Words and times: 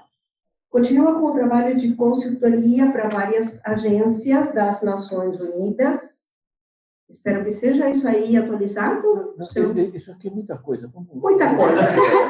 Continua 0.71 1.19
com 1.19 1.27
o 1.27 1.33
trabalho 1.33 1.75
de 1.75 1.93
consultoria 1.93 2.91
para 2.91 3.09
várias 3.09 3.63
agências 3.63 4.51
das 4.53 4.81
Nações 4.81 5.39
Unidas, 5.39 6.21
Espero 7.11 7.43
que 7.43 7.51
seja 7.51 7.89
isso 7.89 8.07
aí 8.07 8.37
atualizado. 8.37 9.33
Não, 9.37 9.45
seu... 9.45 9.77
Isso 9.77 10.11
aqui 10.11 10.29
é 10.29 10.31
muita 10.31 10.57
coisa. 10.57 10.89
Muita 11.13 11.55
coisa. 11.55 11.81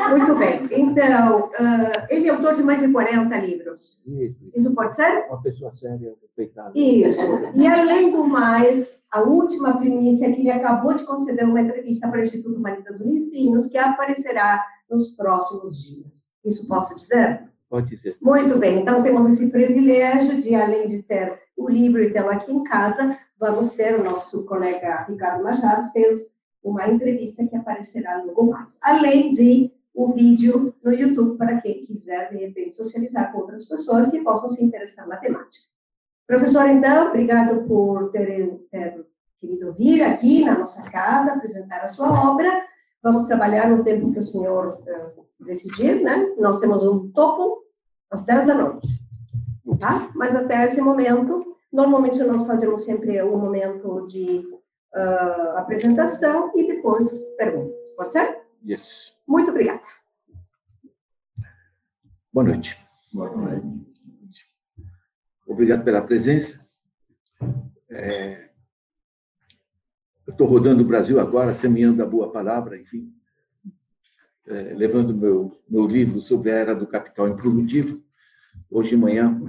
Muito 0.10 0.36
bem. 0.36 0.68
Então, 0.72 1.50
uh, 1.50 2.08
ele 2.10 2.28
é 2.28 2.32
autor 2.32 2.56
de 2.56 2.64
mais 2.64 2.82
de 2.82 2.92
40 2.92 3.38
livros. 3.38 4.02
Isso. 4.06 4.52
Isso 4.56 4.74
pode 4.74 4.96
ser? 4.96 5.28
Uma 5.28 5.42
pessoa 5.42 5.76
séria, 5.76 6.16
respeitada. 6.20 6.72
Isso. 6.74 7.22
E, 7.54 7.68
além 7.68 8.12
do 8.12 8.24
mais, 8.24 9.06
a 9.12 9.22
última 9.22 9.78
primícia 9.78 10.26
é 10.26 10.32
que 10.32 10.42
ele 10.42 10.52
acabou 10.52 10.96
de 10.96 11.06
conceder 11.06 11.46
uma 11.46 11.62
entrevista 11.62 12.08
para 12.08 12.20
o 12.20 12.24
Instituto 12.24 12.58
Humanitas 12.58 13.00
Unicinos, 13.00 13.68
que 13.68 13.78
aparecerá 13.78 14.66
nos 14.90 15.16
próximos 15.16 15.84
dias. 15.84 16.24
Isso 16.44 16.68
posso 16.68 16.96
dizer? 16.96 17.51
Pode 17.72 17.98
ser. 17.98 18.18
Muito 18.22 18.58
bem. 18.58 18.82
Então, 18.82 19.02
temos 19.02 19.32
esse 19.32 19.50
privilégio 19.50 20.42
de, 20.42 20.54
além 20.54 20.90
de 20.90 21.04
ter 21.04 21.40
o 21.56 21.70
livro 21.70 22.04
e 22.04 22.12
tê-lo 22.12 22.30
aqui 22.30 22.52
em 22.52 22.66
casa, 22.66 23.18
vamos 23.40 23.70
ter 23.70 23.98
o 23.98 24.04
nosso 24.04 24.46
colega 24.46 25.06
Ricardo 25.08 25.42
Machado 25.42 25.90
fez 25.94 26.20
uma 26.62 26.86
entrevista 26.90 27.48
que 27.48 27.56
aparecerá 27.56 28.22
logo 28.24 28.52
mais. 28.52 28.78
Além 28.82 29.32
de 29.32 29.72
o 29.94 30.12
vídeo 30.12 30.76
no 30.84 30.92
YouTube 30.92 31.38
para 31.38 31.62
quem 31.62 31.86
quiser, 31.86 32.30
de 32.30 32.40
repente, 32.40 32.76
socializar 32.76 33.32
com 33.32 33.40
outras 33.40 33.66
pessoas 33.66 34.12
que 34.12 34.22
possam 34.22 34.50
se 34.50 34.62
interessar 34.62 35.08
na 35.08 35.16
temática. 35.16 35.66
Professor, 36.28 36.68
então, 36.68 37.08
obrigado 37.08 37.66
por 37.68 38.12
ter, 38.12 38.50
ter 38.70 39.06
querido 39.40 39.72
vir 39.74 40.04
aqui 40.04 40.44
na 40.44 40.60
nossa 40.60 40.82
casa, 40.90 41.32
apresentar 41.32 41.80
a 41.80 41.88
sua 41.88 42.32
obra. 42.32 42.66
Vamos 43.02 43.26
trabalhar 43.28 43.70
no 43.70 43.82
tempo 43.82 44.12
que 44.12 44.20
o 44.20 44.24
senhor 44.24 44.78
uh, 44.82 45.31
decidir, 45.46 46.02
né? 46.02 46.34
Nós 46.38 46.60
temos 46.60 46.84
um 46.84 47.12
topo 47.12 47.64
às 48.10 48.26
10 48.26 48.48
da 48.48 48.56
noite, 48.56 48.88
tá? 49.80 50.12
Mas 50.16 50.36
até 50.36 50.66
esse 50.66 50.82
momento, 50.82 51.52
Normalmente 51.72 52.22
nós 52.24 52.46
fazemos 52.46 52.84
sempre 52.84 53.24
um 53.24 53.38
momento 53.38 54.06
de 54.06 54.40
uh, 54.94 55.58
apresentação 55.58 56.52
e 56.54 56.68
depois 56.68 57.10
perguntas. 57.38 57.92
Pode 57.92 58.12
ser? 58.12 58.42
Yes. 58.64 59.14
Muito 59.26 59.52
obrigada. 59.52 59.82
Boa 62.34 62.46
noite. 62.46 62.78
Boa 63.14 63.34
noite. 63.34 64.46
Obrigado 65.48 65.86
pela 65.86 66.02
presença. 66.02 66.60
É, 67.90 68.50
eu 70.28 70.32
estou 70.32 70.48
rodando 70.48 70.82
o 70.84 70.88
Brasil 70.88 71.20
agora, 71.20 71.54
semeando 71.54 72.04
a 72.04 72.06
boa 72.06 72.32
palavra, 72.32 72.78
enfim, 72.78 73.14
é, 74.48 74.74
levando 74.74 75.14
meu 75.16 75.62
meu 75.70 75.88
livro 75.88 76.22
sobre 76.22 76.52
a 76.52 76.56
era 76.56 76.76
do 76.76 76.88
capital 76.88 77.28
improdutivo. 77.30 78.04
Hoje 78.70 78.90
de 78.90 78.98
manhã 78.98 79.40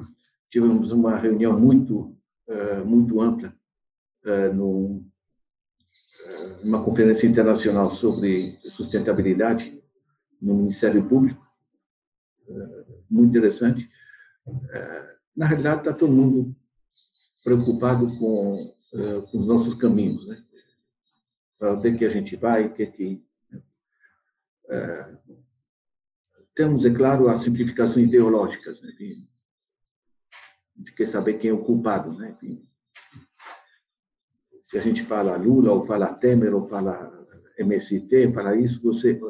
tivemos 0.52 0.92
uma 0.92 1.16
reunião 1.16 1.58
muito, 1.58 2.14
uh, 2.46 2.84
muito 2.84 3.22
ampla 3.22 3.56
uh, 4.26 4.54
no, 4.54 4.98
uh, 4.98 6.64
numa 6.64 6.84
conferência 6.84 7.26
internacional 7.26 7.90
sobre 7.90 8.58
sustentabilidade 8.70 9.82
no 10.40 10.54
Ministério 10.54 11.08
Público, 11.08 11.40
muito 13.08 13.30
interessante. 13.30 13.88
na 15.36 15.46
realidade, 15.46 15.82
está 15.82 15.92
todo 15.94 16.12
mundo 16.12 16.52
preocupado 17.44 18.18
com, 18.18 18.74
com 19.30 19.38
os 19.38 19.46
nossos 19.46 19.74
caminhos, 19.74 20.26
né? 20.26 20.42
Para 21.56 21.74
onde 21.74 21.88
é 21.90 21.96
que 21.96 22.04
a 22.04 22.08
gente 22.08 22.34
vai, 22.34 22.66
o 22.66 22.72
que 22.72 22.82
é 22.82 22.86
que... 22.86 23.24
temos, 26.54 26.84
é 26.84 26.92
claro, 26.92 27.28
as 27.28 27.42
simplificações 27.42 28.08
ideológicas, 28.08 28.80
né? 28.82 28.92
gente 30.76 30.92
quer 30.94 31.06
saber 31.06 31.34
quem 31.34 31.50
é 31.50 31.54
o 31.54 31.62
culpado, 31.62 32.12
né? 32.12 32.36
Se 34.62 34.76
a 34.76 34.80
gente 34.80 35.02
fala 35.02 35.36
Lula, 35.36 35.72
ou 35.72 35.86
fala 35.86 36.12
Temer, 36.14 36.54
ou 36.54 36.66
fala 36.66 37.26
MST, 37.58 38.32
fala 38.32 38.56
isso, 38.56 38.82
você, 38.82 39.20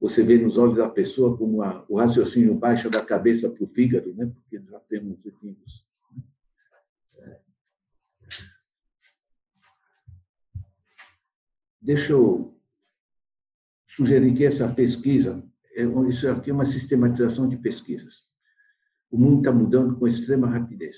você 0.00 0.22
vê 0.22 0.38
nos 0.38 0.58
olhos 0.58 0.76
da 0.76 0.88
pessoa 0.88 1.36
como 1.36 1.62
a, 1.62 1.84
o 1.88 1.98
raciocínio 1.98 2.54
baixa 2.54 2.88
da 2.88 3.04
cabeça 3.04 3.50
para 3.50 3.64
o 3.64 3.68
fígado, 3.68 4.14
né? 4.14 4.26
Porque 4.26 4.60
já 4.64 4.80
temos 4.80 5.18
definidos. 5.18 5.84
É. 7.18 7.40
Deixa 11.82 12.12
eu 12.12 12.59
sugerir 14.04 14.34
que 14.34 14.44
essa 14.44 14.68
pesquisa, 14.68 15.42
é, 15.74 15.84
isso 16.08 16.28
aqui 16.28 16.50
é 16.50 16.54
uma 16.54 16.64
sistematização 16.64 17.48
de 17.48 17.56
pesquisas 17.56 18.30
o 19.10 19.18
mundo 19.18 19.38
está 19.38 19.52
mudando 19.52 19.96
com 19.96 20.06
extrema 20.06 20.46
rapidez. 20.46 20.96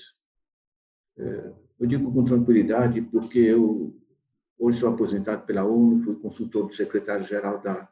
É, 1.17 1.51
eu 1.79 1.87
digo 1.87 2.11
com 2.13 2.23
tranquilidade 2.23 3.01
porque 3.01 3.39
eu 3.39 3.95
hoje 4.57 4.79
sou 4.79 4.89
aposentado 4.89 5.45
pela 5.45 5.65
ONU, 5.65 6.03
fui 6.03 6.15
consultor 6.15 6.67
do 6.67 6.75
secretário-geral 6.75 7.61
da, 7.61 7.89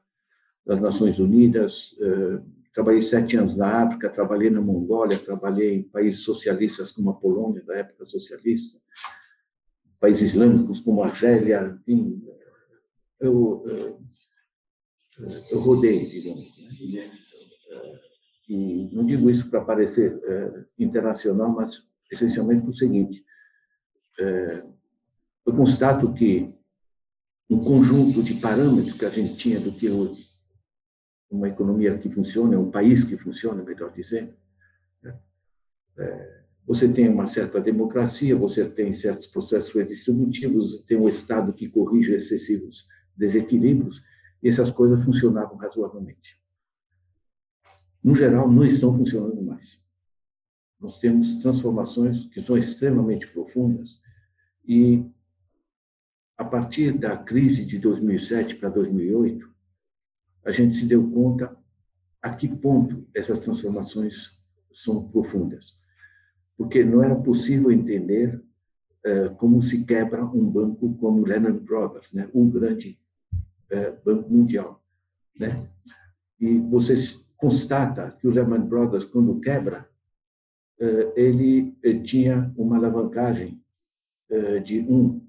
das 0.66 0.80
Nações 0.80 1.20
Unidas, 1.20 1.96
é, 2.00 2.42
trabalhei 2.74 3.02
sete 3.02 3.36
anos 3.36 3.58
na 3.58 3.84
África, 3.84 4.10
trabalhei 4.10 4.50
na 4.50 4.62
Mongólia, 4.62 5.18
trabalhei 5.18 5.76
em 5.76 5.84
países 5.84 6.22
socialistas 6.22 6.92
como 6.92 7.10
a 7.10 7.16
Polônia, 7.16 7.64
da 7.64 7.76
época 7.76 8.06
socialista, 8.06 8.80
países 10.00 10.34
islâmicos 10.34 10.80
como 10.80 11.04
a 11.04 11.08
Argélia, 11.08 11.78
enfim, 11.88 12.24
eu, 13.20 13.64
eu, 13.68 14.02
eu 15.52 15.60
rodei, 15.60 16.10
digamos. 16.10 16.46
Né? 16.58 17.12
E 18.50 18.90
não 18.92 19.06
digo 19.06 19.30
isso 19.30 19.50
para 19.50 19.64
parecer 19.64 20.20
é, 20.26 20.66
internacional, 20.78 21.50
mas 21.50 21.88
essencialmente 22.12 22.62
para 22.64 22.72
o 22.72 22.76
seguinte: 22.76 23.24
é, 24.20 24.64
eu 25.46 25.54
constato 25.54 26.14
que 26.14 26.54
um 27.50 27.60
conjunto 27.60 28.24
de 28.24 28.36
parâmetros 28.36 28.98
que 28.98 29.06
a 29.06 29.10
gente 29.10 29.36
tinha 29.36 29.60
do 29.60 29.74
que 29.74 29.88
uma 31.30 31.48
economia 31.48 31.98
que 31.98 32.10
funciona, 32.10 32.60
um 32.60 32.72
país 32.72 33.04
que 33.04 33.18
funciona, 33.18 33.64
melhor 33.64 33.92
dizendo. 33.94 34.34
Né? 35.02 35.18
É, 35.98 36.42
você 36.66 36.88
tem 36.88 37.10
uma 37.10 37.28
certa 37.28 37.60
democracia, 37.60 38.36
você 38.36 38.68
tem 38.68 38.94
certos 38.94 39.28
processos 39.28 39.74
redistributivos, 39.74 40.84
tem 40.84 40.98
um 40.98 41.10
Estado 41.10 41.54
que 41.54 41.70
corrige 41.70 42.14
excessivos 42.14 42.86
desequilíbrios, 43.16 44.02
e 44.42 44.50
essas 44.50 44.70
coisas 44.70 45.04
funcionavam 45.04 45.58
razoavelmente. 45.58 46.40
No 48.04 48.16
geral, 48.16 48.52
não 48.52 48.66
estão 48.66 48.98
funcionando 48.98 49.42
mais. 49.42 49.80
Nós 50.80 50.98
temos 50.98 51.36
transformações 51.36 52.26
que 52.28 52.42
são 52.42 52.58
extremamente 52.58 53.28
profundas 53.28 54.02
e 54.66 55.06
a 56.38 56.44
partir 56.44 56.98
da 56.98 57.16
crise 57.16 57.64
de 57.66 57.78
2007 57.78 58.56
para 58.56 58.70
2008, 58.70 59.48
a 60.44 60.52
gente 60.52 60.76
se 60.76 60.88
deu 60.88 61.08
conta 61.12 61.56
a 62.22 62.34
que 62.34 62.48
ponto 62.48 63.08
essas 63.14 63.40
transformações 63.40 64.32
são 64.72 65.08
profundas. 65.10 65.76
Porque 66.58 66.84
não 66.84 67.04
era 67.04 67.16
possível 67.16 67.72
entender 67.72 68.44
uh, 69.06 69.36
como 69.36 69.62
se 69.62 69.86
quebra 69.86 70.26
um 70.26 70.50
banco 70.50 70.96
como 70.98 71.26
Lehman 71.26 71.58
Brothers, 71.58 72.12
né? 72.12 72.30
um 72.34 72.50
grande 72.50 73.00
uh, 73.72 73.98
banco 74.04 74.30
mundial. 74.30 74.84
Né? 75.38 75.68
E 76.40 76.58
você 76.60 76.96
constata 77.38 78.12
que 78.20 78.28
o 78.28 78.32
Lehman 78.32 78.62
Brothers, 78.62 79.06
quando 79.06 79.40
quebra, 79.40 79.90
uh, 80.80 81.14
ele, 81.16 81.72
tinha 82.04 82.54
uma 82.58 82.78
alavancagem 82.78 83.60
de 84.64 84.80
1 84.80 85.28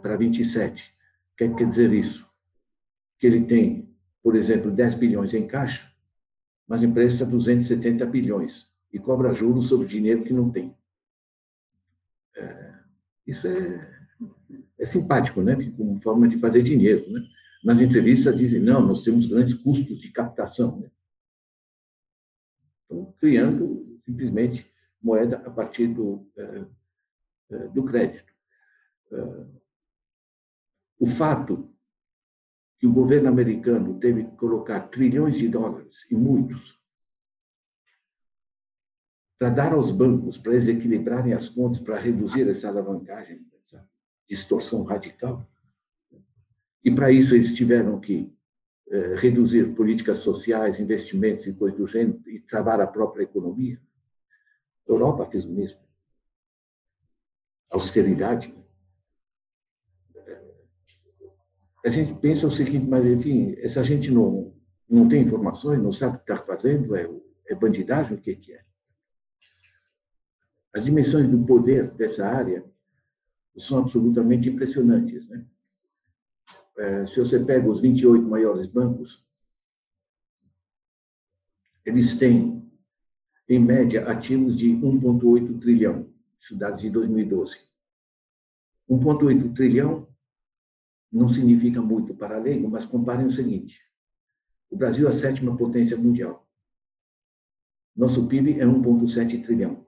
para 0.00 0.16
27. 0.16 0.84
O 1.32 1.36
que 1.36 1.48
quer 1.48 1.68
dizer 1.68 1.92
isso? 1.92 2.24
Que 3.18 3.26
ele 3.26 3.44
tem, 3.44 3.92
por 4.22 4.36
exemplo, 4.36 4.70
10 4.70 4.94
bilhões 4.94 5.34
em 5.34 5.48
caixa, 5.48 5.90
mas 6.68 6.84
empresta 6.84 7.26
270 7.26 8.06
bilhões 8.06 8.70
e 8.92 8.98
cobra 8.98 9.32
juros 9.32 9.66
sobre 9.66 9.86
dinheiro 9.86 10.22
que 10.22 10.32
não 10.32 10.50
tem. 10.50 10.76
É, 12.36 12.72
isso 13.26 13.46
é, 13.46 14.06
é 14.78 14.86
simpático, 14.86 15.42
né? 15.42 15.56
Como 15.76 16.00
forma 16.00 16.28
de 16.28 16.38
fazer 16.38 16.62
dinheiro, 16.62 17.10
né? 17.10 17.20
Nas 17.62 17.80
entrevistas 17.80 18.36
dizem, 18.36 18.60
não, 18.60 18.86
nós 18.86 19.02
temos 19.02 19.26
grandes 19.26 19.54
custos 19.54 20.00
de 20.00 20.10
captação. 20.10 20.80
Né? 20.80 20.90
Estão 22.82 23.12
criando, 23.18 24.00
simplesmente, 24.04 24.70
moeda 25.02 25.36
a 25.46 25.50
partir 25.50 25.88
do, 25.88 26.30
é, 26.36 26.64
é 27.50 27.68
do 27.68 27.84
crédito. 27.84 28.32
É, 29.12 29.46
o 30.98 31.06
fato 31.06 31.74
que 32.78 32.86
o 32.86 32.92
governo 32.92 33.28
americano 33.28 34.00
teve 34.00 34.24
que 34.24 34.36
colocar 34.36 34.88
trilhões 34.88 35.36
de 35.36 35.48
dólares, 35.48 36.06
e 36.10 36.14
muitos, 36.14 36.78
para 39.38 39.50
dar 39.50 39.72
aos 39.72 39.90
bancos, 39.90 40.38
para 40.38 40.52
eles 40.52 40.68
equilibrarem 40.68 41.32
as 41.32 41.48
contas, 41.48 41.80
para 41.80 41.98
reduzir 41.98 42.48
essa 42.48 42.68
alavancagem, 42.68 43.46
essa 43.62 43.86
distorção 44.26 44.82
radical. 44.82 45.46
E 46.84 46.90
para 46.90 47.10
isso 47.10 47.34
eles 47.34 47.54
tiveram 47.54 48.00
que 48.00 48.32
eh, 48.90 49.14
reduzir 49.18 49.74
políticas 49.74 50.18
sociais, 50.18 50.80
investimentos 50.80 51.46
e 51.46 51.52
coisas 51.52 51.78
do 51.78 51.86
gênero, 51.86 52.20
e 52.28 52.40
travar 52.40 52.80
a 52.80 52.86
própria 52.86 53.22
economia. 53.22 53.80
A 54.88 54.92
Europa 54.92 55.26
fez 55.26 55.44
o 55.44 55.52
mesmo. 55.52 55.78
Austeridade. 57.70 58.52
A 61.84 61.88
gente 61.88 62.14
pensa 62.20 62.46
o 62.46 62.50
seguinte, 62.50 62.86
mas 62.86 63.06
enfim, 63.06 63.54
essa 63.58 63.82
gente 63.82 64.10
não, 64.10 64.54
não 64.88 65.08
tem 65.08 65.22
informações, 65.22 65.80
não 65.80 65.92
sabe 65.92 66.16
o 66.16 66.20
que 66.20 66.32
está 66.32 66.44
fazendo, 66.44 66.94
é, 66.94 67.08
é 67.46 67.54
bandidagem, 67.54 68.14
o 68.14 68.20
que, 68.20 68.36
que 68.36 68.52
é? 68.52 68.64
As 70.74 70.84
dimensões 70.84 71.28
do 71.28 71.44
poder 71.44 71.90
dessa 71.92 72.26
área 72.26 72.64
são 73.56 73.78
absolutamente 73.78 74.48
impressionantes. 74.48 75.28
Né? 75.28 75.44
É, 76.78 77.06
se 77.06 77.18
você 77.18 77.44
pega 77.44 77.68
os 77.68 77.80
28 77.80 78.26
maiores 78.26 78.66
bancos, 78.66 79.24
eles 81.84 82.16
têm, 82.18 82.70
em 83.48 83.58
média, 83.58 84.08
ativos 84.08 84.56
de 84.56 84.68
1,8 84.68 85.60
trilhão, 85.60 86.12
isso 86.38 86.56
dados 86.56 86.80
de 86.80 86.90
2012. 86.90 87.58
1,8 88.88 89.54
trilhão 89.54 90.08
não 91.12 91.28
significa 91.28 91.82
muito 91.82 92.14
para 92.14 92.38
leigo, 92.38 92.68
mas 92.68 92.86
comparem 92.86 93.26
o 93.26 93.32
seguinte: 93.32 93.80
o 94.70 94.76
Brasil 94.76 95.06
é 95.06 95.10
a 95.10 95.12
sétima 95.12 95.56
potência 95.56 95.96
mundial. 95.96 96.48
Nosso 97.94 98.26
PIB 98.28 98.60
é 98.60 98.64
1,7 98.64 99.42
trilhão. 99.42 99.86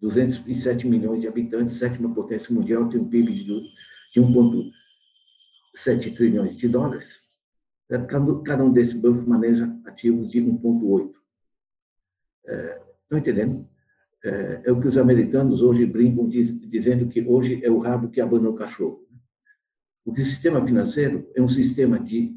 207 0.00 0.86
milhões 0.86 1.20
de 1.20 1.26
habitantes, 1.26 1.76
sétima 1.76 2.14
potência 2.14 2.54
mundial, 2.54 2.88
tem 2.88 3.00
um 3.00 3.08
PIB 3.08 3.32
de 4.12 4.20
1,7 4.20 4.70
trilhões 6.14 6.56
de 6.56 6.68
dólares. 6.68 7.22
Cada 8.44 8.64
um 8.64 8.72
desses 8.72 8.92
bancos 8.92 9.26
maneja 9.26 9.74
ativos 9.84 10.30
de 10.30 10.40
1,8. 10.40 11.14
É, 12.46 12.82
estão 13.02 13.18
entendendo? 13.18 13.68
É, 14.24 14.62
é, 14.66 14.72
o 14.72 14.80
que 14.80 14.88
os 14.88 14.96
americanos 14.96 15.62
hoje 15.62 15.86
brincam 15.86 16.28
diz, 16.28 16.58
dizendo 16.68 17.06
que 17.08 17.22
hoje 17.22 17.64
é 17.64 17.70
o 17.70 17.78
rabo 17.78 18.10
que 18.10 18.20
abanou 18.20 18.52
o 18.52 18.56
cachorro. 18.56 19.06
Porque 20.04 20.22
o 20.22 20.24
sistema 20.24 20.64
financeiro 20.64 21.30
é 21.34 21.42
um 21.42 21.48
sistema 21.48 21.98
de 22.00 22.36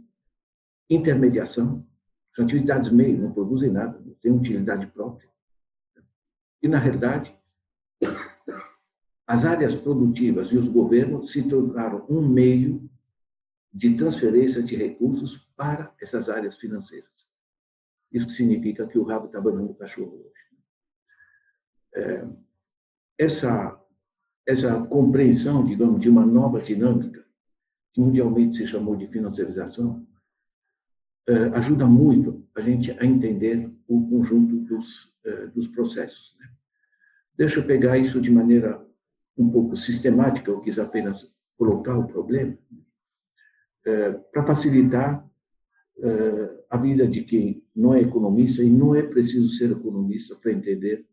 intermediação, 0.89 1.85
são 2.35 2.45
atividades 2.45 2.89
meio, 2.89 3.17
não 3.17 3.31
produzem 3.31 3.71
nada, 3.71 3.99
não 3.99 4.13
têm 4.15 4.31
utilidade 4.31 4.87
própria. 4.87 5.29
E, 6.61 6.67
na 6.67 6.77
realidade, 6.77 7.35
as 9.25 9.45
áreas 9.45 9.73
produtivas 9.73 10.49
e 10.49 10.57
os 10.57 10.67
governos 10.67 11.31
se 11.31 11.47
tornaram 11.47 12.05
um 12.09 12.21
meio 12.21 12.90
de 13.73 13.95
transferência 13.95 14.62
de 14.62 14.75
recursos 14.75 15.38
para 15.56 15.94
essas 16.01 16.29
áreas 16.29 16.57
financeiras. 16.57 17.27
Isso 18.12 18.29
significa 18.29 18.85
que 18.85 18.97
o 18.97 19.03
rabo 19.03 19.27
está 19.27 19.39
banando 19.39 19.71
o 19.71 19.75
cachorro 19.75 20.13
hoje. 20.13 20.41
É, 21.95 22.27
essa, 23.18 23.79
essa 24.45 24.81
compreensão, 24.87 25.66
digamos, 25.66 26.01
de 26.01 26.09
uma 26.09 26.25
nova 26.25 26.61
dinâmica, 26.61 27.25
que 27.94 28.01
mundialmente 28.01 28.57
se 28.57 28.68
chamou 28.68 28.95
de 28.95 29.07
financiarização, 29.07 30.06
é, 31.28 31.33
ajuda 31.57 31.85
muito 31.85 32.45
a 32.56 32.61
gente 32.61 32.92
a 32.92 33.06
entender 33.06 33.71
o 33.87 34.07
conjunto 34.09 34.57
dos, 34.61 35.13
é, 35.23 35.47
dos 35.47 35.68
processos. 35.68 36.35
Né? 36.40 36.49
Deixa 37.37 37.59
eu 37.59 37.68
pegar 37.68 37.97
isso 37.97 38.19
de 38.19 38.30
maneira 38.30 38.85
um 39.37 39.49
pouco 39.49 39.78
sistemática, 39.78 40.51
eu 40.51 40.61
quis 40.61 40.78
apenas 40.78 41.31
colocar 41.57 41.97
o 41.97 42.07
problema, 42.07 42.57
é, 43.85 44.11
para 44.11 44.45
facilitar 44.45 45.28
é, 46.00 46.64
a 46.69 46.78
vida 46.78 47.07
de 47.07 47.23
quem 47.23 47.64
não 47.76 47.94
é 47.94 48.02
economista, 48.02 48.64
e 48.64 48.69
não 48.69 48.95
é 48.95 49.02
preciso 49.02 49.50
ser 49.50 49.71
economista 49.71 50.35
para 50.35 50.52
entender 50.52 51.06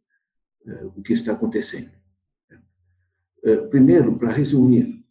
é, 0.66 0.84
o 0.84 1.02
que 1.02 1.12
está 1.12 1.32
acontecendo. 1.32 1.96
Primeiro, 3.70 4.18
para 4.18 4.30
resumir 4.30 5.02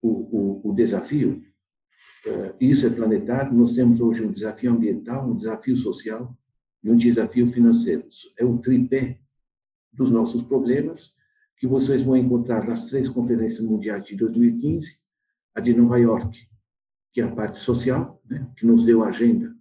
o, 0.00 0.08
o, 0.08 0.70
o 0.70 0.74
desafio, 0.74 1.42
isso 2.60 2.86
é 2.86 2.90
planetário, 2.90 3.52
nós 3.52 3.74
temos 3.74 3.98
hoje 3.98 4.22
um 4.22 4.30
desafio 4.30 4.70
ambiental, 4.70 5.28
um 5.28 5.36
desafio 5.36 5.74
social 5.76 6.36
e 6.84 6.90
um 6.90 6.96
desafio 6.96 7.50
financeiro. 7.50 8.06
É 8.38 8.44
o 8.44 8.58
tripé 8.58 9.18
dos 9.92 10.10
nossos 10.10 10.42
problemas 10.42 11.12
que 11.56 11.66
vocês 11.66 12.02
vão 12.02 12.16
encontrar 12.16 12.66
nas 12.66 12.86
três 12.86 13.08
conferências 13.08 13.66
mundiais 13.66 14.04
de 14.04 14.16
2015, 14.16 14.96
a 15.54 15.60
de 15.60 15.74
Nova 15.74 15.98
York, 15.98 16.46
que 17.12 17.20
é 17.20 17.24
a 17.24 17.30
parte 17.30 17.58
social, 17.58 18.20
né, 18.28 18.48
que 18.56 18.66
nos 18.66 18.84
deu 18.84 19.02
a 19.02 19.08
agenda 19.08 19.54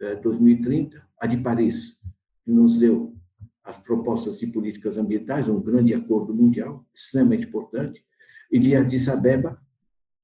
eh, 0.00 0.16
2030, 0.16 1.00
a 1.20 1.26
de 1.26 1.36
Paris, 1.38 2.00
que 2.44 2.50
nos 2.50 2.78
deu 2.78 3.14
as 3.62 3.76
propostas 3.78 4.38
de 4.38 4.46
políticas 4.48 4.98
ambientais, 4.98 5.48
um 5.48 5.60
grande 5.60 5.94
acordo 5.94 6.34
mundial, 6.34 6.84
extremamente 6.94 7.46
importante, 7.46 8.04
e 8.50 8.58
de 8.58 8.74
Addis 8.74 9.08
Abeba, 9.08 9.60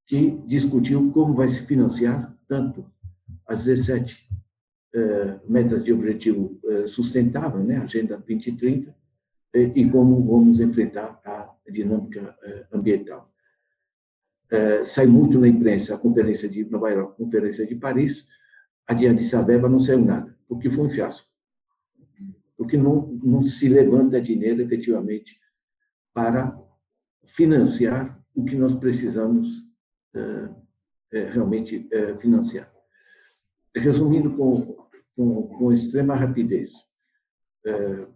que 0.06 0.32
discutiu 0.46 1.10
como 1.12 1.34
vai 1.34 1.48
se 1.48 1.64
financiar 1.66 2.36
tanto 2.48 2.90
as 3.46 3.64
17 3.64 4.28
eh, 4.94 5.40
metas 5.48 5.84
de 5.84 5.92
objetivo 5.92 6.58
eh, 6.64 6.86
sustentável, 6.86 7.62
né, 7.62 7.76
Agenda 7.76 8.16
2030, 8.16 8.94
e 9.54 9.88
como 9.88 10.20
vamos 10.24 10.58
enfrentar 10.58 11.20
a 11.24 11.54
dinâmica 11.70 12.36
ambiental. 12.72 13.32
Eh, 14.54 14.84
sai 14.84 15.04
muito 15.08 15.36
na 15.36 15.48
imprensa 15.48 15.96
a 15.96 15.98
conferência 15.98 16.48
de 16.48 16.64
Nova 16.66 16.88
York, 16.88 17.12
a 17.12 17.24
conferência 17.24 17.66
de 17.66 17.74
Paris, 17.74 18.24
a 18.86 18.94
de 18.94 19.08
Addis 19.08 19.34
Abeba 19.34 19.68
não 19.68 19.80
saiu 19.80 20.04
nada, 20.04 20.38
porque 20.46 20.70
foi 20.70 20.86
um 20.86 20.90
fiasco. 20.90 21.28
Porque 22.56 22.76
não, 22.76 23.08
não 23.20 23.42
se 23.42 23.68
levanta 23.68 24.20
dinheiro 24.20 24.62
efetivamente 24.62 25.40
para 26.12 26.56
financiar 27.24 28.24
o 28.32 28.44
que 28.44 28.54
nós 28.54 28.76
precisamos 28.76 29.58
uh, 30.14 30.54
é, 31.12 31.30
realmente 31.30 31.88
é, 31.90 32.16
financiar. 32.18 32.72
Resumindo 33.74 34.36
com, 34.36 34.52
com, 35.16 35.48
com 35.48 35.72
extrema 35.72 36.14
rapidez, 36.14 36.70
é, 37.66 38.06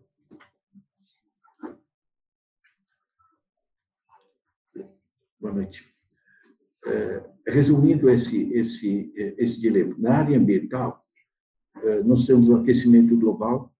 boa 5.40 5.52
noite. 5.52 5.97
É, 6.88 7.22
resumindo 7.46 8.08
esse, 8.08 8.50
esse, 8.52 9.12
esse 9.36 9.60
dilema, 9.60 9.94
na 9.98 10.14
área 10.14 10.38
ambiental, 10.38 11.04
é, 11.82 12.02
nós 12.02 12.26
temos 12.26 12.48
o 12.48 12.56
aquecimento 12.56 13.16
global, 13.16 13.72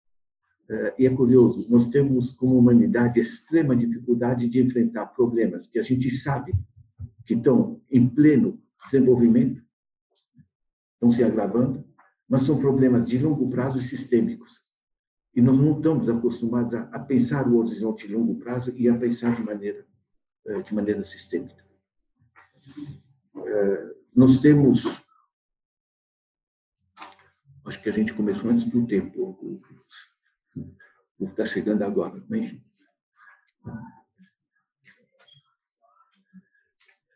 e 0.99 1.07
é 1.07 1.11
curioso, 1.11 1.67
nós 1.73 1.89
temos 1.89 2.31
como 2.31 2.59
humanidade 2.59 3.19
extrema 3.19 3.75
dificuldade 3.75 4.47
de 4.51 4.61
enfrentar 4.61 5.07
problemas 5.07 5.67
que 5.67 5.79
a 5.79 5.83
gente 5.83 6.11
sabe 6.11 6.53
que 7.25 7.33
estão 7.33 7.81
em 7.91 8.07
pleno 8.07 8.61
desenvolvimento, 8.85 9.63
estão 10.93 11.11
se 11.11 11.25
agravando, 11.25 11.83
mas 12.29 12.43
são 12.43 12.59
problemas 12.59 13.09
de 13.09 13.19
longo 13.19 13.49
prazo 13.49 13.79
e 13.79 13.83
sistêmicos. 13.83 14.63
E 15.35 15.41
nós 15.41 15.57
não 15.57 15.79
estamos 15.79 16.07
acostumados 16.07 16.75
a, 16.75 16.83
a 16.93 16.99
pensar 16.99 17.49
o 17.49 17.57
horizonte 17.57 18.07
de 18.07 18.13
longo 18.13 18.35
prazo 18.35 18.71
e 18.77 18.91
a 18.91 18.99
pensar 18.99 19.35
de 19.35 19.43
maneira, 19.43 19.87
de 20.67 20.75
maneira 20.75 21.03
sistêmica. 21.03 21.68
É, 23.37 23.95
nós 24.15 24.41
temos. 24.41 24.85
Acho 27.67 27.83
que 27.83 27.89
a 27.89 27.93
gente 27.93 28.15
começou 28.15 28.51
antes 28.51 28.65
do 28.65 28.87
tempo. 28.87 29.63
Está 31.21 31.45
chegando 31.45 31.83
agora. 31.83 32.25
Mas, 32.29 32.53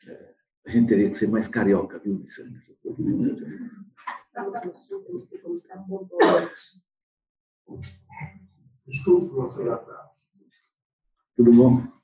é, 0.06 0.34
a 0.66 0.70
gente 0.70 0.88
teria 0.88 1.08
que 1.08 1.14
ser 1.14 1.28
mais 1.28 1.48
carioca, 1.48 1.98
viu, 1.98 2.18
Lissandra? 2.18 2.60
Desculpe, 8.86 9.34
professor 9.34 10.12
Tudo 11.36 11.52
bom? 11.52 12.01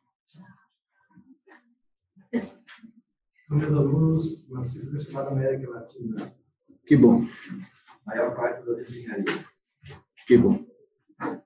São 3.49 3.57
meus 3.57 3.75
alunos 3.75 4.47
na 4.50 4.61
disciplina 4.61 5.00
chamada 5.00 5.31
América 5.31 5.71
Latina. 5.71 6.35
Que 6.85 6.95
bom. 6.95 7.25
A 8.05 8.11
maior 8.11 8.37
parte 8.37 8.62
das 8.67 8.90
engenharias. 8.90 9.62
Que 10.26 10.37
bom. 10.37 10.67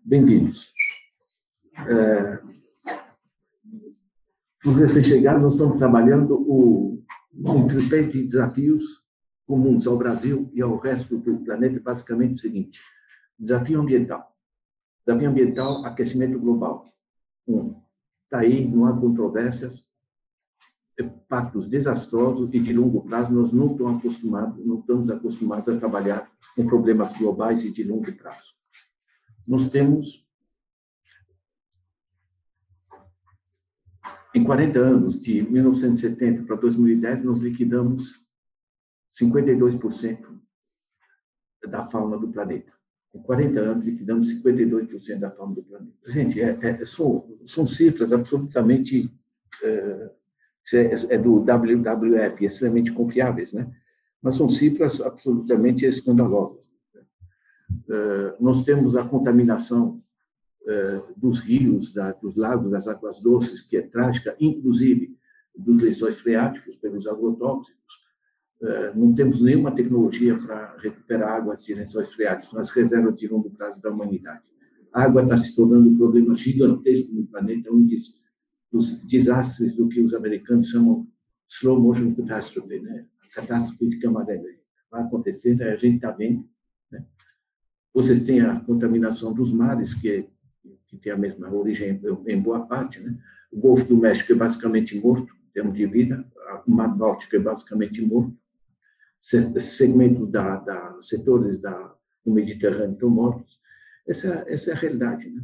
Bem-vindos. 0.04 0.74
É, 1.86 2.42
por 4.64 4.74
recém-chegado, 4.74 5.42
nós 5.42 5.52
estamos 5.52 5.78
trabalhando 5.78 6.34
o, 6.40 7.04
um 7.36 7.68
tripé 7.68 8.02
de 8.02 8.24
desafios 8.24 8.82
comuns 9.46 9.86
ao 9.86 9.96
Brasil 9.96 10.50
e 10.52 10.60
ao 10.60 10.76
resto 10.78 11.16
do 11.16 11.44
planeta, 11.44 11.78
basicamente 11.78 12.34
o 12.34 12.40
seguinte: 12.40 12.80
desafio 13.38 13.80
ambiental. 13.80 14.36
Desafio 15.06 15.30
ambiental, 15.30 15.84
aquecimento 15.84 16.36
global. 16.40 16.92
Um, 17.46 17.80
está 18.24 18.40
aí, 18.40 18.68
não 18.68 18.86
há 18.86 19.00
controvérsias, 19.00 19.86
impactos 20.98 21.66
desastrosos 21.66 22.50
e 22.52 22.60
de 22.60 22.72
longo 22.72 23.02
prazo, 23.02 23.32
nós 23.32 23.52
não 23.52 23.72
estamos 23.72 23.98
acostumados, 23.98 24.64
não 24.64 24.80
estamos 24.80 25.10
acostumados 25.10 25.68
a 25.68 25.78
trabalhar 25.78 26.30
com 26.54 26.66
problemas 26.66 27.12
globais 27.14 27.64
e 27.64 27.70
de 27.70 27.82
longo 27.82 28.12
prazo. 28.12 28.52
Nós 29.46 29.68
temos 29.70 30.22
em 34.34 34.44
40 34.44 34.78
anos, 34.78 35.20
de 35.20 35.42
1970 35.42 36.44
para 36.44 36.56
2010, 36.56 37.22
nós 37.22 37.38
liquidamos 37.38 38.26
52% 39.10 40.40
da 41.68 41.86
fauna 41.86 42.18
do 42.18 42.28
planeta. 42.28 42.72
Em 43.14 43.20
40 43.20 43.60
anos, 43.60 43.84
liquidamos 43.84 44.32
52% 44.32 45.18
da 45.18 45.30
fauna 45.30 45.54
do 45.54 45.62
planeta. 45.62 46.10
Gente, 46.10 46.40
é, 46.40 46.58
é, 46.62 46.84
são, 46.84 47.38
são 47.46 47.66
cifras 47.66 48.10
absolutamente 48.10 49.12
é, 49.62 50.10
é, 50.72 51.14
é 51.14 51.18
do 51.18 51.40
WWF, 51.40 52.44
extremamente 52.44 52.92
confiáveis, 52.92 53.52
né? 53.52 53.70
Mas 54.22 54.36
são 54.36 54.48
cifras 54.48 55.00
absolutamente 55.00 55.84
escandalosas. 55.84 56.64
Uh, 57.88 58.36
nós 58.40 58.64
temos 58.64 58.94
a 58.94 59.04
contaminação 59.04 60.00
dos 61.16 61.40
rios, 61.40 61.92
dos 62.22 62.36
lagos, 62.36 62.70
das 62.70 62.86
águas 62.86 63.18
doces, 63.20 63.60
que 63.60 63.76
é 63.76 63.82
trágica, 63.82 64.36
inclusive 64.38 65.16
dos 65.56 65.82
lençóis 65.82 66.20
freáticos 66.20 66.76
pelos 66.76 67.04
agrotóxicos. 67.08 67.82
Não 68.94 69.12
temos 69.12 69.40
nenhuma 69.40 69.74
tecnologia 69.74 70.38
para 70.38 70.76
recuperar 70.76 71.32
águas 71.32 71.64
de 71.64 71.74
lençóis 71.74 72.12
freáticos 72.12 72.54
nas 72.54 72.70
reservas 72.70 73.18
de 73.18 73.26
longo 73.26 73.50
prazo 73.50 73.82
da 73.82 73.90
humanidade. 73.90 74.44
A 74.92 75.02
água 75.02 75.24
está 75.24 75.36
se 75.36 75.56
tornando 75.56 75.88
um 75.88 75.96
problema 75.96 76.34
gigantesco 76.36 77.12
no 77.12 77.26
planeta, 77.26 77.72
um 77.72 77.84
dos 77.84 78.21
os 78.72 78.98
desastres 79.06 79.74
do 79.74 79.88
que 79.88 80.00
os 80.00 80.14
americanos 80.14 80.68
chamam 80.68 81.06
slow 81.48 81.78
motion 81.78 82.14
catastrophe, 82.14 82.80
né? 82.80 83.06
catástrofe 83.34 83.88
de 83.88 83.98
câmara. 83.98 84.42
Vai 84.90 85.02
acontecer, 85.02 85.54
né? 85.54 85.70
a 85.70 85.76
gente 85.76 85.96
está 85.96 86.10
vendo. 86.10 86.48
Né? 86.90 87.04
Vocês 87.92 88.24
têm 88.24 88.40
a 88.40 88.60
contaminação 88.60 89.32
dos 89.32 89.52
mares, 89.52 89.94
que, 89.94 90.10
é, 90.10 90.26
que 90.86 90.96
tem 90.96 91.12
a 91.12 91.16
mesma 91.16 91.52
origem 91.52 92.00
em 92.26 92.40
boa 92.40 92.66
parte. 92.66 92.98
Né? 93.00 93.16
O 93.52 93.60
Golfo 93.60 93.84
do 93.84 93.96
México 93.96 94.32
é 94.32 94.34
basicamente 94.34 94.98
morto, 94.98 95.34
em 95.34 95.52
termos 95.52 95.74
de 95.74 95.86
vida. 95.86 96.24
O 96.66 96.70
Mar 96.70 96.96
Báltico 96.96 97.36
é 97.36 97.38
basicamente 97.38 98.00
morto. 98.00 98.36
Segmentos 99.20 100.30
da, 100.30 100.56
da 100.56 100.98
setores 101.02 101.58
da, 101.58 101.94
do 102.24 102.32
Mediterrâneo 102.32 102.94
estão 102.94 103.10
mortos. 103.10 103.60
Essa, 104.06 104.44
essa 104.48 104.70
é 104.70 104.72
a 104.72 104.76
realidade. 104.76 105.30
Né? 105.30 105.42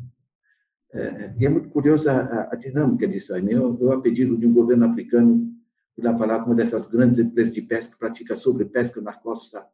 É, 0.93 1.35
e 1.39 1.45
é 1.45 1.49
muito 1.49 1.69
curiosa 1.69 2.13
a, 2.13 2.53
a, 2.53 2.57
dinâmica 2.57 3.07
disso 3.07 3.35
aí. 3.35 3.43
Né? 3.43 3.53
Eu, 3.53 3.77
eu, 3.81 3.93
a 3.93 4.01
pedido 4.01 4.37
de 4.37 4.47
um 4.47 4.53
governo 4.53 4.87
africano, 4.87 5.53
fui 5.95 6.05
lá 6.05 6.17
falar 6.17 6.41
com 6.41 6.47
uma 6.47 6.55
dessas 6.55 6.87
grandes 6.87 7.19
empresas 7.19 7.53
de 7.53 7.63
pesca 7.63 7.93
que 7.93 7.99
pratica 7.99 8.37
sobrepesca 8.37 9.01
na 9.01 9.13
costa, 9.13 9.67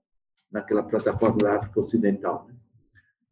naquela 0.50 0.82
plataforma 0.82 1.38
da 1.38 1.56
África 1.56 1.80
Ocidental, 1.80 2.46
né? 2.48 2.54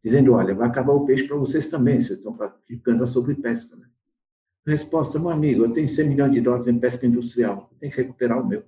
dizendo, 0.03 0.33
olha, 0.33 0.53
vai 0.53 0.67
acabar 0.67 0.93
o 0.93 1.05
peixe 1.05 1.27
para 1.27 1.37
vocês 1.37 1.67
também, 1.67 1.99
vocês 1.99 2.19
estão 2.19 2.33
praticando 2.33 3.03
a 3.03 3.07
sobrepesca. 3.07 3.75
Né? 3.75 3.87
Resposta, 4.65 5.19
meu 5.19 5.29
amigo, 5.29 5.63
eu 5.63 5.71
tenho 5.71 5.87
100 5.87 6.09
milhões 6.09 6.31
de 6.31 6.41
dólares 6.41 6.67
em 6.67 6.79
pesca 6.79 7.05
industrial, 7.05 7.69
tem 7.79 7.89
que 7.89 7.97
recuperar 7.97 8.41
o 8.41 8.47
meu. 8.47 8.63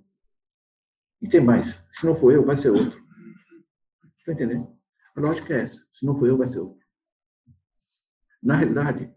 E 1.21 1.27
tem 1.27 1.41
mais, 1.41 1.77
se 1.91 2.05
não 2.05 2.15
for 2.15 2.33
eu, 2.33 2.45
vai 2.45 2.57
ser 2.57 2.69
outro. 2.69 3.01
Está 4.19 4.33
entendendo? 4.33 4.67
A 5.15 5.21
lógica 5.21 5.53
é 5.53 5.61
essa, 5.61 5.79
se 5.91 6.05
não 6.05 6.17
for 6.17 6.27
eu, 6.27 6.37
vai 6.37 6.47
ser 6.47 6.59
outro. 6.59 6.84
Na 8.45 8.57
realidade, 8.57 9.11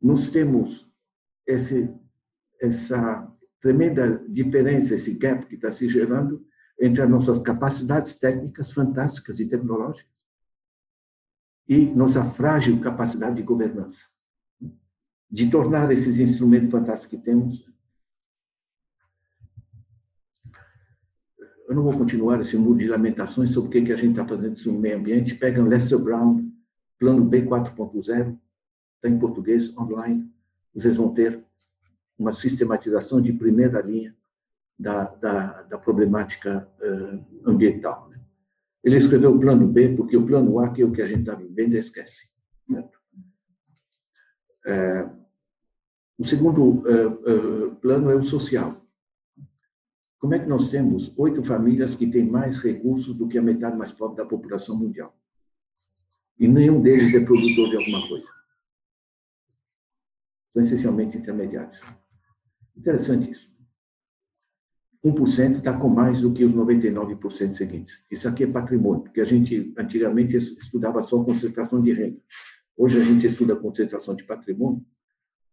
nós 0.00 0.30
temos 0.30 0.88
esse, 1.44 1.92
essa 2.60 3.28
tremenda 3.60 4.24
diferença, 4.28 4.94
esse 4.94 5.14
gap 5.14 5.44
que 5.46 5.56
está 5.56 5.72
se 5.72 5.88
gerando 5.88 6.46
entre 6.80 7.02
as 7.02 7.10
nossas 7.10 7.40
capacidades 7.40 8.14
técnicas 8.14 8.70
fantásticas 8.72 9.40
e 9.40 9.48
tecnológicas 9.48 10.12
e 11.68 11.86
nossa 11.86 12.24
frágil 12.24 12.80
capacidade 12.80 13.34
de 13.34 13.42
governança, 13.42 14.04
de 15.28 15.50
tornar 15.50 15.90
esses 15.90 16.20
instrumentos 16.20 16.70
fantásticos 16.70 17.18
que 17.18 17.24
temos. 17.24 17.68
Eu 21.68 21.74
não 21.74 21.82
vou 21.82 21.98
continuar 21.98 22.40
esse 22.40 22.56
muro 22.56 22.78
de 22.78 22.86
lamentações 22.86 23.50
sobre 23.50 23.80
o 23.80 23.84
que 23.84 23.92
a 23.92 23.96
gente 23.96 24.12
está 24.12 24.26
fazendo 24.26 24.56
no 24.66 24.78
meio 24.78 24.98
ambiente. 24.98 25.34
Pegam 25.34 25.66
Lester 25.66 25.98
Brown, 25.98 26.48
Plano 26.98 27.24
B 27.24 27.42
4.0, 27.42 28.38
está 29.02 29.08
em 29.08 29.18
português, 29.18 29.76
online. 29.76 30.30
Vocês 30.72 30.96
vão 30.96 31.12
ter 31.12 31.44
uma 32.16 32.32
sistematização 32.32 33.20
de 33.20 33.32
primeira 33.32 33.82
linha 33.82 34.16
da, 34.78 35.04
da, 35.04 35.62
da 35.62 35.78
problemática 35.78 36.68
uh, 36.80 37.50
ambiental. 37.50 38.08
Né? 38.08 38.20
Ele 38.84 38.96
escreveu 38.96 39.34
o 39.34 39.40
plano 39.40 39.66
B, 39.66 39.96
porque 39.96 40.16
o 40.16 40.24
plano 40.24 40.60
A, 40.60 40.72
que 40.72 40.82
é 40.82 40.84
o 40.84 40.92
que 40.92 41.02
a 41.02 41.06
gente 41.06 41.20
está 41.20 41.34
vivendo, 41.34 41.74
esquece. 41.74 42.30
Né? 42.68 42.88
É, 44.64 45.10
o 46.16 46.24
segundo 46.24 46.62
uh, 46.62 47.68
uh, 47.68 47.76
plano 47.76 48.08
é 48.08 48.14
o 48.14 48.24
social. 48.24 48.80
Como 50.20 50.34
é 50.34 50.38
que 50.38 50.48
nós 50.48 50.70
temos 50.70 51.12
oito 51.16 51.42
famílias 51.42 51.96
que 51.96 52.06
têm 52.06 52.24
mais 52.24 52.58
recursos 52.58 53.12
do 53.16 53.26
que 53.26 53.36
a 53.36 53.42
metade 53.42 53.76
mais 53.76 53.90
pobre 53.90 54.16
da 54.16 54.24
população 54.24 54.78
mundial? 54.78 55.16
E 56.38 56.46
nenhum 56.46 56.80
deles 56.80 57.12
é 57.12 57.24
produtor 57.24 57.68
de 57.70 57.76
alguma 57.76 58.08
coisa 58.08 58.41
são 60.52 60.62
essencialmente 60.62 61.16
intermediários. 61.16 61.80
Interessante 62.76 63.30
isso. 63.30 63.52
1% 65.04 65.58
está 65.58 65.76
com 65.76 65.88
mais 65.88 66.20
do 66.20 66.32
que 66.32 66.44
os 66.44 66.52
99% 66.52 67.54
seguintes. 67.54 67.98
Isso 68.10 68.28
aqui 68.28 68.44
é 68.44 68.46
patrimônio, 68.46 69.02
porque 69.02 69.20
a 69.20 69.24
gente 69.24 69.74
antigamente 69.76 70.36
estudava 70.36 71.02
só 71.02 71.22
concentração 71.24 71.82
de 71.82 71.92
renda. 71.92 72.18
Hoje 72.76 73.00
a 73.00 73.04
gente 73.04 73.26
estuda 73.26 73.56
concentração 73.56 74.14
de 74.14 74.22
patrimônio 74.22 74.84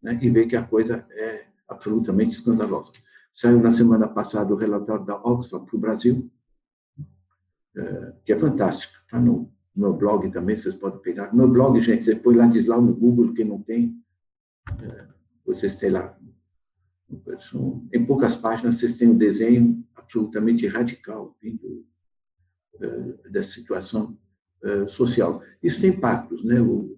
né, 0.01 0.19
e 0.21 0.29
vê 0.29 0.45
que 0.45 0.55
a 0.55 0.63
coisa 0.63 1.05
é 1.11 1.45
absolutamente 1.67 2.35
escandalosa. 2.35 2.91
Saiu 3.33 3.59
na 3.59 3.73
semana 3.73 4.07
passada 4.07 4.53
o 4.53 4.57
relatório 4.57 5.05
da 5.05 5.15
Oxford 5.15 5.65
para 5.65 5.75
o 5.75 5.79
Brasil, 5.79 6.31
é, 7.75 8.13
que 8.25 8.33
é 8.33 8.37
fantástico. 8.37 8.93
Está 9.03 9.19
no 9.19 9.51
meu 9.75 9.93
blog 9.93 10.29
também, 10.31 10.55
vocês 10.55 10.75
podem 10.75 10.99
pegar. 10.99 11.33
Meu 11.33 11.47
blog, 11.47 11.79
gente, 11.81 12.03
você 12.03 12.15
põe 12.15 12.35
lá, 12.35 12.45
diz 12.45 12.67
lá 12.67 12.79
no 12.79 12.93
Google, 12.93 13.33
quem 13.33 13.45
não 13.45 13.61
tem, 13.61 13.99
vocês 15.45 15.75
têm 15.75 15.91
lá. 15.91 16.17
Em 17.91 18.05
poucas 18.05 18.35
páginas, 18.35 18.75
vocês 18.75 18.97
têm 18.97 19.09
um 19.09 19.17
desenho 19.17 19.83
absolutamente 19.95 20.67
radical 20.67 21.35
vindo 21.41 21.85
é, 22.79 23.29
dessa 23.29 23.51
situação 23.51 24.17
social. 24.87 25.41
Isso 25.63 25.79
tem 25.79 25.91
impactos, 25.91 26.43
né? 26.43 26.59
O, 26.61 26.97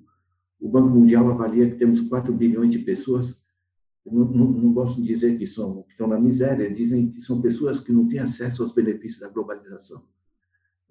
o 0.59 0.67
Banco 0.67 0.89
Mundial 0.89 1.29
avalia 1.29 1.69
que 1.69 1.77
temos 1.77 2.01
4 2.01 2.33
bilhões 2.33 2.71
de 2.71 2.79
pessoas 2.79 3.39
não, 4.03 4.25
não, 4.25 4.73
gosto 4.73 4.99
de 4.99 5.07
dizer 5.07 5.37
que, 5.37 5.45
são, 5.45 5.83
que 5.83 5.91
estão 5.91 6.07
na 6.07 6.19
miséria, 6.19 6.73
dizem 6.73 7.11
que 7.11 7.21
são 7.21 7.39
pessoas 7.39 7.79
que 7.79 7.91
não 7.91 8.07
têm 8.07 8.17
acesso 8.17 8.63
aos 8.63 8.73
benefícios 8.73 9.19
da 9.19 9.29
globalização 9.29 10.03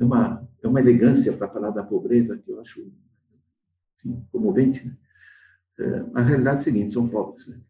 é 0.00 0.04
uma, 0.04 0.48
é 0.62 0.66
uma 0.66 0.80
elegância 0.80 1.32
para 1.36 1.48
falar 1.48 1.70
da 1.70 1.84
pobreza 1.84 2.36
que 2.38 2.50
eu 2.50 2.60
acho 2.60 2.90
assim, 3.98 4.26
comovente. 4.32 4.86
Né? 4.86 4.96
É, 5.80 6.04
a 6.14 6.22
realidade 6.22 6.58
é 6.58 6.60
a 6.60 6.62
seguinte: 6.62 6.94
são 6.94 7.08
pobres. 7.08 7.46
Né? 7.48 7.60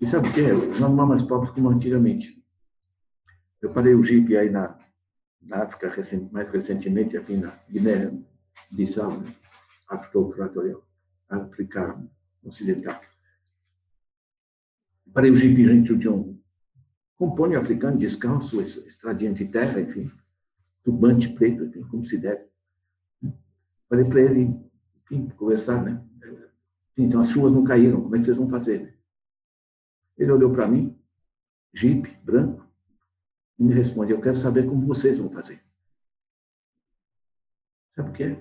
E 0.00 0.06
sabe 0.06 0.28
o 0.28 0.32
que 0.32 0.40
é? 0.40 0.52
Não 0.52 0.96
são 0.96 1.06
mais 1.06 1.22
pobres 1.22 1.50
como 1.52 1.68
antigamente. 1.70 2.42
Eu 3.62 3.72
parei 3.72 3.94
o 3.94 4.02
Jeep 4.02 4.36
aí 4.36 4.50
na, 4.50 4.78
na 5.40 5.62
África, 5.62 5.90
mais 6.30 6.50
recentemente, 6.50 7.16
aqui 7.16 7.36
na 7.36 7.58
Guiné-Bissau, 7.70 9.20
né? 9.20 9.34
África 9.88 10.18
Equatorial, 10.18 10.86
África 11.28 12.02
Ocidental. 12.42 13.00
Parei 15.12 15.30
o 15.30 15.36
Jeep 15.36 15.64
dentro 15.64 15.96
de 15.96 16.08
um 16.08 16.38
compônio 17.16 17.58
africano, 17.58 17.96
descalço, 17.96 18.60
estradinha 18.60 19.32
de 19.32 19.46
terra, 19.46 19.80
enfim 19.80 20.10
turbante 20.84 21.30
preto, 21.30 21.88
como 21.88 22.04
se 22.04 22.18
deve. 22.18 22.44
Falei 23.88 24.04
para 24.04 24.20
ele, 24.20 24.54
enfim, 25.02 25.28
conversar, 25.30 25.82
né? 25.82 26.04
Então, 26.96 27.20
as 27.20 27.28
chuvas 27.28 27.52
não 27.52 27.64
caíram, 27.64 28.00
como 28.02 28.14
é 28.14 28.18
que 28.18 28.24
vocês 28.24 28.36
vão 28.36 28.48
fazer? 28.48 28.96
Ele 30.16 30.30
olhou 30.30 30.52
para 30.52 30.68
mim, 30.68 30.96
jipe, 31.72 32.16
branco, 32.22 32.64
e 33.58 33.64
me 33.64 33.74
responde, 33.74 34.12
eu 34.12 34.20
quero 34.20 34.36
saber 34.36 34.66
como 34.66 34.86
vocês 34.86 35.18
vão 35.18 35.30
fazer. 35.30 35.60
Sabe 37.94 38.10
por 38.10 38.16
quê? 38.16 38.36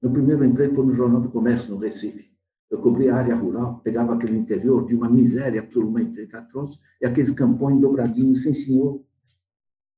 Meu 0.00 0.12
primeiro 0.12 0.44
emprego 0.44 0.76
foi 0.76 0.86
no 0.86 0.94
Jornal 0.94 1.20
do 1.20 1.30
Comércio, 1.30 1.70
no 1.70 1.78
Recife. 1.78 2.28
Eu 2.70 2.80
cobria 2.80 3.14
a 3.14 3.18
área 3.18 3.34
rural, 3.34 3.80
pegava 3.80 4.14
aquele 4.14 4.36
interior 4.36 4.86
de 4.86 4.94
uma 4.94 5.08
miséria 5.08 5.60
absolutamente 5.60 6.36
atroz, 6.36 6.78
e 7.00 7.06
aqueles 7.06 7.30
campões 7.30 7.80
dobradinhos, 7.80 8.42
sem 8.42 8.52
senhor. 8.52 9.02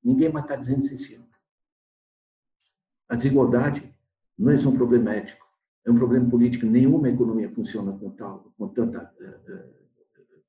Ninguém 0.03 0.31
mais 0.31 0.45
está 0.45 0.55
dizendo 0.55 0.85
sem 0.85 0.97
senhor. 0.97 1.25
A 3.09 3.15
desigualdade 3.15 3.93
não 4.37 4.51
é 4.51 4.57
só 4.57 4.69
um 4.69 4.75
problema 4.75 5.13
ético, 5.13 5.40
é 5.85 5.91
um 5.91 5.95
problema 5.95 6.29
político. 6.29 6.65
Nenhuma 6.65 7.09
economia 7.09 7.49
funciona 7.49 7.93
com, 7.93 8.09
tal, 8.11 8.53
com 8.57 8.67
tanta, 8.69 9.11
eh, 9.19 9.39
eh, 9.47 9.69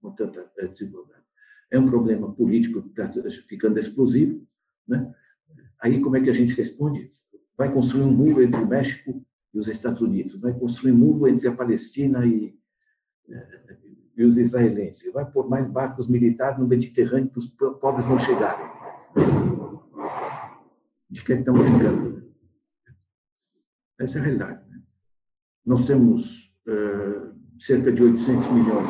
com 0.01 0.11
tanta 0.13 0.51
eh, 0.59 0.69
desigualdade. 0.69 1.23
É 1.71 1.79
um 1.79 1.87
problema 1.87 2.33
político 2.33 2.83
que 2.83 3.01
está 3.01 3.11
ficando 3.49 3.79
explosivo. 3.79 4.47
Né? 4.87 5.13
Aí, 5.81 6.01
como 6.01 6.17
é 6.17 6.21
que 6.21 6.31
a 6.31 6.35
gente 6.35 6.55
responde? 6.55 7.13
Vai 7.57 7.73
construir 7.73 8.03
um 8.03 8.13
muro 8.13 8.43
entre 8.43 8.61
o 8.61 8.67
México 8.67 9.25
e 9.55 9.59
os 9.59 9.69
Estados 9.69 10.01
Unidos, 10.01 10.37
vai 10.37 10.53
construir 10.53 10.93
um 10.93 10.99
muro 10.99 11.29
entre 11.29 11.49
a 11.49 11.55
Palestina 11.55 12.25
e, 12.25 12.59
e 14.17 14.25
os 14.25 14.39
israelenses, 14.39 15.13
vai 15.13 15.31
pôr 15.31 15.49
mais 15.49 15.71
barcos 15.71 16.09
militares 16.09 16.59
no 16.59 16.67
Mediterrâneo 16.67 17.29
para 17.29 17.39
os 17.39 17.47
pobres 17.79 18.07
não 18.09 18.19
chegarem. 18.19 18.67
De 21.11 21.23
que 21.23 21.33
estão 21.35 21.55
brincando? 21.55 22.33
Essa 23.99 24.19
é 24.19 24.21
a 24.21 24.25
realidade. 24.25 24.62
Nós 25.65 25.85
temos 25.85 26.53
uh, 26.67 27.35
cerca 27.59 27.93
de 27.93 28.03
800 28.03 28.49
milhões 28.49 28.89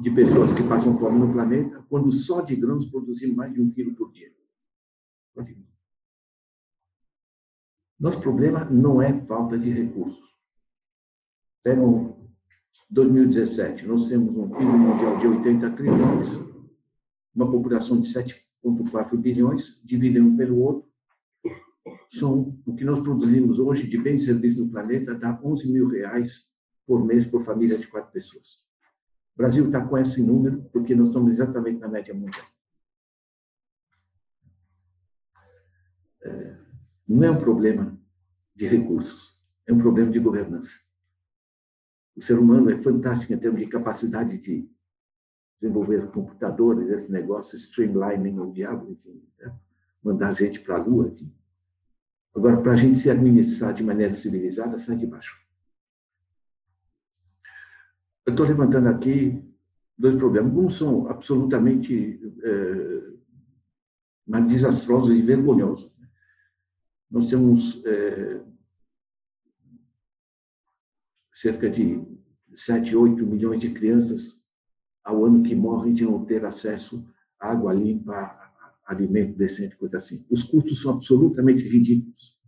de 0.00 0.10
pessoas 0.10 0.52
que 0.52 0.62
passam 0.62 0.98
fome 0.98 1.18
no 1.18 1.32
planeta, 1.32 1.84
quando 1.88 2.10
só 2.10 2.40
de 2.40 2.56
grãos 2.56 2.86
produzimos 2.86 3.36
mais 3.36 3.52
de 3.52 3.60
um 3.60 3.70
quilo 3.70 3.94
por 3.94 4.10
dia. 4.12 4.32
Nosso 7.98 8.20
problema 8.20 8.64
não 8.64 9.00
é 9.00 9.24
falta 9.26 9.56
de 9.56 9.70
recursos. 9.70 10.20
Pegam 11.62 12.16
2017, 12.90 13.86
nós 13.86 14.08
temos 14.08 14.36
um 14.36 14.50
PIB 14.50 14.64
mundial 14.64 15.18
de 15.18 15.26
80 15.28 15.70
trilhões, 15.70 16.32
uma 17.32 17.48
população 17.48 18.00
de 18.00 18.12
7,4 18.12 19.16
bilhões, 19.16 19.80
dividimos 19.84 20.36
pelo 20.36 20.58
outro, 20.58 20.91
são 22.10 22.58
o 22.66 22.74
que 22.74 22.84
nós 22.84 23.00
produzimos 23.00 23.58
hoje 23.58 23.86
de 23.86 23.98
bens 23.98 24.22
e 24.22 24.26
serviços 24.26 24.58
no 24.58 24.70
planeta 24.70 25.14
dá 25.14 25.38
11 25.42 25.70
mil 25.70 25.88
reais 25.88 26.52
por 26.86 27.04
mês 27.04 27.26
por 27.26 27.44
família 27.44 27.78
de 27.78 27.88
quatro 27.88 28.12
pessoas. 28.12 28.62
O 29.34 29.38
Brasil 29.38 29.66
está 29.66 29.84
com 29.84 29.96
esse 29.96 30.22
número 30.22 30.62
porque 30.72 30.94
nós 30.94 31.08
estamos 31.08 31.30
exatamente 31.30 31.80
na 31.80 31.88
média 31.88 32.14
mundial. 32.14 32.46
É, 36.22 36.56
não 37.08 37.24
é 37.24 37.30
um 37.30 37.38
problema 37.38 37.98
de 38.54 38.66
recursos, 38.66 39.38
é 39.66 39.72
um 39.72 39.78
problema 39.78 40.10
de 40.10 40.18
governança. 40.18 40.78
O 42.14 42.20
ser 42.20 42.38
humano 42.38 42.70
é 42.70 42.80
fantástico 42.82 43.32
em 43.32 43.38
termos 43.38 43.60
de 43.60 43.68
capacidade 43.68 44.38
de 44.38 44.70
desenvolver 45.60 46.10
computadores, 46.10 46.90
esse 46.90 47.10
negócio, 47.10 47.56
streamlining 47.56 48.38
o 48.38 48.52
diabo, 48.52 48.90
enfim, 48.90 49.26
né? 49.38 49.56
mandar 50.02 50.34
gente 50.34 50.60
para 50.60 50.76
a 50.76 50.82
lua, 50.84 51.08
enfim. 51.08 51.32
Agora, 52.34 52.60
para 52.62 52.72
a 52.72 52.76
gente 52.76 52.98
se 52.98 53.10
administrar 53.10 53.74
de 53.74 53.82
maneira 53.82 54.14
civilizada, 54.14 54.78
sai 54.78 54.96
de 54.96 55.06
baixo. 55.06 55.38
Eu 58.24 58.32
estou 58.32 58.46
levantando 58.46 58.88
aqui 58.88 59.42
dois 59.98 60.14
problemas. 60.14 60.52
Um 60.54 60.70
são 60.70 61.08
absolutamente 61.08 62.20
é, 62.42 63.12
desastrosos 64.46 65.16
e 65.16 65.20
vergonhosos. 65.22 65.92
Nós 67.10 67.26
temos 67.26 67.84
é, 67.84 68.42
cerca 71.34 71.68
de 71.68 72.02
7, 72.54 72.94
8 72.94 73.26
milhões 73.26 73.60
de 73.60 73.70
crianças 73.70 74.42
ao 75.04 75.24
ano 75.24 75.42
que 75.42 75.54
morrem 75.54 75.92
de 75.92 76.04
não 76.04 76.24
ter 76.24 76.44
acesso 76.44 77.06
à 77.38 77.50
água 77.50 77.72
limpa, 77.74 78.41
alimento 78.84 79.36
decente, 79.36 79.76
coisa 79.76 79.98
assim. 79.98 80.26
Os 80.30 80.42
custos 80.42 80.80
são 80.82 80.92
absolutamente 80.92 81.62
ridículos. 81.68 82.38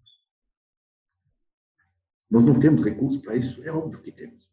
Nós 2.30 2.44
não 2.44 2.58
temos 2.58 2.82
recursos 2.82 3.20
para 3.20 3.36
isso? 3.36 3.62
É 3.62 3.70
óbvio 3.70 4.02
que 4.02 4.10
temos. 4.10 4.44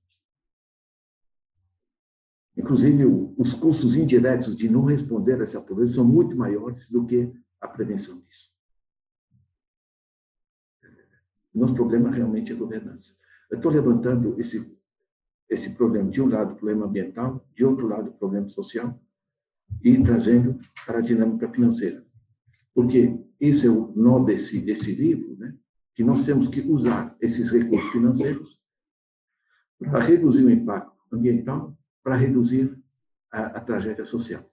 Inclusive, 2.55 3.05
os 3.37 3.53
custos 3.53 3.95
indiretos 3.95 4.55
de 4.55 4.69
não 4.69 4.85
responder 4.85 5.39
a 5.39 5.43
essa 5.43 5.61
pobreza 5.61 5.93
são 5.93 6.05
muito 6.05 6.35
maiores 6.35 6.89
do 6.89 7.05
que 7.05 7.33
a 7.59 7.67
prevenção 7.67 8.21
disso. 8.21 8.51
Nosso 11.53 11.73
problema 11.73 12.11
realmente 12.11 12.51
é 12.51 12.55
governança. 12.55 13.11
Eu 13.49 13.57
estou 13.57 13.71
levantando 13.71 14.39
esse, 14.39 14.77
esse 15.49 15.71
problema, 15.71 16.09
de 16.09 16.21
um 16.21 16.27
lado, 16.27 16.55
problema 16.55 16.85
ambiental, 16.85 17.45
de 17.55 17.65
outro 17.65 17.87
lado, 17.87 18.11
problema 18.13 18.47
social, 18.49 18.99
e 19.83 20.01
trazendo 20.03 20.59
para 20.85 20.99
a 20.99 21.01
dinâmica 21.01 21.49
financeira. 21.49 22.05
Porque 22.73 23.17
isso 23.39 23.65
é 23.65 23.69
o 23.69 23.91
nó 23.95 24.23
desse, 24.23 24.61
desse 24.61 24.93
livro, 24.93 25.35
né? 25.37 25.55
que 25.95 26.03
nós 26.03 26.25
temos 26.25 26.47
que 26.47 26.61
usar 26.61 27.15
esses 27.19 27.49
recursos 27.49 27.91
financeiros 27.91 28.59
para 29.77 29.99
reduzir 29.99 30.43
o 30.45 30.49
impacto 30.49 30.95
ambiental, 31.11 31.77
para 32.03 32.15
reduzir 32.15 32.79
a, 33.31 33.45
a 33.45 33.61
tragédia 33.61 34.05
social. 34.05 34.49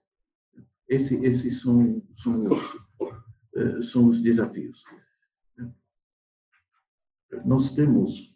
Esse, 0.87 1.15
esses 1.23 1.61
são, 1.61 2.03
são, 2.15 2.45
os, 2.45 2.77
eh, 3.55 3.81
são 3.83 4.07
os 4.07 4.21
desafios. 4.21 4.83
Nós 7.45 7.75
temos, 7.75 8.35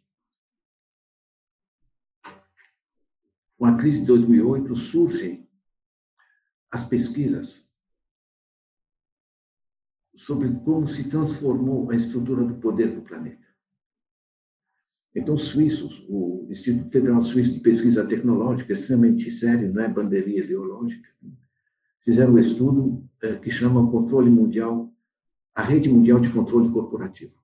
com 3.58 3.66
a 3.66 3.76
crise 3.76 4.02
de 4.02 4.06
2008, 4.06 4.76
surgem 4.76 5.50
as 6.74 6.84
pesquisas 6.84 7.64
sobre 10.16 10.52
como 10.66 10.88
se 10.88 11.08
transformou 11.08 11.92
a 11.92 11.96
estrutura 11.96 12.44
do 12.44 12.56
poder 12.56 12.96
do 12.96 13.04
planeta. 13.04 13.46
Então, 15.14 15.36
os 15.36 15.44
suíços, 15.44 16.04
o 16.10 16.48
Instituto 16.50 16.92
Federal 16.92 17.22
Suíço 17.22 17.54
de 17.54 17.60
Pesquisa 17.60 18.08
Tecnológica, 18.08 18.74
extremamente 18.74 19.30
sério, 19.30 19.72
não 19.72 19.84
é 19.84 19.88
bandeirinha 19.88 20.44
ideológica, 20.44 21.08
fizeram 22.02 22.34
um 22.34 22.40
estudo 22.40 23.08
é, 23.22 23.36
que 23.36 23.52
chama 23.52 23.92
Controle 23.92 24.32
Mundial, 24.32 24.92
a 25.54 25.62
Rede 25.62 25.90
Mundial 25.90 26.20
de 26.20 26.34
Controle 26.34 26.72
Corporativo. 26.72 27.36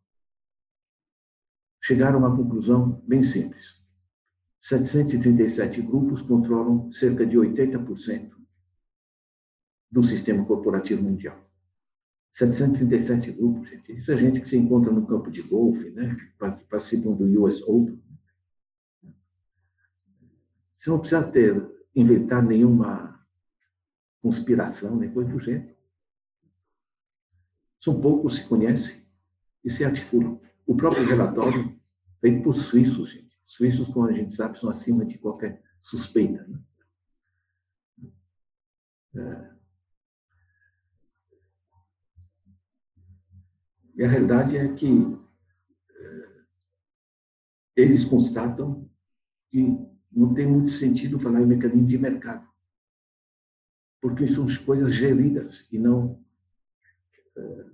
Chegaram 1.79 2.25
a 2.25 2.27
uma 2.27 2.35
conclusão 2.35 2.99
bem 3.07 3.21
simples. 3.21 3.79
737 4.59 5.83
grupos 5.83 6.23
controlam 6.23 6.91
cerca 6.91 7.23
de 7.27 7.37
80% 7.37 8.39
do 9.91 10.03
sistema 10.03 10.45
corporativo 10.45 11.01
mundial. 11.01 11.49
737 12.31 13.31
grupos, 13.31 13.69
gente. 13.69 13.97
Isso 13.97 14.11
é 14.11 14.17
gente 14.17 14.39
que 14.39 14.49
se 14.49 14.57
encontra 14.57 14.91
no 14.91 15.05
campo 15.05 15.31
de 15.31 15.41
golfe, 15.41 15.89
né? 15.89 16.15
participam 16.69 17.13
do 17.13 17.43
US 17.43 17.61
Open. 17.63 18.01
Você 20.75 20.89
não 20.89 20.99
precisa 20.99 21.23
ter, 21.23 21.69
inventar 21.95 22.43
nenhuma 22.43 23.19
conspiração, 24.21 24.95
nem 24.95 25.11
coisa 25.11 25.31
do 25.31 25.39
gênero. 25.39 25.75
São 27.79 27.99
poucos 27.99 28.37
que 28.37 28.43
se 28.43 28.49
conhecem 28.49 29.03
e 29.63 29.69
se 29.69 29.83
articulam. 29.83 30.39
O 30.65 30.75
próprio 30.75 31.05
relatório 31.05 31.77
feito 32.21 32.43
por 32.43 32.55
suíços, 32.55 33.09
gente. 33.09 33.29
Suíços, 33.45 33.87
como 33.87 34.05
a 34.05 34.13
gente 34.13 34.33
sabe, 34.33 34.59
são 34.59 34.69
acima 34.69 35.05
de 35.05 35.17
qualquer 35.17 35.63
suspeita. 35.79 36.45
Né? 36.47 36.59
É. 39.15 39.58
E 43.99 44.03
a 44.05 44.07
realidade 44.07 44.55
é 44.55 44.73
que 44.73 44.87
é, 45.89 46.45
eles 47.75 48.05
constatam 48.05 48.89
que 49.51 49.61
não 50.09 50.33
tem 50.33 50.47
muito 50.47 50.71
sentido 50.71 51.19
falar 51.19 51.41
em 51.41 51.45
mecanismo 51.45 51.85
de 51.85 51.97
mercado, 51.97 52.47
porque 53.99 54.25
são 54.25 54.47
coisas 54.63 54.93
geridas 54.93 55.67
e 55.69 55.77
não 55.77 56.23
é, 57.35 57.65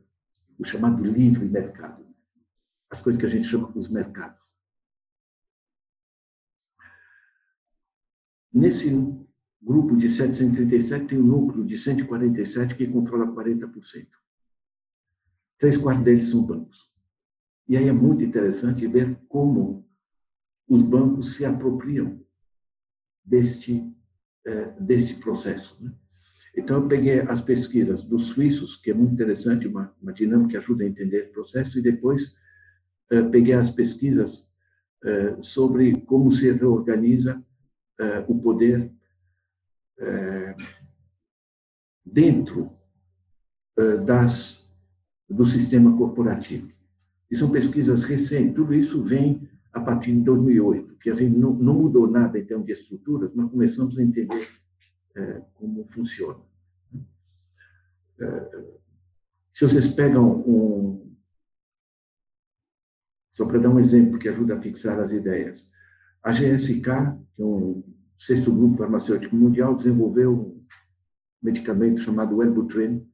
o 0.57 0.65
chamado 0.65 1.03
livre 1.03 1.45
mercado, 1.45 2.03
as 2.89 2.99
coisas 2.99 3.19
que 3.19 3.27
a 3.27 3.29
gente 3.29 3.47
chama 3.47 3.71
os 3.77 3.87
mercados. 3.87 4.41
Nesse 8.51 8.89
grupo 9.61 9.95
de 9.95 10.09
737 10.09 11.05
tem 11.05 11.19
um 11.19 11.27
núcleo 11.27 11.63
de 11.63 11.77
147 11.77 12.73
que 12.73 12.87
controla 12.87 13.27
40%. 13.27 14.24
Três 15.57 15.77
quartos 15.77 16.03
deles 16.03 16.29
são 16.29 16.45
bancos. 16.45 16.89
E 17.67 17.75
aí 17.77 17.87
é 17.87 17.93
muito 17.93 18.23
interessante 18.23 18.85
ver 18.87 19.17
como 19.27 19.87
os 20.67 20.83
bancos 20.83 21.35
se 21.35 21.45
apropriam 21.45 22.19
deste, 23.23 23.91
é, 24.45 24.65
deste 24.79 25.15
processo. 25.15 25.77
Né? 25.83 25.91
Então, 26.55 26.81
eu 26.81 26.87
peguei 26.87 27.19
as 27.21 27.41
pesquisas 27.41 28.03
dos 28.03 28.27
suíços, 28.27 28.77
que 28.77 28.91
é 28.91 28.93
muito 28.93 29.13
interessante, 29.13 29.67
uma, 29.67 29.93
uma 30.01 30.13
dinâmica 30.13 30.51
que 30.51 30.57
ajuda 30.57 30.83
a 30.83 30.87
entender 30.87 31.29
o 31.29 31.33
processo, 31.33 31.77
e 31.77 31.81
depois 31.81 32.35
é, 33.11 33.21
peguei 33.23 33.53
as 33.53 33.69
pesquisas 33.69 34.49
é, 35.03 35.41
sobre 35.41 36.01
como 36.01 36.31
se 36.31 36.51
reorganiza 36.51 37.43
o 38.27 38.37
poder 38.41 38.91
dentro 42.05 42.69
das 44.05 44.64
do 45.29 45.45
sistema 45.45 45.95
corporativo. 45.97 46.71
E 47.29 47.37
são 47.37 47.49
pesquisas 47.49 48.03
recentes, 48.03 48.55
tudo 48.55 48.73
isso 48.73 49.03
vem 49.03 49.49
a 49.73 49.79
partir 49.79 50.13
de 50.13 50.21
2008, 50.21 50.95
que 50.97 51.09
a 51.09 51.15
gente 51.15 51.37
não, 51.37 51.53
não 51.53 51.73
mudou 51.73 52.09
nada 52.09 52.39
em 52.39 52.45
termos 52.45 52.65
de 52.65 52.71
estruturas, 52.71 53.31
mas 53.33 53.49
começamos 53.49 53.97
a 53.97 54.03
entender 54.03 54.47
é, 55.15 55.41
como 55.55 55.85
funciona. 55.89 56.39
É, 58.19 58.63
se 59.53 59.67
vocês 59.67 59.87
pegam 59.87 60.41
um. 60.41 61.15
Só 63.31 63.45
para 63.45 63.59
dar 63.59 63.69
um 63.69 63.79
exemplo 63.79 64.17
que 64.17 64.29
ajuda 64.29 64.55
a 64.55 64.61
fixar 64.61 64.99
as 64.99 65.11
ideias. 65.11 65.69
A 66.23 66.31
GSK, 66.31 66.81
que 67.35 67.41
é 67.41 67.45
um 67.45 67.83
sexto 68.17 68.51
grupo 68.51 68.77
farmacêutico 68.77 69.35
mundial, 69.35 69.75
desenvolveu 69.75 70.33
um 70.33 70.65
medicamento 71.41 72.01
chamado 72.01 72.37
Wellbutrin, 72.37 73.05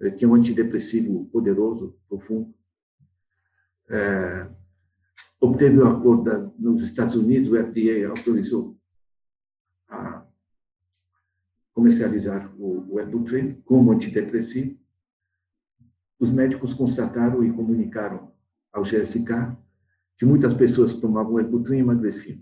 é, 0.00 0.10
que 0.10 0.24
é 0.24 0.28
um 0.28 0.34
antidepressivo 0.34 1.26
poderoso, 1.26 1.98
profundo. 2.08 2.54
É, 3.88 4.48
obteve 5.40 5.78
o 5.78 5.84
um 5.84 5.88
acordo 5.88 6.54
nos 6.58 6.82
Estados 6.82 7.14
Unidos, 7.14 7.50
o 7.50 7.56
FDA 7.56 8.08
autorizou 8.08 8.76
a 9.88 10.26
comercializar 11.72 12.54
o, 12.60 12.94
o 12.94 13.62
como 13.64 13.92
antidepressivo. 13.92 14.78
Os 16.18 16.32
médicos 16.32 16.74
constataram 16.74 17.44
e 17.44 17.52
comunicaram 17.52 18.32
ao 18.72 18.82
GSK 18.82 19.56
que 20.16 20.26
muitas 20.26 20.52
pessoas 20.52 20.92
tomavam 20.92 21.34
o 21.34 21.40
Eputrin 21.40 21.78
emagreciam. 21.78 22.40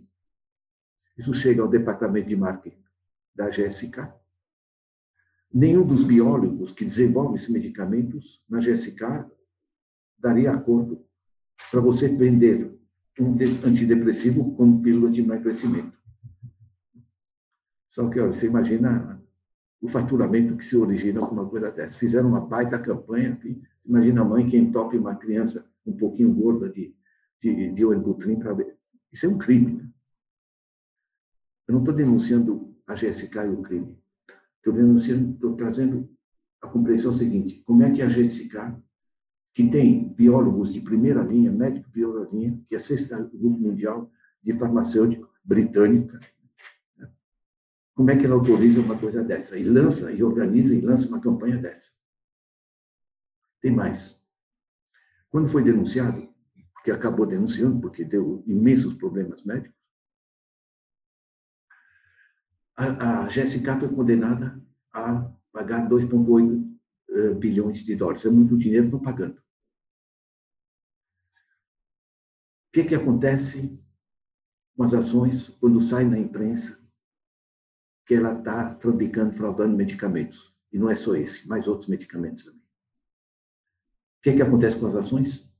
Isso 1.17 1.33
chega 1.35 1.63
ao 1.63 1.69
departamento 1.69 2.29
de 2.29 2.37
marketing 2.37 2.83
da 3.35 3.51
GSK 3.51 4.11
nenhum 5.57 5.87
dos 5.87 6.05
biólogos 6.05 6.73
que 6.73 6.85
desenvolvem 6.85 7.35
esses 7.35 7.49
medicamentos 7.49 8.45
na 8.47 8.59
GSK 8.59 9.25
daria 10.19 10.53
acordo 10.53 11.03
para 11.71 11.81
você 11.81 12.09
vender 12.09 12.79
um 13.19 13.33
antidepressivo 13.65 14.55
como 14.55 14.83
pílula 14.83 15.11
de 15.11 15.23
emagrecimento. 15.23 15.97
Só 17.89 18.07
que 18.11 18.21
ó, 18.21 18.27
você 18.27 18.47
imagina 18.47 19.19
o 19.81 19.89
faturamento 19.89 20.59
que 20.59 20.65
se 20.65 20.77
origina 20.77 21.21
com 21.21 21.35
uma 21.35 21.49
coisa 21.49 21.71
dessa. 21.71 21.99
Fizeram 21.99 22.29
uma 22.29 22.41
baita 22.41 22.79
campanha 22.79 23.33
aqui. 23.33 23.59
Imagina 23.83 24.21
a 24.21 24.25
mãe 24.27 24.47
que 24.47 24.59
entope 24.59 24.99
uma 24.99 25.17
criança 25.17 25.67
um 25.87 25.97
pouquinho 25.97 26.35
gorda 26.35 26.69
de, 26.69 26.95
de, 27.41 27.73
de 27.73 28.37
para 28.37 28.53
ver. 28.53 28.77
Isso 29.11 29.25
é 29.25 29.29
um 29.31 29.39
crime. 29.39 29.73
Né? 29.73 29.89
Eu 31.67 31.73
não 31.73 31.79
estou 31.79 31.95
denunciando 31.95 32.77
a 32.87 32.93
GSK 32.93 33.39
e 33.39 33.49
o 33.49 33.63
crime. 33.63 33.97
Estou 34.71 35.55
trazendo 35.55 36.09
a 36.61 36.67
compreensão 36.67 37.13
seguinte: 37.13 37.63
como 37.65 37.83
é 37.83 37.91
que 37.91 38.03
a 38.03 38.07
GSK, 38.07 38.77
que 39.55 39.69
tem 39.69 40.13
biólogos 40.13 40.73
de 40.73 40.81
primeira 40.81 41.23
linha, 41.23 41.53
médico 41.53 41.87
de 41.87 41.93
primeira 41.93 42.29
linha, 42.31 42.61
que 42.69 42.75
é 42.75 42.79
sexta 42.79 43.19
grupo 43.19 43.59
mundial 43.59 44.11
de 44.43 44.53
farmacêutico 44.59 45.29
britânica, 45.45 46.19
né? 46.97 47.11
como 47.95 48.11
é 48.11 48.17
que 48.17 48.27
ela 48.27 48.35
autoriza 48.35 48.81
uma 48.81 48.99
coisa 48.99 49.23
dessa? 49.23 49.59
E 49.59 49.65
lança, 49.65 50.13
e 50.13 50.23
organiza 50.23 50.75
e 50.75 50.81
lança 50.81 51.09
uma 51.09 51.21
campanha 51.21 51.59
dessa. 51.59 51.91
Tem 53.61 53.71
mais. 53.71 54.21
Quando 55.31 55.49
foi 55.49 55.63
denunciado, 55.63 56.29
que 56.85 56.91
acabou 56.91 57.27
denunciando, 57.27 57.81
porque 57.81 58.05
deu 58.05 58.45
imensos 58.47 58.95
problemas 58.95 59.43
médicos, 59.45 59.76
a, 62.77 63.25
a 63.25 63.29
Jéssica 63.29 63.79
foi 63.79 63.89
condenada 63.89 64.63
a 64.93 65.33
pagar 65.51 65.89
2,8 65.89 66.79
eh, 67.09 67.35
bilhões 67.35 67.85
de 67.85 67.97
dólares. 67.97 68.25
É 68.27 68.31
muito 68.31 68.59
dinheiro, 68.59 68.91
não 68.91 69.01
pagando. 69.01 69.39
O 69.39 69.43
que, 72.73 72.85
que 72.85 72.95
acontece 72.95 73.83
com 74.77 74.83
as 74.85 74.93
ações 74.93 75.49
quando 75.59 75.81
sai 75.81 76.05
na 76.05 76.19
imprensa 76.19 76.79
que 78.05 78.15
ela 78.15 78.39
está 78.39 78.75
traficando, 78.75 79.35
fraudando 79.35 79.75
medicamentos? 79.75 80.55
E 80.71 80.79
não 80.79 80.91
é 80.91 80.95
só 80.95 81.17
esse, 81.17 81.49
mais 81.49 81.67
outros 81.67 81.89
medicamentos 81.89 82.45
também. 82.45 82.61
O 82.61 84.23
que, 84.23 84.35
que 84.35 84.43
acontece 84.43 84.79
com 84.79 84.87
as 84.89 84.95
ações? 84.95 85.51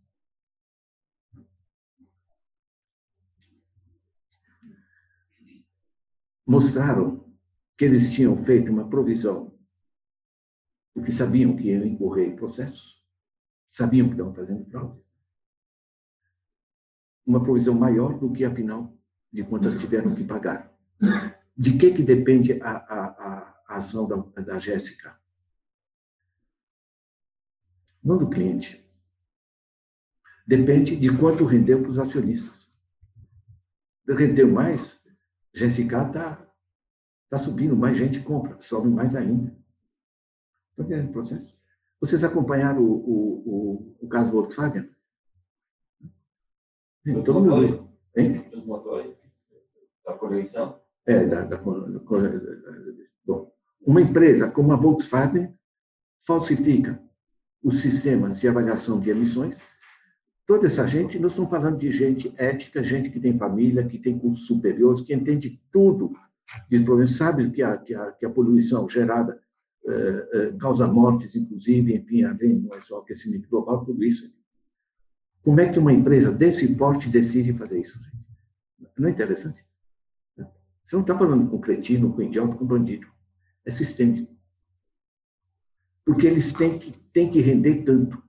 Mostraram 6.47 7.25
que 7.77 7.85
eles 7.85 8.11
tinham 8.11 8.37
feito 8.45 8.71
uma 8.71 8.89
provisão, 8.89 9.53
porque 10.95 11.13
sabiam 11.13 11.57
que 11.57 11.71
iam 11.71 11.85
incorrer 11.85 12.29
em 12.29 12.37
processos, 12.37 13.03
sabiam 13.69 14.07
que 14.07 14.15
estavam 14.15 14.35
fazendo 14.35 14.65
fraude. 14.71 15.01
Uma 17.27 17.43
provisão 17.43 17.75
maior 17.75 18.19
do 18.19 18.33
que, 18.33 18.45
afinal 18.45 18.97
de 19.33 19.43
contas, 19.43 19.79
tiveram 19.79 20.15
que 20.15 20.25
pagar. 20.25 20.73
De 21.57 21.77
que, 21.77 21.91
que 21.91 22.03
depende 22.03 22.61
a, 22.63 22.71
a, 22.71 23.57
a 23.67 23.77
ação 23.79 24.07
da, 24.07 24.17
da 24.43 24.59
Jéssica? 24.59 25.19
Não 28.03 28.17
do 28.17 28.31
cliente. 28.31 28.87
Depende 30.47 30.95
de 30.95 31.15
quanto 31.19 31.45
rendeu 31.45 31.81
para 31.81 31.91
os 31.91 31.99
acionistas. 31.99 32.71
Rendeu 34.09 34.51
mais, 34.51 35.05
GSK 35.57 35.81
está 35.81 36.47
tá 37.31 37.39
subindo, 37.39 37.75
mais 37.75 37.97
gente 37.97 38.21
compra, 38.21 38.61
sobe 38.61 38.89
mais 38.89 39.17
ainda. 39.17 39.57
Estão 40.71 40.85
entendendo 40.85 41.09
o 41.09 41.13
processo? 41.13 41.57
Vocês 41.99 42.23
acompanharam 42.23 42.83
o, 42.83 42.93
o, 42.93 43.43
o, 43.47 43.97
o 44.03 44.09
caso 44.09 44.31
Volkswagen? 44.31 44.91
Os 47.07 47.25
Todo 47.25 47.41
mundo. 47.41 47.89
Hein? 48.15 48.45
Os 48.53 48.65
motores 48.67 49.17
da 50.05 50.13
correção? 50.13 50.79
É, 51.07 51.25
da, 51.25 51.45
da, 51.45 51.57
da, 51.57 52.01
bom, 53.25 53.53
uma 53.81 54.01
empresa 54.03 54.51
como 54.51 54.73
a 54.73 54.77
Volkswagen 54.77 55.57
falsifica 56.27 57.01
os 57.63 57.81
sistemas 57.81 58.41
de 58.41 58.49
avaliação 58.49 59.01
de 59.01 59.11
emissões 59.11 59.57
Toda 60.47 60.67
essa 60.67 60.87
gente, 60.87 61.19
nós 61.19 61.33
estamos 61.33 61.51
falando 61.51 61.79
de 61.79 61.91
gente 61.91 62.33
ética, 62.37 62.83
gente 62.83 63.11
que 63.11 63.19
tem 63.19 63.37
família, 63.37 63.87
que 63.87 63.99
tem 63.99 64.19
cursos 64.19 64.47
superiores, 64.47 65.01
que 65.01 65.13
entende 65.13 65.61
tudo 65.73 66.13
de 66.71 66.79
problemas, 66.85 67.17
sabe 67.17 67.51
que 67.51 67.63
a, 67.63 67.77
que 67.77 67.95
a, 67.95 68.13
que 68.13 68.25
a 68.25 68.31
poluição 68.31 68.89
gerada 68.89 69.41
causa 70.59 70.87
mortes, 70.87 71.37
inclusive, 71.37 71.95
enfim, 71.95 72.25
além, 72.25 72.59
não 72.59 72.75
é 72.75 72.81
só 72.81 72.99
aquecimento 72.99 73.49
global, 73.49 73.85
tudo 73.85 74.03
isso. 74.03 74.33
Como 75.43 75.61
é 75.61 75.73
que 75.73 75.79
uma 75.79 75.93
empresa 75.93 76.33
desse 76.33 76.77
porte 76.77 77.09
decide 77.09 77.53
fazer 77.53 77.81
isso, 77.81 77.99
gente? 78.03 78.29
Não 78.99 79.09
é 79.09 79.13
interessante? 79.13 79.65
Você 80.83 80.97
não 80.97 81.03
está 81.03 81.17
falando 81.17 81.49
com 81.49 81.61
cretino, 81.61 82.13
com 82.13 82.23
idiota, 82.23 82.57
com 82.57 82.67
bandido. 82.67 83.07
É 83.65 83.71
sistêmico. 83.71 84.35
Porque 86.05 86.27
eles 86.27 86.53
têm 86.53 86.79
que, 86.79 86.93
têm 87.13 87.31
que 87.31 87.41
render 87.41 87.85
tanto. 87.85 88.21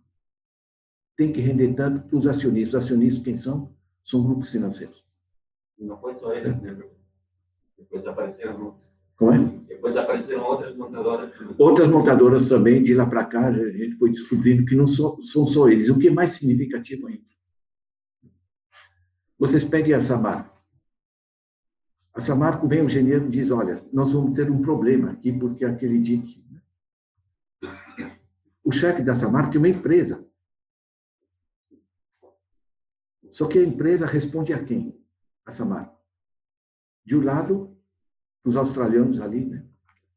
Tem 1.18 1.32
que 1.32 1.42
render 1.42 1.74
tanto 1.74 2.02
para 2.08 2.18
os 2.18 2.28
acionistas. 2.28 2.76
Os 2.76 2.86
acionistas, 2.86 3.24
quem 3.24 3.36
são? 3.36 3.76
São 4.04 4.24
grupos 4.24 4.52
financeiros. 4.52 5.04
E 5.78 5.84
não 5.84 6.00
foi 6.00 6.16
só 6.16 6.34
eles, 6.34 6.62
né? 6.62 6.78
Depois 7.78 8.06
apareceram. 8.06 8.78
Como 9.16 9.32
é? 9.34 9.40
Depois 9.68 9.98
apareceram 9.98 10.44
outras 10.44 10.78
montadoras. 10.78 11.32
Outras 11.58 11.90
montadoras 11.90 12.48
também, 12.48 12.84
de 12.84 12.94
lá 12.94 13.06
para 13.08 13.26
cá, 13.26 13.48
a 13.48 13.72
gente 13.72 13.98
foi 13.98 14.12
descobrindo 14.12 14.64
que 14.64 14.76
não 14.76 14.86
são, 14.86 15.20
são 15.22 15.46
só 15.46 15.68
eles. 15.68 15.90
O 15.90 15.98
que 15.98 16.08
é 16.08 16.12
mais 16.12 16.36
significativo 16.36 17.08
ainda. 17.08 17.26
Vocês 19.40 19.64
peguem 19.64 19.96
a 19.96 20.02
Samarco. 20.02 20.56
A 22.14 22.22
Samarco 22.22 22.68
vem 22.68 22.82
o 22.82 22.86
engenheiro 22.86 23.26
e 23.28 23.30
diz, 23.30 23.52
olha, 23.52 23.84
nós 23.92 24.12
vamos 24.12 24.34
ter 24.34 24.50
um 24.50 24.62
problema 24.62 25.12
aqui, 25.12 25.32
porque 25.32 25.66
aquele 25.66 26.00
DIC... 26.00 26.46
O 28.64 28.72
chefe 28.72 29.02
da 29.02 29.14
Samarco 29.14 29.56
é 29.56 29.60
uma 29.60 29.70
empresa. 29.70 30.27
Só 33.30 33.48
que 33.48 33.60
a 33.60 33.64
empresa 33.64 34.06
responde 34.06 34.54
a 34.54 34.64
quem? 34.64 35.00
A 35.46 35.52
Samarco. 35.52 35.98
De 37.06 37.16
um 37.16 37.24
lado, 37.24 37.78
os 38.44 38.58
australianos 38.58 39.20
ali, 39.20 39.46
né? 39.46 39.66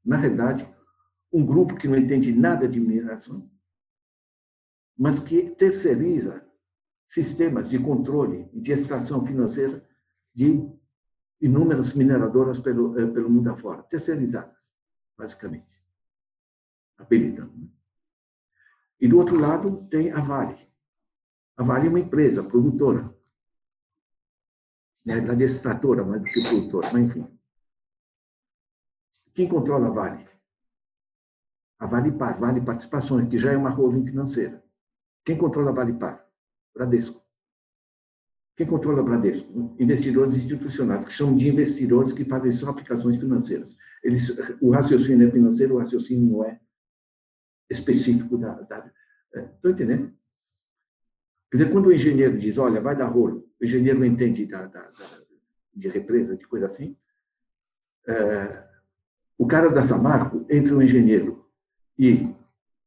na 0.05 0.17
realidade, 0.17 0.69
um 1.33 1.45
grupo 1.45 1.75
que 1.75 1.87
não 1.87 1.97
entende 1.97 2.33
nada 2.33 2.69
de 2.69 2.81
mineração, 2.81 3.51
mas 4.97 5.21
que 5.21 5.51
terceiriza 5.51 6.45
sistemas 7.07 7.69
de 7.69 7.79
controle 7.79 8.49
e 8.53 8.61
de 8.61 8.73
extração 8.73 9.25
financeira 9.27 9.85
de 10.35 10.69
inúmeras 11.41 11.93
mineradoras 11.93 12.59
pelo, 12.59 12.99
eh, 12.99 13.07
pelo 13.07 13.31
mundo 13.31 13.51
afora, 13.51 13.83
terceirizadas, 13.85 14.71
basicamente, 15.17 15.83
apelidando. 16.99 17.57
Né? 17.57 17.69
E 19.01 19.09
do 19.09 19.19
outro 19.19 19.39
lado 19.39 19.87
tem 19.91 20.13
a 20.13 20.21
Vale. 20.21 20.70
A 21.61 21.63
Vale 21.63 21.89
é 21.89 21.91
uma 21.91 22.01
empresa 22.01 22.43
produtora, 22.43 23.15
na 25.05 25.13
realidade 25.13 25.45
extratora 25.45 26.03
mais 26.03 26.23
do 26.23 26.25
que 26.25 26.41
produtora, 26.41 26.89
mas 26.91 27.03
enfim. 27.03 27.27
Quem 29.35 29.47
controla 29.47 29.89
a 29.89 29.91
Vale? 29.91 30.27
A 31.79 31.87
Vale 31.87 32.13
Par, 32.13 32.41
Vale 32.41 32.63
Participações, 32.63 33.29
que 33.29 33.39
já 33.39 33.53
é 33.53 33.59
uma 33.59 33.69
holding 33.69 34.07
financeira. 34.07 34.65
Quem 35.23 35.37
controla 35.37 35.69
a 35.69 35.75
Vale 35.75 35.93
Par? 35.93 36.27
Bradesco. 36.75 37.23
Quem 38.57 38.67
controla 38.67 39.01
a 39.01 39.03
Bradesco? 39.03 39.77
Investidores 39.79 40.39
institucionais, 40.39 41.05
que 41.05 41.13
chamam 41.13 41.37
de 41.37 41.47
investidores 41.47 42.15
que 42.15 42.25
fazem 42.25 42.53
só 42.53 42.71
aplicações 42.71 43.19
financeiras. 43.19 43.77
Eles, 44.03 44.31
o 44.63 44.71
raciocínio 44.71 45.29
é 45.29 45.31
financeiro, 45.31 45.75
o 45.75 45.79
raciocínio 45.79 46.39
não 46.39 46.43
é 46.43 46.59
específico 47.69 48.39
da. 48.39 48.63
Estão 48.63 49.71
é, 49.71 49.71
entendendo? 49.73 50.20
Quer 51.51 51.59
dizer, 51.59 51.73
quando 51.73 51.87
o 51.87 51.93
engenheiro 51.93 52.39
diz, 52.39 52.59
olha, 52.59 52.81
vai 52.81 52.97
dar 52.97 53.07
rolo, 53.07 53.49
o 53.61 53.65
engenheiro 53.65 53.99
não 53.99 54.07
entende 54.07 54.47
da, 54.47 54.67
da, 54.67 54.83
da 54.83 55.21
de 55.75 55.89
represa, 55.89 56.37
de 56.37 56.47
coisa 56.47 56.67
assim, 56.67 56.97
é, 58.07 58.65
o 59.39 59.47
cara 59.47 59.71
da 59.71 59.83
Samarco, 59.83 60.45
entre 60.51 60.73
o 60.75 60.83
engenheiro 60.83 61.47
e 61.99 62.29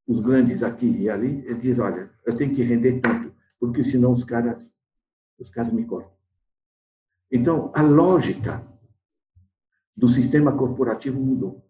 os 0.07 0.19
grandes 0.19 0.61
aqui 0.61 0.85
e 0.85 1.09
ali, 1.09 1.43
ele 1.45 1.59
diz, 1.59 1.79
olha, 1.79 2.11
eu 2.25 2.35
tenho 2.35 2.53
que 2.53 2.63
render 2.63 2.99
tanto, 2.99 3.33
porque 3.59 3.83
senão 3.83 4.11
os 4.11 4.23
caras, 4.23 4.71
os 5.39 5.49
caras 5.49 5.73
me 5.73 5.85
cortam. 5.85 6.13
Então, 7.31 7.71
a 7.73 7.81
lógica 7.81 8.63
do 9.95 10.07
sistema 10.07 10.55
corporativo 10.55 11.19
mudou. 11.19 11.65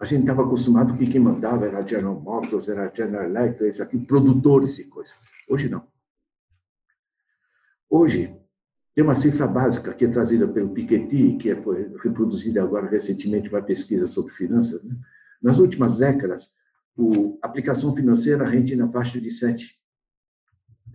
A 0.00 0.04
gente 0.04 0.20
estava 0.20 0.44
acostumado 0.44 0.96
que 0.96 1.06
quem 1.06 1.20
mandava 1.20 1.66
era 1.66 1.86
General 1.86 2.18
Motors, 2.20 2.68
era 2.68 2.92
General 2.94 3.24
Electric, 3.24 3.64
esse 3.64 3.82
aqui, 3.82 3.98
produtores 3.98 4.78
e 4.78 4.84
coisas. 4.84 5.14
Hoje 5.48 5.68
não. 5.68 5.86
Hoje, 7.90 8.36
tem 8.94 9.04
uma 9.04 9.14
cifra 9.14 9.46
básica 9.46 9.94
que 9.94 10.04
é 10.04 10.08
trazida 10.08 10.46
pelo 10.46 10.70
Piketty, 10.70 11.36
que 11.38 11.50
é, 11.50 11.54
reproduzida 12.02 12.62
agora 12.62 12.88
recentemente 12.88 13.48
para 13.48 13.62
pesquisa 13.62 14.06
sobre 14.06 14.34
finanças. 14.34 14.82
Né? 14.82 14.96
Nas 15.40 15.58
últimas 15.58 15.98
décadas, 15.98 16.52
a 17.40 17.46
aplicação 17.46 17.94
financeira 17.94 18.44
rende 18.44 18.74
na 18.74 18.90
faixa 18.90 19.20
de 19.20 19.28
7% 19.28 19.68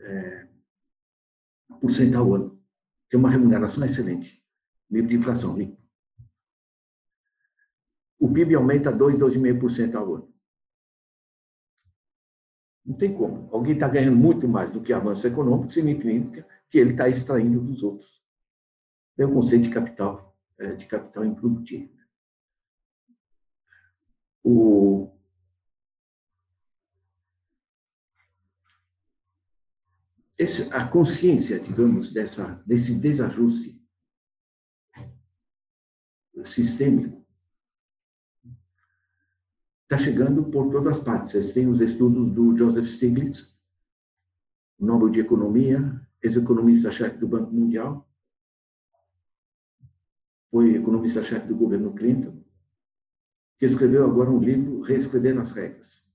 é, 0.02 0.48
cento 1.94 2.16
ao 2.18 2.34
ano. 2.34 2.62
Tem 3.10 3.20
uma 3.20 3.30
remuneração 3.30 3.86
excelente, 3.86 4.44
livre 4.92 5.12
de 5.12 5.18
inflação, 5.18 5.58
limpo. 5.58 5.82
O 8.20 8.32
PIB 8.32 8.56
aumenta 8.56 8.92
2, 8.92 9.18
2,5% 9.18 9.96
ao 9.96 10.16
ano. 10.16 10.34
Não 12.86 12.96
tem 12.96 13.14
como. 13.14 13.50
Alguém 13.52 13.74
está 13.74 13.88
ganhando 13.88 14.18
muito 14.18 14.48
mais 14.48 14.72
do 14.72 14.82
que 14.82 14.92
avanço 14.92 15.26
econômico, 15.26 15.72
significa 15.72 16.46
que 16.74 16.80
ele 16.80 16.90
está 16.94 17.08
extraindo 17.08 17.62
dos 17.62 17.84
outros. 17.84 18.20
É 19.16 19.24
o 19.24 19.32
conceito 19.32 19.66
de 19.66 19.70
capital, 19.70 20.36
é, 20.58 20.74
de 20.74 20.88
capital 20.88 21.24
improdutivo. 21.24 21.94
O, 24.44 25.16
a 30.72 30.88
consciência, 30.88 31.60
digamos, 31.60 32.12
dessa, 32.12 32.56
desse 32.66 33.00
desajuste 33.00 33.80
sistêmico 36.44 37.24
está 39.84 40.00
chegando 40.00 40.50
por 40.50 40.72
todas 40.72 40.98
as 40.98 41.04
partes. 41.04 41.34
Vocês 41.34 41.54
têm 41.54 41.68
os 41.68 41.80
estudos 41.80 42.34
do 42.34 42.58
Joseph 42.58 42.88
Stiglitz, 42.88 43.56
Nobel 44.80 45.10
de 45.10 45.20
Economia, 45.20 46.03
ex-economista-chefe 46.24 47.18
do 47.18 47.28
Banco 47.28 47.52
Mundial, 47.52 48.10
foi 50.50 50.76
economista-chefe 50.76 51.48
do 51.48 51.56
governo 51.56 51.94
Clinton, 51.94 52.42
que 53.60 53.66
escreveu 53.66 54.06
agora 54.06 54.30
um 54.30 54.40
livro, 54.40 54.82
Reescrevendo 54.82 55.42
as 55.42 55.52
Regras, 55.52 56.08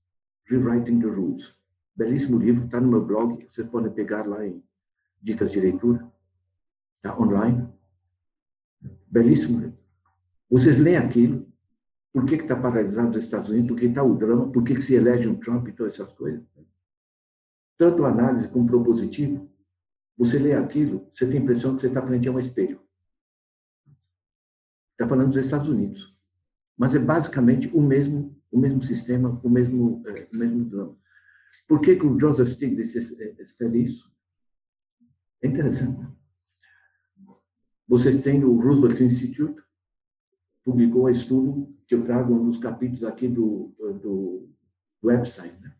Rewriting 0.46 1.00
the 1.00 1.06
Rules. 1.06 1.56
Belíssimo 1.94 2.38
livro, 2.38 2.64
está 2.64 2.80
no 2.80 2.88
meu 2.88 3.04
blog, 3.04 3.44
vocês 3.50 3.66
podem 3.66 3.92
pegar 3.92 4.26
lá 4.26 4.46
em 4.46 4.62
Dicas 5.20 5.50
de 5.50 5.60
Leitura, 5.60 6.10
está 6.96 7.18
online. 7.18 7.68
Belíssimo 9.08 9.60
livro. 9.60 9.78
Vocês 10.48 10.78
leem 10.78 10.96
aquilo, 10.96 11.46
por 12.12 12.24
que 12.24 12.36
está 12.36 12.56
paralisado 12.56 13.10
os 13.10 13.24
Estados 13.24 13.50
Unidos, 13.50 13.68
por 13.68 13.76
que 13.76 13.86
está 13.86 14.02
o 14.02 14.14
drama, 14.14 14.50
por 14.50 14.62
que, 14.64 14.74
que 14.74 14.82
se 14.82 14.94
elege 14.94 15.28
um 15.28 15.36
Trump 15.36 15.68
e 15.68 15.72
todas 15.72 15.94
essas 15.94 16.12
coisas. 16.12 16.42
Tanto 17.76 18.04
análise 18.04 18.48
como 18.48 18.66
propositivo, 18.66 19.48
você 20.18 20.38
lê 20.38 20.52
aquilo, 20.52 21.08
você 21.12 21.26
tem 21.26 21.38
a 21.38 21.42
impressão 21.42 21.76
que 21.76 21.82
você 21.82 21.86
está 21.86 22.04
frente 22.04 22.28
a 22.28 22.32
um 22.32 22.38
espelho. 22.40 22.82
Está 24.92 25.08
falando 25.08 25.28
dos 25.28 25.36
Estados 25.36 25.68
Unidos. 25.68 26.12
Mas 26.76 26.96
é 26.96 26.98
basicamente 26.98 27.68
o 27.68 27.80
mesmo, 27.80 28.36
o 28.50 28.58
mesmo 28.58 28.82
sistema, 28.82 29.40
o 29.44 29.48
mesmo, 29.48 30.02
é, 30.08 30.28
o 30.32 30.36
mesmo 30.36 30.64
drama. 30.64 30.98
Por 31.68 31.80
que, 31.80 31.94
que 31.94 32.04
o 32.04 32.18
Joseph 32.18 32.48
Stiglitz 32.48 32.96
escreve 32.96 33.82
isso? 33.82 34.12
É 35.40 35.46
interessante. 35.46 36.04
Vocês 37.86 38.20
têm 38.22 38.44
o 38.44 38.60
Roosevelt 38.60 39.00
Institute, 39.00 39.62
publicou 40.64 41.04
um 41.04 41.08
estudo 41.08 41.74
que 41.86 41.94
eu 41.94 42.04
trago 42.04 42.44
dos 42.44 42.58
capítulos 42.58 43.04
aqui 43.04 43.28
do, 43.28 43.74
do, 43.78 43.92
do 43.94 44.54
website, 45.02 45.58
né? 45.60 45.77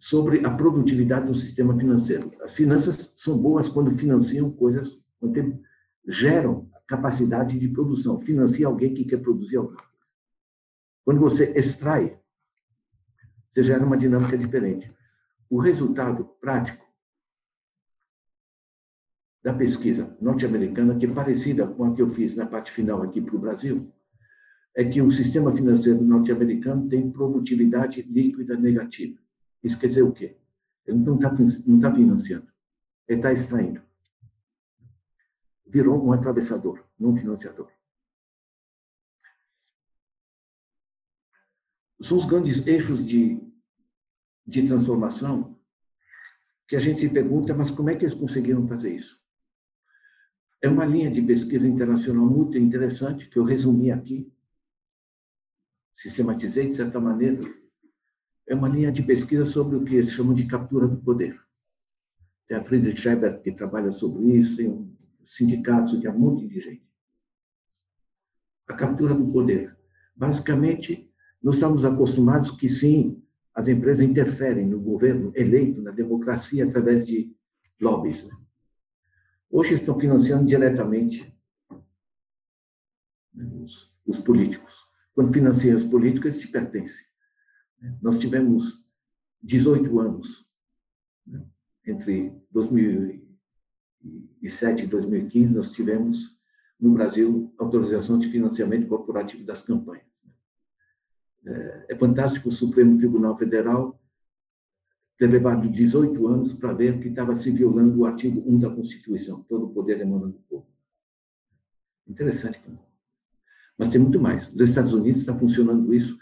Sobre 0.00 0.44
a 0.46 0.50
produtividade 0.50 1.26
do 1.26 1.34
sistema 1.34 1.78
financeiro. 1.78 2.32
As 2.42 2.54
finanças 2.54 3.12
são 3.18 3.36
boas 3.36 3.68
quando 3.68 3.90
financiam 3.90 4.50
coisas, 4.50 4.98
quando 5.20 5.60
geram 6.08 6.70
capacidade 6.88 7.58
de 7.58 7.68
produção, 7.68 8.18
financia 8.18 8.66
alguém 8.66 8.94
que 8.94 9.04
quer 9.04 9.18
produzir 9.18 9.58
alguma 9.58 9.76
coisa. 9.76 9.90
Quando 11.04 11.20
você 11.20 11.52
extrai, 11.52 12.18
você 13.50 13.62
gera 13.62 13.84
uma 13.84 13.96
dinâmica 13.96 14.38
diferente. 14.38 14.90
O 15.50 15.58
resultado 15.58 16.24
prático 16.40 16.84
da 19.42 19.52
pesquisa 19.52 20.16
norte-americana, 20.18 20.96
que 20.96 21.04
é 21.04 21.12
parecida 21.12 21.66
com 21.66 21.84
a 21.84 21.94
que 21.94 22.00
eu 22.00 22.08
fiz 22.08 22.34
na 22.34 22.46
parte 22.46 22.72
final 22.72 23.02
aqui 23.02 23.20
para 23.20 23.36
o 23.36 23.38
Brasil, 23.38 23.92
é 24.74 24.82
que 24.82 25.02
o 25.02 25.12
sistema 25.12 25.54
financeiro 25.54 26.02
norte-americano 26.02 26.88
tem 26.88 27.10
produtividade 27.10 28.00
líquida 28.02 28.56
negativa. 28.56 29.18
Isso 29.62 29.78
quer 29.78 29.88
dizer 29.88 30.02
o 30.02 30.12
quê? 30.12 30.36
Ele 30.86 30.98
não 30.98 31.16
está 31.16 31.32
não 31.66 31.80
tá 31.80 31.94
financiando, 31.94 32.48
ele 33.06 33.18
está 33.18 33.32
extraindo. 33.32 33.82
Virou 35.66 36.04
um 36.04 36.12
atravessador, 36.12 36.84
não 36.98 37.16
financiador. 37.16 37.70
são 42.02 42.16
os 42.16 42.24
grandes 42.24 42.66
eixos 42.66 43.04
de, 43.06 43.40
de 44.46 44.66
transformação 44.66 45.58
que 46.66 46.76
a 46.76 46.80
gente 46.80 47.00
se 47.00 47.08
pergunta, 47.08 47.52
mas 47.52 47.70
como 47.70 47.90
é 47.90 47.96
que 47.96 48.04
eles 48.04 48.14
conseguiram 48.14 48.66
fazer 48.66 48.94
isso? 48.94 49.20
É 50.62 50.68
uma 50.68 50.84
linha 50.84 51.10
de 51.10 51.20
pesquisa 51.20 51.66
internacional 51.66 52.24
muito 52.26 52.56
interessante, 52.56 53.28
que 53.28 53.38
eu 53.38 53.44
resumi 53.44 53.90
aqui, 53.90 54.32
sistematizei 55.94 56.68
de 56.68 56.76
certa 56.76 57.00
maneira. 57.00 57.40
É 58.50 58.54
uma 58.56 58.68
linha 58.68 58.90
de 58.90 59.00
pesquisa 59.00 59.44
sobre 59.44 59.76
o 59.76 59.84
que 59.84 59.94
eles 59.94 60.10
chamam 60.10 60.34
de 60.34 60.44
captura 60.44 60.88
do 60.88 60.96
poder. 60.96 61.40
Tem 62.48 62.56
a 62.56 62.64
Friedrich 62.64 63.00
Schreiber, 63.00 63.40
que 63.40 63.52
trabalha 63.52 63.92
sobre 63.92 64.24
isso, 64.36 64.56
tem 64.56 64.92
sindicatos, 65.24 66.00
tem 66.00 66.10
um 66.10 66.18
monte 66.18 66.48
de 66.48 66.60
gente. 66.60 66.84
A 68.66 68.74
captura 68.74 69.14
do 69.14 69.30
poder. 69.30 69.78
Basicamente, 70.16 71.08
nós 71.40 71.54
estamos 71.54 71.84
acostumados 71.84 72.50
que 72.50 72.68
sim, 72.68 73.22
as 73.54 73.68
empresas 73.68 74.04
interferem 74.04 74.66
no 74.66 74.80
governo 74.80 75.30
eleito, 75.36 75.80
na 75.80 75.92
democracia, 75.92 76.64
através 76.64 77.06
de 77.06 77.32
lobbies. 77.80 78.28
Né? 78.28 78.36
Hoje 79.48 79.74
estão 79.74 79.96
financiando 79.96 80.46
diretamente 80.46 81.32
os, 83.32 83.94
os, 84.04 84.18
políticos. 84.18 84.74
Quando 85.14 85.32
financiam 85.32 85.76
os 85.76 85.84
políticos, 85.84 86.34
eles 86.34 86.40
te 86.40 86.48
pertencem. 86.48 87.09
Nós 88.00 88.18
tivemos 88.18 88.84
18 89.42 90.00
anos, 90.00 90.46
né? 91.26 91.44
entre 91.86 92.32
2007 92.50 94.84
e 94.84 94.86
2015, 94.86 95.56
nós 95.56 95.70
tivemos 95.70 96.38
no 96.78 96.92
Brasil 96.92 97.54
autorização 97.58 98.18
de 98.18 98.28
financiamento 98.28 98.86
corporativo 98.86 99.44
das 99.44 99.62
campanhas. 99.62 100.10
É, 101.46 101.86
é 101.90 101.96
fantástico 101.96 102.48
o 102.48 102.52
Supremo 102.52 102.98
Tribunal 102.98 103.36
Federal 103.36 103.98
ter 105.16 105.26
levado 105.26 105.68
18 105.68 106.26
anos 106.26 106.54
para 106.54 106.72
ver 106.72 106.98
que 106.98 107.08
estava 107.08 107.36
se 107.36 107.50
violando 107.50 108.00
o 108.00 108.06
artigo 108.06 108.42
1 108.46 108.58
da 108.58 108.70
Constituição, 108.70 109.42
todo 109.42 109.66
o 109.66 109.70
poder 109.70 110.00
emana 110.00 110.28
do 110.28 110.38
povo. 110.48 110.66
Interessante. 112.08 112.60
Mas 113.76 113.90
tem 113.90 114.00
muito 114.00 114.18
mais. 114.18 114.50
Nos 114.52 114.68
Estados 114.68 114.94
Unidos 114.94 115.20
está 115.20 115.38
funcionando 115.38 115.92
isso. 115.92 116.18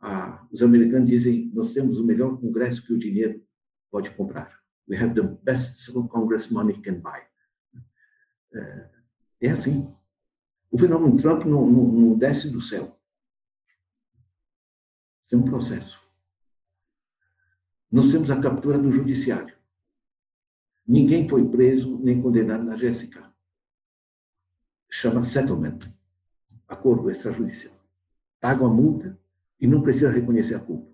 Ah, 0.00 0.46
os 0.50 0.62
americanos 0.62 1.08
dizem: 1.08 1.50
nós 1.52 1.72
temos 1.72 2.00
o 2.00 2.04
melhor 2.04 2.40
Congresso 2.40 2.84
que 2.84 2.92
o 2.92 2.98
dinheiro 2.98 3.44
pode 3.90 4.10
comprar. 4.10 4.58
We 4.88 4.96
have 4.96 5.14
the 5.14 5.22
best 5.22 5.92
Congress 6.08 6.52
money 6.52 6.80
can 6.80 7.00
buy. 7.00 7.20
É, 8.52 8.90
é 9.42 9.50
assim. 9.50 9.94
O 10.70 10.78
fenômeno 10.78 11.16
Trump 11.16 11.44
não, 11.44 11.66
não, 11.66 11.84
não 11.84 12.18
desce 12.18 12.48
do 12.48 12.60
céu. 12.60 12.98
Tem 15.28 15.38
um 15.38 15.44
processo. 15.44 16.00
Nós 17.90 18.10
temos 18.10 18.30
a 18.30 18.40
captura 18.40 18.78
do 18.78 18.90
judiciário. 18.90 19.56
Ninguém 20.86 21.28
foi 21.28 21.48
preso 21.48 21.98
nem 21.98 22.20
condenado 22.20 22.64
na 22.64 22.74
GSK. 22.74 23.20
Chama 24.90 25.22
settlement, 25.22 25.78
acordo 26.66 27.10
extrajudicial. 27.10 27.74
Paga 28.40 28.64
a 28.64 28.68
multa 28.68 29.19
e 29.60 29.66
não 29.66 29.82
precisa 29.82 30.10
reconhecer 30.10 30.54
a 30.54 30.60
culpa. 30.60 30.90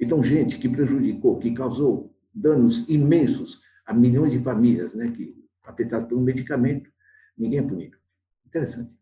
Então, 0.00 0.24
gente 0.24 0.58
que 0.58 0.68
prejudicou, 0.68 1.38
que 1.38 1.52
causou 1.52 2.16
danos 2.34 2.88
imensos 2.88 3.60
a 3.84 3.92
milhões 3.92 4.32
de 4.32 4.38
famílias, 4.38 4.94
né, 4.94 5.10
que 5.10 5.36
afetadas 5.62 6.08
por 6.08 6.18
um 6.18 6.22
medicamento, 6.22 6.90
ninguém 7.36 7.58
é 7.58 7.62
punido. 7.62 7.98
Interessante. 8.46 8.92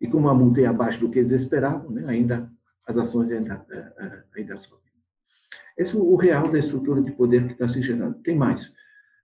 E 0.00 0.08
como 0.08 0.28
a 0.28 0.34
multa 0.34 0.60
é 0.60 0.66
abaixo 0.66 1.00
do 1.00 1.10
que 1.10 1.18
eles 1.18 1.32
esperavam, 1.32 1.90
né, 1.90 2.04
ainda 2.06 2.50
as 2.86 2.96
ações 2.96 3.30
ainda, 3.30 3.66
eh, 3.70 3.92
eh, 3.98 4.24
ainda 4.36 4.56
sobem. 4.56 4.88
Esse 5.76 5.96
é 5.96 5.98
o 6.00 6.16
real 6.16 6.50
da 6.50 6.58
estrutura 6.58 7.02
de 7.02 7.12
poder 7.12 7.46
que 7.46 7.52
está 7.52 7.68
se 7.68 7.82
gerando. 7.82 8.20
Tem 8.20 8.36
mais. 8.36 8.74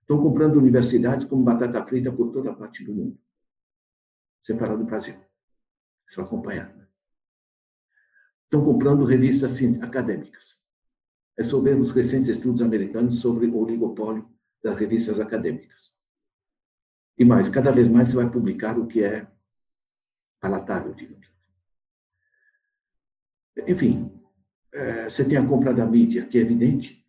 Estão 0.00 0.22
comprando 0.22 0.56
universidades 0.56 1.26
como 1.26 1.42
batata 1.42 1.84
frita 1.84 2.12
por 2.12 2.30
toda 2.30 2.50
a 2.50 2.54
parte 2.54 2.84
do 2.84 2.94
mundo, 2.94 3.18
separado 4.42 4.78
do 4.78 4.84
Brasil. 4.84 5.14
É 5.14 6.12
só 6.12 6.22
acompanhar. 6.22 6.74
Né? 6.76 6.83
Estão 8.54 8.64
comprando 8.64 9.04
revistas 9.04 9.60
acadêmicas. 9.82 10.54
É 11.36 11.42
só 11.42 11.60
ver 11.60 11.76
os 11.76 11.90
recentes 11.90 12.28
estudos 12.28 12.62
americanos 12.62 13.18
sobre 13.18 13.48
o 13.48 13.56
oligopólio 13.56 14.30
das 14.62 14.78
revistas 14.78 15.18
acadêmicas. 15.18 15.92
E 17.18 17.24
mais, 17.24 17.48
cada 17.48 17.72
vez 17.72 17.88
mais 17.88 18.10
você 18.10 18.16
vai 18.16 18.30
publicar 18.30 18.78
o 18.78 18.86
que 18.86 19.02
é 19.02 19.26
palatável, 20.38 20.94
digamos. 20.94 21.26
Enfim, 23.66 24.12
é, 24.72 25.10
você 25.10 25.24
tem 25.24 25.36
a 25.36 25.44
compra 25.44 25.74
da 25.74 25.84
mídia, 25.84 26.24
que 26.24 26.38
é 26.38 26.42
evidente, 26.42 27.04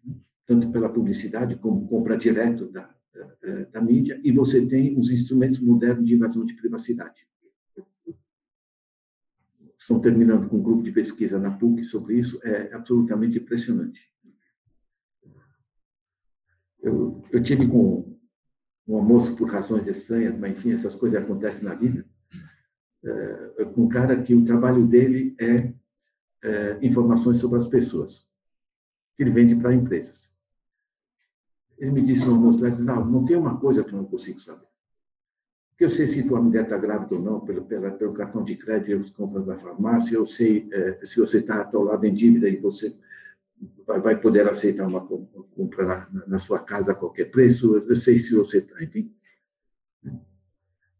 tanto 0.47 0.71
pela 0.71 0.89
publicidade 0.89 1.57
como 1.57 1.87
compra 1.87 2.17
direto 2.17 2.71
da, 2.71 2.89
da, 3.13 3.63
da 3.71 3.81
mídia, 3.83 4.19
e 4.23 4.31
você 4.31 4.65
tem 4.65 4.97
os 4.97 5.11
instrumentos 5.11 5.59
modernos 5.59 6.07
de 6.07 6.15
invasão 6.15 6.43
de 6.43 6.55
privacidade. 6.55 7.27
Estão 9.85 9.99
terminando 9.99 10.49
com 10.49 10.57
um 10.57 10.63
grupo 10.63 10.81
de 10.81 10.91
pesquisa 10.91 11.37
na 11.37 11.51
PUC 11.51 11.83
sobre 11.83 12.17
isso, 12.17 12.39
é 12.43 12.73
absolutamente 12.73 13.37
impressionante. 13.37 14.11
Eu, 16.81 17.23
eu 17.31 17.43
tive 17.43 17.67
com 17.67 18.17
um 18.87 18.95
almoço 18.95 19.35
por 19.35 19.47
razões 19.47 19.85
estranhas, 19.85 20.35
mas 20.35 20.57
enfim, 20.57 20.71
essas 20.71 20.95
coisas 20.95 21.21
acontecem 21.21 21.63
na 21.63 21.75
vida, 21.75 22.03
é, 23.03 23.65
com 23.65 23.83
um 23.83 23.87
cara 23.87 24.19
que 24.19 24.33
o 24.33 24.43
trabalho 24.43 24.87
dele 24.87 25.35
é 25.39 25.71
é, 26.43 26.79
informações 26.81 27.37
sobre 27.37 27.59
as 27.59 27.67
pessoas, 27.67 28.27
que 29.15 29.21
ele 29.21 29.29
vende 29.29 29.55
para 29.55 29.71
empresas. 29.71 30.33
Ele 31.77 31.91
me 31.91 32.01
disse 32.01 32.25
no 32.25 32.33
almoço, 32.33 32.67
não, 32.79 33.05
não 33.05 33.23
tem 33.23 33.37
uma 33.37 33.59
coisa 33.59 33.83
que 33.83 33.93
eu 33.93 33.97
não 33.99 34.05
consigo 34.05 34.39
saber. 34.39 34.65
Porque 35.75 35.83
eu 35.83 35.89
sei 35.89 36.07
se 36.07 36.25
tua 36.25 36.41
mulher 36.41 36.63
está 36.63 36.77
grávida 36.77 37.15
ou 37.15 37.21
não, 37.21 37.41
pelo, 37.41 37.65
pelo, 37.65 37.91
pelo 37.97 38.13
cartão 38.13 38.45
de 38.45 38.55
crédito, 38.55 38.91
eu 38.91 39.03
compro 39.13 39.43
da 39.43 39.59
farmácia, 39.59 40.15
eu 40.15 40.25
sei 40.25 40.69
é, 40.71 41.03
se 41.03 41.19
você 41.19 41.39
está 41.39 41.59
atolado 41.59 42.05
em 42.05 42.13
dívida 42.13 42.47
e 42.47 42.55
você 42.55 42.97
vai, 43.85 43.99
vai 43.99 44.21
poder 44.21 44.47
aceitar 44.47 44.87
uma 44.87 45.05
compra 45.05 45.85
na, 45.85 46.27
na, 46.27 46.39
sua 46.39 46.63
casa 46.63 46.93
a 46.93 46.95
qualquer 46.95 47.25
preço, 47.25 47.75
eu 47.75 47.93
sei 47.93 48.19
se 48.19 48.33
você 48.33 48.59
está, 48.59 48.81
enfim. 48.81 49.13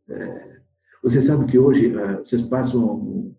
É, 0.10 0.60
você 1.02 1.22
sabe 1.22 1.46
que 1.46 1.58
hoje 1.58 1.96
é, 1.98 2.18
vocês 2.18 2.42
passam 2.42 3.34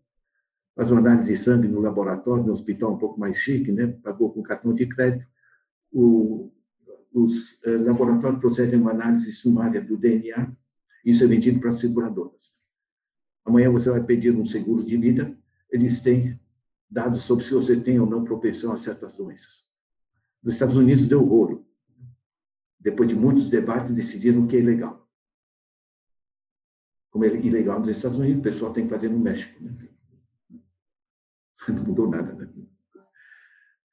uma 0.75 0.99
análise 0.99 1.35
de 1.35 1.38
sangue 1.38 1.68
no 1.68 1.81
laboratório, 1.81 2.44
no 2.44 2.53
hospital 2.53 2.94
um 2.94 2.99
pouco 2.99 3.20
mais 3.20 3.37
chique, 3.37 3.70
né? 3.70 3.88
pagou 4.03 4.33
com 4.33 4.42
cartão 4.42 4.72
de 4.72 4.87
crédito, 4.87 5.27
o, 5.92 6.51
os 7.12 7.59
eh, 7.64 7.77
laboratórios 7.79 8.40
procedem 8.40 8.79
uma 8.79 8.90
análise 8.90 9.33
sumária 9.33 9.81
do 9.81 9.96
DNA, 9.96 10.51
isso 11.07 11.25
é 11.25 11.27
vendido 11.27 11.61
para 11.61 11.71
as 11.71 11.81
seguradoras. 11.81 12.55
Amanhã 13.45 13.71
você 13.71 13.88
vai 13.88 14.03
pedir 14.03 14.35
um 14.35 14.45
seguro 14.45 14.85
de 14.85 14.97
vida, 14.97 15.38
eles 15.71 16.03
têm 16.03 16.38
dados 16.90 17.23
sobre 17.23 17.45
se 17.45 17.55
você 17.55 17.81
tem 17.81 17.99
ou 17.99 18.07
não 18.07 18.25
propensão 18.25 18.73
a 18.73 18.77
certas 18.77 19.14
doenças. 19.14 19.71
Nos 20.42 20.55
Estados 20.55 20.77
Unidos 20.77 21.07
deu 21.07 21.25
rolo. 21.25 21.66
Depois 22.79 23.09
de 23.09 23.14
muitos 23.14 23.49
debates, 23.49 23.95
decidiram 23.95 24.47
que 24.47 24.57
é 24.57 24.61
ilegal. 24.61 25.09
Como 27.11 27.25
é 27.25 27.29
ilegal 27.29 27.81
nos 27.81 27.88
Estados 27.88 28.19
Unidos, 28.19 28.40
o 28.40 28.42
pessoal 28.42 28.73
tem 28.73 28.85
que 28.85 28.90
fazer 28.90 29.09
no 29.09 29.19
México. 29.19 29.62
Né? 29.62 29.88
não 31.69 31.85
mudou 31.85 32.09
nada. 32.09 32.33
Né? 32.35 32.49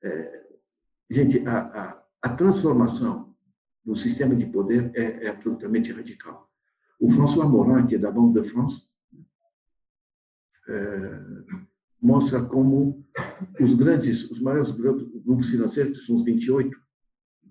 É, 0.03 0.43
gente, 1.09 1.47
a, 1.47 1.59
a, 1.59 2.05
a, 2.21 2.29
transformação 2.35 3.35
do 3.83 3.95
sistema 3.95 4.35
de 4.35 4.45
poder 4.45 4.91
é, 4.95 5.25
é, 5.25 5.29
absolutamente 5.29 5.91
radical. 5.91 6.52
O 6.99 7.09
François 7.09 7.47
Morin, 7.47 7.85
que 7.85 7.95
é 7.95 7.97
da 7.97 8.11
Banque 8.11 8.41
de 8.41 8.47
France, 8.47 8.81
é, 10.67 11.19
mostra 12.01 12.43
como 12.43 13.05
os 13.59 13.73
grandes, 13.73 14.29
os 14.29 14.41
maiores 14.41 14.71
grupos 14.71 15.49
financeiros, 15.49 15.99
que 15.99 16.05
são 16.05 16.15
os 16.15 16.23
28, 16.23 16.77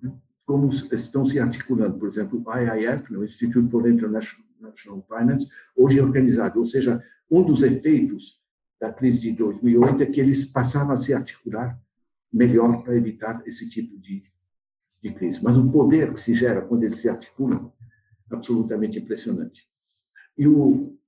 né, 0.03 0.13
como 0.45 0.69
estão 0.71 1.25
se 1.25 1.39
articulando. 1.39 1.99
Por 1.99 2.09
exemplo, 2.09 2.43
o 2.45 2.59
IIF, 2.59 3.13
né, 3.13 3.19
o 3.19 3.25
Institute 3.25 3.71
for 3.71 3.89
International 3.89 5.07
Finance, 5.09 5.49
hoje 5.77 5.99
é 5.99 6.03
organizado, 6.03 6.61
ou 6.61 6.67
seja, 6.67 7.03
um 7.31 7.43
dos 7.43 7.63
efeitos 7.63 8.41
da 8.81 8.93
crise 8.93 9.21
de 9.21 9.33
2008 9.33 10.03
é 10.03 10.07
que 10.07 10.21
eles 10.21 10.45
passaram 10.45 10.91
a 10.91 10.97
se 10.97 11.15
articular 11.15 11.81
melhor 12.33 12.83
para 12.83 12.97
evitar 12.97 13.43
esse 13.47 13.69
tipo 13.69 13.99
de, 13.99 14.25
de 15.03 15.15
crise. 15.15 15.43
Mas 15.43 15.57
o 15.57 15.71
poder 15.71 16.13
que 16.13 16.21
se 16.21 16.35
gera 16.35 16.63
quando 16.63 16.83
eles 16.83 16.99
se 16.99 17.09
articulam 17.09 17.73
absolutamente 18.35 18.99
impressionante. 18.99 19.69
E 20.37 20.47
o, 20.47 20.99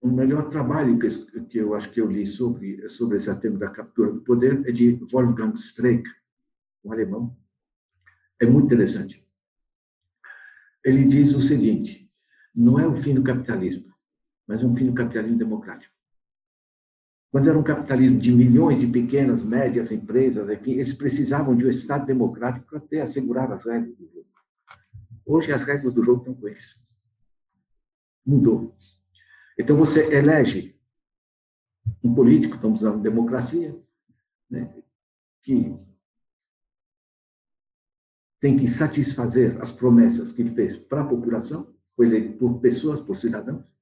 o 0.00 0.08
melhor 0.08 0.48
trabalho 0.48 0.98
que, 0.98 1.08
que 1.44 1.58
eu 1.58 1.74
acho 1.74 1.90
que 1.90 2.00
eu 2.00 2.10
li 2.10 2.26
sobre, 2.26 2.88
sobre 2.88 3.16
esse 3.16 3.34
tema 3.40 3.58
da 3.58 3.70
captura 3.70 4.12
do 4.12 4.20
poder 4.20 4.62
é 4.68 4.72
de 4.72 4.92
Wolfgang 5.10 5.54
Streeck, 5.54 6.08
um 6.84 6.92
alemão. 6.92 7.36
É 8.40 8.46
muito 8.46 8.66
interessante. 8.66 9.24
Ele 10.84 11.04
diz 11.04 11.34
o 11.34 11.40
seguinte: 11.40 12.10
não 12.54 12.78
é 12.78 12.86
o 12.86 12.96
fim 12.96 13.14
do 13.14 13.22
capitalismo, 13.22 13.92
mas 14.46 14.62
um 14.62 14.74
fim 14.76 14.86
do 14.86 14.94
capitalismo 14.94 15.38
democrático. 15.38 15.94
Quando 17.30 17.50
era 17.50 17.58
um 17.58 17.62
capitalismo 17.62 18.18
de 18.18 18.32
milhões 18.32 18.80
de 18.80 18.86
pequenas, 18.86 19.42
médias 19.42 19.92
empresas, 19.92 20.48
enfim, 20.48 20.72
eles 20.72 20.94
precisavam 20.94 21.56
de 21.56 21.66
um 21.66 21.68
Estado 21.68 22.06
democrático 22.06 22.66
para 22.66 22.80
ter 22.80 23.00
assegurar 23.00 23.50
as 23.52 23.64
regras 23.64 23.94
do 23.96 24.06
jogo. 24.06 24.25
Hoje 25.26 25.52
as 25.52 25.64
regras 25.64 25.92
do 25.92 26.04
jogo 26.04 26.20
estão 26.20 26.34
com 26.34 26.46
eles. 26.46 26.80
Mudou. 28.24 28.76
Então 29.58 29.76
você 29.76 30.06
elege 30.14 30.78
um 32.02 32.14
político, 32.14 32.54
estamos 32.54 32.80
usando 32.80 33.02
democracia, 33.02 33.76
né, 34.48 34.72
que 35.42 35.74
tem 38.38 38.56
que 38.56 38.68
satisfazer 38.68 39.60
as 39.60 39.72
promessas 39.72 40.30
que 40.30 40.42
ele 40.42 40.54
fez 40.54 40.76
para 40.76 41.02
a 41.02 41.06
população, 41.06 41.74
foi 41.96 42.06
eleito 42.06 42.38
por 42.38 42.60
pessoas, 42.60 43.00
por 43.00 43.16
cidadãos. 43.16 43.76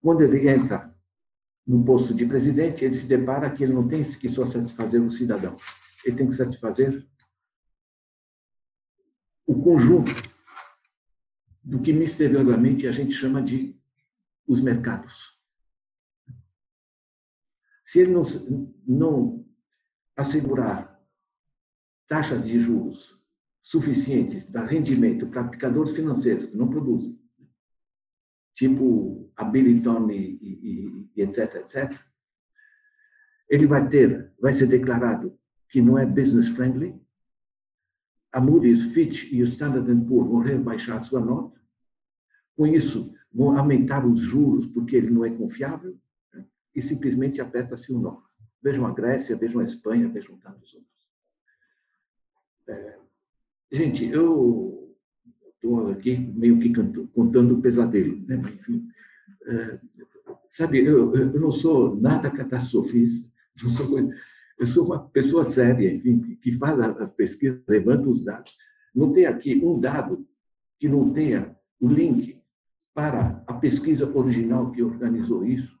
Quando 0.00 0.20
ele 0.22 0.48
entra 0.48 0.94
no 1.66 1.82
posto 1.84 2.14
de 2.14 2.26
presidente, 2.26 2.84
ele 2.84 2.94
se 2.94 3.06
depara 3.06 3.50
que 3.50 3.64
ele 3.64 3.72
não 3.72 3.88
tem 3.88 4.02
que 4.04 4.28
só 4.28 4.44
satisfazer 4.44 5.02
o 5.02 5.10
cidadão, 5.10 5.56
ele 6.04 6.16
tem 6.16 6.26
que 6.26 6.34
satisfazer 6.34 7.04
o 9.46 9.62
conjunto 9.62 10.10
do 11.62 11.80
que 11.80 11.92
misteriosamente 11.92 12.86
a 12.86 12.92
gente 12.92 13.12
chama 13.12 13.42
de 13.42 13.78
os 14.46 14.60
mercados. 14.60 15.34
Se 17.84 18.00
ele 18.00 18.12
não, 18.12 18.22
não 18.86 19.46
assegurar 20.16 21.00
taxas 22.06 22.44
de 22.44 22.60
juros 22.60 23.22
suficientes 23.62 24.44
para 24.44 24.66
rendimento 24.66 25.26
para 25.26 25.40
aplicadores 25.40 25.92
financeiros 25.92 26.46
que 26.46 26.56
não 26.56 26.68
produzem, 26.68 27.18
tipo 28.54 29.32
a 29.36 29.50
e, 29.56 29.68
e, 30.12 31.10
e, 31.16 31.22
etc, 31.22 31.54
etc, 31.56 31.98
ele 33.48 33.66
vai 33.66 33.88
ter, 33.88 34.32
vai 34.40 34.52
ser 34.52 34.66
declarado 34.66 35.38
que 35.68 35.80
não 35.80 35.98
é 35.98 36.06
business 36.06 36.48
friendly, 36.48 37.00
a 38.34 38.40
Moody's, 38.40 38.92
Fitch 38.92 39.32
e 39.32 39.40
o 39.40 39.44
Standard 39.44 39.86
Poor's 40.06 40.28
vão 40.28 40.40
rebaixar 40.40 41.02
sua 41.04 41.20
nota, 41.20 41.60
com 42.56 42.66
isso 42.66 43.14
vão 43.32 43.56
aumentar 43.56 44.04
os 44.04 44.20
juros 44.20 44.66
porque 44.66 44.96
ele 44.96 45.08
não 45.08 45.24
é 45.24 45.30
confiável, 45.30 45.96
né? 46.32 46.44
e 46.74 46.82
simplesmente 46.82 47.40
aperta-se 47.40 47.92
o 47.92 47.98
nó. 47.98 48.20
Vejam 48.60 48.86
a 48.86 48.92
Grécia, 48.92 49.36
vejam 49.36 49.60
a 49.60 49.64
Espanha, 49.64 50.08
vejam 50.08 50.36
tantos 50.38 50.74
outros. 50.74 51.08
É, 52.66 52.98
gente, 53.70 54.04
eu 54.04 54.96
estou 55.54 55.92
aqui 55.92 56.16
meio 56.16 56.58
que 56.58 56.70
canto, 56.70 57.06
contando 57.14 57.54
o 57.54 57.62
pesadelo, 57.62 58.20
né? 58.26 58.36
mas 58.36 58.52
enfim, 58.54 58.88
é, 59.46 59.78
sabe, 60.50 60.84
eu, 60.84 61.14
eu 61.14 61.40
não 61.40 61.52
sou 61.52 61.94
nada 61.94 62.28
catastrofista, 62.32 63.30
não 63.62 63.70
sou, 63.70 64.10
eu 64.58 64.66
sou 64.66 64.86
uma 64.86 65.08
pessoa 65.08 65.44
séria, 65.44 65.92
enfim, 65.92 66.36
que 66.36 66.52
faz 66.52 66.78
as 66.80 67.10
pesquisas, 67.10 67.62
levanta 67.68 68.08
os 68.08 68.22
dados. 68.22 68.54
Não 68.94 69.12
tem 69.12 69.26
aqui 69.26 69.56
um 69.64 69.80
dado 69.80 70.26
que 70.78 70.88
não 70.88 71.12
tenha 71.12 71.56
o 71.80 71.88
link 71.88 72.40
para 72.94 73.42
a 73.46 73.54
pesquisa 73.54 74.08
original 74.16 74.70
que 74.70 74.82
organizou 74.82 75.44
isso. 75.44 75.76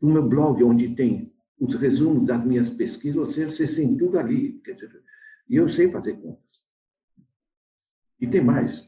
No 0.00 0.12
meu 0.12 0.26
blog, 0.26 0.62
onde 0.64 0.94
tem 0.94 1.34
os 1.60 1.74
resumos 1.74 2.26
das 2.26 2.44
minhas 2.44 2.70
pesquisas, 2.70 3.16
ou 3.16 3.30
seja, 3.30 3.52
você 3.52 3.66
tem 3.74 3.96
tudo 3.96 4.18
ali. 4.18 4.60
E 5.48 5.56
eu 5.56 5.68
sei 5.68 5.90
fazer 5.90 6.14
contas. 6.14 6.64
E 8.20 8.26
tem 8.26 8.42
mais. 8.42 8.86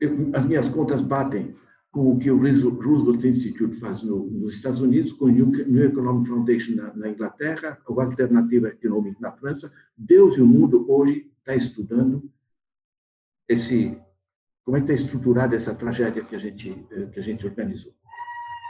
Eu, 0.00 0.30
as 0.34 0.46
minhas 0.46 0.68
contas 0.68 1.00
batem 1.00 1.56
com 1.90 2.12
o 2.12 2.18
que 2.18 2.30
o 2.30 2.36
Roosevelt 2.36 3.24
Institute 3.24 3.76
faz 3.76 4.02
no, 4.02 4.26
nos 4.30 4.56
Estados 4.56 4.80
Unidos, 4.80 5.12
com 5.12 5.24
o 5.24 5.28
New, 5.28 5.84
Economic 5.84 6.28
Foundation 6.28 6.74
na, 6.74 6.94
na, 6.94 7.08
Inglaterra, 7.08 7.78
o 7.88 8.00
Alternativa 8.00 8.68
Econômica 8.68 9.18
na 9.20 9.32
França. 9.32 9.72
Deus 9.96 10.36
e 10.36 10.40
o 10.40 10.46
mundo 10.46 10.84
hoje 10.90 11.30
está 11.38 11.56
estudando 11.56 12.30
esse 13.48 13.96
como 14.64 14.76
é 14.76 14.80
que 14.80 14.92
está 14.92 15.02
estruturada 15.02 15.56
essa 15.56 15.74
tragédia 15.74 16.22
que 16.22 16.36
a 16.36 16.38
gente 16.38 16.86
que 17.12 17.18
a 17.18 17.22
gente 17.22 17.46
organizou. 17.46 17.94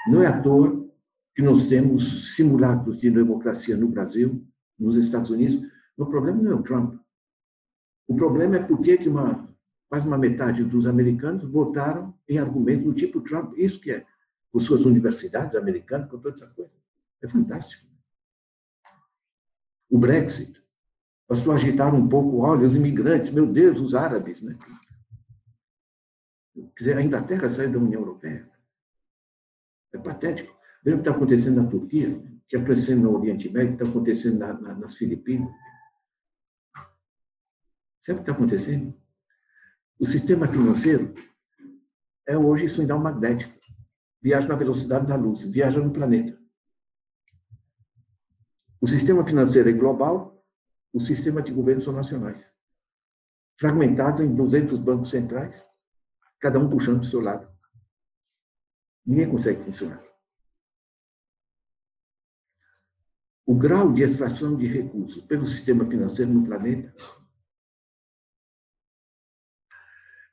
Não 0.06 0.22
é 0.22 0.26
à 0.26 0.40
toa 0.40 0.88
que 1.34 1.42
nós 1.42 1.66
temos 1.66 2.34
simulacros 2.36 3.00
de 3.00 3.10
democracia 3.10 3.76
no 3.76 3.88
Brasil, 3.88 4.46
nos 4.78 4.94
Estados 4.94 5.30
Unidos. 5.30 5.60
O 5.96 6.06
problema 6.06 6.40
não 6.40 6.52
é 6.52 6.54
o 6.54 6.62
Trump. 6.62 6.94
O 8.06 8.14
problema 8.14 8.56
é 8.56 8.62
por 8.62 8.80
que 8.80 9.08
uma 9.08 9.47
quase 9.88 10.06
uma 10.06 10.18
metade 10.18 10.62
dos 10.64 10.86
americanos 10.86 11.44
votaram 11.44 12.14
em 12.28 12.38
argumentos 12.38 12.84
do 12.84 12.94
tipo 12.94 13.20
Trump. 13.20 13.56
Isso 13.56 13.80
que 13.80 13.90
é, 13.90 14.06
com 14.52 14.60
suas 14.60 14.84
universidades 14.84 15.56
americanas, 15.56 16.10
com 16.10 16.18
toda 16.18 16.34
essa 16.34 16.46
coisa. 16.48 16.72
É 17.22 17.28
fantástico. 17.28 17.86
O 19.90 19.98
Brexit. 19.98 20.62
Pastor 21.26 21.56
agitaram 21.56 21.98
um 21.98 22.08
pouco, 22.08 22.38
olha, 22.38 22.66
os 22.66 22.74
imigrantes, 22.74 23.30
meu 23.30 23.46
Deus, 23.46 23.80
os 23.80 23.94
árabes, 23.94 24.40
né? 24.40 24.58
Quer 26.54 26.78
dizer, 26.78 26.96
a 26.96 27.02
Inglaterra 27.02 27.50
saiu 27.50 27.70
da 27.70 27.78
União 27.78 28.00
Europeia. 28.00 28.50
É 29.92 29.98
patético. 29.98 30.56
Veja 30.82 30.96
o 30.96 31.02
que 31.02 31.08
está 31.08 31.16
acontecendo 31.16 31.62
na 31.62 31.68
Turquia, 31.68 32.08
o 32.16 32.22
que 32.22 32.56
está 32.56 32.58
acontecendo 32.58 33.02
no 33.02 33.18
Oriente 33.18 33.48
Médio, 33.50 33.74
o 33.74 33.76
que 33.76 33.82
está 33.82 33.90
acontecendo 33.92 34.38
na, 34.38 34.52
na, 34.54 34.74
nas 34.74 34.94
Filipinas. 34.94 35.50
Sabe 38.00 38.20
o 38.20 38.22
que 38.22 38.30
está 38.30 38.32
acontecendo? 38.32 38.97
O 39.98 40.06
sistema 40.06 40.46
financeiro 40.46 41.12
é 42.26 42.38
hoje 42.38 42.68
sinal 42.68 43.00
magnético. 43.00 43.58
Viaja 44.22 44.46
na 44.46 44.54
velocidade 44.54 45.06
da 45.06 45.16
luz, 45.16 45.42
viaja 45.42 45.80
no 45.80 45.92
planeta. 45.92 46.38
O 48.80 48.86
sistema 48.86 49.26
financeiro 49.26 49.68
é 49.68 49.72
global, 49.72 50.44
o 50.92 51.00
sistema 51.00 51.42
de 51.42 51.52
governo 51.52 51.82
são 51.82 51.92
nacionais. 51.92 52.44
Fragmentados 53.58 54.20
em 54.20 54.32
200 54.32 54.78
bancos 54.78 55.10
centrais, 55.10 55.66
cada 56.38 56.60
um 56.60 56.70
puxando 56.70 56.98
para 56.98 57.06
o 57.06 57.10
seu 57.10 57.20
lado. 57.20 57.52
Ninguém 59.04 59.28
consegue 59.28 59.64
funcionar. 59.64 60.02
O 63.44 63.54
grau 63.54 63.92
de 63.92 64.02
extração 64.02 64.56
de 64.56 64.66
recursos 64.66 65.24
pelo 65.24 65.46
sistema 65.46 65.84
financeiro 65.86 66.32
no 66.32 66.44
planeta 66.44 66.94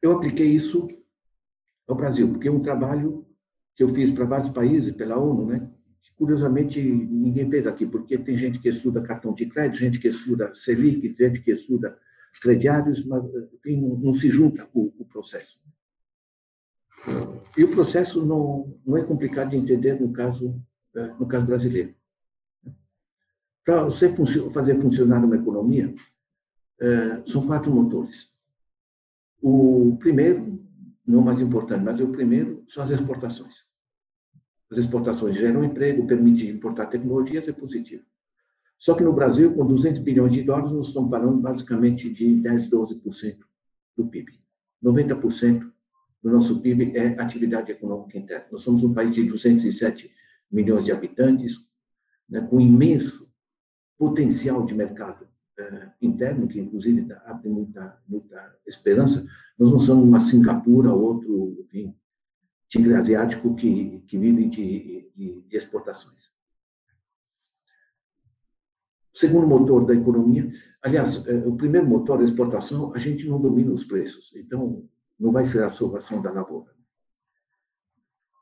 Eu 0.06 0.12
apliquei 0.12 0.45
isso 0.45 0.88
ao 1.88 1.95
Brasil, 1.95 2.30
porque 2.30 2.47
é 2.47 2.51
um 2.51 2.62
trabalho 2.62 3.26
que 3.76 3.82
eu 3.82 3.89
fiz 3.89 4.12
para 4.12 4.24
vários 4.24 4.51
países, 4.51 4.93
pela 4.93 5.18
ONU, 5.18 5.47
né? 5.47 5.68
Curiosamente, 6.16 6.80
ninguém 6.80 7.49
fez 7.49 7.66
aqui, 7.66 7.88
porque 7.88 8.16
tem 8.16 8.38
gente 8.38 8.60
que 8.60 8.70
estuda 8.70 9.01
cartão 9.01 9.34
de 9.34 9.47
crédito, 9.47 9.80
gente 9.80 9.97
que 9.97 10.08
estuda 10.08 10.53
Selic, 10.53 11.12
gente 11.18 11.41
que 11.41 11.51
estuda 11.51 11.97
crediários, 12.39 13.03
mas 13.03 13.24
enfim, 13.56 13.82
não, 13.82 14.14
se 14.14 14.30
junta 14.30 14.70
o, 14.76 14.93
o, 14.99 15.06
processo. 15.06 15.60
E 17.58 17.64
o 17.64 17.72
processo 17.72 18.24
não, 18.24 18.80
não 18.86 18.95
é 18.95 19.03
complicado 19.03 19.49
de 19.49 19.58
entender 19.58 19.99
no 19.99 20.14
caso, 20.14 20.62
é, 20.95 21.08
no 21.20 21.28
caso 21.28 21.47
brasileiro. 21.47 21.95
Para 23.66 23.86
você 23.86 24.14
fazer 24.51 24.80
funcionar 24.80 25.26
uma 25.26 25.36
economia, 25.36 25.95
é, 26.80 27.24
são 27.26 27.47
quatro 27.47 27.74
motores. 27.74 28.34
O 29.47 29.95
primeiro, 29.99 30.59
não 31.05 31.21
mais 31.21 31.39
importante, 31.39 31.83
mas 31.83 32.01
o 32.01 32.07
primeiro 32.07 32.65
são 32.67 32.83
as 32.83 32.89
exportações. 32.89 33.57
As 34.71 34.79
exportações 34.79 35.37
geram 35.37 35.63
emprego, 35.63 36.07
permitem 36.07 36.49
importar 36.49 36.87
tecnologias, 36.87 37.47
é 37.47 37.51
positivo. 37.51 38.03
Só 38.75 38.95
que 38.95 39.03
no 39.03 39.13
Brasil, 39.13 39.53
com 39.53 39.63
200 39.63 40.01
bilhões 40.01 40.33
de 40.33 40.41
dólares, 40.41 40.71
nós 40.71 40.87
estamos 40.87 41.11
falando 41.11 41.39
basicamente 41.39 42.11
de 42.11 42.41
10, 42.41 42.71
12% 42.71 43.37
do 43.95 44.07
PIB. 44.07 44.31
90% 44.83 45.71
do 46.23 46.31
nosso 46.31 46.59
PIB 46.59 46.97
é 46.97 47.09
atividade 47.21 47.71
econômica 47.71 48.17
interna. 48.17 48.47
Nós 48.51 48.63
somos 48.63 48.83
um 48.83 48.95
país 48.95 49.13
de 49.13 49.25
207 49.25 50.11
milhões 50.51 50.85
de 50.85 50.91
habitantes, 50.91 51.57
né, 52.27 52.41
com 52.41 52.59
imenso 52.59 53.29
potencial 53.95 54.65
de 54.65 54.73
mercado 54.73 55.27
eh, 55.58 55.91
interno, 56.01 56.47
que 56.47 56.60
inclusive 56.60 57.08
abre 57.26 57.49
muita, 57.49 58.01
muita 58.08 58.58
esperança, 58.68 59.26
nós 59.58 59.72
não 59.72 59.80
somos 59.80 60.06
uma 60.06 60.20
Singapura, 60.20 60.93
outro, 60.93 61.58
enfim, 61.62 61.95
tigre 62.68 62.93
asiático 62.95 63.56
que, 63.56 64.03
que 64.08 64.18
vive 64.18 64.47
de, 64.49 65.12
de, 65.16 65.41
de 65.41 65.58
exportações. 65.58 66.34
O 69.14 69.18
segundo 69.18 69.47
motor 69.47 69.86
da 69.86 69.93
economia, 69.93 70.49
aliás, 70.82 71.26
eh, 71.26 71.47
o 71.47 71.56
primeiro 71.56 71.88
motor 71.88 72.18
da 72.18 72.26
exportação, 72.26 72.93
a 72.93 72.99
gente 72.99 73.26
não 73.28 73.41
domina 73.41 73.72
os 73.72 73.86
preços, 73.86 74.34
então 74.36 74.89
não 75.18 75.32
vai 75.32 75.45
ser 75.45 75.64
a 75.64 75.70
salvação 75.70 76.22
da 76.22 76.32
lavoura. 76.32 76.76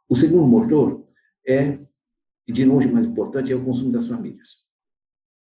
O 0.10 0.16
segundo 0.16 0.48
motor 0.48 1.08
é, 1.48 1.80
e 2.48 2.52
de 2.52 2.66
longe 2.66 2.92
mais 2.92 3.06
importante, 3.06 3.52
é 3.52 3.56
o 3.56 3.64
consumo 3.64 3.92
das 3.92 4.08
famílias. 4.08 4.63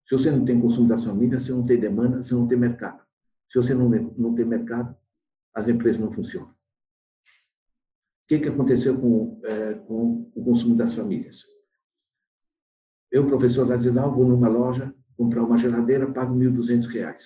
Se 0.07 0.16
você 0.16 0.30
não 0.30 0.44
tem 0.44 0.61
consumo 0.61 0.88
das 0.88 1.04
famílias, 1.04 1.42
você 1.42 1.52
não 1.52 1.66
tem 1.66 1.80
demanda, 1.80 2.22
você 2.22 2.34
não 2.34 2.46
tem 2.46 2.57
mercado. 2.57 3.02
Se 3.48 3.59
você 3.59 3.74
não, 3.74 3.88
não 3.88 4.34
tem 4.34 4.44
mercado, 4.44 4.96
as 5.52 5.68
empresas 5.68 6.00
não 6.00 6.12
funcionam. 6.12 6.48
O 6.48 8.28
que, 8.28 8.38
que 8.40 8.48
aconteceu 8.48 9.00
com, 9.00 9.40
é, 9.44 9.74
com 9.74 10.30
o 10.34 10.44
consumo 10.44 10.76
das 10.76 10.94
famílias? 10.94 11.44
Eu, 13.11 13.26
professor 13.26 13.68
Ladislau, 13.68 14.14
vou 14.14 14.26
numa 14.26 14.48
loja 14.48 14.94
comprar 15.16 15.42
uma 15.42 15.57
geladeira, 15.57 16.12
pago 16.12 16.36
R$ 16.36 16.50
1.200. 16.50 17.16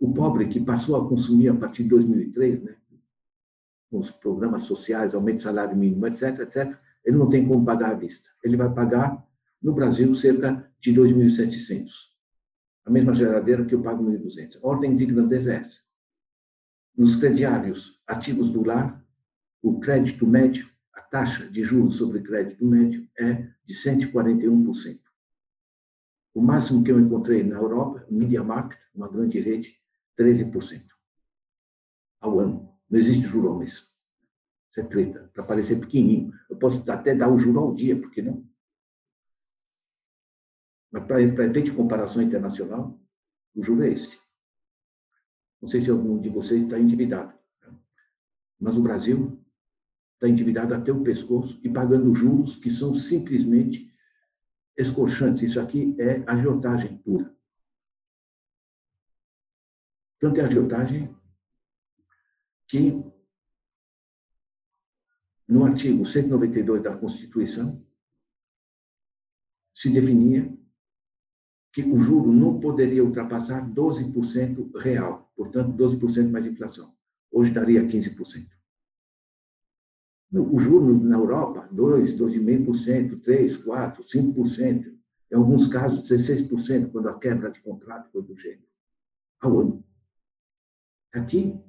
O 0.00 0.12
pobre 0.12 0.48
que 0.48 0.60
passou 0.60 0.96
a 0.96 1.08
consumir 1.08 1.48
a 1.48 1.54
partir 1.54 1.84
de 1.84 1.90
2003, 1.90 2.62
né, 2.62 2.76
com 3.90 3.98
os 3.98 4.10
programas 4.10 4.62
sociais, 4.62 5.14
aumento 5.14 5.36
do 5.36 5.42
salário 5.42 5.76
mínimo, 5.76 6.06
etc., 6.06 6.40
etc., 6.40 6.76
ele 7.04 7.16
não 7.16 7.28
tem 7.28 7.46
como 7.46 7.64
pagar 7.64 7.92
à 7.92 7.94
vista. 7.94 8.28
Ele 8.42 8.56
vai 8.56 8.72
pagar, 8.72 9.24
no 9.62 9.72
Brasil, 9.72 10.12
cerca 10.14 10.65
de 10.80 10.92
2.700. 10.92 11.90
A 12.84 12.90
mesma 12.90 13.14
geladeira 13.14 13.64
que 13.64 13.74
eu 13.74 13.82
pago 13.82 14.04
1.200. 14.04 14.62
A 14.62 14.66
ordem 14.66 14.96
de 14.96 15.06
grandeza 15.06 15.52
é 15.52 15.56
essa. 15.56 15.78
Nos 16.96 17.16
crediários 17.16 18.00
ativos 18.06 18.50
do 18.50 18.64
lar, 18.64 19.04
o 19.60 19.80
crédito 19.80 20.26
médio, 20.26 20.70
a 20.92 21.00
taxa 21.00 21.48
de 21.48 21.62
juros 21.62 21.96
sobre 21.96 22.22
crédito 22.22 22.64
médio 22.64 23.08
é 23.18 23.48
de 23.64 23.74
141%. 23.74 25.00
O 26.32 26.40
máximo 26.40 26.84
que 26.84 26.92
eu 26.92 27.00
encontrei 27.00 27.42
na 27.42 27.56
Europa, 27.56 28.06
Media 28.10 28.44
Market, 28.44 28.78
uma 28.94 29.08
grande 29.08 29.40
rede, 29.40 29.76
13% 30.18 30.84
ao 32.20 32.38
ano. 32.38 32.72
Não 32.88 32.98
existe 32.98 33.26
juro 33.26 33.48
ao 33.48 33.58
mês. 33.58 33.94
Isso 34.70 34.80
é 34.80 34.82
treta, 34.82 35.30
para 35.32 35.42
parecer 35.42 35.80
pequenininho. 35.80 36.32
Eu 36.48 36.56
posso 36.56 36.82
até 36.90 37.14
dar 37.14 37.32
o 37.32 37.38
juro 37.38 37.58
ao 37.58 37.74
dia, 37.74 37.98
por 37.98 38.10
que 38.10 38.22
não? 38.22 38.46
Para 41.00 41.22
efeito 41.22 41.62
de 41.62 41.72
comparação 41.72 42.22
internacional, 42.22 42.98
o 43.54 43.62
juro 43.62 43.82
é 43.82 43.90
esse. 43.90 44.16
Não 45.60 45.68
sei 45.68 45.80
se 45.80 45.90
algum 45.90 46.20
de 46.20 46.28
vocês 46.28 46.62
está 46.62 46.78
endividado. 46.78 47.36
Mas 48.58 48.76
o 48.76 48.82
Brasil 48.82 49.42
está 50.14 50.28
endividado 50.28 50.74
até 50.74 50.92
o 50.92 51.02
pescoço 51.02 51.60
e 51.62 51.68
pagando 51.68 52.14
juros 52.14 52.56
que 52.56 52.70
são 52.70 52.94
simplesmente 52.94 53.92
escorchantes. 54.76 55.42
Isso 55.42 55.60
aqui 55.60 55.94
é 55.98 56.22
agiotagem 56.26 56.96
pura. 56.98 57.34
Tanto 60.18 60.40
é 60.40 60.44
agiotagem 60.44 61.14
que, 62.66 63.04
no 65.46 65.64
artigo 65.64 66.04
192 66.04 66.82
da 66.82 66.96
Constituição, 66.96 67.84
se 69.74 69.90
definia 69.90 70.56
que 71.76 71.82
o 71.82 72.00
juro 72.00 72.32
não 72.32 72.58
poderia 72.58 73.04
ultrapassar 73.04 73.70
12% 73.70 74.74
real, 74.78 75.30
portanto, 75.36 75.76
12% 75.76 76.30
mais 76.30 76.46
inflação. 76.46 76.90
Hoje 77.30 77.50
daria 77.50 77.86
15%. 77.86 78.48
O 80.32 80.58
juro 80.58 80.98
na 81.04 81.16
Europa, 81.16 81.68
2%, 81.70 82.16
2,5%, 82.16 83.20
3%, 83.20 83.64
4%, 83.64 84.06
5%, 84.06 84.98
em 85.30 85.34
alguns 85.36 85.66
casos 85.66 86.10
16%, 86.10 86.90
quando 86.90 87.10
a 87.10 87.18
quebra 87.18 87.50
de 87.50 87.60
contrato 87.60 88.10
foi 88.10 88.22
do 88.22 88.34
gênero, 88.34 88.66
ao 89.38 89.60
ano. 89.60 89.84
Aqui, 91.12 91.60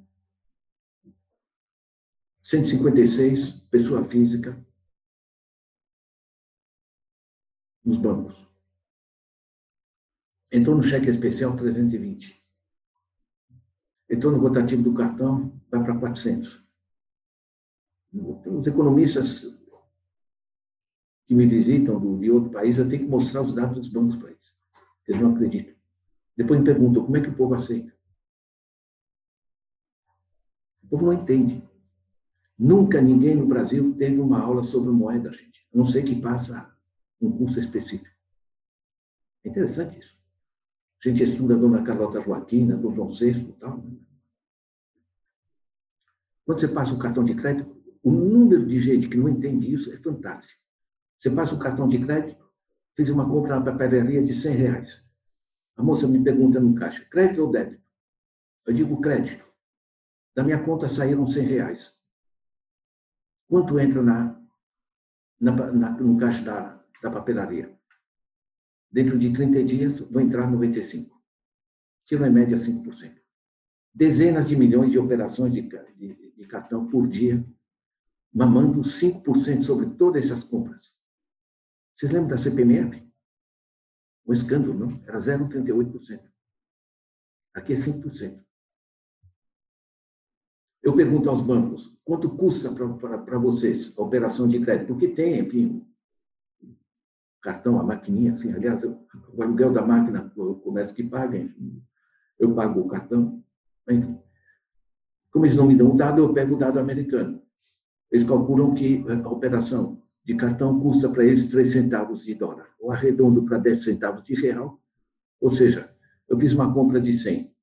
156, 2.44 3.60
pessoa 3.70 4.02
física, 4.04 4.58
nos 7.84 7.98
bancos. 7.98 8.47
Entrou 10.50 10.76
no 10.76 10.82
cheque 10.82 11.10
especial 11.10 11.56
320. 11.56 12.42
Entrou 14.10 14.32
no 14.32 14.38
rotativo 14.38 14.82
do 14.82 14.94
cartão, 14.94 15.60
vai 15.70 15.82
para 15.82 15.98
400. 15.98 16.66
Os 18.12 18.66
economistas 18.66 19.44
que 21.26 21.34
me 21.34 21.46
visitam 21.46 22.18
de 22.18 22.30
outro 22.30 22.50
país, 22.50 22.78
eu 22.78 22.88
tenho 22.88 23.04
que 23.04 23.10
mostrar 23.10 23.42
os 23.42 23.52
dados 23.52 23.76
dos 23.76 23.88
bancos 23.88 24.16
para 24.16 24.30
eles. 24.30 24.54
Eles 25.06 25.20
não 25.20 25.34
acreditam. 25.34 25.74
Depois 26.34 26.58
me 26.58 26.64
perguntam 26.64 27.04
como 27.04 27.16
é 27.18 27.20
que 27.20 27.28
o 27.28 27.36
povo 27.36 27.54
aceita. 27.54 27.94
O 30.82 30.88
povo 30.88 31.04
não 31.04 31.12
entende. 31.12 31.62
Nunca 32.58 33.00
ninguém 33.00 33.36
no 33.36 33.46
Brasil 33.46 33.94
teve 33.96 34.18
uma 34.18 34.40
aula 34.40 34.62
sobre 34.62 34.90
moeda, 34.90 35.30
gente. 35.30 35.68
A 35.72 35.76
não 35.76 35.84
sei 35.84 36.02
que 36.02 36.20
faça 36.20 36.74
um 37.20 37.30
curso 37.30 37.58
específico. 37.58 38.16
É 39.44 39.50
interessante 39.50 39.98
isso. 39.98 40.17
A 41.04 41.08
gente 41.08 41.22
estuda 41.22 41.54
a 41.54 41.58
Dona 41.58 41.82
Carlota 41.82 42.20
Joaquina, 42.20 42.76
Dom 42.76 42.94
João 42.94 43.08
VI 43.08 43.30
e 43.30 43.52
tal. 43.52 43.78
Né? 43.78 43.96
Quando 46.44 46.60
você 46.60 46.68
passa 46.68 46.94
o 46.94 46.98
cartão 46.98 47.24
de 47.24 47.34
crédito, 47.34 47.76
o 48.02 48.10
número 48.10 48.66
de 48.66 48.80
gente 48.80 49.08
que 49.08 49.16
não 49.16 49.28
entende 49.28 49.72
isso 49.72 49.92
é 49.92 49.98
fantástico. 49.98 50.60
Você 51.18 51.30
passa 51.30 51.54
o 51.54 51.58
cartão 51.58 51.88
de 51.88 51.98
crédito, 52.04 52.42
fiz 52.96 53.08
uma 53.10 53.28
compra 53.28 53.56
na 53.56 53.64
papelaria 53.64 54.22
de 54.24 54.34
100 54.34 54.56
reais. 54.56 55.04
A 55.76 55.82
moça 55.82 56.08
me 56.08 56.22
pergunta 56.22 56.58
no 56.58 56.74
caixa, 56.74 57.04
crédito 57.04 57.42
ou 57.42 57.50
débito? 57.50 57.82
Eu 58.66 58.72
digo 58.72 59.00
crédito. 59.00 59.44
Da 60.34 60.42
minha 60.42 60.62
conta 60.64 60.88
saíram 60.88 61.26
100 61.26 61.42
reais. 61.44 61.98
Quanto 63.48 63.78
entra 63.78 64.02
na, 64.02 64.40
na, 65.40 65.52
na, 65.72 65.90
no 65.90 66.18
caixa 66.18 66.42
da, 66.42 66.84
da 67.02 67.10
papelaria? 67.10 67.77
Dentro 68.90 69.18
de 69.18 69.32
30 69.32 69.64
dias, 69.64 70.00
vão 70.00 70.22
entrar 70.22 70.50
95. 70.50 71.16
Tiro 72.06 72.24
em 72.24 72.30
média 72.30 72.56
5%. 72.56 73.18
Dezenas 73.94 74.48
de 74.48 74.56
milhões 74.56 74.90
de 74.90 74.98
operações 74.98 75.52
de, 75.52 75.62
de, 75.62 76.32
de 76.36 76.46
cartão 76.46 76.86
por 76.88 77.06
dia, 77.06 77.44
mamando 78.32 78.80
5% 78.80 79.62
sobre 79.62 79.90
todas 79.90 80.24
essas 80.24 80.44
compras. 80.44 80.92
Vocês 81.94 82.12
lembram 82.12 82.28
da 82.28 82.36
CPMF? 82.36 83.06
Um 84.26 84.32
escândalo, 84.32 84.74
não? 84.74 85.02
Era 85.04 85.18
0,38%. 85.18 86.22
Aqui 87.54 87.72
é 87.72 87.76
5%. 87.76 88.44
Eu 90.82 90.94
pergunto 90.94 91.28
aos 91.28 91.40
bancos, 91.40 91.98
quanto 92.04 92.30
custa 92.30 92.72
para 92.72 93.38
vocês 93.38 93.98
a 93.98 94.02
operação 94.02 94.48
de 94.48 94.60
crédito? 94.60 94.88
Porque 94.88 95.08
tem, 95.08 95.40
enfim, 95.40 95.87
cartão, 97.40 97.78
a 97.78 97.82
maquininha, 97.82 98.32
assim, 98.32 98.52
aliás, 98.52 98.82
o 98.84 99.42
aluguel 99.42 99.72
da 99.72 99.86
máquina, 99.86 100.32
o 100.36 100.56
comércio 100.56 100.94
que 100.94 101.02
paga, 101.02 101.38
enfim, 101.38 101.82
eu 102.38 102.54
pago 102.54 102.80
o 102.80 102.88
cartão, 102.88 103.42
enfim. 103.88 104.18
Como 105.30 105.46
eles 105.46 105.56
não 105.56 105.66
me 105.66 105.76
dão 105.76 105.92
o 105.92 105.96
dado, 105.96 106.20
eu 106.20 106.32
pego 106.32 106.54
o 106.54 106.58
dado 106.58 106.78
americano. 106.78 107.42
Eles 108.10 108.26
calculam 108.26 108.74
que 108.74 109.04
a 109.08 109.28
operação 109.28 110.02
de 110.24 110.34
cartão 110.34 110.78
custa 110.80 111.08
para 111.08 111.24
eles 111.24 111.48
3 111.48 111.70
centavos 111.70 112.24
de 112.24 112.34
dólar, 112.34 112.68
ou 112.80 112.90
arredondo 112.90 113.44
para 113.44 113.58
10 113.58 113.82
centavos 113.82 114.22
de 114.24 114.34
real, 114.34 114.80
ou 115.40 115.50
seja, 115.50 115.90
eu 116.28 116.38
fiz 116.38 116.52
uma 116.52 116.72
compra 116.72 117.00
de 117.00 117.12
100. 117.12 117.54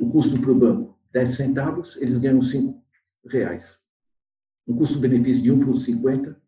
O 0.00 0.10
custo 0.10 0.40
para 0.40 0.50
o 0.50 0.54
banco, 0.54 0.98
10 1.12 1.36
centavos, 1.36 1.96
eles 1.96 2.18
ganham 2.18 2.40
5 2.40 2.82
reais. 3.26 3.78
Um 4.66 4.76
custo-benefício 4.76 5.42
de 5.42 5.50
1 5.52 5.60
para 5.60 5.76
50, 5.76 6.42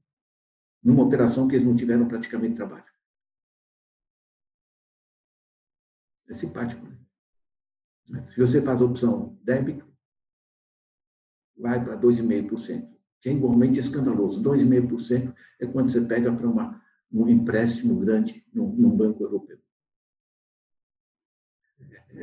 numa 0.84 1.02
operação 1.02 1.48
que 1.48 1.54
eles 1.54 1.66
não 1.66 1.74
tiveram 1.74 2.06
praticamente 2.06 2.56
trabalho. 2.56 2.84
É 6.28 6.34
simpático. 6.34 6.86
Né? 8.08 8.26
Se 8.28 8.38
você 8.38 8.60
faz 8.60 8.82
a 8.82 8.84
opção 8.84 9.38
débito, 9.42 9.86
vai 11.56 11.82
para 11.82 11.98
2,5%, 11.98 12.94
que 13.20 13.28
é 13.28 13.32
igualmente 13.32 13.78
escandaloso. 13.78 14.42
2,5% 14.42 15.34
é 15.60 15.66
quando 15.66 15.90
você 15.90 16.00
pega 16.00 16.34
para 16.34 16.46
uma, 16.46 16.82
um 17.10 17.28
empréstimo 17.28 17.98
grande 17.98 18.44
num, 18.52 18.68
num 18.74 18.94
banco 18.94 19.22
europeu. 19.22 19.58
É, 21.80 22.22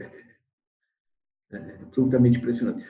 é, 1.51 1.57
é 1.57 1.81
absolutamente 1.81 2.37
impressionante. 2.37 2.85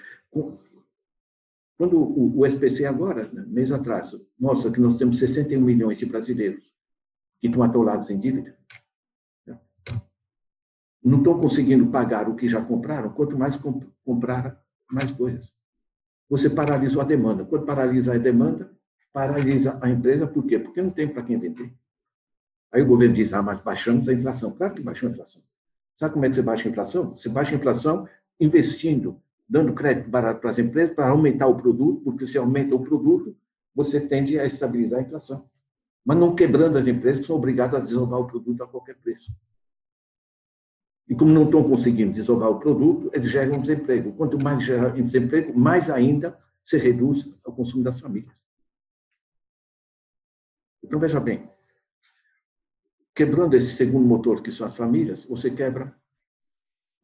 Quando 1.82 1.98
o, 1.98 2.38
o 2.38 2.46
SPC 2.46 2.86
agora, 2.86 3.28
né, 3.34 3.44
mês 3.48 3.72
atrás, 3.72 4.16
mostra 4.40 4.72
que 4.72 4.80
nós 4.80 4.98
temos 4.98 5.18
61 5.18 5.60
milhões 5.60 5.98
de 5.98 6.06
brasileiros 6.06 6.64
que 7.40 7.48
estão 7.48 7.64
atolados 7.64 8.12
em 8.12 8.20
dívida, 8.20 8.56
né, 9.48 9.60
não 11.04 11.18
estão 11.18 11.40
conseguindo 11.40 11.88
pagar 11.88 12.30
o 12.30 12.36
que 12.36 12.48
já 12.48 12.64
compraram, 12.64 13.10
quanto 13.10 13.36
mais 13.36 13.58
comp 13.58 13.82
comprar 14.06 14.64
mais 14.92 15.12
coisas. 15.12 15.52
Você 16.30 16.52
paralisou 16.52 17.02
a 17.02 17.04
demanda. 17.04 17.46
Quando 17.46 17.66
paralisa 17.66 18.14
a 18.14 18.18
demanda, 18.20 18.72
paralisa 19.12 19.80
a 19.82 19.90
empresa, 19.90 20.28
por 20.28 20.46
quê? 20.46 20.60
Porque 20.60 20.84
não 20.84 20.92
tem 20.92 21.08
para 21.08 21.24
quem 21.24 21.40
vender. 21.40 21.74
Aí 22.72 22.84
o 22.84 22.88
governo 22.88 23.16
diz, 23.16 23.34
ah, 23.34 23.42
mas 23.42 23.60
baixamos 23.60 24.08
a 24.08 24.14
inflação. 24.14 24.52
Claro 24.52 24.76
que 24.76 24.84
baixou 24.84 25.10
a 25.10 25.14
inflação. 25.14 25.42
Sabe 25.98 26.14
como 26.14 26.26
é 26.26 26.30
que 26.30 26.36
você 26.36 26.44
baixa 26.44 26.70
a 26.70 26.72
inflação? 26.72 27.18
Você 27.18 27.28
baixa 27.28 27.56
a 27.56 27.58
inflação 27.58 28.08
investindo 28.40 29.20
dando 29.52 29.74
crédito 29.74 30.10
barato 30.10 30.40
para 30.40 30.50
as 30.50 30.60
empresas 30.60 30.96
para 30.96 31.10
aumentar 31.10 31.46
o 31.48 31.58
produto, 31.58 32.02
porque 32.06 32.26
se 32.26 32.38
aumenta 32.38 32.74
o 32.74 32.82
produto, 32.82 33.36
você 33.76 34.00
tende 34.00 34.40
a 34.40 34.46
estabilizar 34.46 35.00
a 35.00 35.02
inflação. 35.02 35.46
Mas 36.06 36.18
não 36.18 36.34
quebrando 36.34 36.78
as 36.78 36.88
empresas, 36.88 37.26
são 37.26 37.36
obrigadas 37.36 37.82
a 37.82 37.84
desovar 37.84 38.22
o 38.22 38.26
produto 38.26 38.64
a 38.64 38.68
qualquer 38.68 38.96
preço. 38.96 39.30
E 41.06 41.14
como 41.14 41.34
não 41.34 41.44
estão 41.44 41.62
conseguindo 41.68 42.14
desovar 42.14 42.50
o 42.50 42.62
produto, 42.62 43.12
eles 43.14 43.30
geram 43.30 43.60
desemprego. 43.60 44.14
Quanto 44.14 44.40
mais 44.40 44.64
gerar 44.64 44.92
desemprego, 44.92 45.54
mais 45.54 45.90
ainda 45.90 46.40
se 46.64 46.78
reduz 46.78 47.26
o 47.46 47.52
consumo 47.52 47.84
das 47.84 48.00
famílias. 48.00 48.42
Então, 50.82 50.98
veja 50.98 51.20
bem, 51.20 51.50
quebrando 53.14 53.54
esse 53.56 53.76
segundo 53.76 54.08
motor, 54.08 54.42
que 54.42 54.50
são 54.50 54.66
as 54.66 54.78
famílias, 54.78 55.26
você 55.26 55.52
quebra 55.52 55.94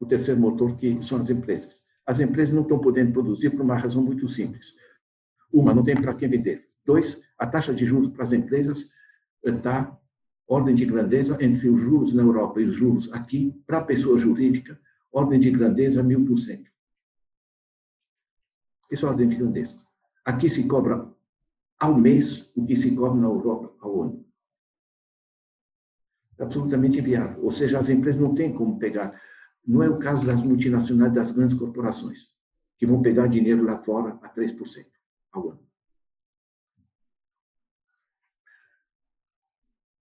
o 0.00 0.06
terceiro 0.06 0.40
motor, 0.40 0.78
que 0.78 1.02
são 1.02 1.20
as 1.20 1.28
empresas. 1.28 1.86
As 2.08 2.20
empresas 2.20 2.54
não 2.54 2.62
estão 2.62 2.78
podendo 2.78 3.12
produzir 3.12 3.50
por 3.50 3.60
uma 3.60 3.76
razão 3.76 4.02
muito 4.02 4.26
simples. 4.30 4.74
Uma, 5.52 5.74
não 5.74 5.84
tem 5.84 5.94
para 5.94 6.14
quem 6.14 6.26
vender. 6.26 6.66
Dois, 6.82 7.20
a 7.38 7.46
taxa 7.46 7.74
de 7.74 7.84
juros 7.84 8.08
para 8.08 8.24
as 8.24 8.32
empresas 8.32 8.90
está 9.44 9.94
ordem 10.48 10.74
de 10.74 10.86
grandeza 10.86 11.36
entre 11.38 11.68
os 11.68 11.82
juros 11.82 12.14
na 12.14 12.22
Europa 12.22 12.62
e 12.62 12.64
os 12.64 12.74
juros 12.74 13.12
aqui, 13.12 13.52
para 13.66 13.76
a 13.76 13.84
pessoa 13.84 14.16
jurídica, 14.16 14.80
ordem 15.12 15.38
de 15.38 15.50
grandeza 15.50 16.02
mil 16.02 16.24
por 16.24 16.38
cento. 16.38 16.70
Isso 18.90 19.04
é 19.04 19.10
ordem 19.10 19.28
de 19.28 19.36
grandeza. 19.36 19.78
Aqui 20.24 20.48
se 20.48 20.66
cobra 20.66 21.06
ao 21.78 21.94
mês 21.94 22.50
o 22.56 22.64
que 22.64 22.74
se 22.74 22.96
cobra 22.96 23.20
na 23.20 23.26
Europa 23.26 23.76
ao 23.80 24.02
ano. 24.02 24.26
É 26.38 26.42
absolutamente 26.42 27.00
inviável. 27.00 27.44
Ou 27.44 27.50
seja, 27.50 27.78
as 27.78 27.90
empresas 27.90 28.18
não 28.18 28.34
têm 28.34 28.50
como 28.50 28.78
pegar. 28.78 29.20
Não 29.68 29.82
é 29.82 29.90
o 29.90 29.98
caso 29.98 30.26
das 30.26 30.40
multinacionais, 30.40 31.12
das 31.12 31.30
grandes 31.30 31.54
corporações, 31.54 32.28
que 32.78 32.86
vão 32.86 33.02
pegar 33.02 33.26
dinheiro 33.26 33.62
lá 33.62 33.76
fora 33.78 34.18
a 34.22 34.34
3% 34.34 34.86
ao 35.30 35.50
ano. 35.50 35.68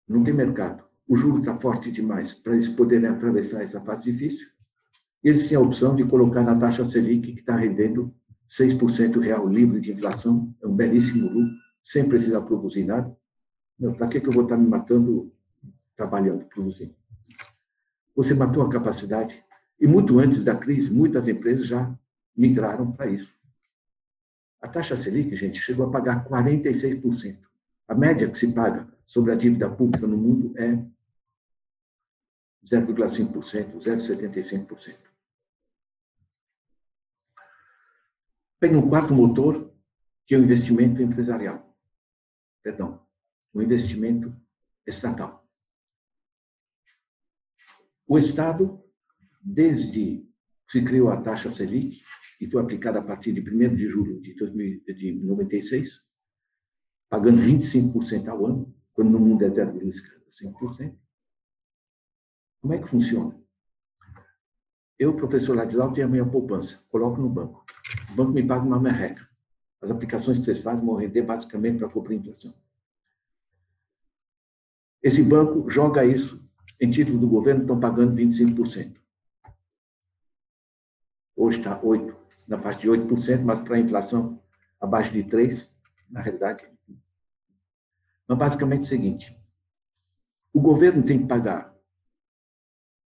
Não 0.08 0.24
tem 0.24 0.34
mercado. 0.34 0.84
O 1.08 1.16
juro 1.16 1.40
está 1.40 1.56
forte 1.60 1.92
demais 1.92 2.34
para 2.34 2.54
eles 2.54 2.68
poderem 2.68 3.08
atravessar 3.08 3.62
essa 3.62 3.80
fase 3.82 4.12
difícil. 4.12 4.48
Eles 5.24 5.48
têm 5.48 5.56
a 5.56 5.62
opção 5.62 5.96
de 5.96 6.04
colocar 6.06 6.44
na 6.44 6.58
taxa 6.58 6.84
Selic, 6.84 7.34
que 7.34 7.40
está 7.40 7.56
rendendo 7.56 8.12
6% 8.50 9.20
real 9.20 9.48
livre 9.48 9.80
de 9.80 9.92
inflação, 9.92 10.54
é 10.60 10.68
um 10.68 10.76
belíssimo 10.76 11.30
lucro, 11.30 11.54
sem 11.84 12.10
precisar 12.10 12.42
produzir 12.42 12.84
nada. 12.84 13.16
Para 13.96 14.08
que, 14.08 14.20
que 14.20 14.28
eu 14.28 14.34
vou 14.34 14.44
estar 14.44 14.58
me 14.58 14.68
matando 14.68 15.32
trabalhando, 15.96 16.46
produzindo? 16.46 16.96
Você 18.16 18.34
matou 18.34 18.64
a 18.64 18.70
capacidade. 18.70 19.44
E 19.82 19.88
muito 19.88 20.20
antes 20.20 20.44
da 20.44 20.56
crise, 20.56 20.94
muitas 20.94 21.28
empresas 21.28 21.66
já 21.66 21.92
migraram 22.38 22.92
para 22.92 23.10
isso. 23.10 23.34
A 24.62 24.68
taxa 24.68 24.96
Selic, 24.96 25.36
gente, 25.36 25.60
chegou 25.60 25.88
a 25.88 25.92
pagar 25.92 26.24
46%. 26.24 27.40
A 27.88 27.96
média 27.96 28.30
que 28.30 28.38
se 28.38 28.54
paga 28.54 28.88
sobre 29.04 29.32
a 29.32 29.36
dívida 29.36 29.68
pública 29.68 30.06
no 30.06 30.16
mundo 30.16 30.54
é 30.56 30.76
0,5%, 32.64 33.80
0,75%. 33.80 34.98
Pega 38.60 38.78
um 38.78 38.88
quarto 38.88 39.16
motor, 39.16 39.74
que 40.28 40.36
é 40.36 40.38
o 40.38 40.44
investimento 40.44 41.02
empresarial. 41.02 41.76
Perdão, 42.62 43.04
o 43.52 43.64
investimento 43.64 44.32
estatal. 44.86 45.44
O 48.08 48.20
Estado, 48.20 48.81
desde 49.42 49.92
que 49.92 50.32
se 50.68 50.84
criou 50.84 51.10
a 51.10 51.22
taxa 51.22 51.50
Selic, 51.50 52.02
e 52.40 52.50
foi 52.50 52.62
aplicada 52.62 53.00
a 53.00 53.04
partir 53.04 53.34
de 53.34 53.42
1 53.42 53.76
de 53.76 53.88
julho 53.88 54.20
de 54.20 54.34
1996, 54.34 56.02
pagando 57.10 57.42
25% 57.42 58.28
ao 58.28 58.46
ano, 58.46 58.76
quando 58.94 59.12
no 59.12 59.20
mundo 59.20 59.44
é 59.44 59.50
0,5%. 59.50 60.96
Como 62.62 62.74
é 62.74 62.80
que 62.80 62.88
funciona? 62.88 63.40
Eu, 64.98 65.16
professor 65.16 65.56
Ladislau, 65.56 65.92
tenho 65.94 66.08
a 66.08 66.10
minha 66.10 66.26
poupança, 66.26 66.84
coloco 66.90 67.20
no 67.20 67.30
banco. 67.30 67.66
O 68.12 68.16
banco 68.16 68.32
me 68.32 68.46
paga 68.46 68.64
uma 68.64 68.80
merreca. 68.80 69.28
As 69.82 69.90
aplicações 69.90 70.38
que 70.38 70.46
vocês 70.46 70.60
fazem 70.60 70.86
vão 70.86 70.96
render 70.96 71.24
basicamente 71.24 71.80
para 71.80 71.90
cobrir 71.90 72.16
a 72.16 72.18
inflação. 72.20 72.54
Esse 75.02 75.24
banco 75.24 75.70
joga 75.70 76.06
isso 76.06 76.48
em 76.80 76.90
título 76.92 77.18
do 77.18 77.28
governo, 77.28 77.62
estão 77.62 77.80
pagando 77.80 78.16
25%. 78.16 79.01
Hoje 81.42 81.58
está 81.58 81.82
8%, 81.82 82.16
na 82.48 82.60
faixa 82.60 82.82
de 82.82 82.88
8%, 82.88 83.42
mas 83.42 83.62
para 83.62 83.76
a 83.76 83.80
inflação 83.80 84.40
abaixo 84.80 85.12
de 85.12 85.24
3%, 85.24 85.74
na 86.08 86.22
realidade, 86.22 86.70
mas 88.28 88.38
basicamente 88.38 88.82
é 88.82 88.84
o 88.84 88.86
seguinte: 88.86 89.44
o 90.54 90.62
governo 90.62 91.02
tem 91.02 91.18
que 91.18 91.26
pagar 91.26 91.76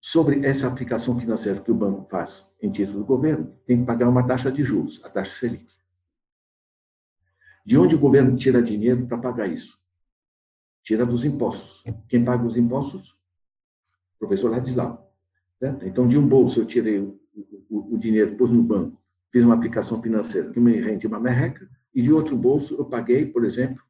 sobre 0.00 0.46
essa 0.46 0.66
aplicação 0.66 1.20
financeira 1.20 1.60
que 1.60 1.70
o 1.70 1.74
banco 1.74 2.08
faz 2.08 2.48
em 2.62 2.72
título 2.72 3.00
do 3.00 3.04
governo, 3.04 3.54
tem 3.66 3.80
que 3.80 3.84
pagar 3.84 4.08
uma 4.08 4.26
taxa 4.26 4.50
de 4.50 4.64
juros, 4.64 5.04
a 5.04 5.10
taxa 5.10 5.34
Selic. 5.34 5.70
De 7.66 7.76
onde 7.76 7.94
o 7.94 7.98
governo 7.98 8.34
tira 8.34 8.62
dinheiro 8.62 9.06
para 9.06 9.18
pagar 9.18 9.46
isso? 9.46 9.78
Tira 10.82 11.04
dos 11.04 11.22
impostos. 11.22 11.84
Quem 12.08 12.24
paga 12.24 12.46
os 12.46 12.56
impostos? 12.56 13.10
O 14.14 14.20
professor 14.20 14.50
Ladislau. 14.50 15.14
Então, 15.82 16.08
de 16.08 16.16
um 16.16 16.26
bolso 16.26 16.60
eu 16.60 16.66
tirei 16.66 16.98
o, 17.72 17.98
dinheiro, 17.98 18.36
pus 18.36 18.50
no 18.50 18.62
banco, 18.62 19.00
fiz 19.30 19.42
uma 19.42 19.54
aplicação 19.54 20.02
financeira 20.02 20.50
que 20.50 20.60
me 20.60 20.78
rende 20.78 21.06
uma 21.06 21.18
merreca, 21.18 21.66
e 21.94 22.02
de 22.02 22.12
outro 22.12 22.36
bolso 22.36 22.74
eu 22.74 22.84
paguei, 22.84 23.26
por 23.26 23.44
exemplo, 23.44 23.82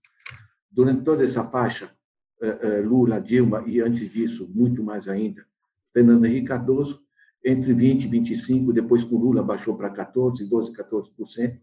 durante 0.70 1.02
toda 1.02 1.24
essa 1.24 1.44
faixa, 1.44 1.92
eh, 2.40 2.58
eh, 2.62 2.80
Lula, 2.80 3.20
Dilma 3.20 3.64
e 3.66 3.80
antes 3.80 4.10
disso, 4.10 4.48
muito 4.54 4.82
mais 4.82 5.08
ainda, 5.08 5.44
Fernando 5.92 6.24
Henrique 6.24 6.48
Cardoso, 6.48 7.02
entre 7.44 7.74
20 7.74 8.04
e 8.04 8.08
25, 8.08 8.72
depois 8.72 9.02
com 9.02 9.16
Lula 9.16 9.42
baixou 9.42 9.76
para 9.76 9.90
14, 9.90 10.44
12, 10.44 10.72
14%. 10.72 11.60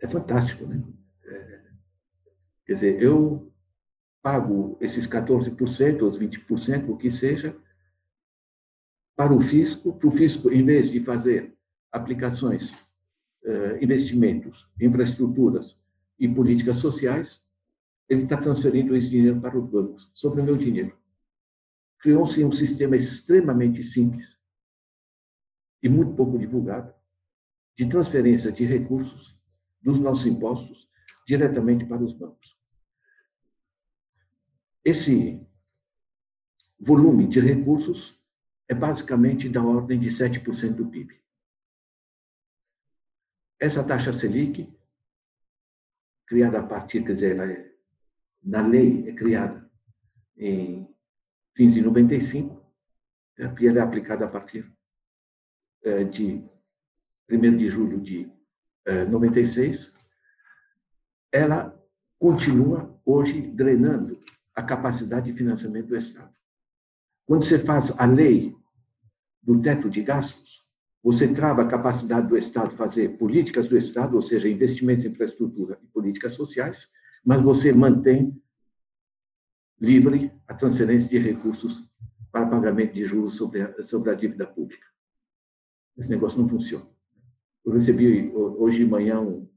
É 0.00 0.08
fantástico, 0.08 0.66
né? 0.66 0.82
É, 1.24 1.60
quer 2.66 2.72
dizer, 2.74 3.02
eu 3.02 3.52
pago 4.22 4.76
esses 4.80 5.06
14%, 5.06 6.02
ou 6.02 6.10
20%, 6.10 6.88
o 6.88 6.96
que 6.96 7.10
seja, 7.10 7.56
para 9.16 9.32
o 9.32 9.40
fisco, 9.40 9.92
para 9.92 10.08
o 10.08 10.10
fisco, 10.10 10.50
em 10.50 10.64
vez 10.64 10.90
de 10.90 11.00
fazer 11.00 11.54
aplicações 11.90 12.70
uh, 13.44 13.76
investimentos, 13.80 14.68
infraestruturas 14.80 15.76
e 16.18 16.28
políticas 16.28 16.76
sociais, 16.76 17.46
ele 18.08 18.24
está 18.24 18.36
transferindo 18.36 18.94
esse 18.96 19.08
dinheiro 19.08 19.40
para 19.40 19.58
os 19.58 19.68
bancos, 19.68 20.10
sobre 20.14 20.40
o 20.40 20.44
meu 20.44 20.56
dinheiro. 20.56 20.96
Criou-se 21.98 22.44
um 22.44 22.52
sistema 22.52 22.96
extremamente 22.96 23.82
simples 23.82 24.36
e 25.82 25.88
muito 25.88 26.14
pouco 26.14 26.38
divulgado 26.38 26.92
de 27.76 27.86
transferência 27.86 28.52
de 28.52 28.64
recursos 28.64 29.36
dos 29.80 29.98
nossos 29.98 30.26
impostos 30.26 30.88
diretamente 31.26 31.84
para 31.84 32.02
os 32.02 32.12
bancos. 32.12 32.56
Esse 34.84 35.46
volume 36.78 37.28
de 37.28 37.40
recursos 37.40 38.20
é 38.68 38.74
basicamente 38.74 39.48
da 39.48 39.62
ordem 39.62 39.98
de 39.98 40.08
7% 40.08 40.74
do 40.74 40.88
PIB. 40.88 41.20
Essa 43.60 43.84
taxa 43.84 44.12
Selic, 44.12 44.72
criada 46.26 46.60
a 46.60 46.66
partir, 46.66 47.04
quer 47.04 47.14
dizer, 47.14 47.38
é, 47.38 47.72
na 48.42 48.66
lei 48.66 49.08
é 49.08 49.12
criada 49.12 49.70
em 50.36 50.88
fins 51.54 51.74
de 51.74 51.82
95, 51.82 52.60
né, 53.38 53.54
e 53.60 53.66
ela 53.66 53.78
é 53.78 53.82
aplicada 53.82 54.24
a 54.24 54.28
partir 54.28 54.70
é, 55.84 56.04
de 56.04 56.42
1 57.30 57.56
de 57.56 57.68
julho 57.68 58.00
de 58.00 58.30
96, 59.10 59.94
é, 61.32 61.38
ela 61.40 61.80
continua 62.18 63.00
hoje 63.04 63.40
drenando 63.40 64.20
a 64.54 64.62
capacidade 64.62 65.30
de 65.30 65.36
financiamento 65.36 65.86
do 65.86 65.96
Estado. 65.96 66.34
Quando 67.32 67.46
você 67.46 67.58
faz 67.58 67.90
a 67.98 68.04
lei 68.04 68.54
do 69.42 69.58
teto 69.62 69.88
de 69.88 70.02
gastos, 70.02 70.66
você 71.02 71.32
trava 71.32 71.62
a 71.62 71.66
capacidade 71.66 72.28
do 72.28 72.36
Estado 72.36 72.76
fazer 72.76 73.16
políticas 73.16 73.66
do 73.66 73.74
Estado, 73.74 74.14
ou 74.16 74.20
seja, 74.20 74.50
investimentos 74.50 75.06
em 75.06 75.08
infraestrutura 75.08 75.78
e 75.82 75.86
políticas 75.86 76.34
sociais, 76.34 76.90
mas 77.24 77.42
você 77.42 77.72
mantém 77.72 78.38
livre 79.80 80.30
a 80.46 80.52
transferência 80.52 81.08
de 81.08 81.16
recursos 81.16 81.90
para 82.30 82.50
pagamento 82.50 82.92
de 82.92 83.02
juros 83.06 83.34
sobre 83.34 83.62
a, 83.62 83.82
sobre 83.82 84.10
a 84.10 84.14
dívida 84.14 84.46
pública. 84.46 84.86
Esse 85.96 86.10
negócio 86.10 86.38
não 86.38 86.46
funciona. 86.46 86.86
Eu 87.64 87.72
recebi 87.72 88.30
hoje 88.30 88.76
de 88.76 88.84
manhã, 88.84 89.22
um, 89.22 89.48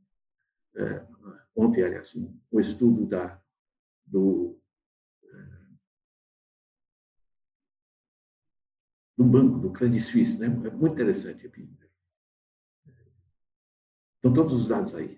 é, 0.77 1.05
ontem, 1.53 1.83
aliás, 1.83 2.15
um, 2.15 2.39
um 2.53 2.57
estudo 2.61 3.05
da, 3.05 3.37
do 4.05 4.57
do 9.25 9.31
banco, 9.31 9.59
do 9.59 9.71
Credit 9.71 10.01
Suisse. 10.01 10.37
Né? 10.37 10.47
É 10.47 10.69
muito 10.69 10.93
interessante. 10.93 11.51
Estão 14.15 14.33
todos 14.33 14.53
os 14.53 14.67
dados 14.67 14.93
aí. 14.95 15.17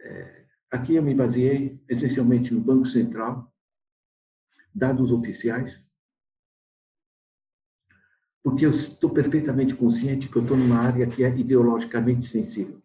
É, 0.00 0.44
aqui 0.70 0.94
eu 0.94 1.02
me 1.02 1.14
baseei 1.14 1.82
essencialmente 1.88 2.52
no 2.52 2.60
Banco 2.60 2.86
Central, 2.86 3.52
dados 4.74 5.10
oficiais, 5.10 5.88
porque 8.42 8.66
eu 8.66 8.70
estou 8.70 9.10
perfeitamente 9.10 9.74
consciente 9.74 10.28
que 10.28 10.36
eu 10.36 10.42
estou 10.42 10.56
numa 10.56 10.78
área 10.78 11.06
que 11.06 11.24
é 11.24 11.34
ideologicamente 11.34 12.26
sensível. 12.26 12.82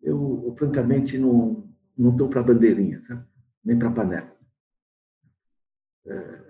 Eu 0.00 0.42
eu, 0.46 0.56
francamente, 0.56 1.18
não 1.18 1.68
não 1.96 2.12
estou 2.12 2.28
para 2.28 2.44
bandeirinha, 2.44 3.02
sabe? 3.02 3.26
nem 3.64 3.76
para 3.76 3.90
panela. 3.90 4.38
É, 6.06 6.47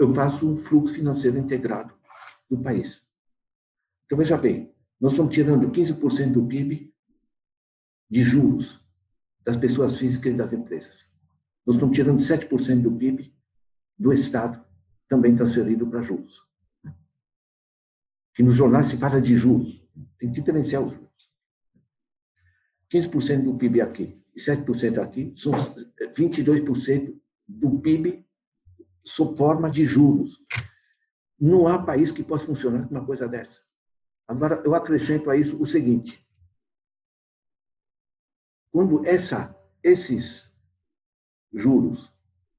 eu 0.00 0.14
faço 0.14 0.48
um 0.48 0.56
fluxo 0.56 0.94
financeiro 0.94 1.36
integrado 1.36 1.94
do 2.48 2.58
país. 2.58 3.04
Então, 4.06 4.16
veja 4.16 4.36
bem, 4.38 4.74
nós 4.98 5.12
estamos 5.12 5.34
tirando 5.34 5.70
15% 5.70 6.32
do 6.32 6.46
PIB 6.46 6.90
de 8.10 8.22
juros 8.22 8.82
das 9.44 9.58
pessoas 9.58 9.98
físicas 9.98 10.32
e 10.32 10.36
das 10.36 10.54
empresas. 10.54 11.04
Nós 11.66 11.76
estamos 11.76 11.94
tirando 11.94 12.18
7% 12.18 12.80
do 12.80 12.92
PIB 12.92 13.30
do 13.98 14.10
Estado, 14.10 14.64
também 15.06 15.36
transferido 15.36 15.86
para 15.86 16.00
juros. 16.00 16.42
Que 18.34 18.42
nos 18.42 18.56
jornais 18.56 18.88
se 18.88 18.96
fala 18.96 19.20
de 19.20 19.36
juros, 19.36 19.86
tem 20.18 20.32
que 20.32 20.40
diferenciar 20.40 20.82
os 20.82 20.94
juros. 20.94 21.30
15% 22.90 23.44
do 23.44 23.58
PIB 23.58 23.82
aqui 23.82 24.18
e 24.34 24.40
7% 24.40 24.98
aqui, 24.98 25.34
são 25.36 25.52
22% 26.16 27.20
do 27.46 27.78
PIB 27.80 28.24
sob 29.04 29.36
forma 29.36 29.70
de 29.70 29.84
juros. 29.86 30.42
Não 31.38 31.66
há 31.66 31.82
país 31.82 32.12
que 32.12 32.22
possa 32.22 32.46
funcionar 32.46 32.86
com 32.86 32.94
uma 32.94 33.04
coisa 33.04 33.26
dessa. 33.26 33.60
Agora, 34.26 34.62
eu 34.64 34.74
acrescento 34.74 35.30
a 35.30 35.36
isso 35.36 35.60
o 35.60 35.66
seguinte: 35.66 36.24
quando 38.70 39.04
essa, 39.06 39.56
esses 39.82 40.52
juros 41.52 42.12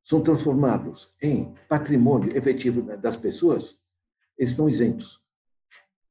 são 0.04 0.22
transformados 0.22 1.14
em 1.22 1.54
patrimônio 1.70 2.36
efetivo 2.36 2.82
das 2.98 3.16
pessoas, 3.16 3.80
eles 4.38 4.52
estão 4.52 4.70
isentos. 4.70 5.22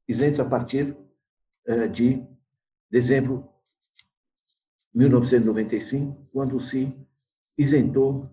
Isentos 0.09 0.41
a 0.41 0.45
partir 0.45 0.97
uh, 1.69 1.89
de 1.89 2.27
dezembro 2.91 3.49
de 4.93 4.99
1995, 5.01 6.29
quando 6.33 6.59
se 6.59 6.97
isentou 7.59 8.31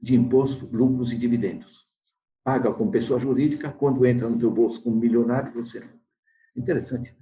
de 0.00 0.14
imposto 0.14 0.66
lucros 0.66 1.12
e 1.12 1.18
dividendos. 1.18 1.88
Paga 2.44 2.72
como 2.72 2.90
pessoa 2.90 3.20
jurídica, 3.20 3.72
quando 3.72 4.06
entra 4.06 4.28
no 4.28 4.38
teu 4.38 4.50
bolso 4.50 4.82
como 4.82 4.96
milionário, 4.96 5.52
você 5.52 5.80
não. 5.80 5.98
Interessante. 6.56 7.12
Né? 7.12 7.18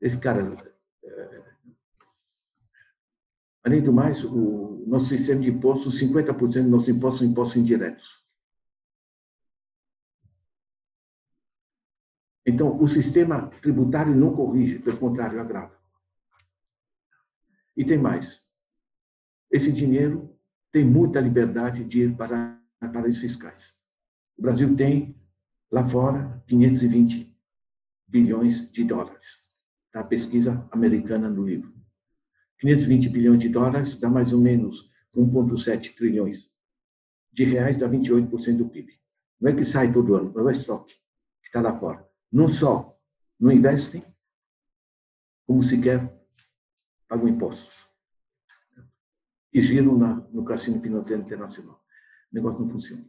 Esse 0.00 0.18
cara. 0.18 0.40
É... 1.04 1.48
Além 3.64 3.82
do 3.82 3.92
mais, 3.92 4.24
o 4.24 4.84
nosso 4.86 5.06
sistema 5.06 5.40
de 5.40 5.50
impostos, 5.50 6.00
50% 6.00 6.36
dos 6.36 6.70
nossos 6.70 6.88
impostos 6.88 7.20
são 7.20 7.28
impostos 7.28 7.56
indiretos. 7.56 8.24
Então, 12.46 12.80
o 12.80 12.88
sistema 12.88 13.48
tributário 13.60 14.14
não 14.14 14.34
corrige, 14.34 14.78
pelo 14.78 14.98
contrário, 14.98 15.38
agrava. 15.38 15.78
E 17.76 17.84
tem 17.84 17.98
mais. 17.98 18.42
Esse 19.50 19.70
dinheiro 19.70 20.37
tem 20.78 20.84
muita 20.84 21.20
liberdade 21.20 21.82
de 21.82 22.02
ir 22.02 22.16
para 22.16 22.56
paraísos 22.92 23.20
fiscais. 23.20 23.74
O 24.38 24.42
Brasil 24.42 24.76
tem, 24.76 25.20
lá 25.68 25.84
fora, 25.84 26.40
520 26.46 27.36
bilhões 28.06 28.70
de 28.70 28.84
dólares. 28.84 29.44
Tá? 29.90 29.98
A 29.98 30.04
pesquisa 30.04 30.68
americana 30.70 31.28
no 31.28 31.44
livro. 31.44 31.74
520 32.60 33.08
bilhões 33.08 33.40
de 33.40 33.48
dólares 33.48 33.96
dá 33.96 34.08
mais 34.08 34.32
ou 34.32 34.40
menos 34.40 34.88
1,7 35.16 35.96
trilhões 35.96 36.48
de 37.32 37.42
reais, 37.42 37.76
dá 37.76 37.88
28% 37.88 38.56
do 38.58 38.68
PIB. 38.68 38.92
Não 39.40 39.50
é 39.50 39.54
que 39.54 39.64
sai 39.64 39.90
todo 39.90 40.14
ano, 40.14 40.32
é 40.38 40.42
o 40.42 40.48
estoque 40.48 40.94
que 41.42 41.48
está 41.48 41.60
lá 41.60 41.76
fora. 41.76 42.08
Não 42.30 42.48
só 42.48 42.96
não 43.38 43.50
investem, 43.50 44.04
como 45.44 45.60
sequer 45.60 46.08
pagam 47.08 47.26
impostos. 47.26 47.87
E 49.58 49.60
giram 49.60 49.98
na, 49.98 50.14
no 50.32 50.44
cassino 50.44 50.80
financeiro 50.80 51.22
internacional. 51.22 51.82
O 52.30 52.34
negócio 52.34 52.60
não 52.60 52.70
funciona. 52.70 53.04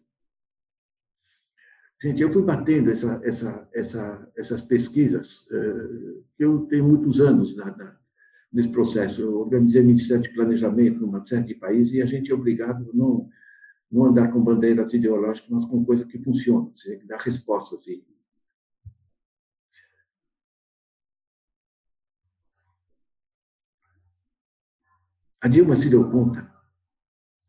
Gente, 2.02 2.24
eu 2.24 2.32
fui 2.32 2.41
batendo 2.41 2.89
essa, 2.89 3.22
essa, 3.24 3.70
essa, 3.72 4.32
essas 4.36 4.62
pesquisas, 4.64 5.41
uh, 5.52 6.26
eu 6.39 6.62
tenho 6.62 6.88
muitos 6.88 7.20
anos 7.20 7.56
na, 7.56 7.66
na, 7.66 7.97
nesse 8.52 8.70
processo. 8.70 9.22
Eu 9.22 9.38
organizei 9.41 9.84
Ministério 9.84 10.24
de 10.24 10.34
Planejamento 10.34 11.02
numa 11.02 11.24
série 11.24 11.45
de 11.45 11.54
países 11.54 11.93
e 11.93 12.02
a 12.02 12.06
gente 12.08 12.32
é 12.32 12.34
obrigado 12.34 12.89
a 12.89 12.97
não, 12.97 13.30
não 13.91 14.06
andar 14.06 14.32
com 14.32 14.43
bandeiras 14.43 14.91
ideológicas, 14.91 15.52
mas 15.52 15.66
com 15.66 15.86
coisas 15.86 16.08
que 16.08 16.18
tem 16.18 16.34
que 17.00 17.06
dar 17.06 17.20
respostas. 17.20 17.86
E... 17.86 18.04
A 25.41 25.47
Dilma 25.47 25.75
se 25.77 25.89
deu 25.89 26.09
conta, 26.11 26.53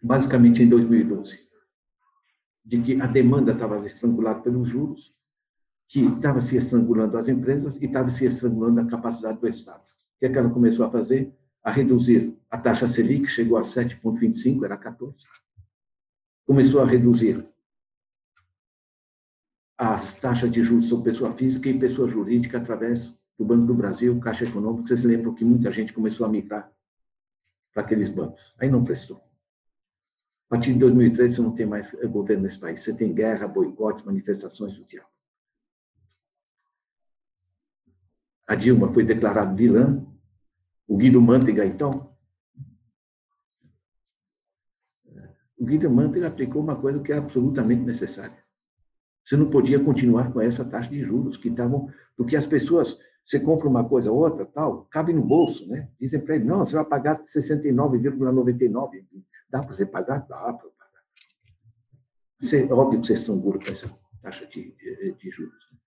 basicamente 0.00 0.62
em 0.62 0.68
2012, 0.68 1.40
de 2.64 2.80
que 2.82 3.00
a 3.00 3.06
demanda 3.06 3.50
estava 3.50 3.84
estrangulada 3.84 4.40
pelos 4.40 4.68
juros, 4.68 5.12
que 5.88 6.04
estava 6.04 6.38
se 6.38 6.56
estrangulando 6.56 7.18
as 7.18 7.28
empresas 7.28 7.76
e 7.82 7.86
estava 7.86 8.08
se 8.08 8.24
estrangulando 8.24 8.80
a 8.80 8.86
capacidade 8.86 9.40
do 9.40 9.48
Estado. 9.48 9.80
O 9.80 10.18
que, 10.20 10.26
é 10.26 10.28
que 10.28 10.38
ela 10.38 10.50
começou 10.50 10.86
a 10.86 10.90
fazer? 10.90 11.34
A 11.64 11.70
reduzir 11.72 12.38
a 12.48 12.56
taxa 12.56 12.86
Selic, 12.86 13.26
chegou 13.26 13.58
a 13.58 13.60
7,25, 13.60 14.64
era 14.64 14.76
14. 14.76 15.26
Começou 16.46 16.80
a 16.80 16.86
reduzir 16.86 17.44
as 19.76 20.14
taxas 20.14 20.50
de 20.50 20.62
juros 20.62 20.88
sobre 20.88 21.10
pessoa 21.10 21.32
física 21.32 21.68
e 21.68 21.78
pessoa 21.78 22.06
jurídica 22.06 22.58
através 22.58 23.18
do 23.36 23.44
Banco 23.44 23.66
do 23.66 23.74
Brasil, 23.74 24.18
Caixa 24.20 24.44
Econômica. 24.44 24.86
Vocês 24.86 25.02
lembram 25.02 25.34
que 25.34 25.44
muita 25.44 25.72
gente 25.72 25.92
começou 25.92 26.24
a 26.24 26.28
migrar 26.28 26.70
para 27.72 27.82
aqueles 27.82 28.08
bancos. 28.08 28.54
Aí 28.58 28.68
não 28.68 28.84
prestou. 28.84 29.18
A 29.18 30.56
partir 30.56 30.72
de 30.72 30.80
2013, 30.80 31.36
você 31.36 31.42
não 31.42 31.54
tem 31.54 31.66
mais 31.66 31.92
governo 32.10 32.42
nesse 32.42 32.58
país. 32.58 32.82
Você 32.82 32.96
tem 32.96 33.14
guerra, 33.14 33.46
boicote, 33.46 34.04
manifestações 34.04 34.76
do 34.76 34.84
diabo. 34.84 35.08
A 38.48 38.56
Dilma 38.56 38.92
foi 38.92 39.04
declarada 39.04 39.54
vilã. 39.54 40.04
O 40.88 40.96
Guido 40.96 41.22
Mantega, 41.22 41.64
então. 41.64 42.16
O 45.56 45.64
Guido 45.64 45.88
Mantega 45.88 46.26
aplicou 46.26 46.60
uma 46.60 46.74
coisa 46.74 46.98
que 46.98 47.12
é 47.12 47.16
absolutamente 47.16 47.82
necessária. 47.82 48.42
Você 49.24 49.36
não 49.36 49.48
podia 49.48 49.78
continuar 49.78 50.32
com 50.32 50.40
essa 50.40 50.64
taxa 50.64 50.90
de 50.90 51.00
juros 51.00 51.36
que 51.36 51.48
estavam. 51.48 51.88
Porque 52.16 52.34
as 52.34 52.44
pessoas 52.44 52.98
você 53.24 53.38
compra 53.38 53.68
uma 53.68 53.88
coisa 53.88 54.10
ou 54.10 54.18
outra, 54.18 54.44
tal, 54.44 54.86
cabe 54.86 55.12
no 55.12 55.22
bolso, 55.22 55.68
né? 55.68 55.88
Dizem 56.00 56.20
para 56.20 56.36
ele, 56.36 56.44
não, 56.44 56.66
você 56.66 56.74
vai 56.74 56.84
pagar 56.84 57.22
69,99. 57.22 59.06
Dá 59.48 59.62
para 59.62 59.74
você 59.74 59.86
pagar? 59.86 60.26
Dá 60.26 60.52
para 60.52 60.68
pagar. 60.70 61.02
Você, 62.40 62.66
é 62.66 62.72
óbvio 62.72 63.00
que 63.00 63.06
vocês 63.06 63.20
estão 63.20 63.38
duros 63.38 63.64
com 63.64 63.72
essa 63.72 63.88
taxa 64.22 64.46
de, 64.46 64.72
de, 64.72 65.12
de 65.12 65.30
juros. 65.30 65.70
Né? 65.70 65.78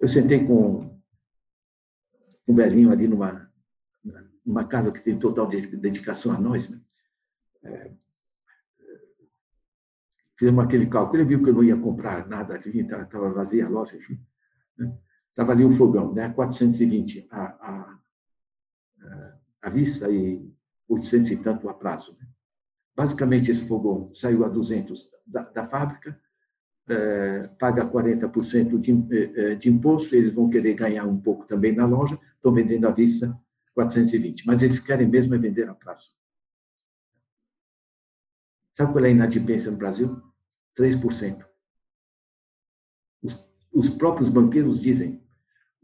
Eu 0.00 0.08
sentei 0.08 0.46
com 0.46 1.00
um 2.46 2.54
velhinho 2.54 2.92
ali 2.92 3.08
numa, 3.08 3.50
numa 4.44 4.64
casa 4.64 4.92
que 4.92 5.00
tem 5.00 5.18
total 5.18 5.46
dedicação 5.46 6.32
a 6.32 6.40
nós, 6.40 6.68
né? 6.68 6.80
É, 7.64 7.90
fizemos 10.38 10.64
aquele 10.64 10.86
cálculo. 10.86 11.18
Ele 11.18 11.28
viu 11.28 11.42
que 11.42 11.50
eu 11.50 11.54
não 11.54 11.64
ia 11.64 11.76
comprar 11.76 12.28
nada 12.28 12.54
ali, 12.54 12.80
estava 12.80 13.32
vazia 13.32 13.66
a 13.66 13.68
loja, 13.68 13.96
enfim. 13.96 14.20
Né? 14.78 14.96
Estava 15.36 15.52
ali 15.52 15.66
um 15.66 15.76
fogão, 15.76 16.14
né? 16.14 16.30
420 16.30 17.28
a, 17.30 17.42
a, 17.44 17.98
a 19.60 19.68
vista 19.70 20.10
e 20.10 20.50
800 20.88 21.30
e 21.32 21.36
tanto 21.36 21.68
a 21.68 21.74
prazo. 21.74 22.16
Né? 22.18 22.26
Basicamente, 22.96 23.50
esse 23.50 23.68
fogão 23.68 24.10
saiu 24.14 24.46
a 24.46 24.48
200 24.48 25.10
da, 25.26 25.42
da 25.42 25.68
fábrica, 25.68 26.18
é, 26.88 27.48
paga 27.58 27.84
40% 27.84 28.78
de, 28.78 29.38
é, 29.38 29.54
de 29.56 29.68
imposto, 29.68 30.16
eles 30.16 30.30
vão 30.30 30.48
querer 30.48 30.72
ganhar 30.72 31.04
um 31.04 31.20
pouco 31.20 31.46
também 31.46 31.74
na 31.74 31.84
loja, 31.84 32.18
estão 32.36 32.54
vendendo 32.54 32.88
à 32.88 32.90
vista 32.90 33.38
420, 33.74 34.46
mas 34.46 34.62
eles 34.62 34.80
querem 34.80 35.06
mesmo 35.06 35.34
é 35.34 35.38
vender 35.38 35.68
a 35.68 35.74
prazo. 35.74 36.10
Sabe 38.72 38.92
qual 38.92 39.04
é 39.04 39.08
a 39.08 39.10
inadimplência 39.10 39.70
no 39.70 39.76
Brasil? 39.76 40.22
3%. 40.78 41.44
Os, 43.22 43.38
os 43.70 43.90
próprios 43.90 44.30
banqueiros 44.30 44.80
dizem, 44.80 45.25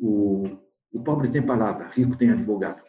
o, 0.03 0.59
o 0.93 1.03
pobre 1.03 1.31
tem 1.31 1.45
palavra, 1.45 1.89
rico 1.89 2.17
tem 2.17 2.31
advogado. 2.31 2.83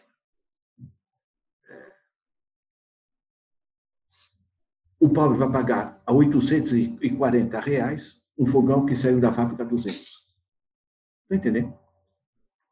o 5.04 5.08
pobre 5.10 5.36
vai 5.36 5.52
pagar 5.52 6.02
a 6.06 6.14
840 6.14 7.60
reais 7.60 8.22
um 8.38 8.46
fogão 8.46 8.86
que 8.86 8.94
saiu 8.94 9.20
da 9.20 9.30
fábrica 9.30 9.62
a 9.62 9.66
200. 9.66 10.00
Está 10.00 11.36
entendendo? 11.36 11.74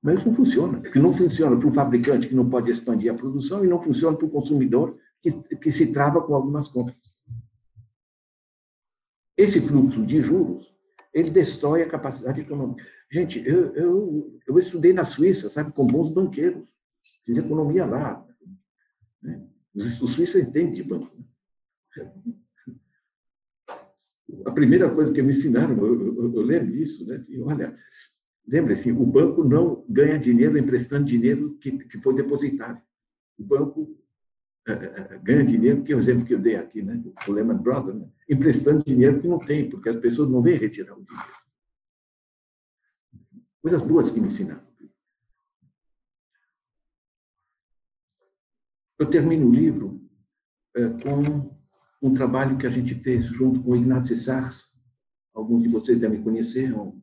Mas 0.03 0.19
isso 0.19 0.29
não 0.29 0.35
funciona. 0.35 0.81
Porque 0.81 0.99
não 0.99 1.13
funciona 1.13 1.55
para 1.59 1.69
o 1.69 1.75
fabricante 1.75 2.29
que 2.29 2.35
não 2.35 2.49
pode 2.49 2.71
expandir 2.71 3.13
a 3.13 3.15
produção 3.15 3.63
e 3.63 3.69
não 3.69 3.83
funciona 3.83 4.17
para 4.17 4.27
o 4.27 4.31
consumidor 4.31 4.99
que, 5.21 5.31
que 5.59 5.71
se 5.71 5.93
trava 5.93 6.23
com 6.23 6.35
algumas 6.35 6.71
compras. 6.71 6.99
Esse 9.37 9.61
fluxo 9.61 10.03
de 10.07 10.23
juros, 10.23 10.72
ele 11.13 11.31
destrói 11.31 11.83
a 11.83 11.89
capacidade 11.89 12.41
econômica. 12.41 12.85
Gente, 13.11 13.47
eu, 13.47 13.75
eu, 13.75 14.41
eu 14.47 14.59
estudei 14.59 14.93
na 14.93 15.05
Suíça, 15.05 15.51
sabe, 15.51 15.73
com 15.73 15.87
bons 15.87 16.09
banqueiros. 16.09 16.67
Fiz 17.25 17.37
economia 17.37 17.85
lá. 17.85 18.27
Né? 19.23 19.47
Os, 19.75 20.01
os 20.01 20.13
suíços 20.13 20.41
entendem 20.41 20.73
de 20.73 20.83
banco. 20.83 21.15
Né? 21.17 22.13
A 24.47 24.51
primeira 24.51 24.89
coisa 24.93 25.13
que 25.13 25.21
me 25.21 25.33
ensinaram, 25.33 25.77
eu, 25.77 26.17
eu, 26.17 26.35
eu 26.35 26.43
lembro 26.43 26.73
disso, 26.73 27.07
né? 27.07 27.23
E, 27.29 27.39
olha, 27.41 27.77
lembre-se, 28.47 28.91
o 28.91 29.05
banco 29.05 29.45
não 29.45 29.85
ganha 29.89 30.19
dinheiro 30.19 30.57
emprestando 30.57 31.05
dinheiro 31.05 31.59
que, 31.59 31.71
que 31.73 31.99
foi 31.99 32.15
depositado. 32.15 32.81
O 33.39 33.45
banco 33.45 34.02
é, 34.67 34.73
é, 34.73 35.19
ganha 35.19 35.45
dinheiro, 35.45 35.83
que 35.83 35.93
é 35.93 35.97
o 35.97 35.99
exemplo 35.99 36.25
que 36.25 36.35
eu 36.35 36.39
dei 36.39 36.55
aqui, 36.55 36.83
né? 36.83 37.03
o 37.27 37.33
Lehman 37.33 37.57
Brothers, 37.57 37.99
né? 37.99 38.09
emprestando 38.29 38.85
dinheiro 38.85 39.21
que 39.21 39.27
não 39.27 39.39
tem, 39.41 39.69
porque 39.69 39.89
as 39.89 39.97
pessoas 39.97 40.31
não 40.31 40.41
vêm 40.41 40.57
retirar 40.57 40.97
o 40.97 41.03
dinheiro. 41.03 41.33
Coisas 43.61 43.83
boas 43.83 44.11
que 44.11 44.21
me 44.21 44.29
ensinaram. 44.29 44.63
Eu 48.99 49.11
termino 49.11 49.49
o 49.49 49.53
livro 49.53 50.01
é, 50.77 50.89
com 50.89 51.57
um 52.01 52.15
trabalho 52.15 52.57
que 52.57 52.67
a 52.67 52.71
gente 52.71 52.95
fez 52.95 53.25
junto 53.25 53.61
com 53.63 53.71
o 53.73 53.77
Ignazio 53.77 54.17
Sars, 54.17 54.73
alguns 55.35 55.65
de 55.65 55.69
vocês 55.69 55.99
devem 55.99 56.23
conhecer, 56.23 56.73
um 56.73 57.01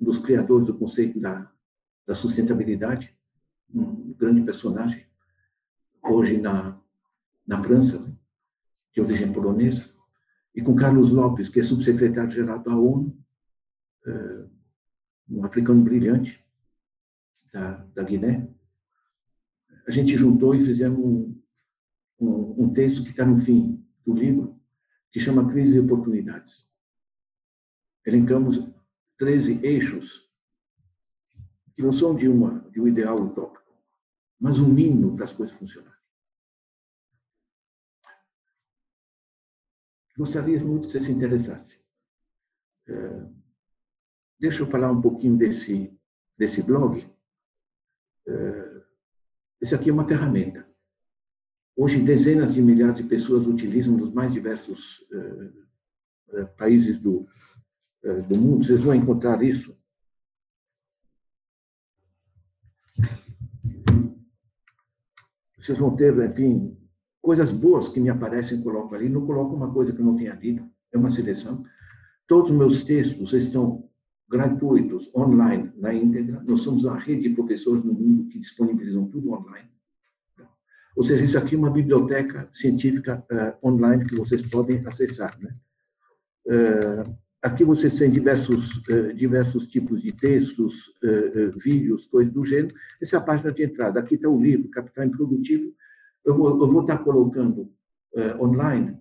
dos 0.00 0.18
criadores 0.18 0.66
do 0.66 0.78
conceito 0.78 1.20
da, 1.20 1.50
da 2.06 2.14
sustentabilidade, 2.14 3.14
um 3.74 4.14
grande 4.14 4.42
personagem, 4.42 5.06
hoje 6.02 6.38
na, 6.38 6.80
na 7.46 7.62
França, 7.62 8.12
de 8.92 9.00
origem 9.00 9.32
polonesa, 9.32 9.92
e 10.54 10.62
com 10.62 10.76
Carlos 10.76 11.10
Lopes, 11.10 11.48
que 11.48 11.60
é 11.60 11.62
subsecretário-geral 11.62 12.60
da 12.60 12.76
ONU, 12.76 13.16
é, 14.06 14.46
um 15.28 15.44
africano 15.44 15.82
brilhante 15.82 16.44
da, 17.52 17.84
da 17.94 18.02
Guiné. 18.02 18.48
A 19.86 19.90
gente 19.90 20.16
juntou 20.16 20.54
e 20.54 20.64
fizemos 20.64 20.98
um, 20.98 21.42
um, 22.20 22.64
um 22.64 22.72
texto 22.72 23.02
que 23.02 23.10
está 23.10 23.24
no 23.24 23.38
fim 23.38 23.84
do 24.06 24.14
livro, 24.14 24.60
que 25.10 25.20
chama 25.20 25.50
Crise 25.50 25.76
e 25.76 25.80
Oportunidades. 25.80 26.64
Elencamos 28.06 28.60
13 29.18 29.60
eixos 29.62 30.24
que 31.74 31.82
não 31.82 31.92
são 31.92 32.14
de, 32.14 32.28
uma, 32.28 32.60
de 32.70 32.80
um 32.80 32.86
ideal 32.86 33.20
utópico, 33.20 33.64
mas 34.38 34.58
um 34.58 34.68
mínimo 34.68 35.16
para 35.16 35.24
as 35.24 35.32
coisas 35.32 35.56
funcionarem. 35.56 35.93
Gostaria 40.16 40.62
muito 40.62 40.86
que 40.86 40.92
você 40.92 41.00
se 41.00 41.10
interessasse. 41.10 41.78
É, 42.86 43.26
deixa 44.38 44.62
eu 44.62 44.70
falar 44.70 44.90
um 44.92 45.00
pouquinho 45.00 45.36
desse, 45.36 45.92
desse 46.38 46.62
blog. 46.62 47.04
É, 48.26 48.82
esse 49.60 49.74
aqui 49.74 49.90
é 49.90 49.92
uma 49.92 50.06
ferramenta. 50.06 50.68
Hoje, 51.76 52.00
dezenas 52.00 52.54
de 52.54 52.62
milhares 52.62 52.96
de 52.96 53.02
pessoas 53.02 53.46
utilizam 53.46 53.96
nos 53.96 54.12
mais 54.12 54.32
diversos 54.32 55.04
é, 56.32 56.44
países 56.56 56.96
do, 56.96 57.28
do 58.28 58.38
mundo. 58.38 58.64
Vocês 58.64 58.82
vão 58.82 58.94
encontrar 58.94 59.42
isso. 59.42 59.76
Vocês 65.58 65.78
vão 65.78 65.96
ter, 65.96 66.14
enfim, 66.30 66.76
coisas 67.24 67.50
boas 67.50 67.88
que 67.88 67.98
me 67.98 68.10
aparecem, 68.10 68.60
coloco 68.60 68.94
ali, 68.94 69.08
não 69.08 69.24
coloco 69.24 69.56
uma 69.56 69.72
coisa 69.72 69.94
que 69.94 70.02
não 70.02 70.14
tenha 70.14 70.34
lido, 70.34 70.68
é 70.92 70.98
uma 70.98 71.10
seleção. 71.10 71.64
Todos 72.28 72.50
os 72.50 72.56
meus 72.56 72.84
textos 72.84 73.32
estão 73.32 73.88
gratuitos, 74.28 75.10
online, 75.16 75.72
na 75.78 75.94
íntegra. 75.94 76.42
Nós 76.46 76.60
somos 76.60 76.84
uma 76.84 76.98
rede 76.98 77.30
de 77.30 77.34
professores 77.34 77.82
no 77.82 77.94
mundo 77.94 78.28
que 78.28 78.38
disponibilizam 78.38 79.08
tudo 79.08 79.32
online. 79.32 79.70
Ou 80.94 81.02
seja, 81.02 81.24
isso 81.24 81.38
aqui 81.38 81.54
é 81.54 81.58
uma 81.58 81.70
biblioteca 81.70 82.46
científica 82.52 83.24
uh, 83.32 83.68
online 83.68 84.04
que 84.04 84.16
vocês 84.16 84.42
podem 84.42 84.86
acessar. 84.86 85.34
Né? 85.40 85.54
Uh, 86.46 87.16
aqui 87.42 87.64
vocês 87.64 87.96
têm 87.96 88.10
diversos, 88.10 88.76
uh, 88.86 89.14
diversos 89.14 89.66
tipos 89.66 90.02
de 90.02 90.12
textos, 90.12 90.92
vídeos, 91.56 92.04
coisas 92.04 92.32
do 92.32 92.44
gênero. 92.44 92.74
Essa 93.00 93.16
é 93.16 93.18
a 93.18 93.22
página 93.22 93.50
de 93.50 93.64
entrada. 93.64 93.98
Aqui 93.98 94.14
está 94.14 94.28
o 94.28 94.40
livro, 94.40 94.68
Capital 94.68 95.06
Improdutivo, 95.06 95.74
eu 96.24 96.36
vou, 96.36 96.48
eu 96.48 96.72
vou 96.72 96.80
estar 96.80 96.98
colocando 96.98 97.70
uh, 98.14 98.42
online. 98.42 98.96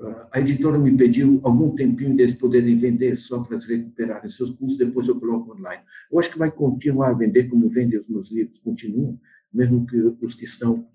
Uh, 0.00 0.26
a 0.32 0.40
editora 0.40 0.78
me 0.78 0.96
pediu 0.96 1.40
algum 1.42 1.74
tempinho 1.74 2.16
deles 2.16 2.34
poderem 2.34 2.76
vender 2.78 3.16
só 3.16 3.40
para 3.40 3.54
eles 3.54 3.66
recuperarem 3.66 4.30
seus 4.30 4.50
custos, 4.50 4.78
depois 4.78 5.08
eu 5.08 5.18
coloco 5.18 5.52
online. 5.52 5.82
Eu 6.10 6.18
acho 6.18 6.30
que 6.30 6.38
vai 6.38 6.50
continuar 6.50 7.10
a 7.10 7.14
vender 7.14 7.48
como 7.48 7.68
vendem 7.68 7.98
os 7.98 8.08
meus 8.08 8.30
livros, 8.30 8.58
continuam, 8.60 9.18
mesmo 9.52 9.84
que 9.86 9.96
os 9.96 10.34
que 10.34 10.44
estão, 10.44 10.88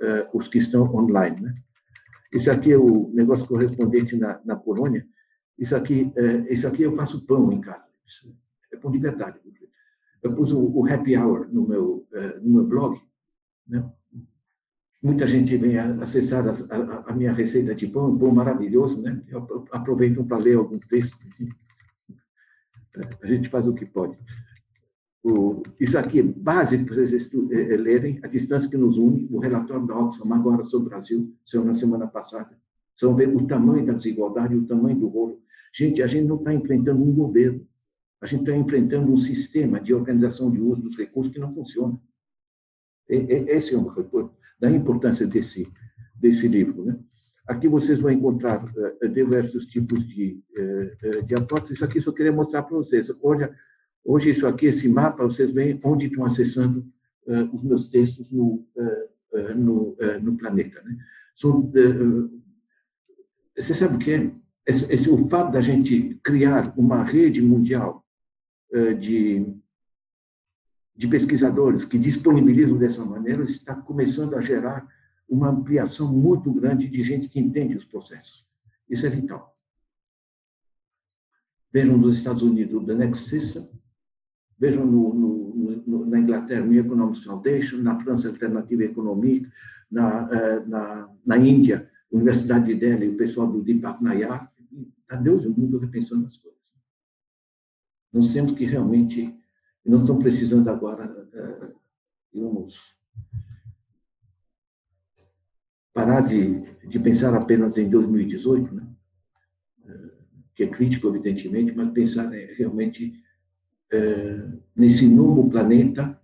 uh, 0.00 0.36
os 0.36 0.48
que 0.48 0.58
estão 0.58 0.92
online. 0.94 1.40
Né? 1.40 1.54
Esse 2.32 2.48
aqui 2.48 2.72
é 2.72 2.78
o 2.78 3.10
negócio 3.12 3.46
correspondente 3.46 4.16
na, 4.16 4.40
na 4.44 4.56
Polônia. 4.56 5.06
Isso 5.58 5.76
aqui, 5.76 6.10
isso 6.48 6.66
aqui 6.66 6.84
eu 6.84 6.96
faço 6.96 7.26
pão 7.26 7.52
em 7.52 7.60
casa. 7.60 7.84
é 8.72 8.78
pão 8.78 8.90
de 8.90 8.98
verdade. 8.98 9.38
Eu 10.22 10.34
pus 10.34 10.52
o, 10.52 10.58
o 10.58 10.86
happy 10.86 11.14
hour 11.18 11.52
no 11.52 11.68
meu, 11.68 12.08
no 12.40 12.50
meu 12.54 12.64
blog, 12.64 12.98
né? 13.68 13.84
Muita 15.02 15.26
gente 15.26 15.56
vem 15.56 15.78
acessar 15.78 16.46
a, 16.46 16.52
a, 16.52 17.10
a, 17.10 17.16
minha 17.16 17.32
receita 17.32 17.74
de 17.74 17.86
pão, 17.86 18.10
um 18.10 18.18
pão 18.18 18.32
maravilhoso, 18.32 19.00
né? 19.00 19.22
Aproveitam 19.70 20.26
para 20.26 20.36
ler 20.36 20.56
algum 20.56 20.78
texto. 20.78 21.16
A 23.22 23.26
gente 23.26 23.48
faz 23.48 23.66
o 23.66 23.72
que 23.72 23.86
pode. 23.86 24.18
O, 25.22 25.62
isso 25.78 25.98
aqui 25.98 26.20
é 26.20 26.22
básico 26.22 26.84
para 26.84 26.94
vocês 26.94 27.30
é, 27.50 27.74
é, 27.74 27.76
lerem, 27.76 28.20
a 28.22 28.26
distância 28.26 28.68
que 28.68 28.76
nos 28.76 28.98
une, 28.98 29.26
o 29.30 29.38
relatório 29.38 29.86
da 29.86 29.98
Oxfam 29.98 30.34
agora 30.34 30.64
sobre 30.64 30.86
o 30.86 30.90
Brasil, 30.90 31.34
saiu 31.44 31.64
na 31.64 31.74
semana 31.74 32.06
passada. 32.06 32.50
Vocês 32.94 33.08
vão 33.08 33.16
ver 33.16 33.34
o 33.34 33.46
tamanho 33.46 33.86
da 33.86 33.94
desigualdade, 33.94 34.54
o 34.54 34.66
tamanho 34.66 34.98
do 34.98 35.08
rolo. 35.08 35.42
Gente, 35.72 36.02
a 36.02 36.06
gente 36.06 36.26
não 36.26 36.36
está 36.36 36.52
enfrentando 36.52 37.02
um 37.02 37.12
governo, 37.12 37.66
a 38.20 38.26
gente 38.26 38.40
está 38.40 38.54
enfrentando 38.54 39.10
um 39.10 39.16
sistema 39.16 39.80
de 39.80 39.94
organização 39.94 40.50
de 40.50 40.60
uso 40.60 40.82
dos 40.82 40.96
recursos 40.96 41.32
que 41.32 41.38
não 41.38 41.54
funciona. 41.54 41.98
Esse 43.08 43.74
é 43.74 43.78
um 43.78 43.88
recurso 43.88 44.30
da 44.60 44.70
importância 44.70 45.26
desse, 45.26 45.66
desse 46.14 46.46
livro. 46.46 46.84
Né? 46.84 46.98
Aqui 47.48 47.66
vocês 47.66 47.98
vão 47.98 48.10
encontrar 48.10 48.62
uh, 48.64 49.08
diversos 49.08 49.64
tipos 49.66 50.06
de, 50.06 50.40
uh, 50.56 51.22
de 51.24 51.34
aportes. 51.34 51.72
Isso 51.72 51.84
aqui 51.84 52.00
só 52.00 52.12
queria 52.12 52.32
mostrar 52.32 52.62
para 52.62 52.76
vocês. 52.76 53.10
Olha, 53.22 53.52
hoje 54.04 54.30
isso 54.30 54.46
aqui, 54.46 54.66
esse 54.66 54.88
mapa, 54.88 55.24
vocês 55.24 55.50
veem 55.50 55.80
onde 55.82 56.06
estão 56.06 56.24
acessando 56.24 56.86
os 57.52 57.62
meus 57.62 57.86
textos 57.88 58.28
no, 58.32 58.66
no, 59.54 59.96
no 60.20 60.36
planeta. 60.36 60.82
Né? 60.82 60.96
São, 61.36 61.70
você 63.56 63.72
sabe 63.74 63.96
o 63.96 63.98
que 63.98 64.10
é? 64.10 64.32
Esse, 64.66 64.92
esse, 64.92 65.08
o 65.08 65.28
fato 65.28 65.52
da 65.52 65.60
gente 65.60 66.18
criar 66.24 66.74
uma 66.76 67.04
rede 67.04 67.40
mundial 67.40 68.04
de 68.98 69.59
de 71.00 71.08
pesquisadores 71.08 71.82
que 71.82 71.98
disponibilizam 71.98 72.76
dessa 72.76 73.02
maneira 73.02 73.42
está 73.44 73.74
começando 73.74 74.34
a 74.34 74.42
gerar 74.42 74.86
uma 75.26 75.48
ampliação 75.48 76.12
muito 76.12 76.52
grande 76.52 76.90
de 76.90 77.02
gente 77.02 77.26
que 77.26 77.40
entende 77.40 77.74
os 77.74 77.86
processos. 77.86 78.46
Isso 78.86 79.06
é 79.06 79.08
vital. 79.08 79.56
Vejam 81.72 81.96
nos 81.96 82.18
Estados 82.18 82.42
Unidos 82.42 82.74
o 82.74 82.84
The 82.84 82.94
Next 82.94 83.30
System, 83.30 83.70
vejam 84.58 84.84
no, 84.84 85.14
no, 85.14 85.82
no, 85.86 86.04
na 86.04 86.18
Inglaterra 86.18 86.66
o 86.66 86.74
Economic 86.74 87.24
Foundation, 87.24 87.78
na 87.78 87.98
França 87.98 88.28
Alternativa 88.28 88.84
Economique, 88.84 89.48
na, 89.90 90.28
eh, 90.30 90.66
na, 90.66 91.10
na 91.24 91.38
Índia, 91.38 91.90
Universidade 92.12 92.66
de 92.66 92.74
Delhi, 92.74 93.08
o 93.08 93.16
pessoal 93.16 93.50
do 93.50 93.62
Deepak 93.62 94.04
Nayar, 94.04 94.52
a 95.08 95.16
Deus 95.16 95.46
o 95.46 95.50
mundo 95.50 95.78
repensando 95.78 96.26
as 96.26 96.36
coisas. 96.36 96.60
Nós 98.12 98.30
temos 98.34 98.52
que 98.52 98.66
realmente 98.66 99.39
e 99.84 99.90
nós 99.90 100.02
estamos 100.02 100.22
precisando 100.22 100.68
agora, 100.68 101.08
digamos, 102.32 102.76
parar 105.92 106.20
de, 106.20 106.60
de 106.86 106.98
pensar 106.98 107.34
apenas 107.34 107.76
em 107.78 107.88
2018, 107.88 108.74
né? 108.74 108.86
Uh, 109.84 110.10
que 110.54 110.62
é 110.64 110.66
crítico, 110.66 111.08
evidentemente, 111.08 111.72
mas 111.74 111.90
pensar 111.92 112.28
né, 112.28 112.52
realmente 112.56 113.22
uh, 113.92 114.62
nesse 114.74 115.06
novo 115.06 115.48
planeta, 115.48 116.18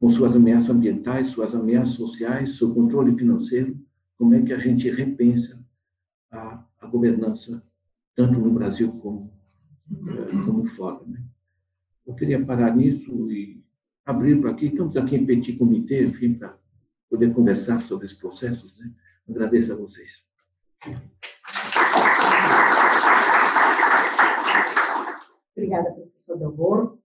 com 0.00 0.10
suas 0.10 0.36
ameaças 0.36 0.74
ambientais, 0.74 1.28
suas 1.28 1.54
ameaças 1.54 1.94
sociais, 1.94 2.56
seu 2.56 2.74
controle 2.74 3.16
financeiro, 3.16 3.78
como 4.18 4.34
é 4.34 4.42
que 4.42 4.52
a 4.52 4.58
gente 4.58 4.90
repensa 4.90 5.64
a, 6.30 6.64
a 6.80 6.86
governança, 6.86 7.64
tanto 8.14 8.38
no 8.38 8.50
Brasil 8.52 8.92
como, 8.92 9.32
como 10.44 10.66
fora. 10.66 11.04
Né? 11.06 11.23
Eu 12.06 12.14
queria 12.14 12.44
parar 12.44 12.76
nisso 12.76 13.30
e 13.30 13.64
abrir 14.04 14.38
para 14.40 14.50
aqui. 14.50 14.66
Estamos 14.66 14.96
aqui 14.96 15.16
em 15.16 15.24
Petit 15.24 15.56
Comitê, 15.56 16.04
enfim, 16.04 16.34
para 16.34 16.54
poder 17.08 17.32
conversar 17.32 17.80
sobre 17.80 18.04
esses 18.04 18.18
processos. 18.18 18.78
Né? 18.78 18.90
Agradeço 19.28 19.72
a 19.72 19.76
vocês. 19.76 20.22
Obrigada, 25.56 25.92
professor 25.92 26.38
Delbor. 26.38 26.98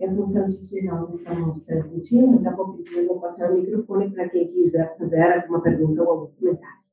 em 0.00 0.14
função 0.14 0.48
de 0.48 0.56
que 0.68 0.82
nós 0.82 1.12
estamos 1.12 1.60
transmitindo, 1.60 2.42
já 2.42 2.54
vou 2.54 2.78
pedir, 2.78 3.06
vou 3.06 3.20
passar 3.20 3.50
o 3.50 3.60
microfone 3.60 4.10
para 4.10 4.28
quem 4.30 4.50
quiser 4.52 4.96
fazer 4.96 5.20
alguma 5.20 5.60
pergunta 5.60 6.02
ou 6.02 6.10
algum 6.10 6.34
comentário. 6.34 6.85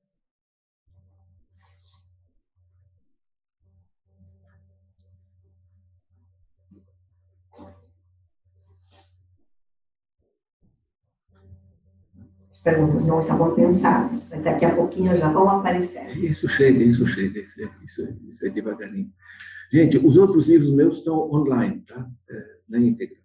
Perguntas 12.63 13.05
não 13.05 13.19
estavam 13.19 13.53
pensadas, 13.53 14.27
mas 14.29 14.43
daqui 14.43 14.65
a 14.65 14.73
pouquinho 14.73 15.15
já 15.17 15.29
vão 15.31 15.49
aparecer. 15.49 16.17
Isso 16.17 16.47
chega, 16.47 16.83
isso 16.83 17.05
chega, 17.05 17.39
isso, 17.39 17.61
isso, 17.83 18.17
isso 18.29 18.45
é 18.45 18.49
devagarinho. 18.49 19.11
Gente, 19.71 19.97
os 19.97 20.17
outros 20.17 20.47
livros 20.47 20.71
meus 20.71 20.97
estão 20.97 21.31
online, 21.31 21.81
tá? 21.81 22.09
É, 22.29 22.57
na 22.69 22.79
íntegra. 22.79 23.17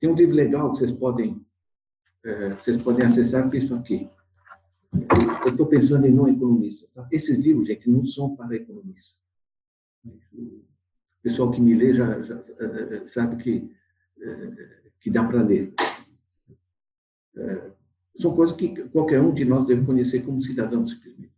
Tem 0.00 0.10
um 0.10 0.14
livro 0.14 0.34
legal 0.34 0.72
que 0.72 0.78
vocês 0.78 0.92
podem, 0.92 1.44
é, 2.24 2.54
vocês 2.54 2.76
podem 2.76 3.06
acessar, 3.06 3.48
que 3.48 3.56
é 3.56 3.60
isso 3.60 3.74
aqui. 3.74 4.10
Eu 5.44 5.52
estou 5.52 5.66
pensando 5.66 6.06
em 6.06 6.12
não 6.12 6.28
economista. 6.28 6.86
Tá? 6.94 7.08
Esses 7.10 7.38
livros, 7.38 7.68
gente, 7.68 7.88
não 7.88 8.04
são 8.04 8.36
para 8.36 8.54
economistas. 8.54 9.16
O 10.04 11.22
pessoal 11.22 11.50
que 11.50 11.60
me 11.60 11.74
lê 11.74 11.94
já, 11.94 12.20
já 12.20 12.42
é, 12.58 12.96
é, 12.96 13.06
sabe 13.06 13.42
que, 13.42 13.70
é, 14.20 14.90
que 15.00 15.08
dá 15.08 15.24
para 15.24 15.40
ler. 15.40 15.72
É, 17.36 17.70
são 18.18 18.34
coisas 18.34 18.54
que 18.56 18.68
qualquer 18.88 19.20
um 19.20 19.32
de 19.32 19.44
nós 19.44 19.66
deve 19.66 19.84
conhecer 19.84 20.22
como 20.22 20.42
cidadão, 20.42 20.86
simplesmente. 20.86 21.32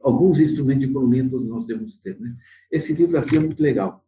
Alguns 0.00 0.40
instrumentos 0.40 0.84
de 0.84 0.90
economia 0.90 1.28
todos 1.28 1.46
nós 1.46 1.66
devemos 1.66 1.98
ter. 1.98 2.18
Né? 2.18 2.34
Esse 2.70 2.94
livro 2.94 3.18
aqui 3.18 3.36
é 3.36 3.40
muito 3.40 3.62
legal. 3.62 4.04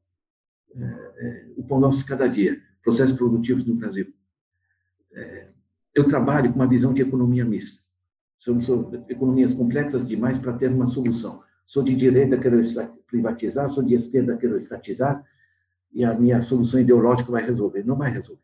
É, 0.74 0.84
é, 0.84 1.46
o 1.56 1.62
Pão 1.64 1.78
Nosso 1.78 2.04
Cada 2.06 2.26
Dia, 2.26 2.60
Processos 2.82 3.16
Produtivos 3.16 3.66
no 3.66 3.74
Brasil. 3.74 4.12
É, 5.12 5.48
eu 5.94 6.08
trabalho 6.08 6.50
com 6.50 6.58
uma 6.58 6.66
visão 6.66 6.94
de 6.94 7.02
economia 7.02 7.44
mista. 7.44 7.82
São, 8.38 8.60
são 8.62 8.90
economias 9.08 9.52
complexas 9.52 10.08
demais 10.08 10.38
para 10.38 10.54
ter 10.54 10.70
uma 10.70 10.86
solução. 10.86 11.42
Sou 11.66 11.82
de 11.82 11.94
direita, 11.94 12.38
quero 12.38 12.60
privatizar, 13.06 13.68
sou 13.70 13.82
de 13.82 13.94
esquerda, 13.94 14.36
quero 14.36 14.56
estatizar, 14.56 15.22
e 15.92 16.04
a 16.04 16.14
minha 16.14 16.40
solução 16.40 16.80
ideológica 16.80 17.30
vai 17.30 17.44
resolver. 17.44 17.84
Não 17.84 17.96
vai 17.96 18.10
resolver. 18.10 18.42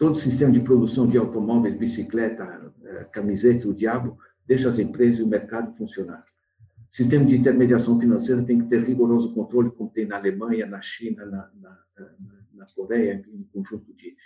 Todo 0.00 0.14
sistema 0.14 0.50
de 0.50 0.60
produção 0.60 1.06
de 1.06 1.18
automóveis, 1.18 1.74
bicicleta, 1.74 2.72
camiseta, 3.12 3.68
o 3.68 3.74
diabo, 3.74 4.18
deixa 4.46 4.66
as 4.66 4.78
empresas 4.78 5.20
e 5.20 5.22
o 5.22 5.28
mercado 5.28 5.76
funcionar. 5.76 6.24
Sistema 6.88 7.26
de 7.26 7.36
intermediação 7.36 8.00
financeira 8.00 8.42
tem 8.42 8.62
que 8.62 8.68
ter 8.70 8.82
rigoroso 8.82 9.34
controle, 9.34 9.70
como 9.70 9.90
tem 9.90 10.06
na 10.06 10.16
Alemanha, 10.16 10.64
na 10.64 10.80
China, 10.80 11.26
na, 11.26 11.50
na, 11.54 11.78
na 12.54 12.66
Coreia, 12.74 13.22
em 13.28 13.40
um 13.40 13.44
conjunto 13.52 13.92
de, 13.94 14.16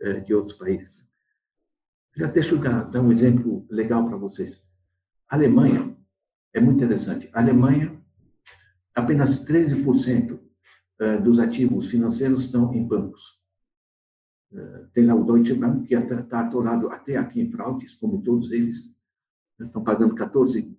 eh, 0.00 0.20
de 0.20 0.32
outros 0.32 0.56
países. 0.56 0.90
Já 2.16 2.26
deixa 2.26 2.54
eu 2.54 2.58
dar, 2.58 2.84
dar 2.84 3.02
um 3.02 3.12
exemplo 3.12 3.66
legal 3.68 4.08
para 4.08 4.16
vocês. 4.16 4.58
A 5.28 5.36
Alemanha 5.36 5.94
é 6.54 6.58
muito 6.58 6.82
interessante. 6.82 7.28
A 7.34 7.40
Alemanha, 7.40 8.00
apenas 8.94 9.44
13% 9.44 10.40
eh, 11.00 11.18
dos 11.18 11.38
ativos 11.38 11.88
financeiros 11.88 12.46
estão 12.46 12.72
em 12.72 12.82
bancos. 12.82 13.37
Eh, 14.52 14.86
tem 14.94 15.04
lá 15.04 15.14
o 15.14 15.24
Deutsche 15.24 15.54
Bank, 15.54 15.86
que 15.86 15.94
está 15.94 16.40
atolado 16.40 16.88
até 16.88 17.16
aqui 17.16 17.40
em 17.40 17.50
fraudes, 17.50 17.94
como 17.94 18.22
todos 18.22 18.52
eles. 18.52 18.96
Estão 19.60 19.82
pagando 19.82 20.14
14 20.14 20.76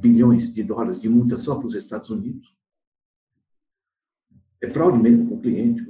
bilhões 0.00 0.52
de 0.52 0.62
dólares 0.62 1.00
de 1.00 1.08
multa 1.08 1.36
só 1.36 1.56
para 1.56 1.66
os 1.66 1.74
Estados 1.74 2.10
Unidos. 2.10 2.54
É 4.60 4.68
fraude 4.68 4.98
mesmo 4.98 5.28
com 5.28 5.36
o 5.36 5.40
cliente. 5.40 5.86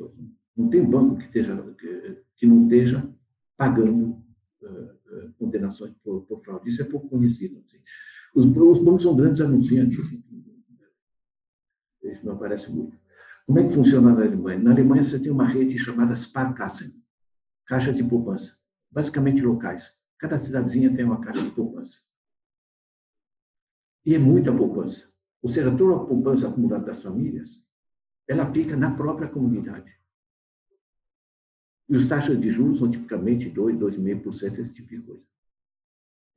Não 0.57 0.69
tem 0.69 0.85
banco 0.85 1.17
que, 1.17 1.25
esteja, 1.25 1.75
que, 1.79 2.23
que 2.37 2.47
não 2.47 2.65
esteja 2.65 3.09
pagando 3.57 4.23
uh, 4.63 5.33
condenações 5.39 5.93
por, 6.05 6.23
por, 6.23 6.43
fraude. 6.43 6.69
Isso 6.69 6.83
é 6.83 6.85
pouco 6.85 7.09
conhecido. 7.09 7.59
Assim. 7.67 7.79
Os, 8.35 8.47
os, 8.47 8.85
bancos 8.85 9.03
são 9.03 9.17
grandes 9.17 9.41
anunciantes. 9.41 9.99
Isso 12.03 12.25
não 12.25 12.35
aparece 12.35 12.71
muito. 12.71 12.97
Como 13.51 13.59
é 13.59 13.67
que 13.67 13.75
funciona 13.75 14.15
na 14.15 14.23
Alemanha? 14.23 14.61
Na 14.61 14.71
Alemanha 14.71 15.03
você 15.03 15.21
tem 15.21 15.33
uma 15.33 15.45
rede 15.45 15.77
chamada 15.77 16.15
Sparkassen, 16.15 16.93
caixas 17.67 17.97
de 17.97 18.05
poupança, 18.05 18.57
basicamente 18.89 19.43
locais. 19.43 19.91
Cada 20.21 20.41
cidadezinha 20.41 20.95
tem 20.95 21.05
uma 21.05 21.21
caixa 21.21 21.43
de 21.43 21.51
poupança. 21.51 21.99
E 24.07 24.15
é 24.15 24.21
muita 24.21 24.57
poupança. 24.57 25.13
Ou 25.43 25.51
seja, 25.51 25.77
toda 25.77 25.97
a 25.97 26.07
poupança 26.07 26.47
acumulada 26.47 26.85
das 26.85 27.03
famílias, 27.03 27.67
ela 28.29 28.53
fica 28.53 28.77
na 28.77 28.95
própria 28.95 29.27
comunidade. 29.27 29.93
E 31.89 31.97
os 31.97 32.07
taxas 32.07 32.41
de 32.41 32.53
juros 32.53 32.79
são 32.79 32.89
tipicamente 32.89 33.51
2, 33.51 33.77
2,5%, 33.79 34.61
esse 34.61 34.73
tipo 34.73 34.91
de 34.91 35.03
coisa. 35.03 35.27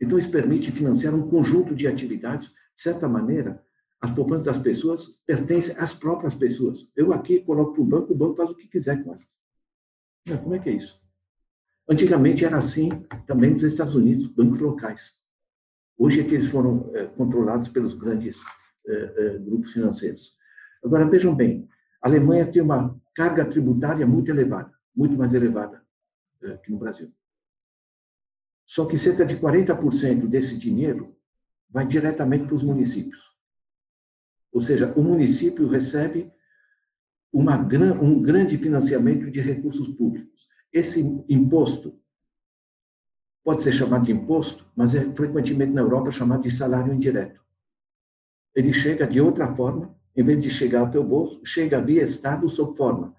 Então, 0.02 0.18
isso 0.18 0.32
permite 0.32 0.72
financiar 0.72 1.14
um 1.14 1.30
conjunto 1.30 1.76
de 1.76 1.86
atividades. 1.86 2.50
De 2.50 2.82
certa 2.82 3.08
maneira, 3.08 3.64
as 4.04 4.12
poupanças 4.12 4.46
das 4.48 4.58
pessoas 4.58 5.08
pertencem 5.26 5.74
às 5.78 5.94
próprias 5.94 6.36
pessoas. 6.36 6.92
Eu 6.94 7.14
aqui 7.14 7.40
coloco 7.40 7.72
para 7.72 7.82
o 7.82 7.86
banco, 7.86 8.14
o 8.14 8.16
banco 8.16 8.36
faz 8.36 8.50
o 8.50 8.56
que 8.56 8.68
quiser 8.68 9.02
com 9.02 9.12
elas. 9.12 9.26
Como 10.44 10.54
é 10.56 10.60
que 10.60 10.70
é 10.70 10.74
isso? 10.74 11.02
Antigamente 11.90 12.44
era 12.44 12.58
assim 12.58 12.90
também 13.26 13.52
nos 13.52 13.64
Estados 13.64 13.96
Unidos, 13.96 14.28
bancos 14.28 14.60
locais. 14.60 15.24
Hoje 15.98 16.20
é 16.20 16.24
que 16.26 16.36
eles 16.36 16.48
foram 16.48 16.92
é, 16.94 17.06
controlados 17.06 17.70
pelos 17.70 17.94
grandes 17.94 18.36
é, 18.86 18.94
é, 18.94 19.38
grupos 19.38 19.72
financeiros. 19.72 20.36
Agora, 20.84 21.08
vejam 21.08 21.34
bem, 21.34 21.70
a 22.02 22.10
Alemanha 22.10 22.52
tem 22.52 22.62
uma 22.62 23.00
carga 23.16 23.46
tributária 23.46 24.06
muito 24.06 24.30
elevada, 24.30 24.74
muito 24.94 25.16
mais 25.18 25.34
elevada 25.34 25.82
que 26.62 26.70
no 26.70 26.78
Brasil. 26.78 27.10
Só 28.66 28.86
que 28.86 28.98
cerca 28.98 29.26
de 29.26 29.38
40% 29.38 30.28
desse 30.28 30.58
dinheiro 30.58 31.16
vai 31.70 31.88
diretamente 31.88 32.46
para 32.46 32.56
os 32.56 32.64
municípios. 32.64 33.33
Ou 34.54 34.62
seja, 34.62 34.94
o 34.96 35.02
município 35.02 35.68
recebe 35.68 36.32
uma, 37.32 37.58
um 38.02 38.22
grande 38.22 38.58
financiamento 38.58 39.30
de 39.32 39.42
recursos 39.42 39.90
públicos. 39.90 40.48
Esse 40.72 41.02
imposto 41.28 42.00
pode 43.44 43.64
ser 43.64 43.72
chamado 43.72 44.06
de 44.06 44.12
imposto, 44.12 44.66
mas 44.76 44.96
é 44.96 45.02
frequentemente 45.14 45.74
na 45.74 45.82
Europa 45.82 46.12
chamado 46.12 46.44
de 46.44 46.52
salário 46.52 46.94
indireto. 46.94 47.42
Ele 48.56 48.72
chega 48.72 49.08
de 49.08 49.20
outra 49.20 49.54
forma, 49.56 49.94
em 50.16 50.24
vez 50.24 50.42
de 50.42 50.50
chegar 50.50 50.82
ao 50.82 50.92
teu 50.92 51.04
bolso, 51.04 51.42
chega 51.44 51.82
via 51.82 52.04
Estado 52.04 52.48
sob 52.48 52.78
forma 52.78 53.14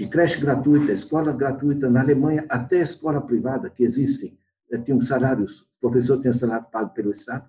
de 0.00 0.08
creche 0.08 0.40
gratuita, 0.40 0.92
escola 0.92 1.30
gratuita 1.30 1.90
na 1.90 2.00
Alemanha, 2.00 2.46
até 2.48 2.80
escola 2.80 3.20
privada 3.20 3.68
que 3.68 3.84
existem, 3.84 4.38
eh, 4.70 4.78
tem 4.78 4.94
um 4.94 5.00
salário, 5.02 5.44
o 5.44 5.80
professor 5.80 6.18
tem 6.18 6.30
um 6.30 6.34
salário 6.34 6.66
pago 6.72 6.94
pelo 6.94 7.10
Estado. 7.10 7.46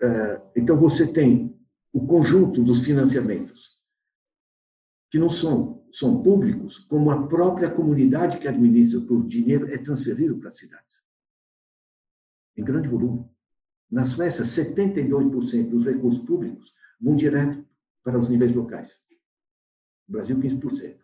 Eh, 0.00 0.42
então, 0.56 0.76
você 0.76 1.12
tem 1.12 1.58
o 1.92 2.06
conjunto 2.06 2.62
dos 2.62 2.80
financiamentos, 2.84 3.78
que 5.10 5.18
não 5.18 5.30
são 5.30 5.84
são 5.94 6.20
públicos, 6.24 6.76
como 6.76 7.12
a 7.12 7.26
própria 7.28 7.70
comunidade 7.70 8.38
que 8.38 8.48
administra 8.48 9.00
por 9.02 9.24
dinheiro 9.28 9.72
é 9.72 9.78
transferido 9.78 10.36
para 10.38 10.48
as 10.48 10.58
cidades. 10.58 11.00
Em 12.56 12.64
grande 12.64 12.88
volume. 12.88 13.30
Na 13.88 14.04
Suécia, 14.04 14.44
72% 14.44 15.68
dos 15.68 15.84
recursos 15.84 16.20
públicos 16.24 16.74
vão 17.00 17.14
direto 17.14 17.64
para 18.02 18.18
os 18.18 18.28
níveis 18.28 18.52
locais. 18.52 18.98
No 20.08 20.14
Brasil, 20.14 20.36
15%. 20.36 20.98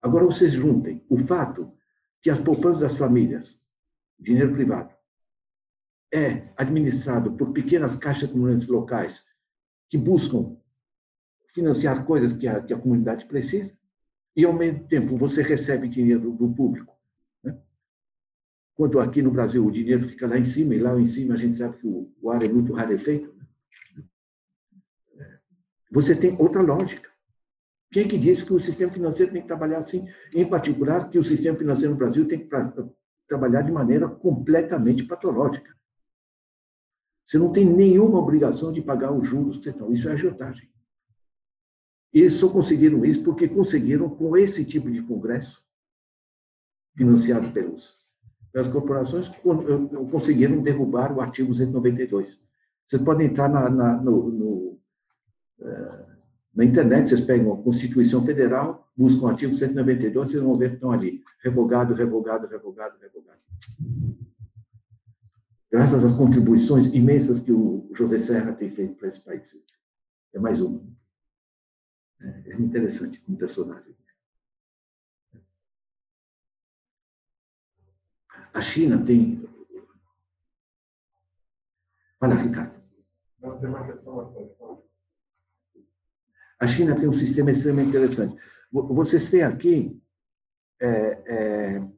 Agora, 0.00 0.24
vocês 0.24 0.52
juntem 0.52 1.04
o 1.08 1.18
fato 1.18 1.76
que 2.22 2.30
as 2.30 2.38
poupanças 2.38 2.80
das 2.80 2.94
famílias, 2.94 3.66
dinheiro 4.16 4.52
privado, 4.52 4.94
é 6.14 6.48
administrado 6.56 7.32
por 7.32 7.52
pequenas 7.52 7.96
caixas 7.96 8.30
comunidades 8.30 8.68
locais 8.68 9.26
que 9.90 9.98
buscam 9.98 10.56
financiar 11.52 12.06
coisas 12.06 12.32
que 12.32 12.46
a, 12.46 12.62
que 12.62 12.72
a 12.72 12.78
comunidade 12.78 13.26
precisa, 13.26 13.76
e, 14.36 14.44
ao 14.44 14.52
mesmo 14.52 14.86
tempo, 14.86 15.16
você 15.16 15.42
recebe 15.42 15.88
dinheiro 15.88 16.32
do 16.32 16.52
público. 16.52 16.96
Né? 17.42 17.56
Quando 18.74 19.00
aqui 19.00 19.22
no 19.22 19.30
Brasil 19.30 19.64
o 19.64 19.70
dinheiro 19.70 20.08
fica 20.08 20.26
lá 20.26 20.38
em 20.38 20.44
cima, 20.44 20.74
e 20.74 20.78
lá 20.78 20.98
em 20.98 21.06
cima 21.06 21.34
a 21.34 21.36
gente 21.36 21.58
sabe 21.58 21.78
que 21.78 21.86
o, 21.86 22.12
o 22.20 22.30
ar 22.30 22.42
é 22.42 22.48
muito 22.48 22.72
rarefeito, 22.72 23.34
né? 23.36 23.46
você 25.90 26.14
tem 26.14 26.36
outra 26.40 26.62
lógica. 26.62 27.10
Quem 27.90 28.04
é 28.04 28.08
que 28.08 28.18
disse 28.18 28.44
que 28.44 28.52
o 28.52 28.58
sistema 28.58 28.92
financeiro 28.92 29.32
tem 29.32 29.42
que 29.42 29.48
trabalhar 29.48 29.78
assim? 29.78 30.08
Em 30.32 30.48
particular, 30.48 31.10
que 31.10 31.18
o 31.18 31.24
sistema 31.24 31.56
financeiro 31.56 31.92
no 31.92 31.98
Brasil 31.98 32.26
tem 32.26 32.40
que 32.40 32.48
trabalhar 33.28 33.62
de 33.62 33.70
maneira 33.70 34.08
completamente 34.08 35.04
patológica. 35.04 35.74
Você 37.24 37.38
não 37.38 37.50
tem 37.52 37.64
nenhuma 37.64 38.18
obrigação 38.18 38.72
de 38.72 38.82
pagar 38.82 39.12
os 39.12 39.26
juros, 39.26 39.60
isso 39.92 40.08
é 40.08 40.12
agiotagem. 40.12 40.68
Eles 42.12 42.34
só 42.34 42.48
conseguiram 42.48 43.04
isso 43.04 43.24
porque 43.24 43.48
conseguiram, 43.48 44.08
com 44.08 44.36
esse 44.36 44.64
tipo 44.64 44.90
de 44.90 45.02
congresso, 45.02 45.64
financiado 46.96 47.50
pelos, 47.50 47.96
pelas 48.52 48.68
corporações, 48.68 49.28
conseguiram 50.12 50.62
derrubar 50.62 51.12
o 51.12 51.20
artigo 51.20 51.52
192. 51.52 52.40
Você 52.86 52.98
pode 52.98 53.24
entrar 53.24 53.48
na, 53.48 53.68
na, 53.68 53.96
no, 53.96 54.30
no, 54.30 54.80
uh, 55.58 56.06
Na 56.54 56.64
internet, 56.64 57.08
vocês 57.08 57.22
pegam 57.22 57.52
a 57.52 57.62
Constituição 57.62 58.24
Federal, 58.24 58.88
buscam 58.96 59.22
o 59.24 59.28
artigo 59.28 59.54
192, 59.54 60.28
vocês 60.28 60.42
vão 60.42 60.54
ver 60.54 60.68
que 60.68 60.74
estão 60.76 60.92
ali. 60.92 61.20
Revogado, 61.42 61.94
revogado, 61.94 62.46
revogado, 62.46 62.96
revogado. 63.00 63.40
Graças 65.74 66.04
às 66.04 66.12
contribuições 66.12 66.86
imensas 66.94 67.40
que 67.40 67.50
o 67.50 67.90
José 67.96 68.20
Serra 68.20 68.52
tem 68.52 68.70
feito 68.70 68.94
para 68.94 69.08
esse 69.08 69.18
país. 69.20 69.52
É 70.32 70.38
mais 70.38 70.60
uma. 70.60 70.80
É, 72.20 72.52
é 72.52 72.54
interessante 72.54 73.20
como 73.22 73.36
personagem. 73.36 73.92
A 78.52 78.60
China 78.60 79.04
tem. 79.04 79.44
Fala, 82.20 82.36
Ricardo. 82.36 82.80
A 86.60 86.68
China 86.68 86.94
tem 86.94 87.08
um 87.08 87.12
sistema 87.12 87.50
extremamente 87.50 87.88
interessante. 87.88 88.40
Vocês 88.70 89.28
têm 89.28 89.42
aqui 89.42 90.00
é, 90.80 90.86
é, 90.86 91.88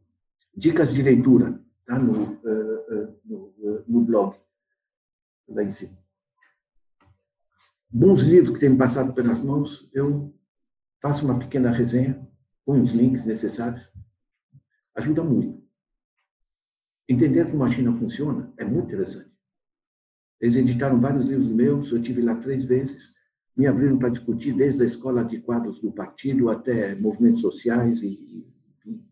dicas 0.57 0.95
de 0.95 1.03
leitura 1.03 1.62
tá? 1.87 1.99
no, 1.99 2.12
uh, 2.12 3.20
no, 3.24 3.84
no, 3.87 4.05
blog, 4.05 4.37
lá 5.49 5.62
em 5.62 5.72
cima. 5.72 5.97
Bons 7.89 8.22
livros 8.22 8.51
que 8.51 8.61
têm 8.61 8.70
me 8.70 8.76
passado 8.78 9.14
pelas 9.14 9.39
mãos, 9.39 9.89
eu 9.93 10.34
faço 11.01 11.24
uma 11.24 11.39
pequena 11.39 11.70
resenha, 11.70 12.28
ponho 12.64 12.82
os 12.82 12.93
links 12.93 13.24
necessários, 13.24 13.89
ajuda 14.95 15.22
muito. 15.22 15.64
Entender 17.09 17.49
como 17.51 17.62
a 17.62 17.70
China 17.70 17.97
funciona 17.97 18.53
é 18.57 18.64
muito 18.64 18.87
interessante. 18.87 19.30
Eles 20.41 20.57
editaram 20.57 21.01
vários 21.01 21.24
livros 21.24 21.51
meus, 21.51 21.91
eu 21.93 22.03
tive 22.03 22.20
lá 22.20 22.34
três 22.34 22.64
vezes, 22.64 23.14
me 23.57 23.66
abriram 23.66 23.99
para 23.99 24.11
discutir 24.11 24.53
desde 24.53 24.82
a 24.82 24.87
escola 24.87 25.24
de 25.24 25.41
quadros 25.41 25.80
do 25.80 25.91
partido 25.91 26.51
até 26.51 26.95
movimentos 26.97 27.41
sociais 27.41 28.03
e, 28.03 28.55
enfim, 28.76 29.09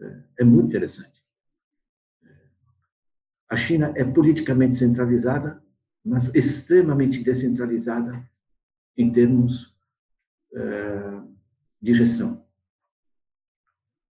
é, 0.00 0.22
é 0.40 0.44
muito 0.44 0.68
interessante. 0.68 1.21
A 3.52 3.56
China 3.56 3.92
é 3.94 4.02
politicamente 4.02 4.78
centralizada, 4.78 5.62
mas 6.02 6.34
extremamente 6.34 7.22
descentralizada 7.22 8.26
em 8.96 9.12
termos 9.12 9.76
é, 10.54 11.20
de 11.78 11.92
gestão. 11.92 12.46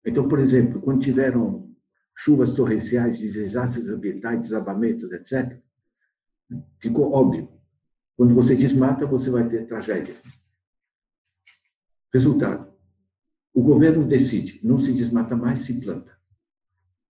Então, 0.04 0.28
por 0.28 0.40
exemplo, 0.40 0.82
quando 0.82 1.02
tiveram 1.04 1.72
chuvas 2.16 2.50
torrenciais, 2.50 3.20
desastres 3.20 3.88
ambientais, 3.88 4.40
desabamentos, 4.40 5.12
etc., 5.12 5.62
ficou 6.80 7.12
óbvio 7.12 7.48
quando 8.16 8.34
você 8.34 8.56
desmata, 8.56 9.06
você 9.06 9.30
vai 9.30 9.48
ter 9.48 9.68
tragédias. 9.68 10.20
Resultado: 12.12 12.74
o 13.54 13.62
governo 13.62 14.08
decide, 14.08 14.60
não 14.64 14.80
se 14.80 14.92
desmata 14.94 15.36
mais, 15.36 15.60
se 15.60 15.80
planta. 15.80 16.17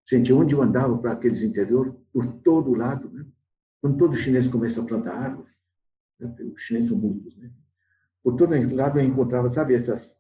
Gente, 0.10 0.32
onde 0.32 0.56
eu 0.56 0.62
andava 0.62 0.98
para 0.98 1.12
aqueles 1.12 1.44
interior, 1.44 1.94
por 2.14 2.26
todo 2.42 2.74
lado, 2.74 3.10
né? 3.10 3.26
quando 3.82 3.98
todo 3.98 4.16
chinês 4.16 4.48
começa 4.48 4.82
a 4.82 4.86
plantar 4.86 5.16
árvores, 5.16 5.54
né? 6.18 6.34
os 6.54 6.62
chineses 6.62 6.90
são 6.90 6.98
muitos, 6.98 7.36
né? 7.38 7.52
por 8.24 8.36
todo 8.36 8.54
lado 8.74 9.00
eu 9.00 9.06
encontrava, 9.06 9.54
sabe, 9.54 9.76
essas 9.76 10.16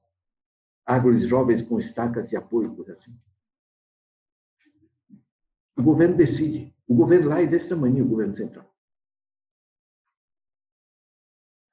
árvores 0.85 1.23
jovens 1.23 1.61
com 1.61 1.79
estacas 1.79 2.29
de 2.29 2.35
apoio, 2.35 2.75
por 2.75 2.89
assim. 2.91 3.17
O 5.77 5.83
governo 5.83 6.15
decide. 6.15 6.75
O 6.87 6.95
governo 6.95 7.29
lá 7.29 7.41
é 7.41 7.45
desse 7.45 7.69
tamanho, 7.69 8.03
o 8.03 8.07
governo 8.07 8.35
central. 8.35 8.73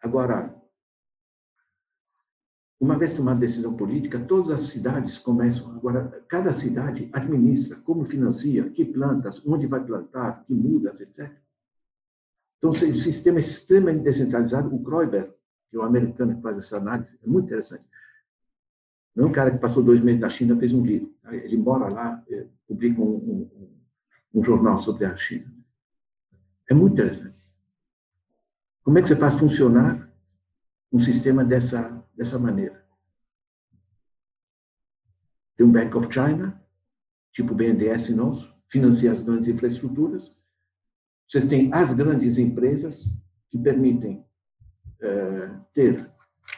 Agora, 0.00 0.60
uma 2.84 2.98
vez 2.98 3.14
tomada 3.14 3.38
a 3.38 3.40
decisão 3.40 3.74
política, 3.74 4.18
todas 4.18 4.60
as 4.60 4.68
cidades 4.68 5.16
começam. 5.16 5.72
Agora, 5.74 6.22
cada 6.28 6.52
cidade 6.52 7.08
administra 7.14 7.78
como 7.80 8.04
financia, 8.04 8.68
que 8.68 8.84
plantas, 8.84 9.40
onde 9.46 9.66
vai 9.66 9.82
plantar, 9.82 10.44
que 10.44 10.52
mudas, 10.52 11.00
etc. 11.00 11.32
Então, 12.58 12.70
o 12.70 12.74
sistema 12.74 13.38
é 13.38 13.40
extremamente 13.40 14.02
descentralizado. 14.02 14.74
O 14.74 14.84
Kreuber, 14.84 15.34
que 15.70 15.76
é 15.76 15.80
o 15.80 15.82
americano 15.82 16.36
que 16.36 16.42
faz 16.42 16.58
essa 16.58 16.76
análise, 16.76 17.08
é 17.22 17.26
muito 17.26 17.46
interessante. 17.46 17.84
Não 19.16 19.24
é 19.24 19.28
um 19.28 19.32
cara 19.32 19.50
que 19.50 19.58
passou 19.58 19.82
dois 19.82 20.00
meses 20.00 20.20
na 20.20 20.28
China 20.28 20.58
fez 20.58 20.74
um 20.74 20.84
livro. 20.84 21.10
Ele 21.30 21.56
mora 21.56 21.88
lá, 21.88 22.22
eh, 22.28 22.46
publica 22.68 23.00
um, 23.00 23.14
um, 23.14 23.70
um 24.34 24.44
jornal 24.44 24.76
sobre 24.76 25.06
a 25.06 25.16
China. 25.16 25.50
É 26.68 26.74
muito 26.74 26.92
interessante. 26.92 27.34
Como 28.82 28.98
é 28.98 29.02
que 29.02 29.08
você 29.08 29.16
faz 29.16 29.36
funcionar 29.36 30.03
um 30.94 31.00
sistema 31.00 31.44
dessa, 31.44 32.06
dessa 32.16 32.38
maneira? 32.38 32.86
Tem 35.56 35.66
um 35.66 35.72
Bank 35.72 35.96
of 35.96 36.12
China, 36.12 36.62
tipo 37.32 37.52
BNDES 37.52 38.10
nosso, 38.10 38.54
financia 38.68 39.10
as 39.10 39.20
grandes 39.20 39.48
infraestruturas. 39.48 40.36
Vocês 41.28 41.44
têm 41.46 41.68
as 41.74 41.92
grandes 41.92 42.38
empresas 42.38 43.06
que 43.50 43.58
permitem 43.58 44.24
é, 45.00 45.50
ter 45.74 46.08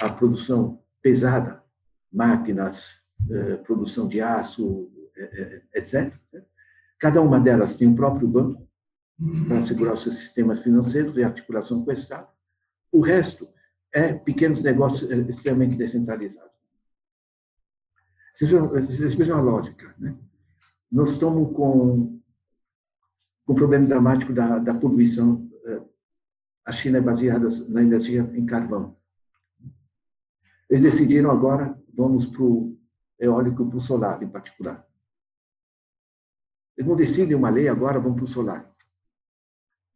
a 0.01 0.11
produção 0.11 0.83
pesada, 1.01 1.65
máquinas, 2.13 3.03
é, 3.31 3.57
produção 3.57 4.07
de 4.07 4.21
aço, 4.21 4.91
é, 5.17 5.63
etc. 5.77 6.13
Cada 6.99 7.23
uma 7.23 7.41
delas 7.41 7.75
tem 7.75 7.89
o 7.89 7.93
um 7.93 7.97
próprio 7.97 8.29
banco, 8.29 8.69
para 9.49 9.59
assegurar 9.59 9.95
os 9.95 10.03
seus 10.03 10.17
sistemas 10.17 10.61
financeiros 10.61 11.17
e 11.17 11.25
articulação 11.25 11.83
com 11.83 11.91
o 11.91 11.95
Estado. 11.95 12.29
O 12.93 13.01
resto 13.01 13.49
é 13.93 14.13
pequenos 14.13 14.63
negócios 14.63 15.11
é, 15.11 15.17
extremamente 15.17 15.77
descentralizados. 15.77 16.51
Vocês 18.35 19.15
vejam 19.15 19.39
a 19.39 19.41
lógica. 19.41 19.95
Né? 19.99 20.15
Nós 20.93 21.13
estamos 21.13 21.57
com, 21.57 22.21
com 23.47 23.55
problema 23.55 23.87
dramático 23.87 24.33
da, 24.33 24.59
da 24.59 24.75
poluição. 24.75 25.51
É, 25.65 25.81
a 26.67 26.73
China 26.73 26.99
é 26.99 27.01
baseada 27.01 27.49
na 27.69 27.83
energia 27.83 28.31
em 28.35 28.45
carvão. 28.45 28.97
Eles 30.69 30.83
decidiram 30.83 31.31
agora, 31.31 31.81
vamos 31.95 32.27
para 32.27 32.43
o 32.43 32.77
eólico 33.19 33.63
e 33.63 33.69
para 33.69 33.79
o 33.79 33.83
solar, 33.83 34.23
em 34.23 34.29
particular. 34.29 34.87
Eles 36.77 36.89
não 36.89 36.97
decidem 36.97 37.35
uma 37.35 37.49
lei 37.49 37.69
agora, 37.69 38.01
vão 38.01 38.15
para 38.15 38.25
o 38.25 38.29
solar. 38.29 38.71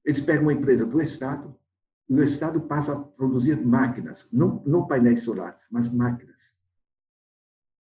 Eles 0.02 0.20
pegam 0.20 0.44
uma 0.44 0.52
empresa 0.52 0.86
do 0.86 1.00
Estado 1.02 1.54
o 2.10 2.22
Estado 2.24 2.60
passa 2.60 2.92
a 2.92 2.98
produzir 3.00 3.64
máquinas, 3.64 4.28
não, 4.32 4.62
não 4.66 4.86
painéis 4.86 5.22
solares, 5.22 5.66
mas 5.70 5.88
máquinas. 5.88 6.52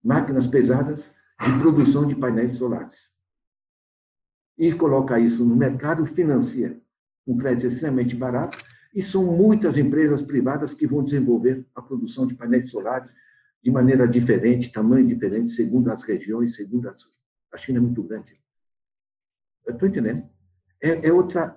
Máquinas 0.04 0.46
pesadas 0.46 1.10
de 1.42 1.58
produção 1.58 2.06
de 2.06 2.14
painéis 2.14 2.58
solares. 2.58 3.08
E 4.58 4.72
coloca 4.74 5.18
isso 5.18 5.44
no 5.44 5.56
mercado, 5.56 6.04
financia 6.04 6.78
um 7.26 7.36
crédito 7.36 7.66
extremamente 7.66 8.14
barato, 8.14 8.58
e 8.94 9.02
são 9.02 9.24
muitas 9.24 9.76
empresas 9.76 10.22
privadas 10.22 10.74
que 10.74 10.86
vão 10.86 11.04
desenvolver 11.04 11.66
a 11.74 11.80
produção 11.80 12.26
de 12.26 12.34
painéis 12.34 12.70
solares 12.70 13.14
de 13.62 13.70
maneira 13.70 14.06
diferente, 14.06 14.72
tamanho 14.72 15.06
diferente, 15.06 15.52
segundo 15.52 15.90
as 15.90 16.02
regiões, 16.02 16.54
segundo 16.56 16.88
as... 16.88 17.02
A 17.52 17.56
China 17.56 17.78
é 17.78 17.80
muito 17.82 18.02
grande. 18.02 18.38
Estou 19.66 19.88
entendendo? 19.88 20.28
É, 20.82 21.08
é 21.08 21.12
outra 21.12 21.56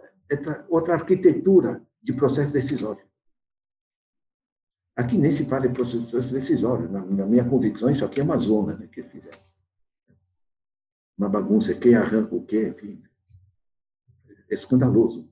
outra 0.69 0.93
arquitetura 0.93 1.85
de 2.01 2.13
processo 2.13 2.51
decisório. 2.51 3.05
Aqui 4.95 5.17
nem 5.17 5.31
se 5.31 5.45
fala 5.45 5.67
em 5.67 5.73
processo 5.73 6.33
decisório. 6.33 6.89
Na, 6.89 7.03
na 7.05 7.25
minha 7.25 7.47
convicção, 7.47 7.89
isso 7.89 8.03
aqui 8.03 8.19
é 8.19 8.23
uma 8.23 8.37
zona 8.37 8.75
né, 8.75 8.87
que 8.87 8.99
eles 8.99 9.11
fizeram. 9.11 9.39
Uma 11.17 11.29
bagunça, 11.29 11.73
quem 11.73 11.95
arranca 11.95 12.35
o 12.35 12.43
quê, 12.45 12.69
enfim. 12.69 13.01
É 14.49 14.53
escandaloso. 14.53 15.29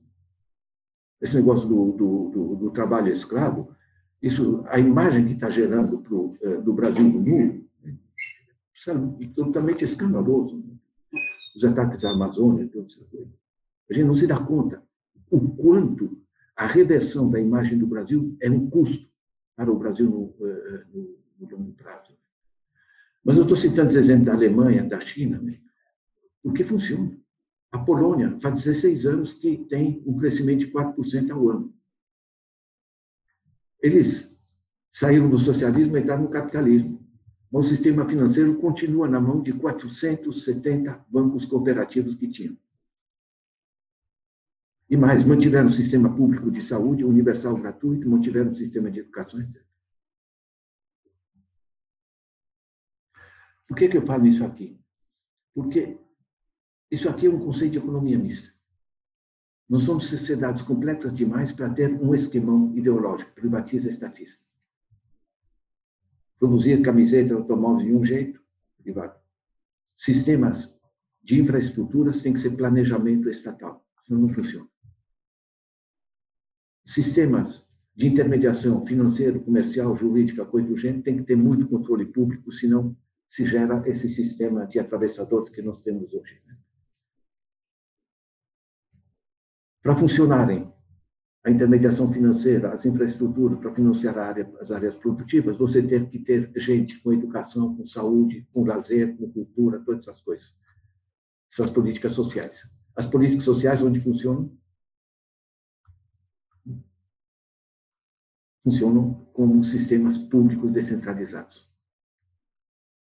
Esse 1.20 1.36
negócio 1.36 1.68
do, 1.68 1.92
do, 1.92 2.30
do, 2.30 2.56
do 2.56 2.70
trabalho 2.70 3.12
escravo, 3.12 3.76
isso, 4.22 4.64
a 4.68 4.78
imagem 4.78 5.26
que 5.26 5.32
está 5.32 5.50
gerando 5.50 5.98
pro, 5.98 6.36
eh, 6.42 6.60
do 6.60 6.72
Brasil 6.72 7.04
no 7.04 7.20
mundo, 7.20 7.68
é 8.88 8.90
absolutamente 8.90 9.84
escandaloso. 9.84 10.64
Os 11.54 11.64
ataques 11.64 12.04
à 12.04 12.10
Amazônia, 12.10 12.68
tudo 12.68 12.86
isso. 12.86 13.06
A 13.90 13.94
gente 13.94 14.06
não 14.06 14.14
se 14.14 14.26
dá 14.26 14.38
conta 14.38 14.82
o 15.30 15.54
quanto 15.56 16.20
a 16.60 16.66
reversão 16.66 17.30
da 17.30 17.40
imagem 17.40 17.78
do 17.78 17.86
Brasil 17.86 18.36
é 18.38 18.50
um 18.50 18.68
custo 18.68 19.10
para 19.56 19.72
o 19.72 19.78
Brasil 19.78 20.10
no, 20.10 20.46
eh, 20.46 20.84
no, 20.92 21.18
no 21.38 21.56
longo 21.56 21.72
prazo. 21.72 22.14
Mas 23.24 23.38
eu 23.38 23.44
estou 23.44 23.56
citando 23.56 23.88
os 23.88 23.96
exemplos 23.96 24.26
da 24.26 24.34
Alemanha, 24.34 24.84
da 24.84 25.00
China, 25.00 25.40
né? 25.40 25.58
porque 26.42 26.62
funciona. 26.62 27.18
A 27.72 27.78
Polônia 27.78 28.38
faz 28.42 28.64
16 28.64 29.06
anos 29.06 29.32
que 29.32 29.56
tem 29.70 30.02
um 30.04 30.18
crescimento 30.18 30.58
de 30.58 30.70
4% 30.70 31.30
ao 31.30 31.48
ano. 31.48 31.74
Eles 33.82 34.38
saíram 34.92 35.30
do 35.30 35.38
socialismo 35.38 35.96
e 35.96 36.00
entraram 36.02 36.24
no 36.24 36.28
capitalismo. 36.28 37.00
Mas 37.50 37.66
o 37.66 37.68
sistema 37.70 38.06
financeiro 38.06 38.54
continua 38.56 39.08
na 39.08 39.18
mão 39.18 39.40
de 39.42 39.54
470 39.54 41.06
bancos 41.08 41.46
cooperativos 41.46 42.16
que 42.16 42.28
tinham. 42.28 42.54
E 44.90 44.96
mais, 44.96 45.22
mantiveram 45.22 45.68
o 45.68 45.72
sistema 45.72 46.12
público 46.12 46.50
de 46.50 46.60
saúde 46.60 47.04
universal 47.04 47.56
gratuito, 47.56 48.10
mantiveram 48.10 48.50
o 48.50 48.56
sistema 48.56 48.90
de 48.90 48.98
educação, 48.98 49.40
etc. 49.40 49.62
Por 53.68 53.76
que, 53.76 53.88
que 53.88 53.96
eu 53.96 54.04
falo 54.04 54.26
isso 54.26 54.44
aqui? 54.44 54.80
Porque 55.54 55.96
isso 56.90 57.08
aqui 57.08 57.26
é 57.26 57.30
um 57.30 57.38
conceito 57.38 57.72
de 57.72 57.78
economia 57.78 58.18
mista. 58.18 58.52
Nós 59.68 59.82
somos 59.82 60.06
sociedades 60.06 60.60
complexas 60.60 61.14
demais 61.14 61.52
para 61.52 61.70
ter 61.70 61.92
um 62.02 62.12
esquemão 62.12 62.76
ideológico, 62.76 63.30
privatiza 63.30 63.88
estatística. 63.88 64.42
Produzir 66.36 66.82
camisetas, 66.82 67.36
automóveis 67.36 67.86
de 67.86 67.94
um 67.94 68.04
jeito, 68.04 68.42
privado. 68.82 69.16
Sistemas 69.96 70.74
de 71.22 71.40
infraestruturas 71.40 72.22
têm 72.22 72.32
que 72.32 72.40
ser 72.40 72.56
planejamento 72.56 73.30
estatal, 73.30 73.86
senão 74.04 74.22
não 74.22 74.28
funciona. 74.30 74.69
Sistemas 76.90 77.64
de 77.94 78.08
intermediação 78.08 78.84
financeiro, 78.84 79.40
comercial, 79.40 79.94
jurídica, 79.94 80.44
coisa 80.44 80.66
do 80.66 80.76
gênero, 80.76 81.04
tem 81.04 81.18
que 81.18 81.22
ter 81.22 81.36
muito 81.36 81.68
controle 81.68 82.04
público, 82.04 82.50
senão 82.50 82.96
se 83.28 83.46
gera 83.46 83.80
esse 83.86 84.08
sistema 84.08 84.66
de 84.66 84.80
atravessadores 84.80 85.50
que 85.50 85.62
nós 85.62 85.80
temos 85.84 86.12
hoje. 86.12 86.42
Para 89.80 89.96
funcionarem 89.96 90.68
a 91.44 91.50
intermediação 91.52 92.12
financeira, 92.12 92.72
as 92.72 92.84
infraestruturas 92.84 93.60
para 93.60 93.72
financiar 93.72 94.18
área, 94.18 94.52
as 94.60 94.72
áreas 94.72 94.96
produtivas, 94.96 95.56
você 95.56 95.80
tem 95.80 96.06
que 96.06 96.18
ter 96.18 96.50
gente 96.56 96.98
com 96.98 97.12
educação, 97.12 97.76
com 97.76 97.86
saúde, 97.86 98.48
com 98.52 98.64
lazer, 98.64 99.16
com 99.16 99.30
cultura, 99.30 99.78
todas 99.78 100.08
essas 100.08 100.20
coisas. 100.22 100.58
Essas 101.52 101.70
políticas 101.70 102.14
sociais. 102.14 102.62
As 102.96 103.06
políticas 103.06 103.44
sociais 103.44 103.80
onde 103.80 104.00
funcionam? 104.00 104.59
Funcionam 108.62 109.26
como 109.32 109.64
sistemas 109.64 110.18
públicos 110.18 110.72
descentralizados. 110.72 111.70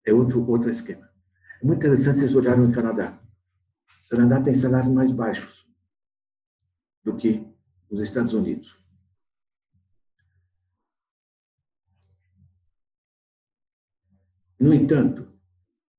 É 0.06 0.12
outro, 0.12 0.48
outro 0.48 0.70
esquema. 0.70 1.10
É 1.60 1.66
muito 1.66 1.78
interessante 1.78 2.20
vocês 2.20 2.34
olharem 2.34 2.66
no 2.66 2.72
Canadá. 2.72 3.20
O 4.06 4.08
Canadá 4.08 4.42
tem 4.42 4.54
salários 4.54 4.92
mais 4.92 5.12
baixos 5.12 5.66
do 7.04 7.16
que 7.16 7.46
os 7.90 8.00
Estados 8.00 8.32
Unidos. 8.32 8.78
No 14.58 14.74
entanto, 14.74 15.26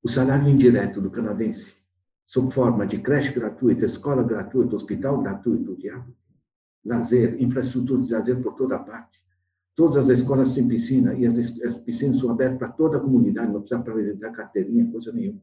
o 0.03 0.09
salário 0.09 0.47
indireto 0.47 1.01
do 1.01 1.11
canadense, 1.11 1.81
sob 2.25 2.53
forma 2.53 2.85
de 2.87 2.99
creche 2.99 3.33
gratuita, 3.33 3.85
escola 3.85 4.23
gratuita, 4.23 4.75
hospital 4.75 5.21
gratuito, 5.21 5.75
diabo, 5.77 6.15
lazer, 6.83 7.41
infraestrutura 7.41 8.03
de 8.03 8.11
lazer 8.11 8.41
por 8.41 8.55
toda 8.55 8.79
parte, 8.79 9.20
todas 9.75 9.97
as 9.97 10.19
escolas 10.19 10.53
têm 10.53 10.67
piscina 10.67 11.13
e 11.13 11.25
as, 11.25 11.37
as 11.37 11.77
piscinas 11.79 12.19
são 12.19 12.29
abertas 12.29 12.57
para 12.57 12.69
toda 12.69 12.97
a 12.97 12.99
comunidade, 12.99 13.51
não 13.51 13.61
precisa 13.61 13.79
apresentar 13.79 14.31
carteirinha, 14.31 14.91
coisa 14.91 15.11
nenhuma. 15.11 15.41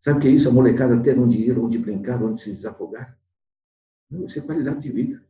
Sabe 0.00 0.18
o 0.18 0.22
que 0.22 0.28
é 0.28 0.30
isso? 0.30 0.48
A 0.48 0.52
molecada 0.52 1.02
ter 1.02 1.18
onde 1.18 1.36
ir, 1.36 1.58
onde 1.58 1.78
brincar, 1.78 2.22
onde 2.22 2.40
se 2.40 2.50
desafogar. 2.50 3.18
Isso 4.10 4.38
é 4.38 4.42
qualidade 4.42 4.80
de 4.80 4.92
vida. 4.92 5.24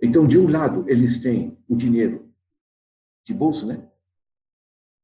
Então, 0.00 0.26
de 0.26 0.38
um 0.38 0.48
lado, 0.48 0.84
eles 0.88 1.18
têm 1.18 1.56
o 1.68 1.76
dinheiro 1.76 2.32
de 3.24 3.34
bolsa, 3.34 3.66
né? 3.66 3.88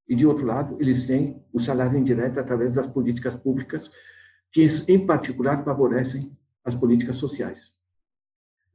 E 0.09 0.15
de 0.17 0.27
outro 0.27 0.47
lado, 0.47 0.77
eles 0.81 1.07
têm 1.07 1.45
o 1.53 1.61
salário 1.61 1.99
indireto 1.99 2.41
através 2.41 2.75
das 2.75 2.87
políticas 2.87 3.37
públicas, 3.37 3.91
que, 4.51 4.67
em 4.89 5.07
particular, 5.07 5.63
favorecem 5.63 6.37
as 6.65 6.75
políticas 6.75 7.17
sociais. 7.17 7.78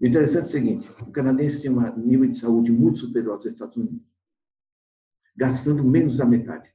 O 0.03 0.05
interessante 0.05 0.43
é 0.43 0.47
o 0.47 0.51
seguinte: 0.51 0.91
o 0.99 1.11
canadense 1.11 1.61
tem 1.61 1.71
um 1.71 1.97
nível 1.97 2.29
de 2.29 2.37
saúde 2.37 2.73
muito 2.73 2.99
superior 2.99 3.35
aos 3.35 3.45
Estados 3.45 3.77
Unidos, 3.77 4.05
gastando 5.33 5.81
menos 5.81 6.17
da 6.17 6.25
metade. 6.25 6.69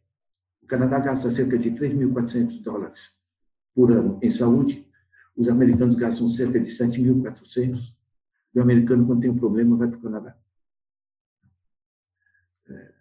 O 0.62 0.66
Canadá 0.66 0.98
gasta 0.98 1.30
cerca 1.30 1.59
de 1.59 1.70
3.400 1.72 2.62
dólares 2.62 3.18
por 3.74 3.92
ano 3.92 4.18
em 4.22 4.30
saúde, 4.30 4.88
os 5.36 5.46
americanos 5.46 5.94
gastam 5.94 6.30
cerca 6.30 6.59
de 6.59 6.70
7.400. 6.70 7.94
E 8.55 8.59
o 8.59 8.62
americano, 8.62 9.06
quando 9.06 9.20
tem 9.20 9.30
um 9.30 9.38
problema, 9.38 9.76
vai 9.76 9.88
para 9.88 9.98
o 9.98 10.02
Canadá. 10.02 10.34
É, 12.66 12.92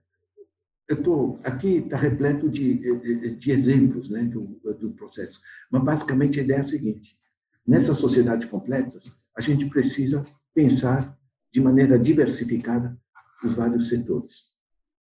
eu 0.90 0.98
estou 0.98 1.40
aqui 1.42 1.78
está 1.78 1.96
repleto 1.96 2.50
de, 2.50 3.36
de, 3.38 3.52
exemplos 3.52 4.10
né, 4.10 4.26
do, 4.26 4.60
do 4.74 4.92
processo. 4.92 5.40
Mas, 5.72 5.84
basicamente, 5.86 6.38
a 6.38 6.44
ideia 6.44 6.58
é 6.58 6.62
a 6.62 6.68
seguinte. 6.68 7.18
Nessas 7.66 7.98
sociedades 7.98 8.50
completas, 8.50 9.10
a 9.38 9.42
gente 9.42 9.68
precisa 9.68 10.26
pensar 10.54 11.16
de 11.54 11.62
maneira 11.62 11.98
diversificada 12.00 13.00
os 13.44 13.54
vários 13.54 13.88
setores. 13.88 14.52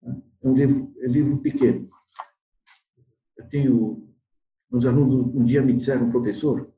É 0.04 0.48
um 0.48 0.56
livro, 0.56 0.94
é 1.00 1.08
um 1.08 1.12
livro 1.12 1.38
pequeno. 1.38 1.90
Eu 3.38 3.48
tenho... 3.48 4.16
Uns 4.72 4.84
alunos 4.84 5.34
um 5.34 5.46
dia 5.46 5.62
me 5.62 5.74
disseram, 5.74 6.10
professor, 6.10 6.74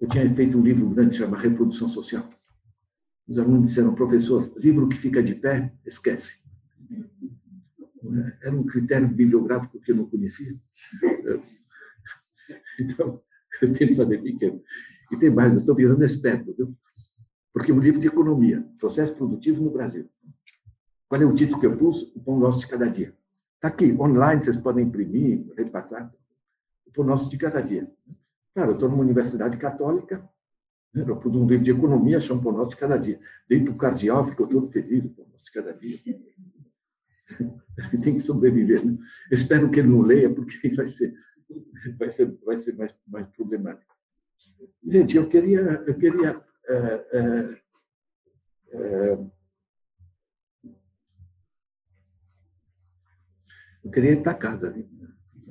eu 0.00 0.08
tinha 0.08 0.34
feito 0.34 0.58
um 0.58 0.62
livro 0.62 0.88
grande 0.88 1.18
chamado 1.18 1.38
Reprodução 1.38 1.86
Social. 1.88 2.28
Os 3.28 3.38
alunos 3.38 3.68
disseram, 3.68 3.94
professor, 3.94 4.50
livro 4.56 4.88
que 4.88 4.96
fica 4.96 5.22
de 5.22 5.34
pé, 5.34 5.72
esquece. 5.86 6.42
Era 8.42 8.56
um 8.56 8.64
critério 8.64 9.06
bibliográfico 9.06 9.78
que 9.78 9.92
eu 9.92 9.96
não 9.96 10.08
conhecia. 10.08 10.58
Então, 12.78 13.22
eu 13.62 13.72
tenho 13.72 13.90
que 13.90 13.96
fazer 13.96 14.18
pequeno. 14.18 14.60
E 15.12 15.16
tem 15.16 15.30
mais, 15.30 15.52
eu 15.52 15.60
estou 15.60 15.74
virando 15.74 16.02
esperto, 16.02 16.54
viu? 16.56 16.74
Porque 17.52 17.70
é 17.70 17.74
um 17.74 17.78
livro 17.78 18.00
de 18.00 18.08
economia, 18.08 18.66
processo 18.78 19.14
produtivo 19.14 19.62
no 19.62 19.70
Brasil. 19.70 20.08
Qual 21.06 21.20
é 21.20 21.26
o 21.26 21.34
título 21.34 21.60
que 21.60 21.66
eu 21.66 21.76
pus? 21.76 22.10
O 22.16 22.20
Pão 22.20 22.38
Nosso 22.38 22.60
de 22.60 22.66
Cada 22.66 22.88
Dia. 22.88 23.14
Está 23.56 23.68
aqui, 23.68 23.92
online, 24.00 24.42
vocês 24.42 24.56
podem 24.56 24.86
imprimir, 24.86 25.46
repassar. 25.54 26.10
O 26.86 26.90
Pão 26.90 27.04
Nosso 27.04 27.28
de 27.28 27.36
Cada 27.36 27.60
Dia. 27.60 27.92
Claro, 28.54 28.70
eu 28.70 28.74
estou 28.74 28.88
numa 28.88 29.02
universidade 29.02 29.58
católica, 29.58 30.26
né? 30.94 31.04
eu 31.06 31.16
produzo 31.16 31.44
um 31.44 31.46
livro 31.46 31.62
de 31.62 31.70
economia, 31.70 32.18
chamo 32.18 32.40
Pão 32.40 32.52
Nosso 32.52 32.70
de 32.70 32.76
Cada 32.76 32.96
Dia. 32.96 33.20
Dei 33.46 33.62
para 33.62 33.74
o 33.74 33.76
cardeal, 33.76 34.26
ficou 34.26 34.46
todo 34.46 34.72
feliz, 34.72 35.06
Pão 35.08 35.26
Nosso 35.30 35.44
de 35.44 35.52
Cada 35.52 35.74
Dia. 35.74 35.98
Tem 38.02 38.14
que 38.14 38.20
sobreviver. 38.20 38.84
Né? 38.84 38.96
espero 39.30 39.70
que 39.70 39.80
ele 39.80 39.88
não 39.88 40.00
leia, 40.00 40.34
porque 40.34 40.68
vai 40.74 40.86
ser, 40.86 41.14
vai 41.98 42.10
ser, 42.10 42.38
vai 42.44 42.56
ser 42.56 42.74
mais, 42.76 42.94
mais 43.06 43.26
problemático. 43.28 43.91
Gente, 44.84 45.16
eu 45.16 45.28
queria, 45.28 45.60
eu 45.86 45.96
queria 45.96 46.42
é, 46.68 47.06
é, 47.12 47.62
é, 48.72 49.18
eu 53.84 53.90
queria 53.90 54.12
ir 54.12 54.22
para 54.22 54.34
casa. 54.34 54.74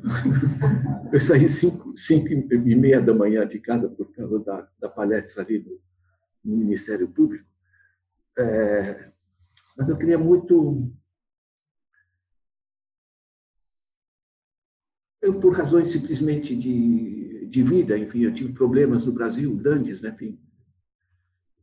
Eu 1.11 1.19
saí 1.19 1.47
cinco, 1.49 1.95
cinco 1.97 2.29
e 2.29 2.75
meia 2.75 3.01
da 3.01 3.13
manhã 3.13 3.45
de 3.45 3.59
casa 3.59 3.89
por 3.89 4.09
causa 4.13 4.39
da, 4.39 4.67
da 4.79 4.89
palestra 4.89 5.43
ali 5.43 5.59
no, 5.59 5.79
no 6.43 6.57
Ministério 6.57 7.07
Público. 7.09 7.45
É, 8.39 9.11
mas 9.77 9.89
eu 9.89 9.97
queria 9.97 10.17
muito. 10.17 10.89
Eu, 15.21 15.39
por 15.39 15.53
razões 15.53 15.91
simplesmente 15.91 16.55
de, 16.55 17.20
de 17.51 17.63
vida, 17.63 17.97
enfim, 17.97 18.21
eu 18.21 18.33
tive 18.33 18.53
problemas 18.53 19.05
no 19.05 19.11
Brasil 19.11 19.53
grandes, 19.55 20.01
né? 20.01 20.09
Enfim, 20.09 20.39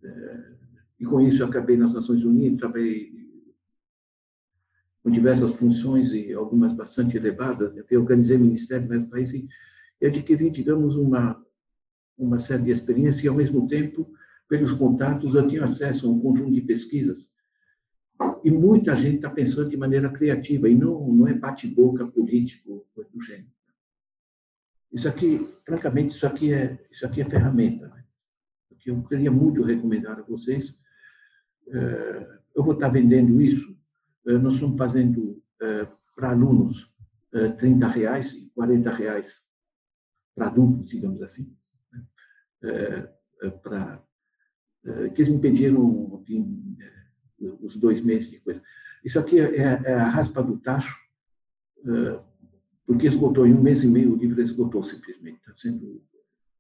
é, 0.05 0.53
e 1.01 1.05
com 1.07 1.19
isso 1.21 1.43
acabei 1.43 1.79
nas 1.79 1.95
Nações 1.95 2.23
Unidas, 2.23 2.59
trabalhei 2.59 3.11
com 5.03 5.11
diversas 5.11 5.55
funções 5.55 6.13
e 6.13 6.35
algumas 6.35 6.75
bastante 6.75 7.17
elevadas. 7.17 7.75
Né? 7.75 7.83
Organizei 7.93 8.37
ministério 8.37 8.85
em 8.85 8.89
vários 8.89 9.07
países 9.07 9.47
e 10.01 10.07
adquiri, 10.07 10.51
digamos, 10.51 10.97
uma, 10.97 11.43
uma 12.19 12.39
série 12.39 12.65
de 12.65 12.71
experiências 12.71 13.25
e, 13.25 13.29
ao 13.29 13.35
mesmo 13.35 13.67
tempo, 13.67 14.13
pelos 14.47 14.73
contatos, 14.73 15.35
eu 15.35 15.47
tinha 15.47 15.65
acesso 15.65 16.07
a 16.07 16.11
um 16.11 16.21
conjunto 16.21 16.53
de 16.53 16.61
pesquisas. 16.61 17.31
E 18.45 18.51
muita 18.51 18.95
gente 18.95 19.17
está 19.17 19.31
pensando 19.31 19.71
de 19.71 19.77
maneira 19.77 20.11
criativa, 20.11 20.69
e 20.69 20.75
não, 20.75 21.13
não 21.13 21.27
é 21.27 21.33
bate-boca 21.33 22.07
político 22.07 22.87
do 22.95 23.23
gênero. 23.23 23.58
Isso 24.93 25.09
aqui, 25.09 25.55
francamente, 25.65 26.15
isso 26.15 26.27
aqui 26.27 26.53
é, 26.53 26.79
isso 26.91 27.07
aqui 27.07 27.21
é 27.21 27.25
ferramenta. 27.25 27.89
Né? 27.89 28.05
Que 28.79 28.91
eu 28.91 29.03
queria 29.05 29.31
muito 29.31 29.63
recomendar 29.63 30.19
a 30.19 30.23
vocês, 30.23 30.75
é, 31.69 32.39
eu 32.57 32.65
vou 32.65 32.75
estar 32.75 32.89
vendendo 32.89 33.41
isso 33.41 33.79
eh, 34.29 34.39
nós 34.39 34.55
estamos 34.55 34.77
fazendo 34.77 35.43
eh, 35.63 35.89
para 36.15 36.31
alunos 36.31 36.93
30 37.59 37.87
eh, 37.87 37.89
reais 37.89 38.33
e 38.35 38.51
40 38.51 38.91
reais 38.91 39.41
para 40.35 40.49
adultos, 40.49 40.91
digamos 40.91 41.23
assim, 41.23 41.57
né? 41.93 43.09
para 43.63 44.03
que 45.15 45.23
eles 45.23 45.29
me 45.29 45.41
pediram 45.41 46.21
enfim, 46.21 46.77
os 47.61 47.77
dois 47.77 48.01
meses 48.01 48.31
de 48.31 48.41
coisa. 48.41 48.63
Isso 49.05 49.19
aqui 49.19 49.41
é, 49.41 49.57
é 49.57 49.95
a 49.95 50.09
raspa 50.09 50.43
do 50.43 50.59
tacho, 50.59 50.97
porque 52.89 53.07
esgotou 53.07 53.47
em 53.47 53.53
um 53.53 53.61
mês 53.61 53.85
e 53.85 53.87
meio, 53.87 54.15
o 54.15 54.17
livro 54.17 54.41
esgotou 54.41 54.83
simplesmente, 54.83 55.37
está 55.41 55.53
sendo, 55.55 56.03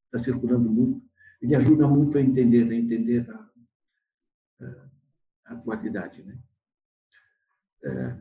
está 0.04 0.22
circulando 0.22 0.68
muito, 0.68 1.02
ele 1.40 1.56
ajuda 1.56 1.88
muito 1.88 2.18
a 2.18 2.20
entender, 2.20 2.70
a 2.70 2.74
entender 2.74 3.26
a, 3.30 3.50
a, 4.60 4.90
a 5.46 5.56
qualidade, 5.56 6.22
né? 6.22 6.38
É, 7.82 8.16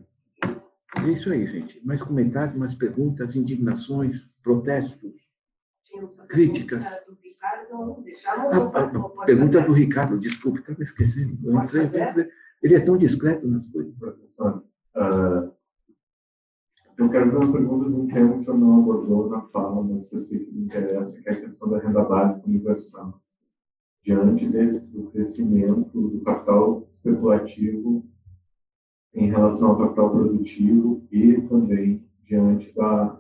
É 1.06 1.12
isso 1.12 1.30
aí, 1.30 1.46
gente. 1.48 1.86
Mais 1.86 2.02
comentários, 2.02 2.58
mais 2.58 2.74
perguntas, 2.76 3.36
indignações, 3.36 4.26
protestos, 4.42 5.14
críticas. 6.30 6.86
Ah, 8.26 8.72
ah, 8.74 9.26
pergunta 9.26 9.60
do 9.60 9.74
Ricardo, 9.74 10.18
desculpe, 10.18 10.62
estava 10.62 10.82
esquecendo. 10.82 11.38
Eu 11.44 11.62
entrei, 11.62 11.92
ele 12.64 12.76
é 12.76 12.80
tão 12.80 12.98
discreto 12.98 13.46
nas 13.46 13.68
coisas. 13.68 13.94
Professor, 13.96 14.64
uh, 14.96 15.57
eu 16.98 17.10
quero 17.10 17.32
fazer 17.32 17.46
uma 17.46 17.54
pergunta 17.54 17.90
de 17.90 17.96
um 17.96 18.08
tema 18.08 18.34
que 18.34 18.38
o 18.40 18.42
senhor 18.42 18.58
não 18.58 18.80
abordou 18.80 19.30
na 19.30 19.42
fala, 19.42 19.84
mas 19.84 20.10
que 20.10 20.16
eu 20.16 20.20
sei 20.20 20.40
que 20.40 20.52
me 20.52 20.66
interessa, 20.66 21.22
que 21.22 21.30
é 21.30 21.32
a 21.32 21.42
questão 21.42 21.70
da 21.70 21.78
renda 21.78 22.04
básica 22.04 22.48
universal. 22.48 23.22
Diante 24.04 24.48
desse, 24.48 24.88
do 24.92 25.12
crescimento 25.12 26.10
do 26.10 26.22
capital 26.22 26.88
especulativo 26.96 28.04
em 29.14 29.30
relação 29.30 29.72
ao 29.72 29.78
capital 29.78 30.10
produtivo 30.10 31.06
e 31.12 31.40
também 31.42 32.04
diante 32.26 32.74
da 32.74 33.20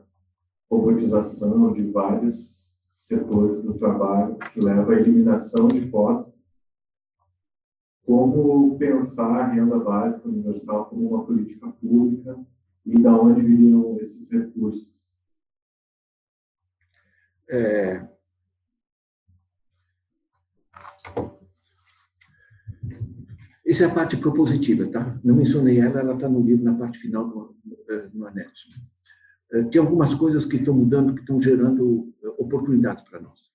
robotização 0.69 1.71
de 1.73 1.83
vários 1.91 2.75
setores 2.95 3.61
do 3.61 3.75
trabalho, 3.75 4.37
que 4.53 4.59
leva 4.59 4.93
à 4.93 4.99
eliminação 4.99 5.67
de 5.67 5.85
postos, 5.85 6.33
como 8.03 8.77
pensar 8.77 9.41
a 9.41 9.47
renda 9.47 9.77
básica 9.77 10.27
universal 10.27 10.85
como 10.85 11.09
uma 11.09 11.25
política 11.25 11.67
pública 11.67 12.37
e 12.87 12.97
da 12.99 13.13
onde 13.13 13.41
viriam 13.41 13.97
esses 13.99 14.29
recursos? 14.29 14.89
É... 17.49 18.07
Essa 23.65 23.83
é 23.83 23.87
a 23.87 23.93
parte 23.93 24.15
propositiva, 24.15 24.87
tá? 24.87 25.19
Não 25.21 25.35
mencionei 25.35 25.79
ela, 25.79 25.99
ela 25.99 26.13
está 26.13 26.29
no 26.29 26.41
livro, 26.41 26.63
na 26.63 26.77
parte 26.77 26.97
final 26.99 27.27
do, 27.27 27.57
no 28.13 28.25
anexo. 28.25 28.69
É, 29.51 29.63
tem 29.63 29.81
algumas 29.81 30.13
coisas 30.13 30.45
que 30.45 30.55
estão 30.55 30.73
mudando, 30.73 31.13
que 31.13 31.19
estão 31.19 31.41
gerando 31.41 32.13
é, 32.23 32.27
oportunidades 32.41 33.03
para 33.03 33.19
nós. 33.19 33.51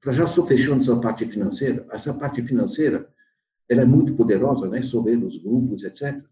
Para 0.00 0.12
já 0.12 0.26
só 0.26 0.44
fechando 0.44 0.82
essa 0.82 1.00
parte 1.00 1.24
financeira, 1.26 1.86
essa 1.92 2.12
parte 2.12 2.42
financeira 2.42 3.08
ela 3.68 3.82
é 3.82 3.84
muito 3.84 4.14
poderosa, 4.14 4.68
né, 4.68 4.82
sobre 4.82 5.16
os 5.16 5.40
grupos, 5.40 5.84
etc., 5.84 6.24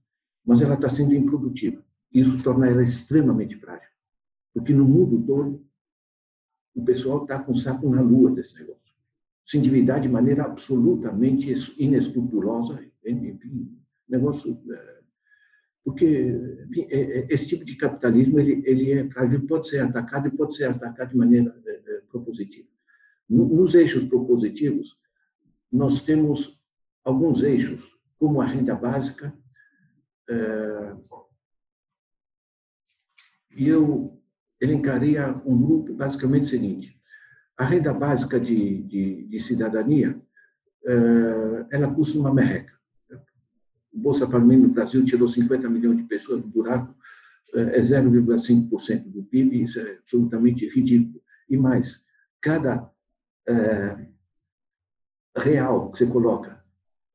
mas 0.44 0.60
ela 0.60 0.74
está 0.74 0.88
sendo 0.88 1.14
improdutiva. 1.14 1.82
Isso 2.14 2.40
torna 2.44 2.68
ela 2.68 2.82
extremamente 2.82 3.56
frágil. 3.56 3.90
Porque 4.54 4.72
no 4.72 4.84
mundo 4.84 5.20
todo, 5.26 5.66
o 6.72 6.84
pessoal 6.84 7.22
está 7.22 7.40
com 7.40 7.52
o 7.52 7.58
saco 7.58 7.90
na 7.90 8.00
lua 8.00 8.30
desse 8.30 8.54
negócio. 8.54 8.82
Se 9.44 9.58
endividar 9.58 10.00
de 10.00 10.08
maneira 10.08 10.44
absolutamente 10.44 11.52
inescrupulosa, 11.76 12.80
enfim, 13.04 13.76
negócio. 14.08 14.58
É, 14.70 14.94
porque 15.84 16.06
enfim, 16.70 16.86
é, 16.88 17.00
é, 17.00 17.26
esse 17.28 17.48
tipo 17.48 17.64
de 17.64 17.76
capitalismo 17.76 18.38
ele, 18.38 18.62
ele 18.64 18.92
é 18.92 19.10
frágil, 19.10 19.46
pode 19.46 19.68
ser 19.68 19.80
atacado 19.80 20.28
e 20.28 20.30
pode 20.30 20.56
ser 20.56 20.64
atacado 20.64 21.10
de 21.10 21.16
maneira 21.16 21.54
propositiva. 22.08 22.68
Nos 23.28 23.74
eixos 23.74 24.04
propositivos, 24.04 24.96
nós 25.70 26.00
temos 26.00 26.58
alguns 27.02 27.42
eixos, 27.42 27.82
como 28.18 28.40
a 28.40 28.46
renda 28.46 28.74
básica, 28.74 29.34
e 33.56 33.68
eu 33.68 34.20
elencaria 34.60 35.40
um 35.44 35.60
grupo 35.60 35.94
basicamente 35.94 36.44
o 36.44 36.48
seguinte: 36.48 37.00
a 37.56 37.64
renda 37.64 37.92
básica 37.92 38.38
de, 38.38 38.82
de, 38.82 39.24
de 39.26 39.40
cidadania, 39.40 40.20
ela 41.70 41.92
custa 41.94 42.18
uma 42.18 42.32
merreca. 42.32 42.74
O 43.92 43.98
Bolsa 43.98 44.28
Família 44.28 44.66
no 44.66 44.74
Brasil 44.74 45.04
tirou 45.04 45.28
50 45.28 45.68
milhões 45.70 45.96
de 45.96 46.02
pessoas 46.04 46.42
do 46.42 46.48
buraco, 46.48 46.94
é 47.54 47.80
0,5% 47.80 49.04
do 49.04 49.22
PIB, 49.22 49.62
isso 49.62 49.78
é 49.78 49.98
absolutamente 49.98 50.68
ridículo. 50.68 51.22
E 51.48 51.56
mais, 51.56 52.04
cada 52.40 52.90
é, 53.46 54.06
real 55.36 55.90
que 55.90 55.98
você 55.98 56.06
coloca 56.06 56.62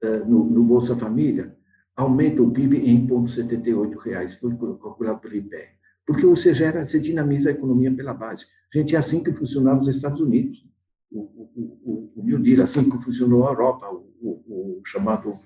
é, 0.01 0.19
no, 0.19 0.45
no, 0.45 0.63
Bolsa 0.63 0.95
Família 0.95 1.55
aumenta 1.95 2.41
o 2.41 2.51
PIB 2.51 2.77
em 2.77 3.05
1,78 3.05 3.97
reais, 3.97 4.35
foi 4.35 4.51
calculado 4.51 5.19
pelo 5.19 5.35
IPE. 5.35 5.78
Porque 6.09 6.25
você 6.25 6.55
gera, 6.55 6.83
você 6.83 6.99
dinamiza 6.99 7.49
a 7.49 7.51
economia 7.51 7.93
pela 7.95 8.15
base. 8.15 8.47
Gente, 8.73 8.95
é 8.95 8.97
assim 8.97 9.23
que 9.23 9.31
funcionava 9.31 9.79
os 9.79 9.87
Estados 9.87 10.19
Unidos. 10.19 10.65
O, 11.11 11.19
o, 11.19 11.79
o, 11.85 12.13
o 12.15 12.23
New 12.23 12.39
Deal, 12.39 12.63
assim 12.63 12.89
que 12.89 12.97
funcionou 13.03 13.47
a 13.47 13.51
Europa, 13.51 13.87
o, 14.19 14.79
o 14.79 14.81
chamado 14.85 15.39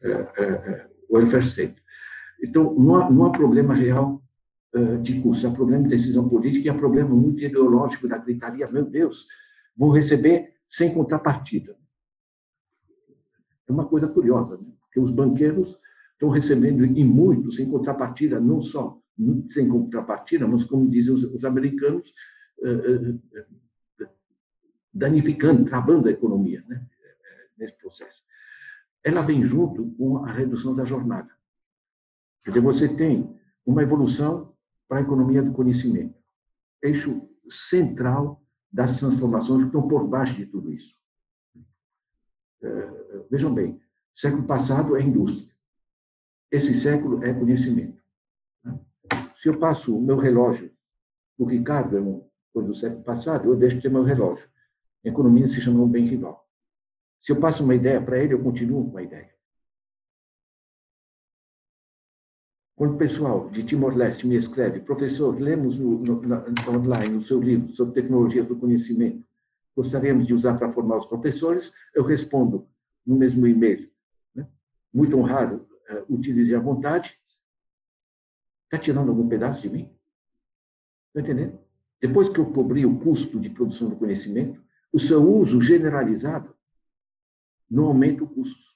é, 0.00 0.10
é, 0.10 0.44
é, 0.44 0.88
welfare 1.10 1.44
state. 1.44 1.76
Então, 2.42 2.72
não 2.72 2.94
há, 2.94 3.10
não 3.10 3.26
há 3.26 3.32
problema 3.32 3.74
real 3.74 4.22
de 5.02 5.20
custo, 5.20 5.46
há 5.46 5.50
problema 5.50 5.82
de 5.82 5.90
decisão 5.90 6.26
política 6.26 6.66
e 6.66 6.70
há 6.70 6.74
problema 6.74 7.14
muito 7.14 7.44
ideológico 7.44 8.08
da 8.08 8.16
gritaria. 8.16 8.70
Meu 8.70 8.86
Deus, 8.86 9.26
vou 9.76 9.90
receber 9.90 10.54
sem 10.66 10.94
contrapartida. 10.94 11.76
É 13.68 13.72
uma 13.72 13.84
coisa 13.84 14.08
curiosa, 14.08 14.56
né? 14.56 14.72
porque 14.80 14.98
os 14.98 15.10
banqueiros 15.10 15.78
estão 16.14 16.30
recebendo 16.30 16.82
e 16.82 17.04
muito 17.04 17.52
sem 17.52 17.70
contrapartida, 17.70 18.40
não 18.40 18.62
só 18.62 19.01
sem 19.48 19.68
contrapartida, 19.68 20.46
mas 20.46 20.64
como 20.64 20.88
dizem 20.88 21.14
os, 21.14 21.24
os 21.24 21.44
americanos, 21.44 22.12
danificando, 24.92 25.64
travando 25.64 26.08
a 26.08 26.12
economia 26.12 26.64
né? 26.68 26.86
nesse 27.56 27.76
processo 27.76 28.22
ela 29.04 29.22
vem 29.22 29.44
junto 29.44 29.90
com 29.92 30.18
a 30.18 30.32
redução 30.32 30.74
da 30.74 30.84
jornada. 30.84 31.30
Quer 32.42 32.50
dizer, 32.50 32.60
você 32.60 32.96
tem 32.96 33.38
uma 33.66 33.82
evolução 33.82 34.54
para 34.88 34.98
a 34.98 35.02
economia 35.02 35.42
do 35.42 35.52
conhecimento, 35.52 36.18
eixo 36.82 37.28
central 37.48 38.42
das 38.70 38.98
transformações 38.98 39.62
que 39.62 39.66
estão 39.66 39.86
por 39.86 40.06
baixo 40.06 40.34
de 40.34 40.46
tudo 40.46 40.72
isso. 40.72 40.94
Vejam 43.30 43.52
bem, 43.52 43.80
século 44.14 44.44
passado 44.44 44.96
é 44.96 45.02
indústria, 45.02 45.52
esse 46.50 46.74
século 46.74 47.22
é 47.24 47.32
conhecimento. 47.32 48.01
Se 49.42 49.48
eu 49.48 49.58
passo 49.58 49.96
o 49.96 50.00
meu 50.00 50.16
relógio, 50.16 50.70
o 51.36 51.44
Ricardo 51.44 52.24
coisa 52.52 52.68
do 52.68 52.74
século 52.76 53.02
passado, 53.02 53.50
eu 53.50 53.56
deixo 53.56 53.74
de 53.74 53.82
ter 53.82 53.90
meu 53.90 54.04
relógio. 54.04 54.48
Economia 55.02 55.48
se 55.48 55.60
chama 55.60 55.82
um 55.82 55.88
bem 55.88 56.06
rival. 56.06 56.48
Se 57.20 57.32
eu 57.32 57.40
passo 57.40 57.64
uma 57.64 57.74
ideia 57.74 58.00
para 58.00 58.22
ele, 58.22 58.34
eu 58.34 58.40
continuo 58.40 58.88
com 58.88 58.98
a 58.98 59.02
ideia. 59.02 59.34
Quando 62.76 62.94
o 62.94 62.98
pessoal 62.98 63.50
de 63.50 63.64
Timor-Leste 63.64 64.28
me 64.28 64.36
escreve, 64.36 64.78
professor, 64.78 65.36
lemos 65.36 65.76
no, 65.76 65.98
no, 65.98 66.22
na, 66.22 66.44
online 66.70 67.16
o 67.16 67.22
seu 67.22 67.40
livro 67.40 67.74
sobre 67.74 67.94
tecnologias 68.00 68.46
do 68.46 68.54
conhecimento, 68.54 69.26
gostaríamos 69.74 70.24
de 70.24 70.34
usar 70.34 70.56
para 70.56 70.72
formar 70.72 70.98
os 70.98 71.06
professores, 71.06 71.72
eu 71.92 72.04
respondo 72.04 72.68
no 73.04 73.16
mesmo 73.16 73.44
e-mail. 73.44 73.90
Né? 74.36 74.46
Muito 74.94 75.18
honrado, 75.18 75.66
uh, 75.90 76.14
utilize 76.14 76.54
à 76.54 76.60
vontade. 76.60 77.20
Está 78.72 78.82
tirando 78.82 79.10
algum 79.10 79.28
pedaço 79.28 79.60
de 79.60 79.68
mim? 79.68 79.94
Está 81.08 81.20
entendendo? 81.20 81.58
Depois 82.00 82.30
que 82.30 82.38
eu 82.38 82.50
cobri 82.50 82.86
o 82.86 82.98
custo 82.98 83.38
de 83.38 83.50
produção 83.50 83.90
do 83.90 83.96
conhecimento, 83.96 84.64
o 84.90 84.98
seu 84.98 85.22
uso 85.22 85.60
generalizado 85.60 86.56
não 87.70 87.84
aumenta 87.84 88.24
o 88.24 88.26
custo. 88.26 88.72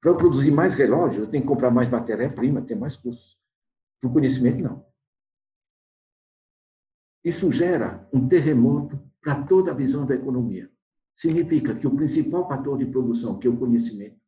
Para 0.00 0.12
eu 0.12 0.16
produzir 0.16 0.52
mais 0.52 0.76
relógios, 0.76 1.24
eu 1.24 1.28
tenho 1.28 1.42
que 1.42 1.48
comprar 1.48 1.72
mais 1.72 1.90
matéria-prima, 1.90 2.62
tem 2.62 2.78
mais 2.78 2.96
custos. 2.96 3.36
Para 4.00 4.10
o 4.10 4.12
conhecimento, 4.12 4.62
não. 4.62 4.86
Isso 7.24 7.50
gera 7.50 8.08
um 8.12 8.28
terremoto 8.28 8.96
para 9.20 9.44
toda 9.44 9.72
a 9.72 9.74
visão 9.74 10.06
da 10.06 10.14
economia. 10.14 10.70
Significa 11.16 11.74
que 11.74 11.86
o 11.86 11.96
principal 11.96 12.46
fator 12.46 12.78
de 12.78 12.86
produção, 12.86 13.40
que 13.40 13.48
é 13.48 13.50
o 13.50 13.56
conhecimento, 13.56 14.20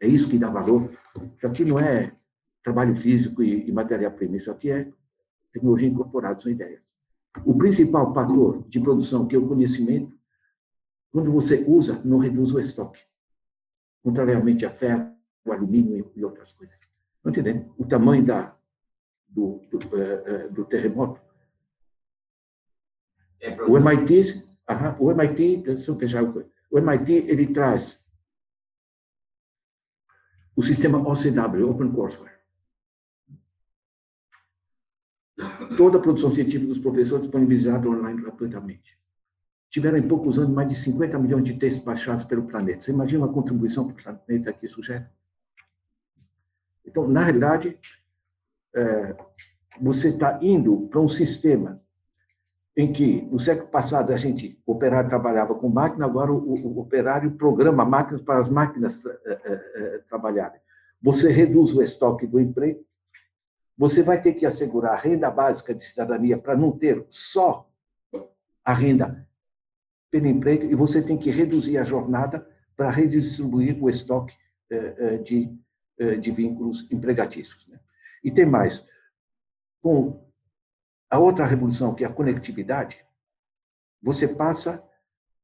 é 0.00 0.08
isso 0.08 0.30
que 0.30 0.38
dá 0.38 0.48
valor. 0.48 0.90
Isso 1.36 1.46
aqui 1.46 1.62
não 1.62 1.78
é 1.78 2.16
trabalho 2.66 2.96
físico 2.96 3.44
e, 3.44 3.68
e 3.68 3.70
matéria-prima, 3.70 4.36
isso 4.36 4.50
aqui 4.50 4.72
é 4.72 4.92
tecnologia 5.52 5.88
incorporada, 5.88 6.40
são 6.40 6.50
ideias. 6.50 6.82
O 7.44 7.56
principal 7.56 8.12
fator 8.12 8.68
de 8.68 8.80
produção, 8.80 9.24
que 9.28 9.36
é 9.36 9.38
o 9.38 9.46
conhecimento, 9.46 10.12
quando 11.12 11.30
você 11.30 11.64
usa, 11.68 12.02
não 12.04 12.18
reduz 12.18 12.52
o 12.52 12.58
estoque. 12.58 13.00
Contrariamente 14.02 14.66
a 14.66 14.70
ferro, 14.70 15.14
alumínio 15.46 16.10
e 16.16 16.24
outras 16.24 16.52
coisas. 16.54 16.76
Não 17.22 17.30
entendendo? 17.30 17.72
O 17.78 17.86
tamanho 17.86 18.26
da, 18.26 18.56
do, 19.28 19.60
do, 19.70 19.78
uh, 19.78 20.52
do 20.52 20.64
terremoto. 20.64 21.20
É 23.40 23.62
o 23.62 23.76
MIT, 23.76 24.44
uh, 24.68 25.04
o 25.04 25.12
MIT, 25.12 25.58
deixa 25.58 25.92
eu 25.92 25.96
fechar 25.96 26.24
o 26.24 26.78
MIT, 26.78 27.12
ele 27.12 27.46
traz 27.46 28.04
o 30.56 30.62
sistema 30.62 30.98
OCW, 30.98 31.70
Open 31.70 31.92
Courseware. 31.92 32.35
Toda 35.76 35.98
a 35.98 36.00
produção 36.00 36.30
científica 36.30 36.66
dos 36.66 36.78
professores 36.78 37.22
disponibilizada 37.22 37.88
online 37.88 38.22
gratuitamente 38.22 38.96
tiveram 39.68 39.98
em 39.98 40.08
poucos 40.08 40.38
anos 40.38 40.54
mais 40.54 40.68
de 40.68 40.74
50 40.74 41.18
milhões 41.18 41.44
de 41.44 41.54
textos 41.58 41.84
baixados 41.84 42.24
pelo 42.24 42.44
planeta. 42.44 42.80
Você 42.80 42.92
imagina 42.92 43.26
a 43.26 43.28
contribuição 43.28 43.86
para 43.86 44.12
o 44.12 44.16
planeta 44.16 44.52
que 44.52 44.64
isso 44.64 44.82
gera? 44.82 45.10
Então, 46.84 47.06
na 47.06 47.24
realidade, 47.24 47.78
é, 48.74 49.16
você 49.80 50.08
está 50.08 50.38
indo 50.40 50.88
para 50.88 51.00
um 51.00 51.08
sistema 51.08 51.82
em 52.76 52.92
que 52.92 53.22
no 53.30 53.38
século 53.38 53.68
passado 53.68 54.12
a 54.12 54.16
gente, 54.16 54.60
o 54.66 54.72
operário 54.72 55.08
trabalhava 55.08 55.54
com 55.54 55.68
máquina, 55.68 56.04
agora 56.04 56.32
o, 56.32 56.54
o 56.54 56.78
operário 56.78 57.30
programa 57.32 57.84
máquinas 57.84 58.22
para 58.22 58.38
as 58.38 58.48
máquinas 58.48 59.02
é, 59.04 59.40
é, 59.44 59.98
trabalharem. 60.08 60.60
Você 61.02 61.30
reduz 61.30 61.74
o 61.74 61.82
estoque 61.82 62.26
do 62.26 62.38
emprego, 62.38 62.84
você 63.76 64.02
vai 64.02 64.20
ter 64.20 64.34
que 64.34 64.46
assegurar 64.46 64.94
a 64.94 65.00
renda 65.00 65.30
básica 65.30 65.74
de 65.74 65.82
cidadania 65.82 66.38
para 66.38 66.56
não 66.56 66.72
ter 66.72 67.04
só 67.10 67.68
a 68.64 68.72
renda 68.72 69.26
pelo 70.10 70.26
emprego, 70.26 70.64
e 70.64 70.74
você 70.74 71.02
tem 71.02 71.16
que 71.16 71.30
reduzir 71.30 71.78
a 71.78 71.84
jornada 71.84 72.48
para 72.76 72.90
redistribuir 72.90 73.82
o 73.82 73.88
estoque 73.90 74.34
de, 75.24 75.52
de 76.20 76.30
vínculos 76.30 76.90
empregatícios. 76.90 77.66
Né? 77.68 77.78
E 78.22 78.30
tem 78.30 78.46
mais, 78.46 78.86
com 79.82 80.24
a 81.10 81.18
outra 81.18 81.44
revolução, 81.44 81.94
que 81.94 82.04
é 82.04 82.06
a 82.06 82.12
conectividade, 82.12 83.04
você 84.02 84.26
passa 84.28 84.82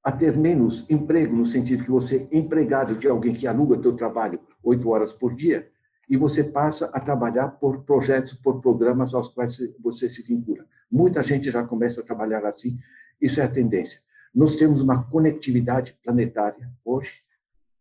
a 0.03 0.11
ter 0.11 0.37
menos 0.37 0.89
emprego, 0.91 1.35
no 1.35 1.47
sentido 1.47 1.85
que 1.85 1.91
você 1.91 2.29
é 2.31 2.37
empregado 2.37 2.97
de 2.97 3.09
alguém 3.09 3.35
que 3.35 3.47
aluga 3.47 3.81
teu 3.81 3.95
trabalho 3.95 4.41
oito 4.63 4.89
horas 4.89 5.13
por 5.13 5.35
dia, 5.35 5.71
e 6.13 6.17
você 6.19 6.45
passa 6.45 6.91
a 6.93 7.01
trabalhar 7.01 7.49
por 7.49 7.85
projetos, 7.85 8.35
por 8.35 8.61
programas 8.61 9.15
aos 9.15 9.31
quais 9.31 9.59
você 9.83 10.11
se 10.11 10.23
vincula. 10.23 10.63
Muita 10.91 11.23
gente 11.23 11.51
já 11.51 11.65
começa 11.65 12.03
a 12.03 12.05
trabalhar 12.05 12.45
assim, 12.45 12.79
isso 13.19 13.41
é 13.41 13.45
a 13.45 13.49
tendência. 13.49 13.99
Nós 14.35 14.57
temos 14.57 14.83
uma 14.83 15.05
conectividade 15.05 15.97
planetária 16.05 16.71
hoje. 16.85 17.15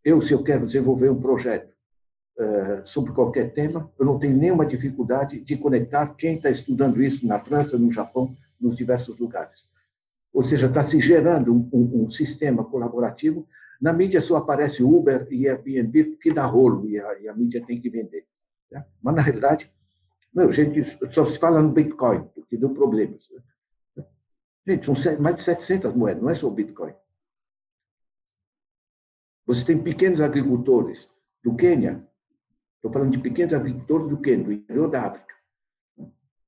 Eu, 0.01 0.21
se 0.21 0.31
eu 0.31 0.41
quero 0.41 0.65
desenvolver 0.65 1.09
um 1.09 1.19
projeto 1.19 1.73
eh, 2.39 2.81
sobre 2.85 3.11
qualquer 3.11 3.51
tema, 3.51 3.91
eu 3.99 4.05
não 4.05 4.17
tenho 4.17 4.37
nenhuma 4.37 4.65
dificuldade 4.65 5.41
de 5.41 5.57
conectar 5.57 6.07
quem 6.15 6.37
está 6.37 6.49
estudando 6.49 7.03
isso 7.03 7.27
na 7.27 7.37
França, 7.37 7.77
no 7.77 7.91
Japão, 7.91 8.33
nos 8.61 8.77
diversos 8.77 9.19
lugares. 9.19 9.65
Ou 10.33 10.41
seja, 10.41 10.67
está 10.67 10.85
se 10.85 11.01
gerando 11.01 11.53
um, 11.53 11.69
um, 11.73 12.03
um, 12.05 12.09
sistema 12.09 12.63
colaborativo. 12.63 13.45
Na 13.81 13.91
mídia 13.91 14.21
só 14.21 14.37
aparece 14.37 14.83
Uber 14.83 15.27
e 15.31 15.47
Airbnb 15.47 16.17
que 16.17 16.33
dá 16.33 16.45
rolo 16.45 16.87
e 16.87 16.99
a, 16.99 17.19
e 17.19 17.27
a 17.27 17.33
mídia 17.33 17.65
tem 17.65 17.81
que 17.81 17.89
vender. 17.89 18.25
Né? 18.71 18.85
Mas, 19.01 19.15
na 19.15 19.21
realidade, 19.21 19.71
meu, 20.33 20.51
gente, 20.51 20.83
só 21.11 21.25
se 21.25 21.39
fala 21.39 21.61
no 21.61 21.71
Bitcoin, 21.71 22.23
porque 22.35 22.55
deu 22.55 22.69
problemas. 22.69 23.29
Né? 23.97 24.05
Gente, 24.67 24.85
são 24.85 25.19
mais 25.19 25.35
de 25.37 25.43
700 25.43 25.93
moedas, 25.95 26.21
não 26.21 26.29
é 26.29 26.35
só 26.35 26.47
o 26.47 26.51
Bitcoin. 26.51 26.93
Você 29.47 29.65
tem 29.65 29.81
pequenos 29.81 30.21
agricultores 30.21 31.09
do 31.43 31.55
Quênia 31.55 32.07
Estou 32.81 32.91
falando 32.91 33.11
de 33.11 33.19
pequenos 33.19 33.53
agricultores 33.53 34.09
do 34.09 34.17
Quênia, 34.17 34.43
do 34.43 34.51
interior 34.51 34.89
da 34.89 35.03
África. 35.03 35.35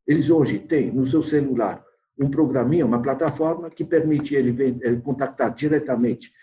Eles 0.07 0.31
hoje 0.31 0.57
têm 0.57 0.91
no 0.91 1.05
seu 1.05 1.21
celular 1.21 1.85
um 2.17 2.27
programinha, 2.27 2.87
uma 2.87 2.99
plataforma 2.99 3.69
que 3.69 3.85
permite 3.85 4.33
ele, 4.33 4.49
ele 4.81 4.99
contactar 5.01 5.53
diretamente 5.53 6.33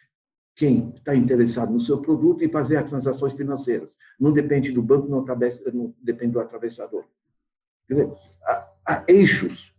quem 0.61 0.93
está 0.95 1.16
interessado 1.16 1.73
no 1.73 1.81
seu 1.81 2.03
produto 2.03 2.45
e 2.45 2.53
fazer 2.53 2.77
as 2.77 2.85
transações 2.85 3.32
financeiras. 3.32 3.97
Não 4.20 4.31
depende 4.31 4.70
do 4.70 4.82
banco, 4.82 5.09
não, 5.09 5.24
não 5.73 5.95
depende 6.03 6.32
do 6.32 6.41
atravessador. 6.41 7.05
Quer 7.89 7.95
dizer, 7.95 8.12
há, 8.45 8.69
há 8.87 9.05
eixos 9.09 9.74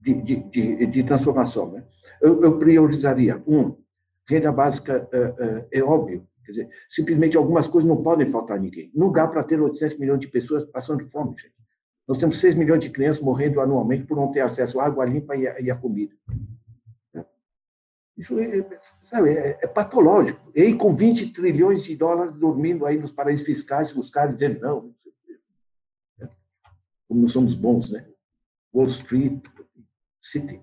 de, 0.00 0.14
de, 0.22 0.36
de, 0.36 0.86
de 0.86 1.02
transformação. 1.02 1.72
Né? 1.72 1.84
Eu, 2.22 2.42
eu, 2.42 2.58
priorizaria, 2.58 3.42
um, 3.46 3.76
renda 4.26 4.50
básica 4.50 5.06
é, 5.12 5.68
é, 5.72 5.80
é 5.80 5.84
óbvio, 5.84 6.26
Quer 6.42 6.52
dizer, 6.52 6.70
simplesmente 6.88 7.36
algumas 7.36 7.68
coisas 7.68 7.86
não 7.86 8.02
podem 8.02 8.30
faltar 8.30 8.56
a 8.56 8.60
ninguém. 8.60 8.90
Não 8.94 9.12
dá 9.12 9.28
para 9.28 9.42
ter 9.42 9.60
800 9.60 9.98
milhões 9.98 10.20
de 10.20 10.28
pessoas 10.28 10.64
passando 10.64 11.06
fome, 11.10 11.36
gente. 11.38 11.54
Nós 12.08 12.18
temos 12.18 12.38
6 12.38 12.54
milhões 12.54 12.80
de 12.80 12.90
crianças 12.90 13.22
morrendo 13.22 13.60
anualmente 13.60 14.04
por 14.04 14.16
não 14.16 14.30
ter 14.30 14.40
acesso 14.40 14.80
à 14.80 14.86
água 14.86 15.04
limpa 15.04 15.36
e 15.36 15.70
à, 15.70 15.76
comida. 15.76 16.14
Isso 18.16 18.38
é, 18.38 18.80
sabe, 19.02 19.30
é, 19.30 19.58
é, 19.60 19.66
patológico. 19.66 20.52
E 20.54 20.62
aí, 20.62 20.76
com 20.76 20.94
20 20.94 21.32
trilhões 21.32 21.82
de 21.82 21.96
dólares 21.96 22.34
dormindo 22.36 22.86
aí 22.86 22.96
nos 22.96 23.10
paraísos 23.10 23.44
fiscais, 23.44 23.94
os 23.96 24.08
caras 24.08 24.34
dizendo 24.34 24.60
não. 24.60 24.94
Como 27.08 27.22
nós 27.22 27.32
somos 27.32 27.54
bons, 27.54 27.90
né? 27.90 28.08
Wall 28.72 28.86
Street, 28.86 29.42
City. 30.20 30.60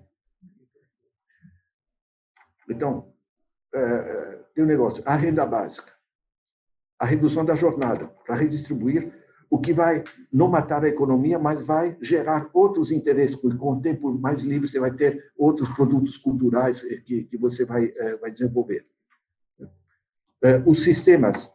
Então, 2.68 3.12
é, 3.74 4.40
tem 4.54 4.64
um 4.64 4.66
negócio, 4.66 5.02
a 5.06 5.14
renda 5.14 5.44
básica, 5.46 5.92
a 6.98 7.06
redução 7.06 7.44
da 7.44 7.54
jornada, 7.54 8.06
para 8.06 8.34
redistribuir, 8.34 9.21
o 9.52 9.58
que 9.58 9.74
vai 9.74 10.02
não 10.32 10.48
matar 10.48 10.82
a 10.82 10.88
economia, 10.88 11.38
mas 11.38 11.60
vai 11.60 11.94
gerar 12.00 12.48
outros 12.54 12.90
interesses, 12.90 13.36
porque 13.36 13.58
com 13.58 13.72
o 13.72 13.82
tempo 13.82 14.10
mais 14.10 14.42
livre 14.42 14.66
você 14.66 14.80
vai 14.80 14.90
ter 14.90 15.30
outros 15.36 15.68
produtos 15.68 16.16
culturais 16.16 16.80
que, 16.80 17.24
que 17.24 17.36
você 17.36 17.62
vai, 17.66 17.92
é, 17.94 18.16
vai 18.16 18.30
desenvolver. 18.30 18.86
É, 20.40 20.56
os 20.64 20.82
sistemas 20.82 21.54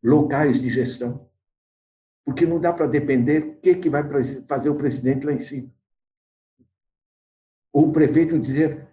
locais 0.00 0.62
de 0.62 0.70
gestão, 0.70 1.28
porque 2.24 2.46
não 2.46 2.60
dá 2.60 2.72
para 2.72 2.86
depender 2.86 3.42
o 3.42 3.56
que, 3.56 3.74
que 3.74 3.90
vai 3.90 4.04
fazer 4.46 4.70
o 4.70 4.76
presidente 4.76 5.26
lá 5.26 5.32
em 5.32 5.40
cima. 5.40 5.74
Ou 7.72 7.88
o 7.88 7.92
prefeito 7.92 8.38
dizer, 8.38 8.86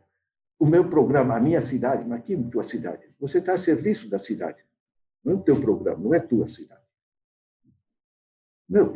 o 0.58 0.66
meu 0.66 0.90
programa, 0.90 1.36
a 1.36 1.40
minha 1.40 1.62
cidade, 1.62 2.04
mas 2.10 2.22
aqui 2.22 2.36
tua 2.50 2.64
cidade, 2.64 3.08
você 3.20 3.38
está 3.38 3.54
a 3.54 3.58
serviço 3.60 4.10
da 4.10 4.18
cidade. 4.18 4.66
Não 5.24 5.34
é 5.34 5.36
o 5.36 5.44
teu 5.44 5.62
programa, 5.62 6.04
não 6.04 6.12
é 6.12 6.20
tua 6.20 6.48
cidade. 6.48 6.85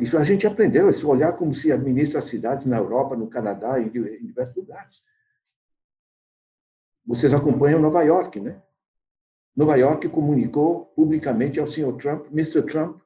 Isso 0.00 0.18
a 0.18 0.24
gente 0.24 0.46
aprendeu, 0.46 0.88
é 0.88 1.04
olhar 1.04 1.32
como 1.34 1.54
se 1.54 1.70
administra 1.70 2.18
as 2.18 2.24
cidades 2.24 2.66
na 2.66 2.78
Europa, 2.78 3.16
no 3.16 3.28
Canadá, 3.28 3.80
em, 3.80 3.88
diversos 3.88 4.56
lugares. 4.56 5.02
Vocês 7.06 7.32
acompanham 7.32 7.80
Nova 7.80 8.02
York, 8.02 8.40
né? 8.40 8.60
Nova 9.56 9.76
York 9.76 10.08
comunicou 10.08 10.86
publicamente 10.96 11.60
ao 11.60 11.66
senhor 11.66 11.96
Trump, 11.98 12.26
Mr. 12.32 12.62
Trump, 12.62 13.00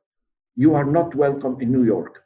you 0.56 0.74
are 0.74 0.90
not 0.90 1.16
welcome 1.16 1.62
in 1.62 1.68
New 1.68 1.84
York. 1.84 2.20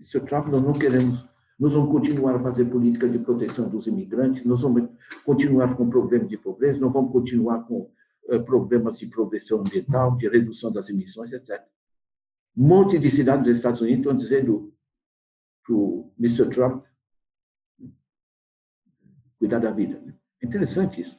Mr. 0.00 0.20
Trump, 0.26 0.48
nós 0.48 0.62
não 0.62 0.72
queremos 0.72 1.28
nós 1.58 1.72
vamos 1.72 1.90
continuar 1.90 2.34
a 2.34 2.42
fazer 2.42 2.64
política 2.64 3.08
de 3.08 3.18
proteção 3.18 3.68
dos 3.68 3.86
imigrantes, 3.86 4.44
nós 4.44 4.62
vamos 4.62 4.88
continuar 5.24 5.76
com 5.76 5.88
problemas 5.88 6.28
de 6.28 6.36
pobreza, 6.36 6.80
nós 6.80 6.92
vamos 6.92 7.12
continuar 7.12 7.60
com 7.64 7.90
uh, 8.28 8.44
problemas 8.44 8.98
de 8.98 9.06
proteção 9.06 9.60
ambiental, 9.60 10.16
de 10.16 10.28
redução 10.28 10.72
das 10.72 10.90
emissões, 10.90 11.32
etc. 11.32 11.62
Um 12.56 12.66
monte 12.66 12.98
de 12.98 13.10
cidades 13.10 13.44
dos 13.44 13.56
Estados 13.56 13.80
Unidos 13.80 14.00
estão 14.00 14.16
dizendo 14.16 14.74
para 15.64 15.74
o 15.74 16.12
Mr. 16.18 16.48
Trump 16.50 16.84
cuidar 19.38 19.58
da 19.58 19.70
vida. 19.70 20.02
É 20.40 20.46
interessante 20.46 21.00
isso. 21.00 21.18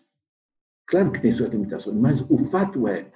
Claro 0.86 1.12
que 1.12 1.22
tem 1.22 1.32
suas 1.32 1.52
limitações, 1.52 1.98
mas 1.98 2.22
o 2.22 2.38
fato 2.38 2.88
é, 2.88 3.12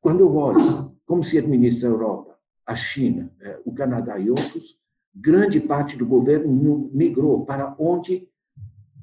quando 0.00 0.20
eu 0.20 0.36
olho 0.36 0.94
como 1.06 1.22
se 1.22 1.38
administra 1.38 1.88
a 1.88 1.92
Europa, 1.92 2.38
a 2.66 2.74
China, 2.74 3.30
eh, 3.40 3.60
o 3.64 3.72
Canadá 3.72 4.18
e 4.18 4.30
outros, 4.30 4.78
grande 5.14 5.60
parte 5.60 5.96
do 5.96 6.06
governo 6.06 6.90
migrou 6.92 7.44
para 7.44 7.74
onde 7.78 8.28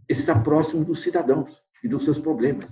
está 0.09 0.37
próximo 0.37 0.83
dos 0.83 1.01
cidadãos 1.01 1.63
e 1.83 1.87
dos 1.87 2.03
seus 2.03 2.19
problemas. 2.19 2.67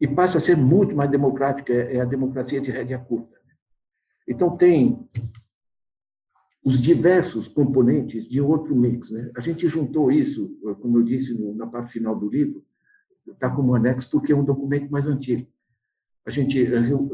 E 0.00 0.06
passa 0.06 0.38
a 0.38 0.40
ser 0.40 0.56
muito 0.56 0.94
mais 0.94 1.10
democrática, 1.10 1.72
é, 1.72 1.96
é 1.96 2.00
a 2.00 2.04
democracia 2.04 2.60
de 2.60 2.70
rédea 2.70 2.98
curta. 2.98 3.38
Então, 4.26 4.56
tem 4.56 5.08
os 6.64 6.80
diversos 6.80 7.46
componentes 7.46 8.26
de 8.26 8.40
outro 8.40 8.74
mix. 8.74 9.10
Né? 9.10 9.30
A 9.36 9.40
gente 9.40 9.68
juntou 9.68 10.10
isso, 10.10 10.58
como 10.80 10.98
eu 10.98 11.02
disse 11.02 11.38
na 11.54 11.66
parte 11.66 11.92
final 11.92 12.18
do 12.18 12.28
livro, 12.28 12.64
está 13.28 13.50
como 13.50 13.74
anexo 13.74 14.10
porque 14.10 14.32
é 14.32 14.36
um 14.36 14.44
documento 14.44 14.90
mais 14.90 15.06
antigo. 15.06 15.46
A 16.26 16.30
gente, 16.30 16.66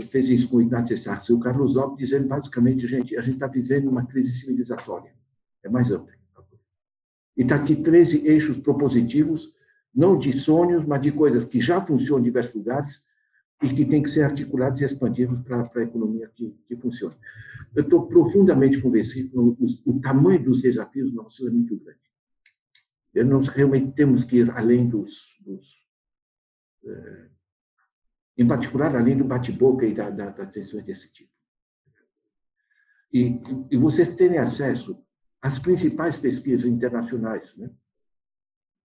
fez 0.07 0.31
isso 0.31 0.49
com 0.49 0.59
o 0.59 0.63
Ignacio 0.63 0.97
Sartre 0.97 1.33
e 1.33 1.37
o 1.37 1.41
Carlos 1.41 1.75
Lopes, 1.75 1.99
dizendo 1.99 2.29
basicamente, 2.29 2.87
gente, 2.87 3.17
a 3.17 3.21
gente 3.21 3.35
está 3.35 3.49
vivendo 3.49 3.89
uma 3.89 4.07
crise 4.07 4.33
civilizatória. 4.33 5.13
É 5.65 5.69
mais 5.69 5.91
ampla. 5.91 6.15
E 7.37 7.43
está 7.43 7.57
aqui 7.57 7.75
13 7.75 8.25
eixos 8.25 8.59
propositivos, 8.59 9.53
não 9.93 10.17
de 10.17 10.33
sonhos, 10.33 10.87
mas 10.87 11.03
de 11.03 11.11
coisas 11.11 11.45
que 11.45 11.61
já 11.61 11.85
funcionam 11.85 12.21
em 12.21 12.25
diversos 12.25 12.55
lugares 12.55 13.05
e 13.63 13.69
que 13.75 13.85
têm 13.85 14.03
que 14.03 14.11
ser 14.11 14.23
articulados 14.23 14.81
e 14.81 14.85
expandidos 14.85 15.43
para 15.43 15.63
a 15.63 15.83
economia 15.83 16.29
que, 16.35 16.51
que 16.67 16.77
funcione. 16.77 17.15
Eu 17.75 17.83
estou 17.83 18.07
profundamente 18.07 18.81
convencido 18.81 19.31
que 19.31 19.39
o, 19.39 19.57
o, 19.87 20.01
tamanho 20.01 20.43
dos 20.43 20.63
desafios 20.63 21.13
nossos 21.13 21.47
é 21.47 21.51
muito 21.51 21.77
grande. 21.77 22.01
E 23.15 23.23
nós 23.23 23.49
realmente 23.49 23.93
temos 23.93 24.25
que 24.25 24.39
ir 24.39 24.51
além 24.51 24.89
dos, 24.89 25.27
dos 25.41 25.81
é, 26.85 27.29
em 28.39 28.47
particular 28.47 28.97
além 28.97 29.19
do 29.19 29.25
bate-boca 29.25 29.85
e 29.85 29.93
da, 29.93 30.09
da, 30.09 30.31
das 30.31 30.51
tensões 30.51 30.85
desse 30.85 31.13
tipo. 31.13 31.31
E, 33.13 33.41
e 33.71 33.77
vocês 33.77 34.15
terem 34.15 34.39
acesso 34.39 35.05
às 35.43 35.59
principais 35.59 36.17
pesquisas 36.17 36.65
internacionais, 36.65 37.55
né? 37.57 37.71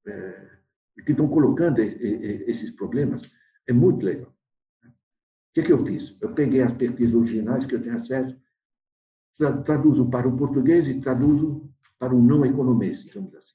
É, 0.06 0.56
que 1.04 1.12
estão 1.12 1.28
colocando 1.28 1.78
esses 1.80 2.70
problemas, 2.70 3.30
é 3.66 3.72
muito 3.72 4.04
legal. 4.04 4.35
O 5.56 5.58
que, 5.58 5.62
que 5.62 5.72
eu 5.72 5.86
fiz? 5.86 6.14
Eu 6.20 6.34
peguei 6.34 6.60
as 6.60 6.74
pesquisas 6.74 7.14
originais 7.14 7.64
que 7.64 7.74
eu 7.74 7.82
tenho 7.82 7.96
acesso, 7.96 8.36
traduzo 9.64 10.06
para 10.10 10.28
o 10.28 10.36
português 10.36 10.86
e 10.86 11.00
traduzo 11.00 11.66
para 11.98 12.14
o 12.14 12.22
não 12.22 12.44
economês, 12.44 13.02
digamos 13.02 13.34
assim. 13.34 13.54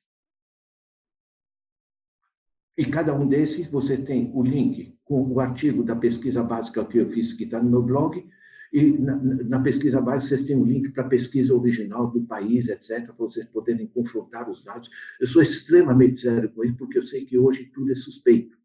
E 2.76 2.88
cada 2.88 3.14
um 3.14 3.28
desses 3.28 3.68
você 3.68 3.95
tem 3.95 4.32
o 4.34 4.41
link 4.41 4.98
com 5.03 5.32
o 5.32 5.40
artigo 5.40 5.84
da 5.84 5.95
pesquisa 5.95 6.41
básica 6.41 6.84
que 6.84 6.98
eu 6.98 7.07
fiz, 7.11 7.34
que 7.34 7.44
está 7.44 7.61
no 7.61 7.69
meu 7.69 7.84
blog, 7.84 8.28
e 8.73 8.91
na, 8.94 9.15
na, 9.18 9.60
pesquisa 9.60 10.02
básica 10.02 10.38
vocês 10.38 10.48
têm 10.48 10.56
um 10.56 10.65
link 10.65 10.90
para 10.90 11.06
a 11.06 11.10
pesquisa 11.10 11.53
original 11.53 12.10
do 12.10 12.23
país, 12.23 12.68
etc., 12.68 13.06
para 13.06 13.14
vocês 13.14 13.45
poderem 13.45 13.86
confrontar 13.86 14.49
os 14.49 14.64
dados. 14.64 14.90
Eu 15.19 15.28
sou 15.28 15.40
extremamente 15.40 16.22
sério 16.22 16.49
com 16.52 16.64
isso, 16.64 16.78
porque 16.78 16.98
eu 16.98 17.03
sei 17.03 17.26
que 17.26 17.38
hoje 17.38 17.65
tudo 17.65 17.91
é 17.91 17.95
suspeito. 17.95 18.57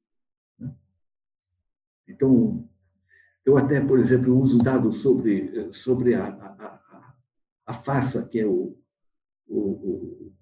Né? 0.58 0.74
Então, 2.08 2.66
eu 3.46 3.56
até, 3.56 3.80
por 3.80 4.00
exemplo, 4.00 4.36
uso 4.36 4.58
dados 4.58 4.98
sobre, 4.98 5.72
sobre 5.72 6.16
a, 6.16 6.26
a, 6.26 6.80
a, 7.64 8.22
que 8.28 8.40
é 8.40 8.44
o, 8.44 8.76
o, 9.46 9.58
o, 9.58 10.32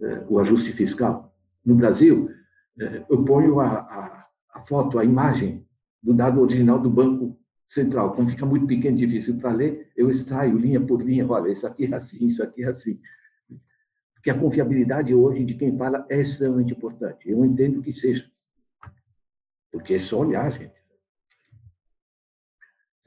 é, 0.00 0.24
o 0.28 0.38
ajuste 0.38 0.72
fiscal. 0.72 1.36
No 1.66 1.74
Brasil, 1.74 2.30
é, 2.78 3.04
eu 3.10 3.24
ponho 3.24 3.58
a, 3.58 3.80
a, 3.80 4.28
a 4.54 4.60
foto, 4.60 5.00
a 5.00 5.04
imagem 5.04 5.66
do 6.00 6.14
dado 6.14 6.40
original 6.40 6.78
do 6.78 6.88
Banco 6.88 7.36
Central. 7.66 8.14
Como 8.14 8.28
fica 8.28 8.46
muito 8.46 8.68
pequeno 8.68 8.96
difícil 8.96 9.36
para 9.36 9.52
ler, 9.52 9.90
eu 9.96 10.08
extraio 10.08 10.56
linha 10.56 10.80
por 10.80 11.02
linha, 11.02 11.26
olha, 11.28 11.50
isso 11.50 11.66
aqui 11.66 11.86
é 11.86 11.96
assim, 11.96 12.28
isso 12.28 12.40
aqui 12.40 12.62
é 12.62 12.68
assim. 12.68 13.00
Porque 14.14 14.30
a 14.30 14.38
confiabilidade 14.38 15.12
hoje 15.12 15.44
de 15.44 15.54
quem 15.54 15.76
fala 15.76 16.06
é 16.08 16.20
extremamente 16.20 16.72
importante. 16.72 17.28
Eu 17.28 17.44
entendo 17.44 17.82
que 17.82 17.92
seja. 17.92 18.30
Porque 19.72 19.94
é 19.94 19.98
só 19.98 20.20
olhar, 20.20 20.52
gente. 20.52 20.77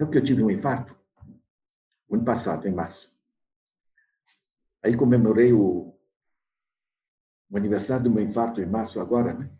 Sabe 0.02 0.14
que 0.14 0.18
eu 0.18 0.24
tive 0.24 0.42
um 0.42 0.50
infarto? 0.50 0.98
O 2.10 2.16
ano 2.16 2.26
passado, 2.26 2.68
em 2.68 2.74
março. 2.74 3.08
Aí 4.84 4.98
comemorei 4.98 5.54
o, 5.54 5.96
o 7.52 7.56
aniversário 7.56 8.06
do 8.06 8.10
meu 8.10 8.24
infarto 8.24 8.60
em 8.60 8.66
março 8.66 9.00
agora, 9.00 9.36
né? 9.36 9.52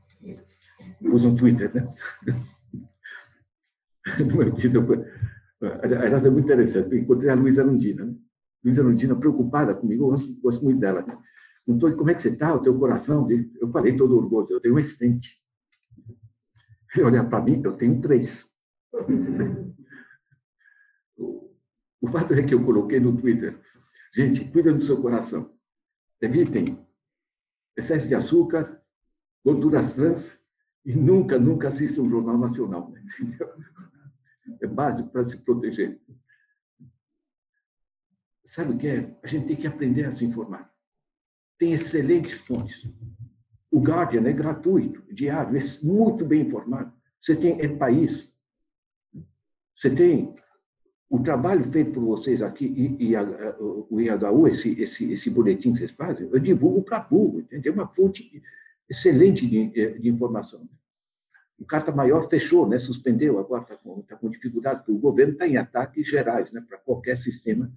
Uso 1.00 1.30
um 1.30 1.36
Twitter, 1.36 1.72
né? 1.76 1.86
Aliás, 5.84 6.26
é 6.26 6.30
muito 6.32 6.46
interessante. 6.46 6.96
Encontrei 6.96 7.30
a 7.30 7.36
Luísa 7.36 7.64
Lundina, 7.64 8.06
né? 8.06 8.16
Luísa 8.64 8.82
Lundina 8.82 9.16
preocupada 9.16 9.76
comigo, 9.76 10.06
eu 10.06 10.18
gosto, 10.42 10.64
muito 10.64 10.80
dela. 10.80 11.04
Né? 11.04 11.16
Como 11.68 12.10
é 12.10 12.16
que 12.16 12.22
você 12.22 12.30
está, 12.30 12.56
o 12.56 12.64
teu 12.64 12.80
coração? 12.80 13.30
Eu 13.30 13.72
falei 13.72 13.96
todo 13.96 14.18
orgulho, 14.18 14.48
eu 14.50 14.60
tenho 14.60 14.74
um 14.74 14.80
estente. 14.80 15.40
Ele 16.96 17.04
olhar 17.04 17.30
para 17.30 17.44
mim, 17.44 17.62
eu 17.64 17.78
tenho 17.78 18.02
três. 18.02 18.50
O 22.02 22.08
fato 22.08 22.34
é 22.34 22.44
que 22.44 22.54
eu 22.54 22.66
coloquei 22.66 23.00
no 23.00 23.16
Twitter, 23.16 23.60
gente, 24.14 24.44
cuida 24.46 24.74
do 24.74 24.84
seu 24.84 25.00
coração. 25.00 25.56
Evitem 26.20 26.84
excesso 27.78 28.08
de 28.08 28.16
açúcar, 28.16 28.82
gorduras 29.46 29.94
trans 29.94 30.44
e 30.84 30.96
nunca, 30.96 31.38
nunca 31.38 31.68
assistam 31.70 32.02
um 32.02 32.10
jornal 32.10 32.38
nacional. 32.38 32.90
Né? 32.90 33.04
É 34.60 34.68
básico 34.68 35.10
para 35.10 35.24
se 35.24 35.38
proteger. 35.38 36.00
Sabe 38.46 38.74
o 38.74 38.78
que 38.78 38.88
é? 38.88 39.18
A 39.24 39.28
gente 39.28 39.48
tem 39.48 39.56
que 39.56 39.66
aprender 39.66 40.04
a 40.04 40.12
se 40.12 40.26
informar. 40.26 40.72
Tem 41.58 41.74
excelentes 41.74 42.38
fontes. 42.40 42.86
O 43.72 43.80
Guardian 43.80 44.28
é 44.28 44.34
gratuito, 44.34 45.02
diário, 45.14 45.58
é 45.58 45.62
muito 45.84 46.26
bem 46.26 46.42
informado. 46.42 46.92
Você 47.20 47.36
tem 47.36 47.62
É 47.62 47.68
País. 47.70 48.36
Você 49.76 49.90
tem 49.90 50.36
o 51.12 51.22
trabalho 51.22 51.62
feito 51.66 51.92
por 51.92 52.06
vocês 52.06 52.42
aqui 52.42 52.66
e, 52.66 53.10
e 53.10 53.16
a, 53.18 53.22
o 53.60 54.00
IHU, 54.00 54.48
esse, 54.48 54.82
esse, 54.82 55.12
esse 55.12 55.30
boletim 55.30 55.74
que 55.74 55.80
vocês 55.80 55.92
fazem, 55.92 56.30
eu 56.32 56.40
divulgo 56.40 56.82
para 56.84 57.02
público, 57.02 57.40
entendeu? 57.42 57.74
É 57.74 57.76
uma 57.76 57.88
fonte 57.88 58.42
excelente 58.90 59.46
de, 59.46 60.00
de 60.00 60.08
informação. 60.08 60.70
O 61.60 61.66
Carta 61.66 61.92
Maior 61.92 62.30
fechou, 62.30 62.66
né, 62.66 62.80
suspendeu, 62.80 63.40
agora 63.40 63.64
está 63.64 63.76
com, 63.76 64.02
tá 64.04 64.16
com 64.16 64.30
dificuldade, 64.30 64.80
porque 64.80 64.94
o 64.94 64.98
governo 64.98 65.34
está 65.34 65.46
em 65.46 65.58
ataques 65.58 66.08
gerais 66.08 66.54
né, 66.54 66.64
para 66.66 66.78
qualquer 66.78 67.18
sistema, 67.18 67.70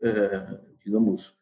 uh, 0.00 0.58
digamos, 0.82 1.36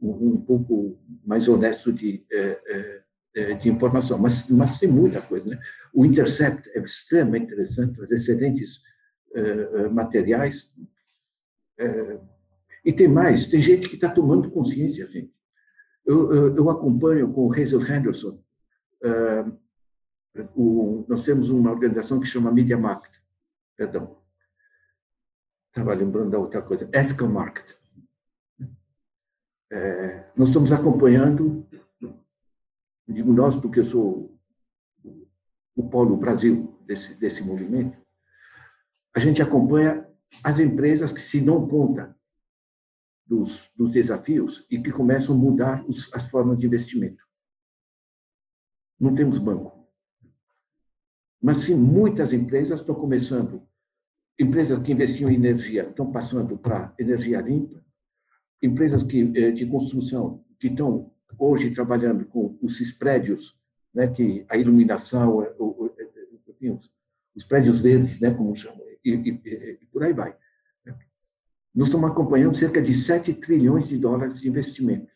um, 0.00 0.30
um, 0.30 0.36
pouco 0.36 0.98
mais 1.24 1.46
honesto 1.46 1.92
de, 1.92 2.26
uh, 2.32 3.52
uh, 3.52 3.56
de 3.56 3.68
informação. 3.68 4.18
Mas, 4.18 4.48
mas 4.48 4.80
tem 4.80 4.88
muita 4.88 5.22
coisa. 5.22 5.48
Né? 5.48 5.60
O 5.94 6.04
Intercept 6.04 6.68
é 6.74 6.80
extremamente 6.80 7.44
interessante, 7.44 7.94
traz 7.94 8.10
excelentes 8.10 8.80
eh, 8.80 8.80
eh, 8.80 8.91
materiais. 9.90 10.72
Eh, 11.78 12.20
e 12.84 12.92
tem 12.92 13.08
mais, 13.08 13.46
tem 13.46 13.62
gente 13.62 13.88
que 13.88 13.94
está 13.94 14.10
tomando 14.10 14.50
consciência, 14.50 15.06
gente. 15.08 15.32
Eu, 16.04 16.32
eu, 16.32 16.56
eu, 16.56 16.70
acompanho 16.70 17.32
com 17.32 17.46
o 17.46 17.52
Hazel 17.52 17.80
Henderson, 17.80 18.42
o, 20.56 21.04
nós 21.08 21.24
temos 21.24 21.48
uma 21.48 21.70
organização 21.70 22.18
que 22.18 22.26
chama 22.26 22.50
Media 22.50 22.76
Market, 22.76 23.12
perdão, 23.76 24.16
estava 25.68 25.94
lembrando 25.94 26.30
da 26.30 26.38
outra 26.38 26.60
coisa, 26.60 26.88
Ethical 26.92 27.28
Market. 27.28 27.76
É, 29.70 30.30
nós 30.36 30.48
estamos 30.48 30.70
acompanhando, 30.70 31.66
digo 33.08 33.32
nós 33.32 33.56
porque 33.56 33.80
eu 33.80 33.84
sou 33.84 34.38
o 35.74 35.88
polo 35.88 36.16
Brasil 36.16 36.78
desse, 36.84 37.18
desse 37.18 37.42
movimento, 37.42 37.96
a 39.14 39.20
gente 39.20 39.42
acompanha 39.42 40.06
as 40.42 40.58
empresas 40.58 41.12
que 41.12 41.20
se 41.20 41.40
dão 41.40 41.66
conta 41.68 42.16
dos, 43.26 43.70
dos 43.76 43.92
desafios 43.92 44.66
e 44.70 44.78
que 44.80 44.90
começam 44.90 45.34
a 45.34 45.38
mudar 45.38 45.84
os, 45.88 46.12
as 46.14 46.28
formas 46.28 46.58
de 46.58 46.66
investimento. 46.66 47.22
Não 48.98 49.14
temos 49.14 49.38
banco. 49.38 49.82
Mas 51.40 51.58
sim, 51.58 51.74
muitas 51.74 52.32
empresas 52.32 52.80
estão 52.80 52.94
começando, 52.94 53.66
empresas 54.38 54.78
que 54.80 54.92
investiam 54.92 55.30
em 55.30 55.34
energia 55.34 55.88
estão 55.88 56.10
passando 56.10 56.56
para 56.56 56.94
energia 56.98 57.40
limpa, 57.40 57.84
empresas 58.62 59.02
que, 59.02 59.32
eh, 59.34 59.50
de 59.50 59.66
construção 59.66 60.44
que 60.58 60.68
estão 60.68 61.12
hoje 61.38 61.72
trabalhando 61.72 62.24
com 62.26 62.56
os 62.62 62.92
prédios, 62.92 63.58
né, 63.92 64.06
que 64.06 64.46
a 64.48 64.56
iluminação, 64.56 65.44
os 67.34 67.44
prédios 67.44 67.80
verdes, 67.80 68.20
né, 68.20 68.32
como 68.32 68.54
chamam, 68.54 68.81
e, 69.04 69.10
e, 69.10 69.78
e 69.82 69.86
por 69.86 70.02
aí 70.02 70.12
vai. 70.12 70.36
Nós 71.74 71.88
estamos 71.88 72.10
acompanhando 72.10 72.56
cerca 72.56 72.82
de 72.82 72.92
7 72.92 73.32
trilhões 73.34 73.88
de 73.88 73.96
dólares 73.96 74.40
de 74.40 74.48
investimentos. 74.48 75.10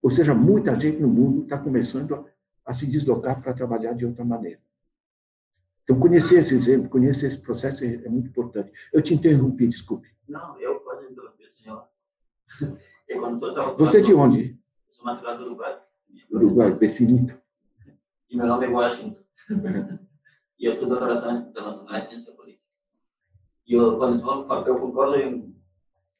Ou 0.00 0.10
seja, 0.10 0.32
muita 0.32 0.78
gente 0.78 1.00
no 1.00 1.08
mundo 1.08 1.42
está 1.42 1.58
começando 1.58 2.14
a, 2.14 2.24
a 2.66 2.72
se 2.72 2.86
deslocar 2.86 3.42
para 3.42 3.52
trabalhar 3.52 3.92
de 3.92 4.06
outra 4.06 4.24
maneira. 4.24 4.60
Então, 5.82 5.98
conhecer 5.98 6.38
esse 6.38 6.54
exemplo, 6.54 6.88
conhecer 6.88 7.26
esse 7.26 7.40
processo 7.40 7.84
é, 7.84 7.94
é 7.94 8.08
muito 8.08 8.28
importante. 8.28 8.72
Eu 8.92 9.02
te 9.02 9.12
interrompi, 9.12 9.66
desculpe. 9.66 10.08
Não, 10.28 10.58
eu 10.60 10.78
posso 10.80 11.04
interromper, 11.04 11.50
senhor. 11.52 11.88
Você 13.76 13.98
é 13.98 14.00
de 14.00 14.14
onde? 14.14 14.56
Sou 14.88 15.04
natural 15.04 15.36
do 15.36 15.46
Uruguai. 15.46 15.80
Uruguai, 16.30 16.72
Becinito. 16.72 17.36
E 18.30 18.36
meu 18.36 18.46
nome 18.46 18.66
é 18.66 18.68
Washington. 18.68 19.20
e 20.60 20.64
eu 20.64 20.72
estudo 20.72 20.94
relações 20.94 21.48
internacionais 21.48 22.06
e 22.06 22.10
ciência. 22.10 22.39
E 23.70 23.74
eu, 23.74 23.96
quando 23.96 24.66
eu 24.66 24.80
concordo 24.80 25.54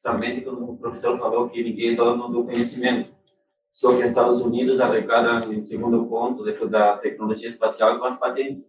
também 0.01 0.41
quando 0.41 0.71
o 0.71 0.77
professor 0.77 1.19
falou 1.19 1.49
que 1.49 1.61
ninguém 1.61 1.97
dona 1.97 2.29
do 2.29 2.45
conhecimento. 2.45 3.11
Só 3.69 3.93
que 3.93 4.03
os 4.03 4.09
Estados 4.09 4.39
Unidos 4.39 4.79
arrecadam, 4.79 5.51
em 5.51 5.61
segundo 5.61 6.05
ponto, 6.05 6.45
depois 6.45 6.71
da 6.71 6.97
tecnologia 6.97 7.49
espacial, 7.49 7.99
com 7.99 8.05
as 8.05 8.17
patentes. 8.17 8.63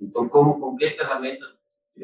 Então, 0.00 0.28
como, 0.28 0.60
com 0.60 0.76
que 0.76 0.90
ferramentas 0.90 1.48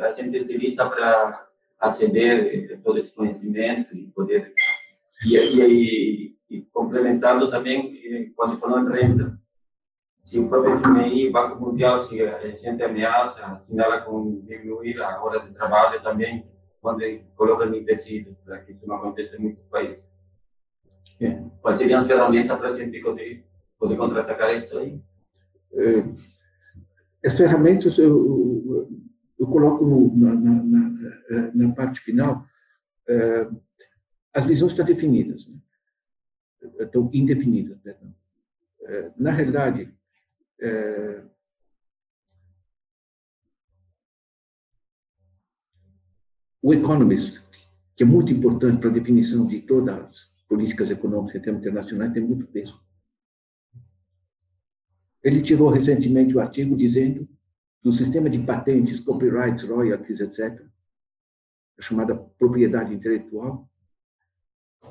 a 0.01 0.13
gente 0.13 0.37
utiliza 0.39 0.89
para 0.89 1.49
aceder 1.79 2.81
todo 2.83 2.99
esse 2.99 3.15
conhecimento 3.15 3.97
e 3.97 4.09
poder. 4.09 4.53
E, 5.25 5.37
e, 5.37 6.37
e 6.51 6.63
complementando 6.73 7.51
também, 7.51 8.33
quando 8.37 8.59
falou 8.59 8.81
em 8.81 8.93
renda, 8.93 9.41
se 10.25 10.39
o 10.39 10.49
próprio 10.49 10.79
FMI, 10.79 11.31
Banco 11.31 11.61
Mundial, 11.61 12.01
se 12.01 12.21
a 12.23 12.49
gente 12.49 12.83
ameaça, 12.83 13.45
assinala 13.45 14.01
com 14.01 14.41
diminuir 14.41 15.01
a 15.03 15.23
hora 15.23 15.39
de 15.41 15.53
trabalho 15.53 16.03
também, 16.03 16.49
quando 16.81 17.03
coloca 17.37 17.67
no 17.67 17.85
tecido, 17.85 18.35
para 18.43 18.59
que 18.61 18.73
isso 18.73 18.87
não 18.87 18.97
aconteça 18.97 19.37
em 19.37 19.41
muitos 19.41 19.65
países. 19.67 20.09
É. 21.21 21.43
Quais 21.61 21.79
seriam 21.79 22.01
as 22.01 22.07
ferramentas 22.07 22.59
para 22.59 22.71
a 22.71 22.75
gente 22.75 22.99
poder, 23.01 23.45
poder 23.79 23.97
contra-atacar 23.99 24.57
isso 24.57 24.79
aí? 24.79 24.99
É, 25.75 27.29
as 27.29 27.37
ferramentas 27.37 27.99
eu, 27.99 28.89
eu 29.39 29.47
coloco 29.47 29.85
no, 29.85 30.17
na, 30.17 30.35
na, 30.35 30.63
na, 30.63 31.53
na, 31.55 31.75
parte 31.75 32.01
final. 32.01 32.47
É, 33.07 33.47
as 34.33 34.47
visões 34.47 34.73
estão 34.73 34.87
definidas, 34.87 35.47
né? 35.47 35.59
estão 36.81 37.11
indefinidas, 37.13 37.79
perdão. 37.81 38.15
É, 38.87 39.11
na 39.19 39.31
realidade, 39.31 39.95
é, 40.61 41.23
o 46.63 46.73
Economist, 46.73 47.43
que 47.97 48.03
é 48.03 48.07
muito 48.07 48.33
importante 48.33 48.81
para 48.81 48.89
a 48.89 48.93
definição 48.93 49.47
de 49.47 49.61
todas 49.61 49.99
as 49.99 50.31
políticas 50.49 50.91
econômicas 50.91 51.37
em 51.37 51.45
termos 51.45 51.61
internacionais, 51.61 52.13
tem 52.13 52.23
muito 52.23 52.47
peso. 52.47 52.81
Ele 55.23 55.43
tirou 55.43 55.71
recentemente 55.71 56.35
o 56.35 56.41
artigo 56.41 56.77
dizendo 56.77 57.29
que 57.81 57.89
o 57.89 57.93
sistema 57.93 58.29
de 58.29 58.39
patentes, 58.39 59.01
copyrights, 59.01 59.65
royalties, 59.65 60.21
etc., 60.21 60.63
a 61.79 61.83
chamada 61.83 62.15
propriedade 62.15 62.95
intelectual, 62.95 63.69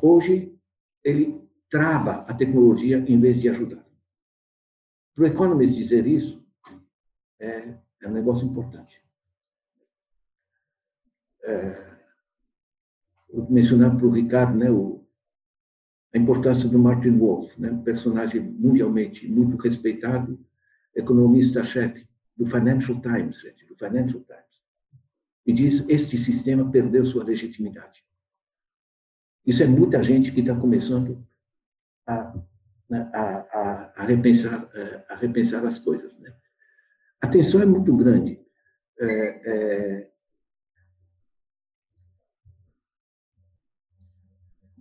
hoje 0.02 0.56
ele 1.04 1.42
trava 1.70 2.22
a 2.28 2.34
tecnologia 2.34 3.04
em 3.08 3.20
vez 3.20 3.40
de 3.40 3.50
ajudar. 3.50 3.83
Para 5.16 5.24
o 5.24 5.28
Economist 5.28 5.76
dizer 5.76 6.08
isso 6.08 6.44
é, 7.40 7.76
é 8.02 8.08
um 8.08 8.12
negócio 8.12 8.48
importante. 8.48 9.02
É, 11.44 11.94
mencionar 13.50 13.96
para 13.98 14.06
o 14.06 14.12
Ricardo 14.12 14.58
né, 14.58 14.72
o, 14.72 15.06
a 16.14 16.18
importância 16.18 16.70
do 16.70 16.80
Martin 16.80 17.18
Wolf, 17.18 17.58
né, 17.58 17.72
um 17.72 17.84
personagem 17.84 18.42
mundialmente 18.42 19.28
muito 19.28 19.58
respeitado, 19.58 20.40
economista-chefe 20.96 22.08
do 22.38 22.46
Financial 22.46 23.00
Times, 23.02 23.42
gente, 23.42 23.66
do 23.66 23.76
Financial 23.76 24.22
Times 24.22 24.44
e 25.46 25.54
diz: 25.54 25.86
este 25.88 26.18
sistema 26.18 26.70
perdeu 26.70 27.06
sua 27.06 27.24
legitimidade. 27.24 28.04
Isso 29.46 29.62
é 29.62 29.68
muita 29.68 30.02
gente 30.02 30.32
que 30.32 30.40
está 30.40 30.56
começando 30.56 31.26
a, 32.08 32.34
né, 32.90 33.10
a, 33.14 33.22
a, 33.22 33.94
a, 33.96 34.06
repensar, 34.06 34.70
eh, 34.74 35.06
a 35.10 35.16
repensar 35.16 35.66
as 35.66 35.80
coisas. 35.80 36.18
Né? 36.20 36.34
A 37.22 37.28
tensão 37.28 37.62
é 37.62 37.66
muito 37.66 37.96
grande. 37.96 38.40
É, 39.00 39.52
é... 39.52 40.10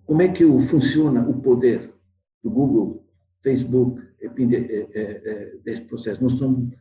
Como 0.05 0.21
é 0.21 0.29
que 0.33 0.45
funciona 0.69 1.27
o 1.27 1.41
poder 1.41 1.95
do 2.43 2.51
Google, 2.51 3.09
Facebook, 3.43 4.03
é, 4.21 5.57
desse 5.65 5.83
processo? 5.83 6.23
Nós 6.23 6.35
estamos, 6.35 6.75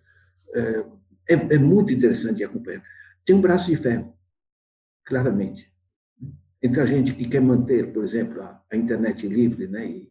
é, 1.29 1.33
é 1.33 1.57
muito 1.57 1.93
interessante 1.93 2.37
de 2.37 2.43
acompanhar. 2.43 2.83
Tem 3.23 3.35
um 3.35 3.41
braço 3.41 3.69
de 3.69 3.77
ferro, 3.77 4.13
claramente. 5.05 5.71
Entre 6.61 6.81
a 6.81 6.85
gente 6.85 7.13
que 7.13 7.29
quer 7.29 7.41
manter, 7.41 7.93
por 7.93 8.03
exemplo, 8.03 8.41
a, 8.41 8.61
a 8.69 8.75
internet 8.75 9.27
livre, 9.27 9.67
né, 9.67 9.87
e, 9.87 10.01
é, 10.01 10.10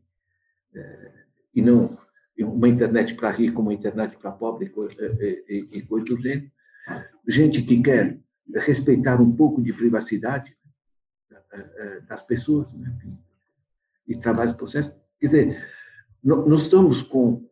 e 1.55 1.63
não 1.63 1.99
uma 2.39 2.69
internet 2.69 3.15
para 3.15 3.31
rico, 3.31 3.61
uma 3.61 3.75
internet 3.75 4.17
para 4.17 4.33
pobre 4.33 4.73
e, 5.21 5.45
e, 5.49 5.79
e 5.79 5.83
coisa 5.83 6.07
do 6.07 6.21
gênero. 6.21 6.51
Gente 7.29 7.63
que 7.63 7.83
quer 7.83 8.19
respeitar 8.55 9.21
um 9.21 9.31
pouco 9.31 9.63
de 9.63 9.73
privacidade 9.73 10.57
é, 11.53 11.59
é, 11.59 12.01
das 12.01 12.23
pessoas, 12.23 12.73
né, 12.73 12.97
e 14.07 14.17
trabalhos 14.17 14.55
processos. 14.55 14.93
Quer 15.21 15.27
dizer, 15.27 15.67
nós 16.23 16.63
estamos 16.63 17.03
com 17.03 17.49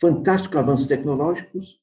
fantásticos 0.00 0.58
avanços 0.58 0.86
tecnológicos, 0.86 1.80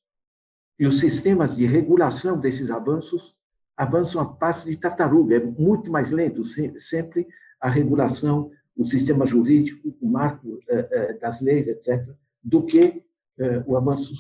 e 0.78 0.88
os 0.88 1.00
sistemas 1.00 1.56
de 1.56 1.66
regulação 1.66 2.40
desses 2.40 2.70
avanços 2.70 3.36
avançam 3.76 4.22
a 4.22 4.26
passo 4.26 4.68
de 4.68 4.78
tartaruga, 4.78 5.36
é 5.36 5.40
muito 5.44 5.92
mais 5.92 6.10
lento 6.10 6.44
sempre 6.46 7.28
a 7.60 7.70
regulação, 7.70 8.52
o 8.76 8.86
sistema 8.86 9.26
jurídico, 9.26 9.96
o 10.00 10.10
marco 10.10 10.60
eh, 10.70 10.88
eh, 10.92 11.14
das 11.14 11.42
leis, 11.42 11.68
etc., 11.68 12.08
do 12.44 12.66
que 12.66 13.04
eh, 13.38 13.64
o 13.68 13.76
avanço. 13.76 14.14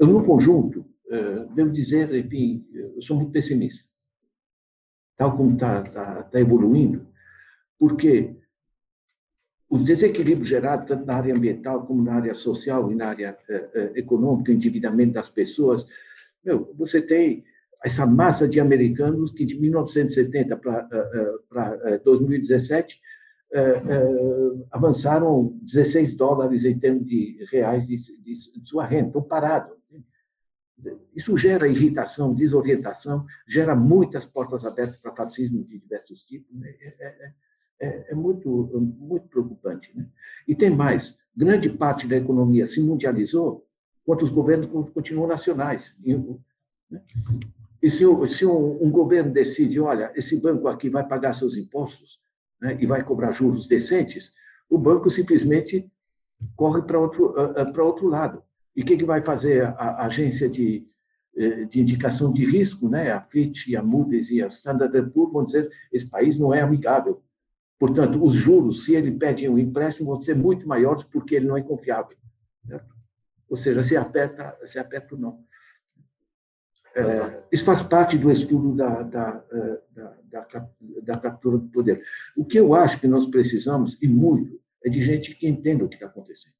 No 0.00 0.24
conjunto, 0.24 0.84
devo 1.54 1.70
dizer, 1.70 2.12
enfim, 2.12 2.66
eu 2.72 3.00
sou 3.00 3.16
muito 3.16 3.30
pessimista, 3.30 3.88
tal 5.16 5.36
como 5.36 5.52
está 5.54 5.82
tá, 5.82 6.22
tá 6.24 6.40
evoluindo, 6.40 7.06
porque 7.78 8.34
os 9.68 9.84
desequilíbrios 9.84 10.48
gerados 10.48 10.88
tanto 10.88 11.06
na 11.06 11.14
área 11.14 11.34
ambiental 11.34 11.86
como 11.86 12.02
na 12.02 12.14
área 12.14 12.34
social 12.34 12.90
e 12.90 12.96
na 12.96 13.08
área 13.10 13.38
econômica, 13.94 14.50
endividamento 14.50 15.12
das 15.12 15.30
pessoas, 15.30 15.86
meu, 16.42 16.74
você 16.74 17.00
tem 17.00 17.44
essa 17.84 18.06
massa 18.06 18.48
de 18.48 18.60
americanos 18.60 19.32
que 19.32 19.44
de 19.44 19.58
1970 19.60 20.56
para 20.56 20.88
uh, 21.98 22.04
2017 22.04 23.00
avançaram 24.70 25.58
16 25.62 26.16
dólares 26.16 26.64
em 26.64 26.78
termos 26.78 27.06
de 27.06 27.44
reais 27.50 27.86
de, 27.86 27.98
sua 28.62 28.86
renda, 28.86 29.08
estão 29.08 29.22
parados. 29.22 29.76
Isso 31.14 31.36
gera 31.36 31.68
irritação, 31.68 32.34
desorientação, 32.34 33.24
gera 33.46 33.76
muitas 33.76 34.26
portas 34.26 34.64
abertas 34.64 34.96
para 34.96 35.14
fascismo 35.14 35.62
de 35.64 35.78
diversos 35.78 36.24
tipos. 36.24 36.58
Né? 36.58 36.74
É, 36.80 37.06
é, 37.06 37.32
é, 37.80 38.06
é 38.10 38.14
muito, 38.14 38.48
muito 38.98 39.28
preocupante. 39.28 39.92
Né? 39.94 40.08
E 40.48 40.54
tem 40.54 40.70
mais: 40.70 41.18
grande 41.36 41.68
parte 41.68 42.08
da 42.08 42.16
economia 42.16 42.66
se 42.66 42.80
mundializou, 42.80 43.66
enquanto 44.02 44.22
os 44.22 44.30
governos 44.30 44.66
continuam 44.90 45.28
nacionais. 45.28 45.96
Né? 46.90 47.02
E 47.82 47.90
se, 47.90 48.04
se 48.28 48.46
um, 48.46 48.82
um, 48.82 48.90
governo 48.90 49.32
decide, 49.32 49.80
olha, 49.80 50.12
esse 50.14 50.40
banco 50.40 50.68
aqui 50.68 50.88
vai 50.88 51.06
pagar 51.06 51.32
seus 51.32 51.56
impostos 51.56 52.20
né, 52.60 52.78
e 52.80 52.86
vai 52.86 53.02
cobrar 53.02 53.32
juros 53.32 53.66
decentes, 53.66 54.32
o 54.70 54.78
banco 54.78 55.10
simplesmente 55.10 55.90
corre 56.56 56.82
para 56.82 56.98
outro, 56.98 57.34
para 57.72 57.84
outro 57.84 58.08
lado. 58.08 58.42
E 58.74 58.82
o 58.82 58.84
que, 58.84 58.96
que 58.96 59.04
vai 59.04 59.20
fazer 59.20 59.64
a, 59.64 60.06
agência 60.06 60.48
de, 60.48 60.86
eh, 61.36 61.64
de 61.64 61.80
indicação 61.80 62.32
de 62.32 62.44
risco, 62.44 62.88
né? 62.88 63.10
a 63.10 63.20
Fitch, 63.20 63.74
a 63.74 63.82
Moody's 63.82 64.30
e 64.30 64.42
a 64.42 64.46
Standard 64.46 65.10
Poor's 65.10 65.32
vão 65.32 65.44
dizer 65.44 65.70
esse 65.92 66.08
país 66.08 66.38
não 66.38 66.54
é 66.54 66.62
amigável 66.62 67.22
Portanto, 67.82 68.24
os 68.24 68.36
juros, 68.36 68.84
se 68.84 68.94
ele 68.94 69.10
pede 69.10 69.48
um 69.48 69.58
empréstimo, 69.58 70.12
vão 70.12 70.22
ser 70.22 70.36
muito 70.36 70.68
maiores 70.68 71.02
porque 71.02 71.34
ele 71.34 71.48
não 71.48 71.56
é 71.56 71.62
confiável. 71.62 72.16
Certo? 72.64 72.94
Ou 73.48 73.56
seja, 73.56 73.82
se 73.82 73.96
aperta, 73.96 74.56
se 74.64 74.78
aperta 74.78 75.16
ou 75.16 75.20
não. 75.20 75.44
É, 76.94 77.42
isso 77.50 77.64
faz 77.64 77.82
parte 77.82 78.18
do 78.18 78.30
estudo 78.30 78.74
da, 78.74 79.02
da, 79.02 79.30
da, 79.90 80.16
da, 80.30 80.68
da 81.02 81.18
captura 81.18 81.58
do 81.58 81.68
poder. 81.68 82.02
O 82.36 82.44
que 82.44 82.58
eu 82.58 82.74
acho 82.74 83.00
que 83.00 83.08
nós 83.08 83.26
precisamos, 83.26 83.96
e 84.00 84.06
muito, 84.06 84.60
é 84.84 84.90
de 84.90 85.00
gente 85.00 85.34
que 85.34 85.48
entenda 85.48 85.84
o 85.84 85.88
que 85.88 85.94
está 85.94 86.06
acontecendo. 86.06 86.54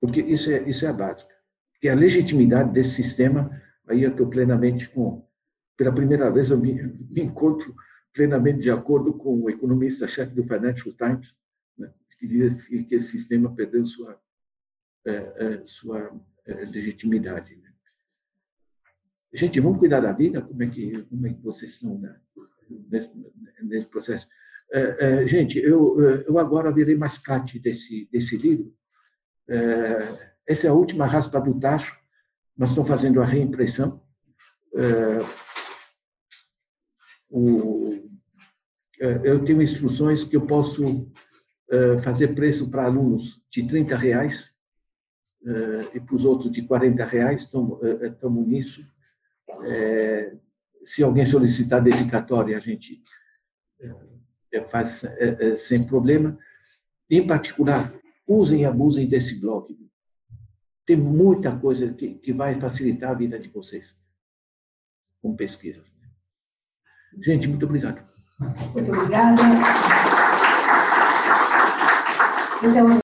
Porque 0.00 0.20
isso 0.20 0.50
é, 0.50 0.68
isso 0.68 0.84
é 0.84 0.88
a 0.88 0.92
básica. 0.92 1.34
Que 1.80 1.88
a 1.88 1.94
legitimidade 1.94 2.72
desse 2.72 2.90
sistema, 2.90 3.50
aí 3.88 4.02
eu 4.02 4.10
estou 4.10 4.28
plenamente 4.28 4.88
com. 4.90 5.26
Pela 5.76 5.92
primeira 5.92 6.30
vez 6.30 6.50
eu 6.50 6.58
me, 6.58 6.74
me 6.74 7.22
encontro 7.22 7.74
plenamente 8.12 8.60
de 8.60 8.70
acordo 8.70 9.12
com 9.14 9.42
o 9.42 9.50
economista-chefe 9.50 10.34
do 10.34 10.44
Financial 10.44 10.94
Times, 10.94 11.34
né, 11.76 11.92
que 12.18 12.26
diz 12.26 12.66
que 12.68 12.94
esse 12.94 13.08
sistema 13.08 13.52
perdeu 13.54 13.84
sua, 13.84 14.20
é, 15.04 15.12
é, 15.12 15.62
sua 15.64 16.14
é, 16.46 16.54
legitimidade. 16.66 17.56
Né? 17.56 17.72
Gente, 19.34 19.58
vamos 19.58 19.80
cuidar 19.80 20.00
da 20.00 20.12
vida? 20.12 20.40
Como 20.40 20.62
é 20.62 20.68
que, 20.68 21.02
como 21.02 21.26
é 21.26 21.30
que 21.30 21.42
vocês 21.42 21.72
estão 21.72 21.98
né, 21.98 22.16
nesse, 22.88 23.10
nesse, 23.62 23.86
processo? 23.86 24.28
É, 24.72 25.22
é, 25.22 25.26
gente, 25.26 25.58
eu, 25.58 26.00
eu 26.00 26.38
agora 26.38 26.72
virei 26.72 26.96
mascate 26.96 27.58
desse, 27.58 28.08
desse 28.12 28.36
livro. 28.36 28.72
É, 29.48 30.34
essa 30.46 30.68
é 30.68 30.70
a 30.70 30.74
última 30.74 31.04
raspa 31.04 31.40
do 31.40 31.58
tacho. 31.58 31.98
Nós 32.56 32.70
estamos 32.70 32.88
fazendo 32.88 33.20
a 33.20 33.24
reimpressão. 33.24 34.00
O, 37.28 38.08
é, 39.00 39.20
eu 39.24 39.44
tenho 39.44 39.60
instruções 39.60 40.22
que 40.22 40.36
eu 40.36 40.46
posso 40.46 41.10
é, 41.68 41.98
fazer 41.98 42.36
preço 42.36 42.70
para 42.70 42.84
alunos 42.84 43.42
de 43.50 43.66
30 43.66 43.96
reais 43.96 44.54
é, 45.44 45.96
e 45.96 46.00
para 46.00 46.14
os 46.14 46.24
outros 46.24 46.52
de 46.52 46.62
40 46.62 47.04
reais, 47.04 47.42
estamos 47.42 48.46
nisso. 48.46 48.93
Se 50.84 51.02
alguém 51.02 51.26
solicitar 51.26 51.82
dedicatória, 51.82 52.56
a 52.56 52.60
gente 52.60 53.02
faz 54.70 55.04
sem 55.58 55.86
problema. 55.86 56.38
Em 57.10 57.26
particular, 57.26 57.92
usem 58.26 58.62
e 58.62 58.64
abusem 58.64 59.08
desse 59.08 59.40
blog. 59.40 59.76
Tem 60.86 60.96
muita 60.96 61.56
coisa 61.56 61.92
que, 61.92 62.14
que 62.14 62.32
vai 62.32 62.58
facilitar 62.60 63.10
a 63.10 63.14
vida 63.14 63.38
de 63.38 63.48
vocês 63.48 63.98
com 65.22 65.34
pesquisas. 65.34 65.90
Gente, 67.22 67.48
muito 67.48 67.64
obrigado. 67.64 68.02
Muito 68.74 68.92
obrigada. 68.92 69.40
Então, 72.62 73.03